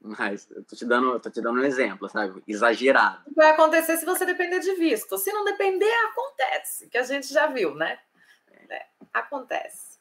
Mas 0.01 0.49
eu 0.49 0.63
tô 0.63 0.75
te 0.75 0.85
dando, 0.85 1.19
tô 1.19 1.29
te 1.29 1.41
dando 1.41 1.59
um 1.59 1.63
exemplo, 1.63 2.07
sabe? 2.07 2.41
Exagerado. 2.47 3.23
Vai 3.35 3.49
acontecer 3.49 3.97
se 3.97 4.05
você 4.05 4.25
depender 4.25 4.59
de 4.59 4.73
visto. 4.75 5.17
Se 5.17 5.31
não 5.31 5.43
depender, 5.43 5.91
acontece, 6.11 6.87
que 6.87 6.97
a 6.97 7.03
gente 7.03 7.27
já 7.33 7.47
viu, 7.47 7.75
né? 7.75 7.99
É, 8.69 8.85
acontece. 9.13 9.99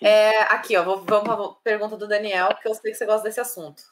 É, 0.00 0.42
aqui, 0.42 0.76
ó, 0.76 0.84
vamos 0.84 1.04
para 1.04 1.32
a 1.32 1.54
pergunta 1.64 1.96
do 1.96 2.06
Daniel, 2.06 2.54
que 2.60 2.68
eu 2.68 2.74
sei 2.74 2.92
que 2.92 2.98
você 2.98 3.06
gosta 3.06 3.24
desse 3.24 3.40
assunto. 3.40 3.82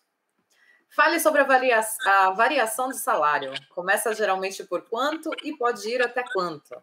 Fale 0.95 1.19
sobre 1.21 1.41
a, 1.41 1.45
varia 1.45 1.81
a 2.07 2.31
variação 2.31 2.89
de 2.89 2.99
salário. 2.99 3.53
Começa 3.71 4.15
geralmente 4.15 4.65
por 4.65 4.83
quanto 4.83 5.31
e 5.43 5.57
pode 5.57 5.89
ir 5.89 6.03
até 6.03 6.23
quanto? 6.33 6.77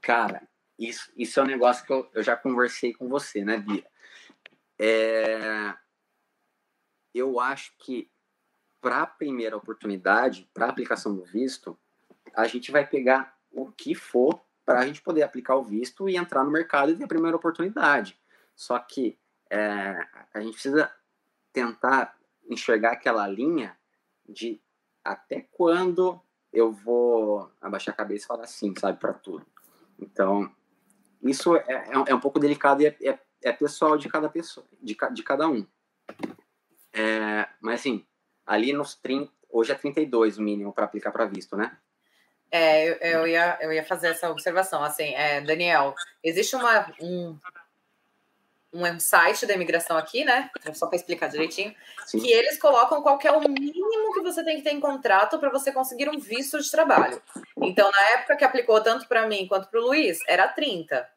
Cara, 0.00 0.42
isso, 0.78 1.12
isso 1.16 1.38
é 1.38 1.42
um 1.42 1.46
negócio 1.46 1.84
que 1.86 1.92
eu, 1.92 2.08
eu 2.12 2.22
já 2.22 2.36
conversei 2.36 2.92
com 2.92 3.08
você, 3.08 3.44
né, 3.44 3.58
Bia? 3.58 3.86
É, 4.78 5.74
eu 7.14 7.40
acho 7.40 7.72
que 7.78 8.10
para 8.80 9.02
a 9.02 9.06
primeira 9.06 9.56
oportunidade, 9.56 10.48
para 10.52 10.66
a 10.66 10.70
aplicação 10.70 11.14
do 11.14 11.24
visto, 11.24 11.78
a 12.34 12.46
gente 12.46 12.72
vai 12.72 12.86
pegar 12.86 13.36
o 13.50 13.70
que 13.70 13.94
for 13.94 14.40
para 14.64 14.80
a 14.80 14.86
gente 14.86 15.02
poder 15.02 15.22
aplicar 15.22 15.56
o 15.56 15.64
visto 15.64 16.08
e 16.08 16.16
entrar 16.16 16.44
no 16.44 16.50
mercado 16.50 16.90
e 16.90 16.96
ter 16.96 17.04
a 17.04 17.08
primeira 17.08 17.36
oportunidade. 17.36 18.18
Só 18.54 18.78
que 18.78 19.18
é, 19.50 19.96
a 20.32 20.40
gente 20.40 20.54
precisa 20.54 20.90
tentar 21.52 22.16
enxergar 22.48 22.92
aquela 22.92 23.26
linha 23.26 23.76
de 24.28 24.60
até 25.04 25.46
quando 25.52 26.20
eu 26.52 26.70
vou 26.70 27.50
abaixar 27.60 27.94
a 27.94 27.96
cabeça 27.96 28.24
e 28.24 28.28
falar 28.28 28.46
sim, 28.46 28.74
sabe, 28.78 28.98
para 28.98 29.12
tudo. 29.12 29.46
Então, 29.98 30.50
isso 31.22 31.56
é, 31.56 31.64
é, 31.68 31.92
é, 32.08 32.14
um 32.14 32.20
pouco 32.20 32.38
delicado 32.38 32.82
e 32.82 32.86
é, 32.86 32.96
é, 33.02 33.18
é, 33.42 33.52
pessoal 33.52 33.96
de 33.96 34.08
cada 34.08 34.28
pessoa, 34.28 34.66
de, 34.80 34.96
de 35.12 35.22
cada 35.22 35.48
um. 35.48 35.66
É, 36.92 37.46
mas 37.60 37.80
assim, 37.80 38.04
ali 38.46 38.72
nos 38.72 38.94
30, 38.94 39.30
hoje 39.50 39.72
é 39.72 39.74
32 39.74 40.38
o 40.38 40.42
mínimo 40.42 40.72
para 40.72 40.84
aplicar 40.84 41.10
para 41.10 41.26
visto, 41.26 41.56
né? 41.56 41.76
É, 42.50 42.86
eu, 42.86 42.94
eu, 42.96 43.26
ia, 43.26 43.58
eu 43.62 43.72
ia 43.72 43.82
fazer 43.82 44.08
essa 44.08 44.30
observação. 44.30 44.84
Assim, 44.84 45.14
é, 45.14 45.40
Daniel, 45.40 45.94
existe 46.22 46.54
uma, 46.54 46.92
um, 47.00 47.38
um 48.72 49.00
site 49.00 49.46
da 49.46 49.54
imigração 49.54 49.96
aqui, 49.96 50.22
né? 50.22 50.50
Só 50.74 50.86
para 50.86 50.96
explicar 50.96 51.28
direitinho, 51.28 51.74
Sim. 52.06 52.20
que 52.20 52.30
eles 52.30 52.58
colocam 52.58 53.02
qual 53.02 53.18
é 53.22 53.32
o 53.32 53.40
mínimo 53.40 54.12
que 54.12 54.20
você 54.20 54.44
tem 54.44 54.56
que 54.56 54.62
ter 54.62 54.72
em 54.72 54.80
contrato 54.80 55.38
para 55.38 55.48
você 55.48 55.72
conseguir 55.72 56.10
um 56.10 56.18
visto 56.18 56.60
de 56.60 56.70
trabalho. 56.70 57.22
Então, 57.62 57.90
na 57.90 58.10
época 58.18 58.36
que 58.36 58.44
aplicou 58.44 58.82
tanto 58.82 59.08
para 59.08 59.26
mim 59.26 59.46
quanto 59.46 59.68
para 59.68 59.80
o 59.80 59.84
Luiz, 59.84 60.18
era 60.28 60.46
30. 60.46 61.08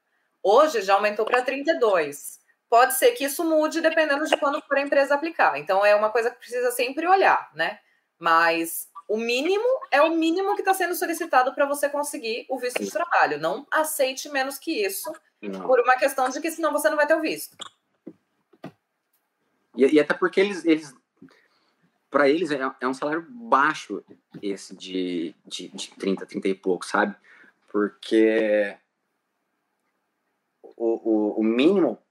Hoje 0.42 0.82
já 0.82 0.94
aumentou 0.94 1.26
para 1.26 1.42
32. 1.42 2.40
Pode 2.76 2.96
ser 2.96 3.14
que 3.14 3.24
isso 3.24 3.42
mude 3.46 3.80
dependendo 3.80 4.26
de 4.26 4.36
quando 4.36 4.62
for 4.64 4.78
a 4.78 4.82
empresa 4.82 5.16
aplicar. 5.16 5.58
Então, 5.58 5.86
é 5.86 5.96
uma 5.96 6.10
coisa 6.10 6.30
que 6.30 6.40
precisa 6.40 6.72
sempre 6.72 7.08
olhar, 7.08 7.50
né? 7.56 7.80
Mas 8.20 8.90
o 9.08 9.16
mínimo 9.16 9.64
é 9.90 10.02
o 10.02 10.14
mínimo 10.14 10.56
que 10.56 10.62
está 10.62 10.74
sendo 10.74 10.94
solicitado 10.94 11.56
para 11.56 11.66
você 11.66 11.88
conseguir 11.88 12.46
o 12.50 12.60
visto 12.60 12.84
de 12.84 12.92
trabalho. 12.92 13.40
Não 13.40 13.66
aceite 13.72 14.28
menos 14.28 14.60
que 14.60 14.86
isso, 14.86 15.10
não. 15.42 15.66
por 15.66 15.80
uma 15.80 15.96
questão 15.96 16.28
de 16.28 16.42
que 16.42 16.52
senão 16.52 16.74
você 16.74 16.90
não 16.90 16.98
vai 16.98 17.08
ter 17.08 17.16
o 17.16 17.22
visto. 17.22 17.56
E, 19.74 19.86
e 19.86 19.98
até 19.98 20.14
porque 20.14 20.42
eles, 20.42 20.66
eles 20.66 20.94
para 22.10 22.28
eles 22.28 22.52
é, 22.52 22.60
é, 22.82 22.88
um 22.90 22.94
salário 22.94 23.26
baixo 23.30 24.04
esse 24.42 24.76
de, 24.76 25.34
de, 25.46 25.70
de 25.70 25.92
30, 25.92 26.26
30 26.26 26.50
e 26.50 26.54
pouco, 26.54 26.86
sabe? 26.86 27.16
Porque 27.72 28.78
o, 30.62 31.38
o, 31.38 31.40
o 31.40 31.44
mínimo 31.44 32.04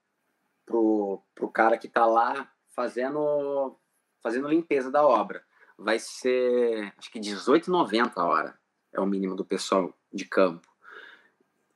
pro, 0.64 1.22
pro 1.34 1.48
cara 1.48 1.78
que 1.78 1.86
está 1.86 2.06
lá 2.06 2.50
fazendo, 2.70 3.76
fazendo 4.22 4.48
limpeza 4.48 4.90
da 4.90 5.06
obra 5.06 5.44
vai 5.76 5.98
ser, 5.98 6.92
acho 6.96 7.10
que 7.10 7.20
18,90 7.20 8.12
a 8.16 8.24
hora 8.24 8.58
é 8.92 9.00
o 9.00 9.06
mínimo 9.06 9.34
do 9.34 9.44
pessoal 9.44 9.92
de 10.12 10.24
campo. 10.24 10.68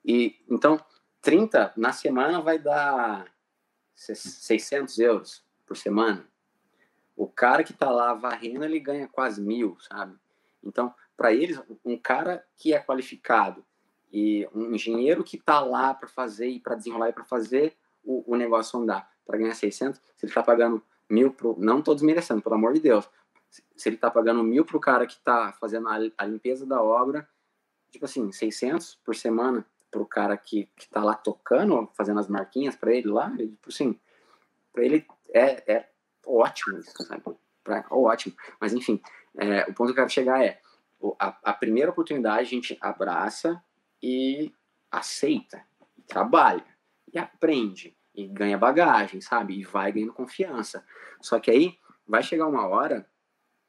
E 0.05 0.37
então 0.49 0.81
30 1.21 1.73
na 1.77 1.93
semana 1.93 2.41
vai 2.41 2.59
dar 2.59 3.27
600 3.95 4.99
euros 4.99 5.45
por 5.67 5.77
semana. 5.77 6.27
O 7.17 7.27
cara 7.27 7.65
que 7.65 7.73
está 7.73 7.91
lá 7.91 8.15
varrendo 8.15 8.65
ele 8.65 8.79
ganha 8.79 9.09
quase 9.09 9.41
mil, 9.41 9.77
sabe? 9.81 10.17
Então, 10.63 10.95
para 11.17 11.33
eles, 11.33 11.61
um 11.85 11.99
cara 11.99 12.47
que 12.57 12.73
é 12.73 12.79
qualificado 12.79 13.65
e 14.13 14.49
um 14.55 14.73
engenheiro 14.73 15.25
que 15.25 15.37
está 15.37 15.61
lá 15.61 15.93
para 15.93 16.09
fazer 16.09 16.49
e 16.49 16.61
para 16.61 16.77
desenrolar 16.77 17.09
e 17.09 17.13
para 17.13 17.25
fazer 17.25 17.77
o, 18.09 18.33
o, 18.33 18.37
negócio 18.37 18.81
andar, 18.81 19.07
para 19.27 19.37
ganhar 19.37 19.55
600, 19.55 20.01
se 20.01 20.25
ele 20.25 20.31
está 20.31 20.43
pagando 20.43 20.83
mil, 21.11 21.31
pro, 21.31 21.55
não 21.59 21.81
estou 21.81 21.95
desmerecendo, 21.95 22.41
pelo 22.41 22.55
amor 22.55 22.73
de 22.73 22.81
Deus, 22.81 23.09
se 23.77 23.89
ele 23.89 23.97
está 23.97 24.11
pagando 24.11 24.43
mil 24.43 24.65
para 24.65 24.77
o 24.79 24.81
cara 24.81 25.07
que 25.07 25.13
está 25.13 25.53
fazendo 25.53 25.89
a, 25.89 25.99
a, 26.17 26.25
limpeza 26.25 26.65
da 26.65 26.83
obra, 26.83 27.29
tipo 27.91 28.07
assim, 28.07 28.33
600 28.33 28.95
por 29.05 29.15
semana 29.15 29.65
para 29.91 30.01
o 30.01 30.07
cara 30.07 30.37
que, 30.39 30.71
está 30.79 31.05
lá 31.05 31.15
tocando, 31.15 31.91
fazendo 31.95 32.19
as 32.19 32.29
marquinhas 32.29 32.75
para 32.75 32.95
ele 32.95 33.09
lá, 33.09 33.31
tipo 33.37 33.69
assim, 33.69 33.99
para 34.73 34.85
ele 34.85 35.07
é, 35.29 35.73
é 35.73 35.89
ótimo 36.27 36.79
isso, 36.79 36.93
sabe? 37.05 37.23
Pra, 37.63 37.87
ótimo. 37.91 38.35
Mas 38.59 38.73
enfim, 38.73 39.03
é, 39.37 39.63
o 39.63 39.75
ponto 39.75 39.89
que 39.89 39.93
eu 39.93 39.97
quero 39.97 40.11
chegar 40.11 40.43
é, 40.43 40.61
a, 41.19 41.39
a 41.43 41.53
primeira 41.53 41.91
oportunidade 41.91 42.41
a 42.41 42.45
gente 42.45 42.79
abraça 42.81 43.63
e 44.03 44.53
aceita, 44.91 45.63
trabalha, 46.07 46.65
e 47.13 47.19
aprende, 47.19 47.98
e 48.19 48.27
ganha 48.27 48.59
bagagem, 48.59 49.21
sabe? 49.21 49.61
E 49.61 49.63
vai 49.63 49.93
ganhando 49.93 50.13
confiança. 50.13 50.85
Só 51.21 51.39
que 51.39 51.53
aí 51.53 51.79
vai 52.05 52.21
chegar 52.21 52.49
uma 52.49 52.67
hora 52.67 53.09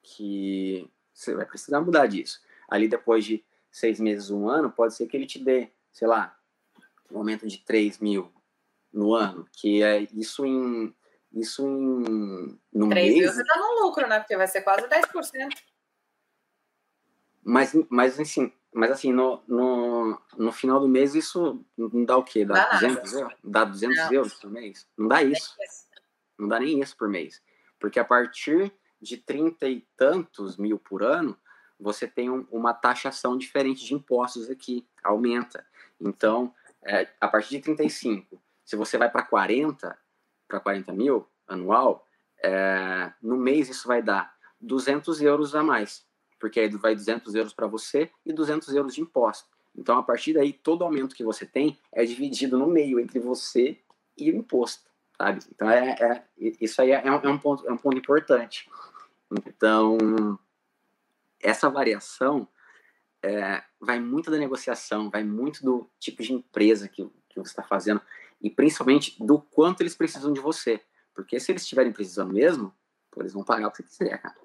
que 0.01 0.89
você 1.13 1.35
vai 1.35 1.45
precisar 1.45 1.79
mudar 1.81 2.07
disso. 2.07 2.41
Ali 2.67 2.87
depois 2.87 3.23
de 3.23 3.45
seis 3.71 3.99
meses, 3.99 4.31
um 4.31 4.49
ano, 4.49 4.71
pode 4.71 4.95
ser 4.95 5.05
que 5.05 5.15
ele 5.15 5.27
te 5.27 5.37
dê, 5.37 5.71
sei 5.91 6.07
lá, 6.07 6.35
um 7.11 7.19
aumento 7.19 7.47
de 7.47 7.59
3 7.59 7.99
mil 7.99 8.33
no 8.91 9.13
ano, 9.13 9.47
que 9.51 9.83
é 9.83 10.07
isso 10.13 10.43
em. 10.43 10.95
Isso 11.31 11.67
em. 11.67 12.59
No 12.73 12.89
3 12.89 13.05
mês, 13.05 13.19
mil 13.19 13.31
você 13.31 13.45
tá 13.45 13.55
no 13.55 13.85
lucro, 13.85 14.07
né? 14.07 14.19
Porque 14.19 14.35
vai 14.35 14.47
ser 14.47 14.63
quase 14.63 14.87
10%. 14.87 15.49
Mas, 17.43 17.75
mas 17.87 18.19
assim, 18.19 18.51
mas 18.73 18.91
assim 18.91 19.11
no, 19.11 19.41
no, 19.47 20.21
no 20.37 20.51
final 20.51 20.79
do 20.79 20.87
mês 20.87 21.15
isso 21.15 21.63
não 21.77 22.05
dá 22.05 22.17
o 22.17 22.23
quê? 22.23 22.45
Dá, 22.45 22.53
dá 22.53 22.79
200 22.79 23.13
euros? 23.13 23.33
Dá 23.43 23.63
200 23.65 23.97
não. 23.97 24.13
euros 24.13 24.33
por 24.35 24.51
mês? 24.51 24.87
Não 24.97 25.07
dá 25.07 25.23
isso. 25.23 25.55
Não 26.37 26.47
dá 26.47 26.59
nem 26.59 26.79
isso 26.79 26.95
por 26.95 27.09
mês. 27.09 27.41
Porque 27.79 27.99
a 27.99 28.05
partir 28.05 28.71
de 29.01 29.17
30 29.17 29.67
e 29.67 29.87
tantos 29.97 30.57
mil 30.57 30.77
por 30.77 31.03
ano, 31.03 31.37
você 31.79 32.07
tem 32.07 32.29
um, 32.29 32.45
uma 32.51 32.73
taxação 32.73 33.37
diferente 33.37 33.85
de 33.85 33.93
impostos 33.93 34.49
aqui, 34.49 34.85
aumenta. 35.03 35.65
Então, 35.99 36.53
é, 36.83 37.07
a 37.19 37.27
partir 37.27 37.57
de 37.57 37.61
35, 37.61 38.41
se 38.65 38.75
você 38.75 38.97
vai 38.97 39.09
para 39.09 39.23
40, 39.23 39.97
para 40.47 40.59
40 40.59 40.91
mil 40.93 41.27
anual, 41.47 42.05
é, 42.43 43.11
no 43.21 43.37
mês 43.37 43.69
isso 43.69 43.87
vai 43.87 44.01
dar 44.01 44.33
200 44.59 45.21
euros 45.21 45.55
a 45.55 45.63
mais, 45.63 46.05
porque 46.39 46.59
aí 46.59 46.69
vai 46.69 46.95
200 46.95 47.35
euros 47.35 47.53
para 47.53 47.67
você 47.67 48.09
e 48.25 48.33
200 48.33 48.73
euros 48.73 48.95
de 48.95 49.01
imposto. 49.01 49.49
Então, 49.75 49.97
a 49.97 50.03
partir 50.03 50.33
daí, 50.33 50.51
todo 50.51 50.83
aumento 50.83 51.15
que 51.15 51.23
você 51.23 51.45
tem 51.45 51.79
é 51.91 52.03
dividido 52.03 52.57
no 52.57 52.67
meio 52.67 52.99
entre 52.99 53.19
você 53.19 53.79
e 54.17 54.31
o 54.31 54.35
imposto, 54.35 54.89
sabe? 55.17 55.41
Então, 55.53 55.69
é, 55.69 55.95
é 55.99 56.23
isso 56.37 56.81
aí 56.81 56.91
é 56.91 57.11
um, 57.11 57.15
é 57.15 57.29
um, 57.29 57.37
ponto, 57.37 57.67
é 57.67 57.71
um 57.71 57.77
ponto 57.77 57.97
importante. 57.97 58.69
Então, 59.31 60.39
essa 61.41 61.69
variação 61.69 62.47
é, 63.21 63.63
vai 63.79 63.99
muito 63.99 64.31
da 64.31 64.37
negociação, 64.37 65.09
vai 65.09 65.23
muito 65.23 65.63
do 65.63 65.89
tipo 65.99 66.23
de 66.23 66.33
empresa 66.33 66.87
que, 66.87 67.05
que 67.29 67.39
você 67.39 67.51
está 67.51 67.63
fazendo 67.63 68.01
e 68.41 68.49
principalmente 68.49 69.21
do 69.23 69.39
quanto 69.39 69.81
eles 69.81 69.95
precisam 69.95 70.33
de 70.33 70.39
você. 70.39 70.81
Porque 71.13 71.39
se 71.39 71.51
eles 71.51 71.63
estiverem 71.63 71.91
precisando 71.91 72.33
mesmo, 72.33 72.73
pô, 73.11 73.21
eles 73.21 73.33
vão 73.33 73.43
pagar 73.43 73.67
o 73.67 73.71
que 73.71 73.77
você 73.77 73.83
quiser, 73.83 74.21
cara. 74.21 74.35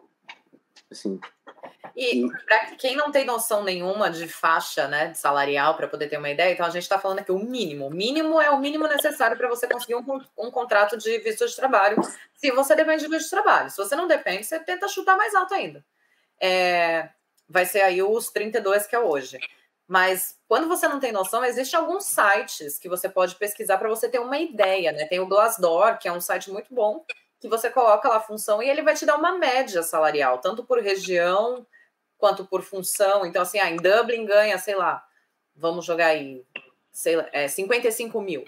Assim, 0.91 1.21
e 1.97 2.29
para 2.45 2.67
quem 2.77 2.97
não 2.97 3.13
tem 3.13 3.25
noção 3.25 3.63
nenhuma 3.63 4.11
de 4.11 4.27
faixa 4.27 4.89
né, 4.89 5.09
de 5.09 5.19
salarial, 5.19 5.77
para 5.77 5.87
poder 5.87 6.09
ter 6.09 6.19
uma 6.19 6.31
ideia, 6.31 6.53
então 6.53 6.67
a 6.67 6.71
gente 6.71 6.83
está 6.83 6.99
falando 6.99 7.21
aqui 7.21 7.31
o 7.31 7.39
mínimo. 7.39 7.87
O 7.87 7.91
mínimo 7.91 8.41
é 8.41 8.51
o 8.51 8.59
mínimo 8.59 8.89
necessário 8.89 9.37
para 9.37 9.49
você 9.49 9.69
conseguir 9.69 9.95
um, 9.95 10.21
um, 10.37 10.51
contrato 10.51 10.97
de 10.97 11.19
visto 11.19 11.47
de 11.47 11.55
trabalho, 11.55 11.97
se 12.35 12.51
você 12.51 12.75
depende 12.75 13.05
de 13.05 13.09
visto 13.09 13.25
de 13.25 13.31
trabalho. 13.31 13.71
Se 13.71 13.77
você 13.77 13.95
não 13.95 14.09
depende, 14.09 14.45
você 14.45 14.59
tenta 14.59 14.89
chutar 14.89 15.17
mais 15.17 15.35
alto 15.35 15.55
ainda. 15.55 15.85
É, 16.41 17.09
vai 17.49 17.65
ser 17.65 17.83
aí 17.83 18.03
os 18.03 18.29
32 18.31 18.87
que 18.87 18.97
é 18.97 19.01
hoje. 19.01 19.39
Mas 19.87 20.37
quando 20.49 20.67
você 20.67 20.89
não 20.89 20.99
tem 20.99 21.13
noção, 21.13 21.45
existem 21.45 21.79
alguns 21.79 22.05
sites 22.05 22.79
que 22.79 22.89
você 22.89 23.09
pode 23.09 23.37
pesquisar 23.37 23.79
para 23.79 23.89
você 23.89 24.09
ter 24.09 24.19
uma 24.19 24.39
ideia, 24.39 24.91
né? 24.93 25.05
Tem 25.07 25.21
o 25.21 25.27
Glassdoor, 25.27 25.99
que 25.99 26.09
é 26.09 26.13
um 26.13 26.21
site 26.21 26.51
muito 26.51 26.75
bom, 26.75 27.05
que 27.39 27.49
você 27.49 27.71
coloca 27.71 28.09
lá 28.09 28.17
a 28.17 28.21
função 28.21 28.63
e 28.63 28.69
ele 28.69 28.83
vai 28.83 28.95
te 28.95 29.05
dar 29.05 29.17
uma 29.17 29.39
média 29.39 29.83
salarial, 29.83 30.39
tanto 30.39 30.65
por 30.65 30.81
região 30.81 31.65
quanto 32.25 32.47
por 32.47 32.63
função. 32.63 33.27
Então, 33.27 33.43
assim, 33.43 33.59
ah, 33.59 33.71
em 33.71 33.77
Dublin 33.77 34.25
ganha, 34.25 34.57
sei 34.57 34.75
lá, 34.75 35.05
vamos 35.55 35.85
jogar 35.85 36.07
aí, 36.07 36.43
sei 36.91 37.17
lá, 37.17 37.29
é, 37.33 37.47
55 37.49 38.19
mil. 38.23 38.47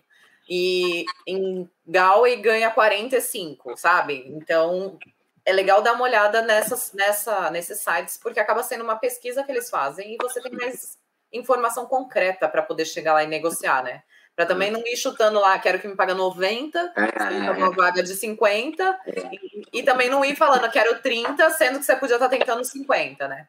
E 0.48 1.05
em 1.27 1.69
Galway 1.86 2.36
ganha 2.36 2.70
45, 2.70 3.77
sabe? 3.77 4.24
Então, 4.28 4.98
é 5.44 5.53
legal 5.53 5.82
dar 5.82 5.93
uma 5.93 6.05
olhada 6.05 6.40
nessas, 6.40 6.94
nessa, 6.94 7.51
nesses 7.51 7.78
sites, 7.81 8.16
porque 8.16 8.40
acaba 8.40 8.62
sendo 8.62 8.82
uma 8.82 8.97
pesquisa 8.97 9.44
que 9.44 9.53
eles 9.53 9.69
fazem 9.69 10.15
e 10.15 10.16
você 10.23 10.40
tem 10.40 10.53
mais 10.53 10.97
informação 11.31 11.85
concreta 11.85 12.48
para 12.48 12.62
poder 12.62 12.86
chegar 12.86 13.12
lá 13.12 13.24
e 13.24 13.27
negociar, 13.27 13.85
né? 13.85 14.05
Para 14.35 14.47
também 14.47 14.70
não 14.70 14.81
ir 14.86 14.97
chutando 14.97 15.39
lá, 15.39 15.59
quero 15.59 15.78
que 15.78 15.89
me 15.89 15.97
paga 15.97 16.15
90, 16.15 16.94
é, 16.97 17.51
uma 17.51 17.70
vaga 17.73 18.03
de 18.03 18.15
50, 18.15 19.01
é. 19.07 19.20
e, 19.32 19.81
e, 19.81 19.82
também 19.82 20.09
não 20.09 20.24
ir 20.24 20.35
falando, 20.35 20.70
quero 20.70 20.98
30, 21.03 21.51
sendo 21.51 21.78
que 21.78 21.85
você 21.85 21.97
podia 21.97 22.16
estar 22.16 22.28
tá 22.28 22.36
tentando 22.39 22.65
50, 22.65 23.28
né? 23.28 23.48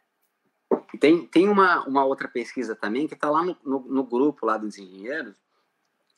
Tem, 1.00 1.26
tem 1.28 1.50
uma, 1.50 1.84
uma 1.86 2.06
outra 2.06 2.28
pesquisa 2.28 2.76
também 2.76 3.08
que 3.08 3.14
está 3.14 3.30
lá 3.30 3.44
no, 3.44 3.58
no, 3.64 3.80
no, 3.80 4.04
grupo 4.04 4.46
lá 4.46 4.58
dos 4.58 4.78
engenheiros, 4.78 5.36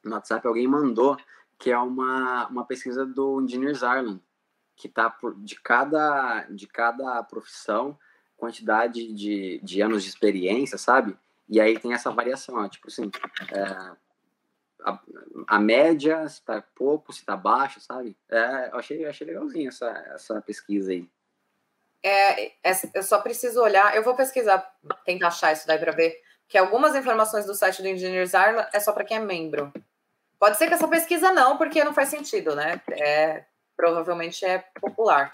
no 0.04 0.14
WhatsApp, 0.14 0.48
alguém 0.48 0.68
mandou, 0.68 1.18
que 1.58 1.72
é 1.72 1.78
uma, 1.78 2.48
uma 2.48 2.66
pesquisa 2.66 3.06
do 3.06 3.42
Engineers 3.42 3.82
Ireland, 3.82 4.22
que 4.76 4.88
está 4.88 5.14
de 5.38 5.60
cada, 5.60 6.44
de 6.50 6.68
cada 6.68 7.22
profissão, 7.24 7.98
quantidade 8.38 9.12
de, 9.14 9.60
de 9.62 9.82
anos 9.82 10.04
de 10.04 10.10
experiência, 10.10 10.78
sabe? 10.78 11.18
E 11.50 11.60
aí 11.60 11.78
tem 11.78 11.94
essa 11.94 12.12
variação, 12.12 12.56
ó, 12.56 12.68
tipo 12.70 12.88
assim, 12.88 13.12
é, 13.52 13.64
a, 14.84 15.00
a, 15.48 15.60
média, 15.60 16.28
se 16.30 16.44
tá 16.44 16.64
pouco, 16.76 17.12
se 17.12 17.26
tá 17.26 17.36
baixo, 17.36 17.82
sabe? 17.82 18.16
É, 18.30 18.70
eu 18.72 18.78
achei, 18.78 19.06
achei 19.06 19.28
legalzinho 19.28 19.68
essa, 19.68 19.90
essa 20.14 20.42
pesquisa 20.42 20.92
aí. 20.92 21.10
É, 22.02 22.48
é, 22.48 22.72
eu 22.94 23.04
só 23.04 23.20
preciso 23.20 23.62
olhar, 23.62 23.96
eu 23.96 24.04
vou 24.04 24.16
pesquisar, 24.16 24.60
tentar 25.06 25.28
achar 25.28 25.52
isso 25.52 25.68
daí 25.68 25.78
para 25.78 25.92
ver, 25.92 26.20
que 26.48 26.58
algumas 26.58 26.96
informações 26.96 27.46
do 27.46 27.54
site 27.54 27.82
do 27.82 27.88
Engineers 27.88 28.34
Ireland 28.34 28.70
é 28.74 28.80
só 28.80 28.92
para 28.92 29.04
quem 29.04 29.18
é 29.18 29.20
membro. 29.20 29.72
Pode 30.40 30.58
ser 30.58 30.68
que 30.68 30.74
essa 30.74 30.88
pesquisa 30.88 31.32
não, 31.32 31.58
porque 31.58 31.84
não 31.84 31.94
faz 31.94 32.10
sentido, 32.10 32.56
né? 32.56 32.82
É, 32.92 33.44
provavelmente 33.76 34.46
é 34.46 34.60
popular 34.80 35.32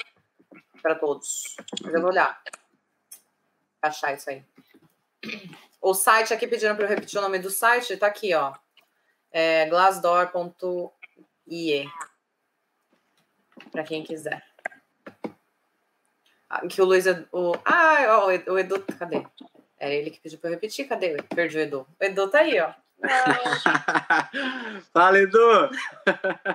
para 0.82 0.96
todos. 0.96 1.56
Mas 1.84 1.94
eu 1.94 2.02
vou 2.02 2.10
olhar. 2.10 2.42
Achar 3.82 4.14
isso 4.14 4.30
aí. 4.30 4.44
O 5.80 5.94
site 5.94 6.34
aqui 6.34 6.48
pedindo 6.48 6.76
para 6.76 6.86
eu 6.86 6.90
repetir 6.90 7.20
o 7.20 7.22
nome 7.22 7.38
do 7.38 7.52
site, 7.52 7.96
tá 7.98 8.08
aqui, 8.08 8.34
ó 8.34 8.54
é 9.36 9.66
glassdoor.ie 9.66 10.94
para 13.70 13.84
quem 13.84 14.02
quiser. 14.02 14.42
Ah, 16.50 16.68
que 16.68 16.82
o 16.82 16.86
Luiz. 16.86 17.06
O, 17.32 17.54
ah, 17.66 18.22
ó, 18.22 18.28
o 18.28 18.60
Edu. 18.60 18.84
Cadê? 18.98 19.26
Era 19.78 19.94
ele 19.94 20.12
que 20.12 20.20
pediu 20.20 20.40
para 20.40 20.50
eu 20.50 20.54
repetir. 20.54 20.88
Cadê? 20.88 21.22
Perdi 21.36 21.58
o 21.58 21.62
Edu. 21.62 21.88
O 22.00 22.04
Edu 22.04 22.30
tá 22.30 22.40
aí, 22.40 22.60
ó. 22.60 22.74
Fala, 24.94 25.20
Edu! 25.20 25.70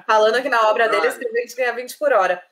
Falando 0.07 0.43
que 0.43 0.49
na 0.49 0.69
obra 0.71 0.89
dele 0.89 1.07
escreveu 1.07 1.47
que 1.47 1.55
ganha 1.55 1.75
20 1.75 1.99
por 1.99 2.13
hora. 2.13 2.43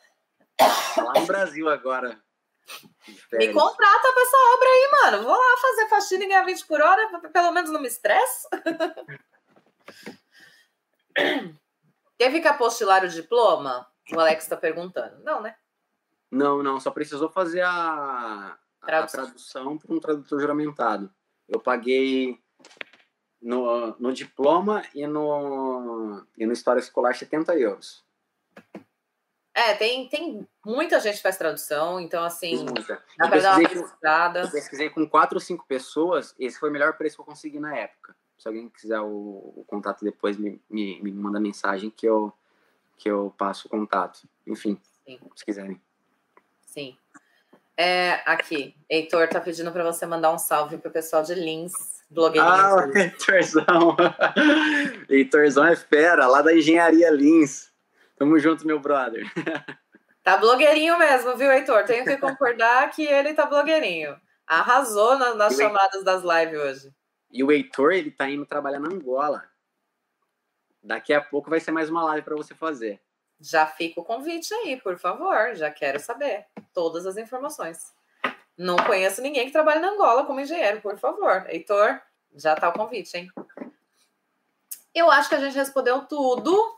Tá 0.57 1.03
lá 1.03 1.13
no 1.15 1.27
Brasil 1.27 1.69
agora. 1.69 2.21
Me 3.33 3.53
contrata 3.53 4.13
pra 4.13 4.23
essa 4.23 4.37
obra 4.55 4.69
aí, 4.69 4.91
mano. 5.03 5.23
Vou 5.25 5.37
lá 5.37 5.57
fazer 5.61 5.89
faxina 5.89 6.25
e 6.25 6.29
ganhar 6.29 6.45
20 6.45 6.67
por 6.67 6.81
hora, 6.81 7.21
pelo 7.33 7.53
menos 7.53 7.71
não 7.71 7.81
me 7.81 7.89
estresse. 7.89 8.47
Teve 12.19 12.41
que 12.43 12.49
apostilar 12.49 13.05
o 13.05 13.09
diploma? 13.09 13.87
O 14.13 14.21
Alex 14.21 14.45
está 14.45 14.57
perguntando. 14.57 15.23
Não, 15.25 15.41
né? 15.41 15.55
Não, 16.31 16.63
não. 16.63 16.79
Só 16.81 16.91
precisou 16.91 17.31
fazer 17.31 17.63
a, 17.63 18.59
tradução. 18.81 19.25
tradução 19.25 19.79
para 19.79 19.95
um 19.95 20.01
tradutor 20.01 20.41
juramentado. 20.41 21.11
Eu 21.49 21.61
paguei 21.61 22.39
no, 23.41 23.97
no 23.99 24.13
diploma 24.13 24.83
e 24.95 25.07
no, 25.07 26.25
e 26.37 26.45
no 26.45 26.53
História 26.53 26.81
Escolar 26.81 27.15
70 27.15 27.57
euros. 27.59 28.05
É, 29.55 29.75
tem, 29.75 30.09
tem 30.09 30.47
muita 30.65 31.01
gente 31.01 31.17
que 31.17 31.23
faz 31.23 31.37
tradução, 31.37 31.99
então 31.99 32.23
assim, 32.23 32.65
muita. 32.65 33.03
dá 33.19 33.29
pra 33.29 33.41
dar 33.41 33.59
uma 33.59 33.69
pesquisada. 33.69 34.41
Eu 34.43 34.51
pesquisei 34.51 34.89
com 34.89 35.09
quatro 35.09 35.37
ou 35.37 35.41
cinco 35.41 35.67
pessoas, 35.67 36.33
esse 36.39 36.61
foi 36.61 36.71
o 36.71 36.73
melhor 36.73 36.97
preço 36.97 37.17
que 37.17 37.23
eu 37.23 37.27
consegui 37.27 37.59
na 37.59 37.77
época. 37.77 38.15
Se 38.39 38.47
alguém 38.47 38.69
quiser 38.69 39.01
o, 39.01 39.09
o 39.57 39.65
contato 39.67 40.05
depois, 40.05 40.37
me, 40.37 40.63
me, 40.71 41.03
me, 41.03 41.11
manda 41.11 41.41
mensagem 41.41 41.91
que 41.91 42.07
eu, 42.07 42.33
que 42.97 43.11
eu 43.11 43.35
passo 43.37 43.67
o 43.67 43.71
contato. 43.71 44.29
Enfim, 44.47 44.81
Sim. 45.05 45.19
se 45.35 45.45
quiserem. 45.45 45.81
Sim. 46.79 46.97
É, 47.77 48.23
aqui, 48.25 48.77
Heitor 48.89 49.29
tá 49.29 49.41
pedindo 49.41 49.73
para 49.73 49.83
você 49.83 50.07
mandar 50.07 50.33
um 50.33 50.39
salve 50.39 50.79
pro 50.79 50.93
pessoal 50.93 51.25
de 51.25 51.35
Lins, 51.35 51.73
blogueirinho. 52.09 52.55
Ah, 52.55 52.89
Heitorzão. 52.95 53.97
Heitorzão 55.11 55.65
é 55.67 55.75
fera, 55.75 56.29
lá 56.29 56.41
da 56.41 56.55
Engenharia 56.55 57.11
Lins. 57.11 57.73
Tamo 58.17 58.39
junto, 58.39 58.67
meu 58.67 58.79
brother. 58.79 59.25
Tá 60.23 60.37
blogueirinho 60.37 60.99
mesmo, 60.99 61.39
viu, 61.39 61.51
Heitor? 61.51 61.85
Tenho 61.85 62.05
que 62.05 62.19
concordar 62.19 62.91
que 62.91 63.03
ele 63.03 63.33
tá 63.33 63.47
blogueirinho. 63.47 64.15
Arrasou 64.47 65.19
nas, 65.19 65.35
nas 65.35 65.57
chamadas 65.57 66.05
das 66.05 66.23
lives 66.23 66.61
hoje. 66.61 66.95
E 67.31 67.43
o 67.43 67.51
Heitor, 67.51 67.93
ele 67.93 68.11
tá 68.11 68.29
indo 68.29 68.45
trabalhar 68.45 68.79
na 68.79 68.89
Angola. 68.89 69.49
Daqui 70.83 71.15
a 71.15 71.21
pouco 71.23 71.49
vai 71.49 71.61
ser 71.61 71.71
mais 71.71 71.89
uma 71.89 72.05
live 72.05 72.27
para 72.27 72.37
você 72.37 72.55
fazer. 72.55 73.01
Já 73.41 73.67
fica 73.67 74.01
o 74.01 74.05
convite 74.05 74.53
aí, 74.53 74.81
por 74.81 74.99
favor. 74.99 75.55
Já 75.55 75.71
quero 75.71 76.01
saber 76.01 76.47
todas 76.73 77.07
as 77.07 77.17
informações. 77.17 77.93
Não 78.57 78.77
conheço 78.77 79.23
ninguém 79.23 79.47
que 79.47 79.53
trabalhe 79.53 79.81
na 79.81 79.91
Angola 79.91 80.25
como 80.25 80.41
engenheiro, 80.41 80.81
por 80.81 80.99
favor. 80.99 81.47
Heitor, 81.49 82.01
já 82.35 82.57
tá 82.57 82.69
o 82.69 82.73
convite, 82.73 83.17
hein? 83.17 83.31
Eu 84.93 85.11
acho 85.11 85.29
que 85.29 85.37
a 85.37 85.41
gente 85.41 85.55
respondeu 85.55 86.05
tudo. 86.07 86.77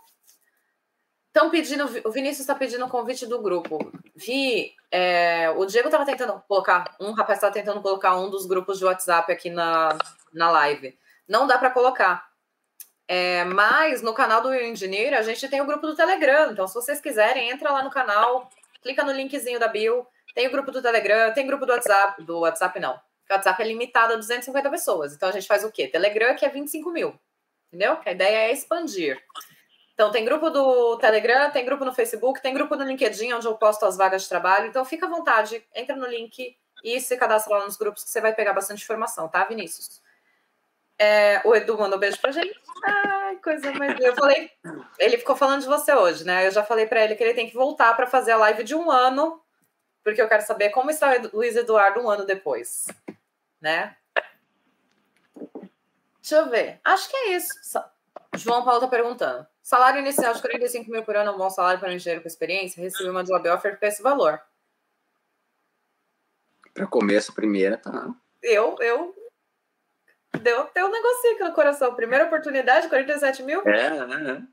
Estão 1.28 1.48
pedindo, 1.48 1.84
o 2.04 2.10
Vinícius 2.10 2.40
está 2.40 2.54
pedindo 2.54 2.84
o 2.84 2.90
convite 2.90 3.24
do 3.24 3.40
grupo. 3.40 3.78
Vi, 4.14 4.74
é, 4.90 5.48
o 5.56 5.64
Diego 5.64 5.88
estava 5.88 6.04
tentando 6.04 6.42
colocar, 6.46 6.96
um 7.00 7.12
rapaz 7.12 7.38
estava 7.38 7.54
tentando 7.54 7.80
colocar 7.80 8.16
um 8.16 8.28
dos 8.28 8.44
grupos 8.46 8.78
de 8.78 8.84
WhatsApp 8.84 9.32
aqui 9.32 9.48
na, 9.48 9.96
na 10.32 10.50
live. 10.50 10.98
Não 11.26 11.46
dá 11.46 11.56
para 11.56 11.70
colocar. 11.70 12.29
É, 13.12 13.42
mas 13.42 14.02
no 14.02 14.14
canal 14.14 14.40
do 14.40 14.54
Engineer 14.54 15.14
a 15.14 15.22
gente 15.22 15.48
tem 15.48 15.60
o 15.60 15.66
grupo 15.66 15.84
do 15.84 15.96
Telegram. 15.96 16.52
Então, 16.52 16.68
se 16.68 16.74
vocês 16.74 17.00
quiserem, 17.00 17.50
entra 17.50 17.72
lá 17.72 17.82
no 17.82 17.90
canal, 17.90 18.48
clica 18.80 19.02
no 19.02 19.10
linkzinho 19.10 19.58
da 19.58 19.66
Bill. 19.66 20.06
Tem 20.32 20.46
o 20.46 20.50
grupo 20.52 20.70
do 20.70 20.80
Telegram, 20.80 21.34
tem 21.34 21.44
grupo 21.44 21.66
do 21.66 21.72
WhatsApp. 21.72 22.22
Do 22.22 22.38
WhatsApp, 22.38 22.78
não. 22.78 22.92
o 22.92 23.32
WhatsApp 23.32 23.60
é 23.60 23.66
limitado 23.66 24.12
a 24.12 24.16
250 24.16 24.70
pessoas. 24.70 25.12
Então 25.12 25.28
a 25.28 25.32
gente 25.32 25.48
faz 25.48 25.64
o 25.64 25.72
quê? 25.72 25.88
Telegram, 25.88 26.36
que 26.36 26.46
é 26.46 26.48
25 26.48 26.88
mil. 26.92 27.18
Entendeu? 27.66 27.96
Que 27.96 28.10
a 28.10 28.12
ideia 28.12 28.48
é 28.48 28.52
expandir. 28.52 29.20
Então, 29.92 30.12
tem 30.12 30.24
grupo 30.24 30.48
do 30.48 30.96
Telegram, 30.98 31.50
tem 31.50 31.64
grupo 31.64 31.84
no 31.84 31.92
Facebook, 31.92 32.40
tem 32.40 32.54
grupo 32.54 32.76
no 32.76 32.84
LinkedIn, 32.84 33.32
onde 33.32 33.46
eu 33.46 33.56
posto 33.56 33.84
as 33.86 33.96
vagas 33.96 34.22
de 34.22 34.28
trabalho. 34.28 34.68
Então, 34.68 34.84
fica 34.84 35.06
à 35.06 35.08
vontade, 35.08 35.66
entra 35.74 35.96
no 35.96 36.06
link 36.06 36.56
e 36.84 37.00
se 37.00 37.16
cadastra 37.16 37.58
lá 37.58 37.64
nos 37.64 37.76
grupos 37.76 38.04
que 38.04 38.10
você 38.10 38.20
vai 38.20 38.32
pegar 38.32 38.52
bastante 38.52 38.84
informação, 38.84 39.28
tá, 39.28 39.44
Vinícius? 39.44 40.00
É, 41.02 41.40
o 41.46 41.56
Edu 41.56 41.78
mandou 41.78 41.96
um 41.96 42.00
beijo 42.00 42.20
pra 42.20 42.30
gente. 42.30 42.54
Ai, 42.84 43.36
coisa 43.36 43.72
mais. 43.72 43.98
Eu 43.98 44.14
falei, 44.14 44.50
ele 44.98 45.16
ficou 45.16 45.34
falando 45.34 45.62
de 45.62 45.66
você 45.66 45.94
hoje, 45.94 46.24
né? 46.24 46.46
Eu 46.46 46.50
já 46.50 46.62
falei 46.62 46.86
para 46.86 47.02
ele 47.02 47.16
que 47.16 47.24
ele 47.24 47.32
tem 47.32 47.48
que 47.48 47.54
voltar 47.54 47.96
para 47.96 48.06
fazer 48.06 48.32
a 48.32 48.36
live 48.36 48.62
de 48.62 48.74
um 48.74 48.90
ano, 48.90 49.40
porque 50.04 50.20
eu 50.20 50.28
quero 50.28 50.42
saber 50.42 50.68
como 50.68 50.90
está 50.90 51.16
o 51.16 51.36
Luiz 51.38 51.56
Eduardo 51.56 52.00
um 52.00 52.10
ano 52.10 52.26
depois, 52.26 52.86
né? 53.58 53.96
Deixa 56.20 56.36
eu 56.36 56.50
ver. 56.50 56.78
Acho 56.84 57.08
que 57.08 57.16
é 57.16 57.32
isso. 57.34 57.54
João 58.36 58.62
Paulo 58.62 58.80
tá 58.80 58.88
perguntando. 58.88 59.46
Salário 59.62 60.00
inicial 60.00 60.34
de 60.34 60.40
45 60.42 60.90
mil 60.90 61.02
por 61.02 61.16
ano 61.16 61.30
é 61.30 61.32
um 61.32 61.38
bom 61.38 61.48
salário 61.48 61.80
para 61.80 61.88
um 61.88 61.92
engenheiro 61.92 62.20
com 62.20 62.28
experiência? 62.28 62.82
Recebi 62.82 63.08
uma 63.08 63.24
job 63.24 63.48
offer 63.48 63.78
com 63.78 63.86
esse 63.86 64.02
valor. 64.02 64.38
Para 66.74 66.86
começo, 66.86 67.34
primeira, 67.34 67.78
tá. 67.78 68.14
Eu, 68.42 68.76
eu. 68.80 69.14
Deu 70.38 70.60
até 70.60 70.84
um 70.84 70.90
negocinho 70.90 71.34
aqui 71.34 71.44
no 71.44 71.52
coração. 71.52 71.94
Primeira 71.94 72.26
oportunidade, 72.26 72.88
47 72.88 73.42
mil? 73.42 73.62
É, 73.66 74.06
né? 74.06 74.46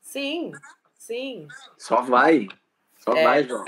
Sim, 0.00 0.52
sim. 0.96 1.48
Só 1.76 2.00
vai. 2.00 2.48
Só 2.98 3.12
é, 3.14 3.24
vai, 3.24 3.44
João. 3.44 3.64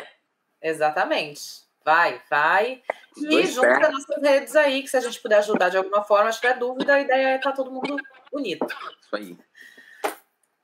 Exatamente. 0.63 1.67
Vai, 1.85 2.21
vai. 2.29 2.83
E 3.17 3.47
junto 3.47 3.81
das 3.81 3.93
nossas 3.93 4.23
redes 4.23 4.57
aí, 4.57 4.83
que 4.83 4.89
se 4.89 4.97
a 4.97 5.01
gente 5.01 5.21
puder 5.21 5.39
ajudar 5.39 5.69
de 5.69 5.77
alguma 5.77 6.03
forma, 6.03 6.33
se 6.33 6.41
tiver 6.41 6.59
dúvida, 6.59 6.95
a 6.95 7.01
ideia 7.01 7.29
é 7.29 7.37
estar 7.37 7.51
tá 7.51 7.57
todo 7.57 7.71
mundo 7.71 7.97
unido. 8.33 8.67
Isso 9.01 9.17
aí. 9.17 9.39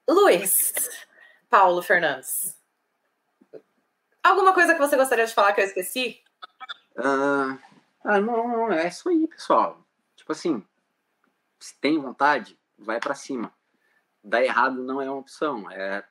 Luiz 0.09 0.73
Paulo 1.49 1.83
Fernandes. 1.83 2.57
Alguma 4.23 4.53
coisa 4.53 4.75
que 4.75 4.81
você 4.81 4.97
gostaria 4.97 5.27
de 5.27 5.35
falar 5.35 5.53
que 5.53 5.61
eu 5.61 5.65
esqueci? 5.65 6.23
Ah, 6.97 7.59
não, 8.05 8.49
não, 8.49 8.73
é 8.73 8.89
isso 8.89 9.09
aí, 9.09 9.27
pessoal. 9.27 9.82
Tipo 10.23 10.31
assim, 10.31 10.65
se 11.59 11.77
tem 11.81 11.99
vontade, 11.99 12.57
vai 12.79 13.01
para 13.01 13.13
cima. 13.13 13.53
Dar 14.23 14.41
errado 14.41 14.85
não 14.85 15.03
é 15.03 15.11
uma 15.11 15.19
opção, 15.19 15.69
é 15.69 16.07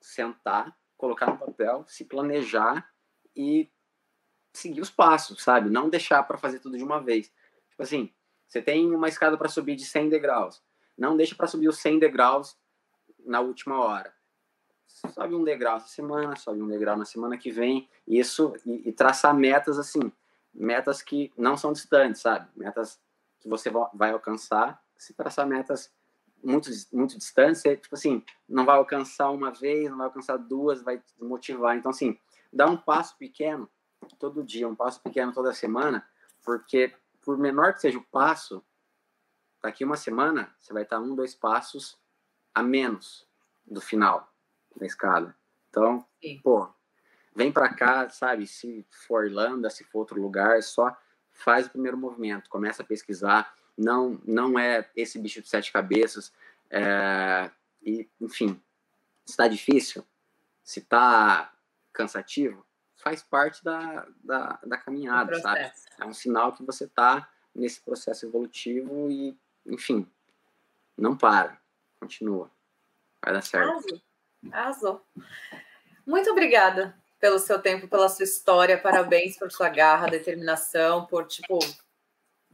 sentar, 0.00 0.76
colocar 0.96 1.26
no 1.26 1.38
papel, 1.38 1.84
se 1.86 2.04
planejar 2.04 2.92
e 3.36 3.70
seguir 4.52 4.80
os 4.80 4.90
passos, 4.90 5.40
sabe? 5.40 5.70
Não 5.70 5.88
deixar 5.88 6.20
para 6.24 6.36
fazer 6.36 6.58
tudo 6.58 6.76
de 6.76 6.82
uma 6.82 7.00
vez. 7.00 7.32
Tipo 7.70 7.84
assim, 7.84 8.12
você 8.48 8.60
tem 8.60 8.92
uma 8.92 9.06
escada 9.08 9.38
para 9.38 9.48
subir 9.48 9.76
de 9.76 9.84
100 9.84 10.08
degraus. 10.08 10.60
Não 10.96 11.16
deixa 11.16 11.36
para 11.36 11.46
subir 11.46 11.68
os 11.68 11.78
100 11.78 12.00
degraus 12.00 12.58
na 13.20 13.38
última 13.38 13.78
hora. 13.78 14.12
Sobe 14.84 15.36
um 15.36 15.44
degrau 15.44 15.76
essa 15.76 15.86
semana, 15.86 16.34
sobe 16.34 16.60
um 16.60 16.66
degrau 16.66 16.96
na 16.96 17.04
semana 17.04 17.38
que 17.38 17.52
vem, 17.52 17.88
isso, 18.04 18.52
e, 18.66 18.88
e 18.88 18.92
traçar 18.92 19.32
metas 19.32 19.78
assim, 19.78 20.10
metas 20.52 21.02
que 21.02 21.32
não 21.36 21.56
são 21.56 21.72
distantes, 21.72 22.20
sabe? 22.20 22.50
Metas 22.56 23.00
que 23.48 23.50
você 23.50 23.70
vai 23.94 24.10
alcançar, 24.10 24.82
se 24.96 25.14
traçar 25.14 25.46
metas 25.46 25.90
muito, 26.42 26.70
muito 26.92 27.16
distantes, 27.16 27.62
você, 27.62 27.76
tipo 27.76 27.94
assim, 27.94 28.22
não 28.48 28.64
vai 28.64 28.76
alcançar 28.76 29.30
uma 29.30 29.50
vez, 29.50 29.90
não 29.90 29.96
vai 29.96 30.06
alcançar 30.06 30.36
duas, 30.36 30.82
vai 30.82 30.98
desmotivar. 30.98 31.76
Então, 31.76 31.90
assim, 31.90 32.18
dá 32.52 32.66
um 32.66 32.76
passo 32.76 33.16
pequeno 33.16 33.68
todo 34.18 34.44
dia, 34.44 34.68
um 34.68 34.76
passo 34.76 35.02
pequeno 35.02 35.32
toda 35.32 35.52
semana, 35.52 36.06
porque 36.44 36.94
por 37.22 37.38
menor 37.38 37.74
que 37.74 37.80
seja 37.80 37.98
o 37.98 38.04
passo, 38.04 38.64
daqui 39.62 39.84
uma 39.84 39.96
semana 39.96 40.54
você 40.60 40.72
vai 40.72 40.82
estar 40.82 41.00
um, 41.00 41.14
dois 41.14 41.34
passos 41.34 41.98
a 42.54 42.62
menos 42.62 43.26
do 43.66 43.80
final 43.80 44.32
da 44.76 44.86
escada. 44.86 45.36
Então, 45.68 46.06
Sim. 46.22 46.40
pô, 46.42 46.68
vem 47.34 47.50
para 47.52 47.74
cá, 47.74 48.08
sabe? 48.08 48.46
Se 48.46 48.86
for 49.06 49.26
Irlanda, 49.26 49.68
se 49.70 49.84
for 49.84 50.00
outro 50.00 50.20
lugar, 50.20 50.62
só 50.62 50.96
faz 51.38 51.66
o 51.66 51.70
primeiro 51.70 51.96
movimento, 51.96 52.50
começa 52.50 52.82
a 52.82 52.86
pesquisar. 52.86 53.54
Não, 53.76 54.20
não 54.26 54.58
é 54.58 54.90
esse 54.96 55.18
bicho 55.18 55.40
de 55.40 55.48
sete 55.48 55.72
cabeças. 55.72 56.32
É, 56.68 57.50
e, 57.82 58.08
enfim, 58.20 58.60
está 59.24 59.46
difícil, 59.46 60.04
se 60.62 60.80
está 60.80 61.52
cansativo, 61.92 62.66
faz 62.96 63.22
parte 63.22 63.62
da, 63.64 64.06
da, 64.22 64.58
da 64.64 64.76
caminhada, 64.76 65.40
sabe? 65.40 65.72
É 65.98 66.04
um 66.04 66.12
sinal 66.12 66.52
que 66.52 66.64
você 66.64 66.84
está 66.84 67.30
nesse 67.54 67.80
processo 67.80 68.26
evolutivo 68.26 69.10
e, 69.10 69.38
enfim, 69.64 70.06
não 70.96 71.16
para 71.16 71.58
continua. 72.00 72.50
Vai 73.24 73.32
dar 73.32 73.42
certo. 73.42 73.70
Arrasou. 73.70 74.02
Arrasou. 74.52 75.06
Muito 76.06 76.30
obrigada 76.30 76.96
pelo 77.20 77.38
seu 77.38 77.58
tempo, 77.58 77.88
pela 77.88 78.08
sua 78.08 78.24
história. 78.24 78.78
Parabéns 78.78 79.36
por 79.36 79.50
sua 79.50 79.68
garra, 79.68 80.08
determinação, 80.08 81.06
por, 81.06 81.26
tipo, 81.26 81.58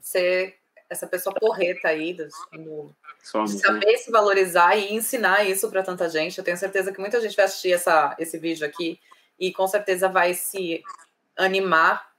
ser 0.00 0.56
essa 0.88 1.06
pessoa 1.06 1.34
porreta 1.34 1.88
aí, 1.88 2.12
do, 2.14 2.94
Somos, 3.22 3.54
né? 3.54 3.60
saber 3.60 3.92
né? 3.92 3.96
se 3.96 4.10
valorizar 4.10 4.76
e 4.76 4.94
ensinar 4.94 5.44
isso 5.44 5.70
para 5.70 5.82
tanta 5.82 6.08
gente. 6.08 6.38
Eu 6.38 6.44
tenho 6.44 6.56
certeza 6.56 6.92
que 6.92 7.00
muita 7.00 7.20
gente 7.20 7.36
vai 7.36 7.46
assistir 7.46 7.72
essa, 7.72 8.14
esse 8.18 8.38
vídeo 8.38 8.66
aqui 8.66 9.00
e 9.38 9.52
com 9.52 9.66
certeza 9.66 10.08
vai 10.08 10.34
se 10.34 10.82
animar 11.36 12.12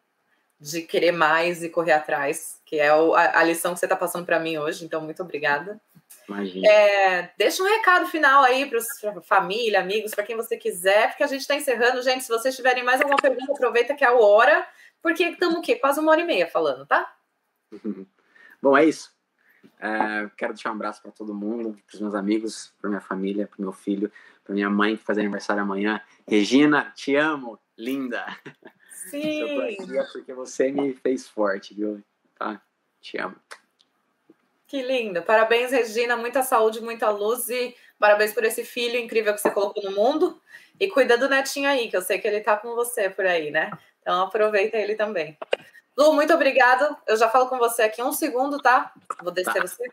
de 0.60 0.82
querer 0.82 1.12
mais 1.12 1.64
e 1.64 1.70
correr 1.70 1.92
atrás, 1.92 2.60
que 2.66 2.80
é 2.80 2.90
a, 2.90 3.40
a 3.40 3.44
lição 3.44 3.74
que 3.74 3.80
você 3.80 3.86
está 3.86 3.96
passando 3.96 4.26
para 4.26 4.40
mim 4.40 4.58
hoje. 4.58 4.84
Então, 4.84 5.02
muito 5.02 5.22
obrigada. 5.22 5.80
Imagina. 6.28 6.68
É, 6.68 7.34
deixa 7.38 7.62
um 7.62 7.68
recado 7.68 8.08
final 8.08 8.44
aí 8.44 8.70
para 8.70 9.22
família, 9.22 9.80
amigos, 9.80 10.12
para 10.12 10.24
quem 10.24 10.36
você 10.36 10.58
quiser, 10.58 11.10
porque 11.10 11.24
a 11.24 11.28
gente 11.28 11.42
está 11.42 11.56
encerrando. 11.56 12.02
Gente, 12.02 12.24
se 12.24 12.30
vocês 12.30 12.56
tiverem 12.56 12.84
mais 12.84 13.00
alguma 13.00 13.18
pergunta, 13.18 13.52
aproveita 13.52 13.96
que 13.96 14.04
é 14.04 14.08
a 14.08 14.14
hora, 14.14 14.68
porque 15.02 15.24
estamos 15.24 15.58
o 15.58 15.62
quê? 15.62 15.76
Quase 15.76 16.00
uma 16.00 16.12
hora 16.12 16.22
e 16.22 16.26
meia 16.26 16.48
falando, 16.48 16.86
tá? 16.86 17.16
Bom, 18.62 18.76
é 18.76 18.86
isso. 18.86 19.14
É, 19.80 20.30
quero 20.38 20.54
deixar 20.54 20.72
um 20.72 20.76
abraço 20.76 21.02
para 21.02 21.12
todo 21.12 21.34
mundo, 21.34 21.78
para 21.86 21.96
os 21.96 22.02
meus 22.02 22.16
amigos, 22.16 22.74
para 22.80 22.90
minha 22.90 23.02
família, 23.02 23.48
para 23.48 23.58
meu 23.60 23.72
filho, 23.72 24.12
para 24.44 24.54
minha 24.54 24.70
mãe 24.70 24.98
que 24.98 25.04
faz 25.04 25.18
aniversário 25.18 25.62
amanhã. 25.62 26.02
Regina, 26.28 26.92
te 26.96 27.16
amo, 27.16 27.60
linda. 27.78 28.26
Sim. 29.10 29.78
porque 30.12 30.34
você 30.34 30.72
me 30.72 30.94
fez 30.94 31.28
forte, 31.28 31.74
viu? 31.74 32.04
Tá? 32.38 32.60
Te 33.00 33.18
amo. 33.20 33.36
Que 34.68 34.82
linda. 34.82 35.22
Parabéns, 35.22 35.72
Regina. 35.72 36.18
Muita 36.18 36.44
saúde, 36.44 36.82
muita 36.82 37.10
luz 37.10 37.50
e 37.50 37.76
parabéns 38.00 38.34
por 38.34 38.44
esse 38.44 38.64
filho 38.64 38.98
incrível 38.98 39.34
que 39.34 39.42
você 39.42 39.52
colocou 39.52 39.84
no 39.84 39.92
mundo. 39.92 40.42
E 40.80 40.88
cuida 40.90 41.18
do 41.18 41.30
netinho 41.30 41.70
aí, 41.70 41.90
que 41.90 41.96
eu 41.96 42.02
sei 42.02 42.20
que 42.20 42.28
ele 42.28 42.42
tá 42.42 42.58
com 42.58 42.76
você 42.76 43.10
por 43.10 43.26
aí, 43.26 43.52
né? 43.52 43.72
Então 44.02 44.24
aproveita 44.24 44.78
ele 44.78 44.96
também. 44.96 45.38
Lu, 45.98 46.14
muito 46.14 46.34
obrigado. 46.34 46.98
Eu 47.08 47.16
já 47.16 47.30
falo 47.30 47.48
com 47.48 47.58
você 47.58 47.84
aqui 47.84 48.02
um 48.02 48.12
segundo, 48.12 48.60
tá? 48.60 48.92
Vou 49.22 49.32
descer 49.32 49.54
tá. 49.54 49.62
você. 49.62 49.84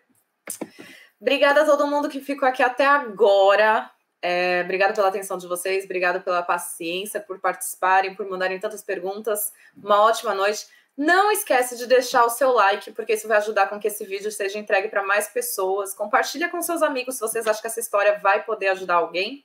Obrigada 1.21 1.63
a 1.63 1.65
todo 1.65 1.87
mundo 1.87 2.09
que 2.09 2.21
ficou 2.21 2.49
aqui 2.49 2.63
até 2.63 2.85
agora. 2.85 3.89
É, 4.21 4.63
obrigado 4.65 4.95
pela 4.95 5.09
atenção 5.09 5.37
de 5.37 5.49
vocês, 5.49 5.85
obrigado 5.85 6.23
pela 6.23 6.43
paciência, 6.43 7.21
por 7.21 7.41
participarem, 7.41 8.15
por 8.15 8.29
mandarem 8.29 8.59
tantas 8.59 8.83
perguntas. 8.83 9.53
Uma 9.77 10.03
ótima 10.03 10.35
noite. 10.35 10.67
Não 10.97 11.33
esquece 11.33 11.77
de 11.77 11.87
deixar 11.87 12.25
o 12.25 12.31
seu 12.31 12.53
like, 12.53 12.93
porque 12.93 13.15
isso 13.15 13.27
vai 13.27 13.39
ajudar 13.39 13.69
com 13.69 13.81
que 13.81 13.89
esse 13.89 14.05
vídeo 14.05 14.31
seja 14.31 14.59
entregue 14.59 14.89
para 14.89 15.03
mais 15.03 15.29
pessoas. 15.29 15.95
Compartilha 15.95 16.49
com 16.51 16.61
seus 16.61 16.83
amigos 16.83 17.15
se 17.15 17.21
vocês 17.21 17.47
acham 17.47 17.63
que 17.63 17.67
essa 17.67 17.81
história 17.81 18.19
vai 18.19 18.45
poder 18.45 18.69
ajudar 18.69 18.97
alguém. 18.97 19.45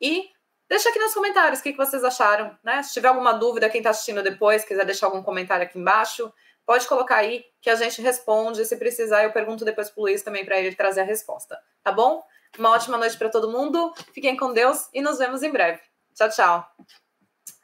E 0.00 0.30
Deixa 0.68 0.90
aqui 0.90 0.98
nos 0.98 1.14
comentários 1.14 1.60
o 1.60 1.62
que, 1.62 1.72
vocês 1.72 2.04
acharam, 2.04 2.56
né? 2.62 2.82
Se 2.82 2.92
tiver 2.92 3.08
alguma 3.08 3.32
dúvida, 3.32 3.70
quem 3.70 3.78
está 3.78 3.88
assistindo 3.88 4.22
depois, 4.22 4.64
quiser 4.64 4.84
deixar 4.84 5.06
algum 5.06 5.22
comentário 5.22 5.64
aqui 5.64 5.78
embaixo, 5.78 6.30
pode 6.66 6.86
colocar 6.86 7.16
aí 7.16 7.42
que 7.62 7.70
a 7.70 7.74
gente 7.74 8.02
responde. 8.02 8.66
Se 8.66 8.76
precisar, 8.76 9.24
eu 9.24 9.32
pergunto 9.32 9.64
depois 9.64 9.88
pro 9.88 10.02
Luiz 10.02 10.22
também 10.22 10.44
para 10.44 10.58
ele 10.58 10.74
trazer 10.74 11.00
a 11.00 11.04
resposta, 11.04 11.58
tá 11.82 11.90
bom? 11.90 12.22
Uma 12.58 12.72
ótima 12.72 12.98
noite 12.98 13.16
para 13.16 13.30
todo 13.30 13.50
mundo. 13.50 13.94
Fiquem 14.12 14.36
com 14.36 14.52
Deus 14.52 14.90
e 14.92 15.00
nos 15.00 15.18
vemos 15.18 15.42
em 15.42 15.50
breve. 15.50 15.80
Tchau, 16.14 16.28
tchau. 16.28 16.70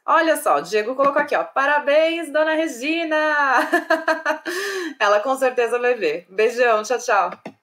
Olha 0.05 0.37
só, 0.37 0.57
o 0.57 0.61
Diego 0.61 0.95
colocou 0.95 1.21
aqui, 1.21 1.35
ó. 1.35 1.43
Parabéns, 1.43 2.31
dona 2.31 2.53
Regina! 2.53 3.17
Ela 4.99 5.19
com 5.19 5.35
certeza 5.35 5.79
vai 5.79 5.95
ver. 5.95 6.25
Beijão, 6.29 6.83
tchau, 6.83 6.99
tchau. 6.99 7.54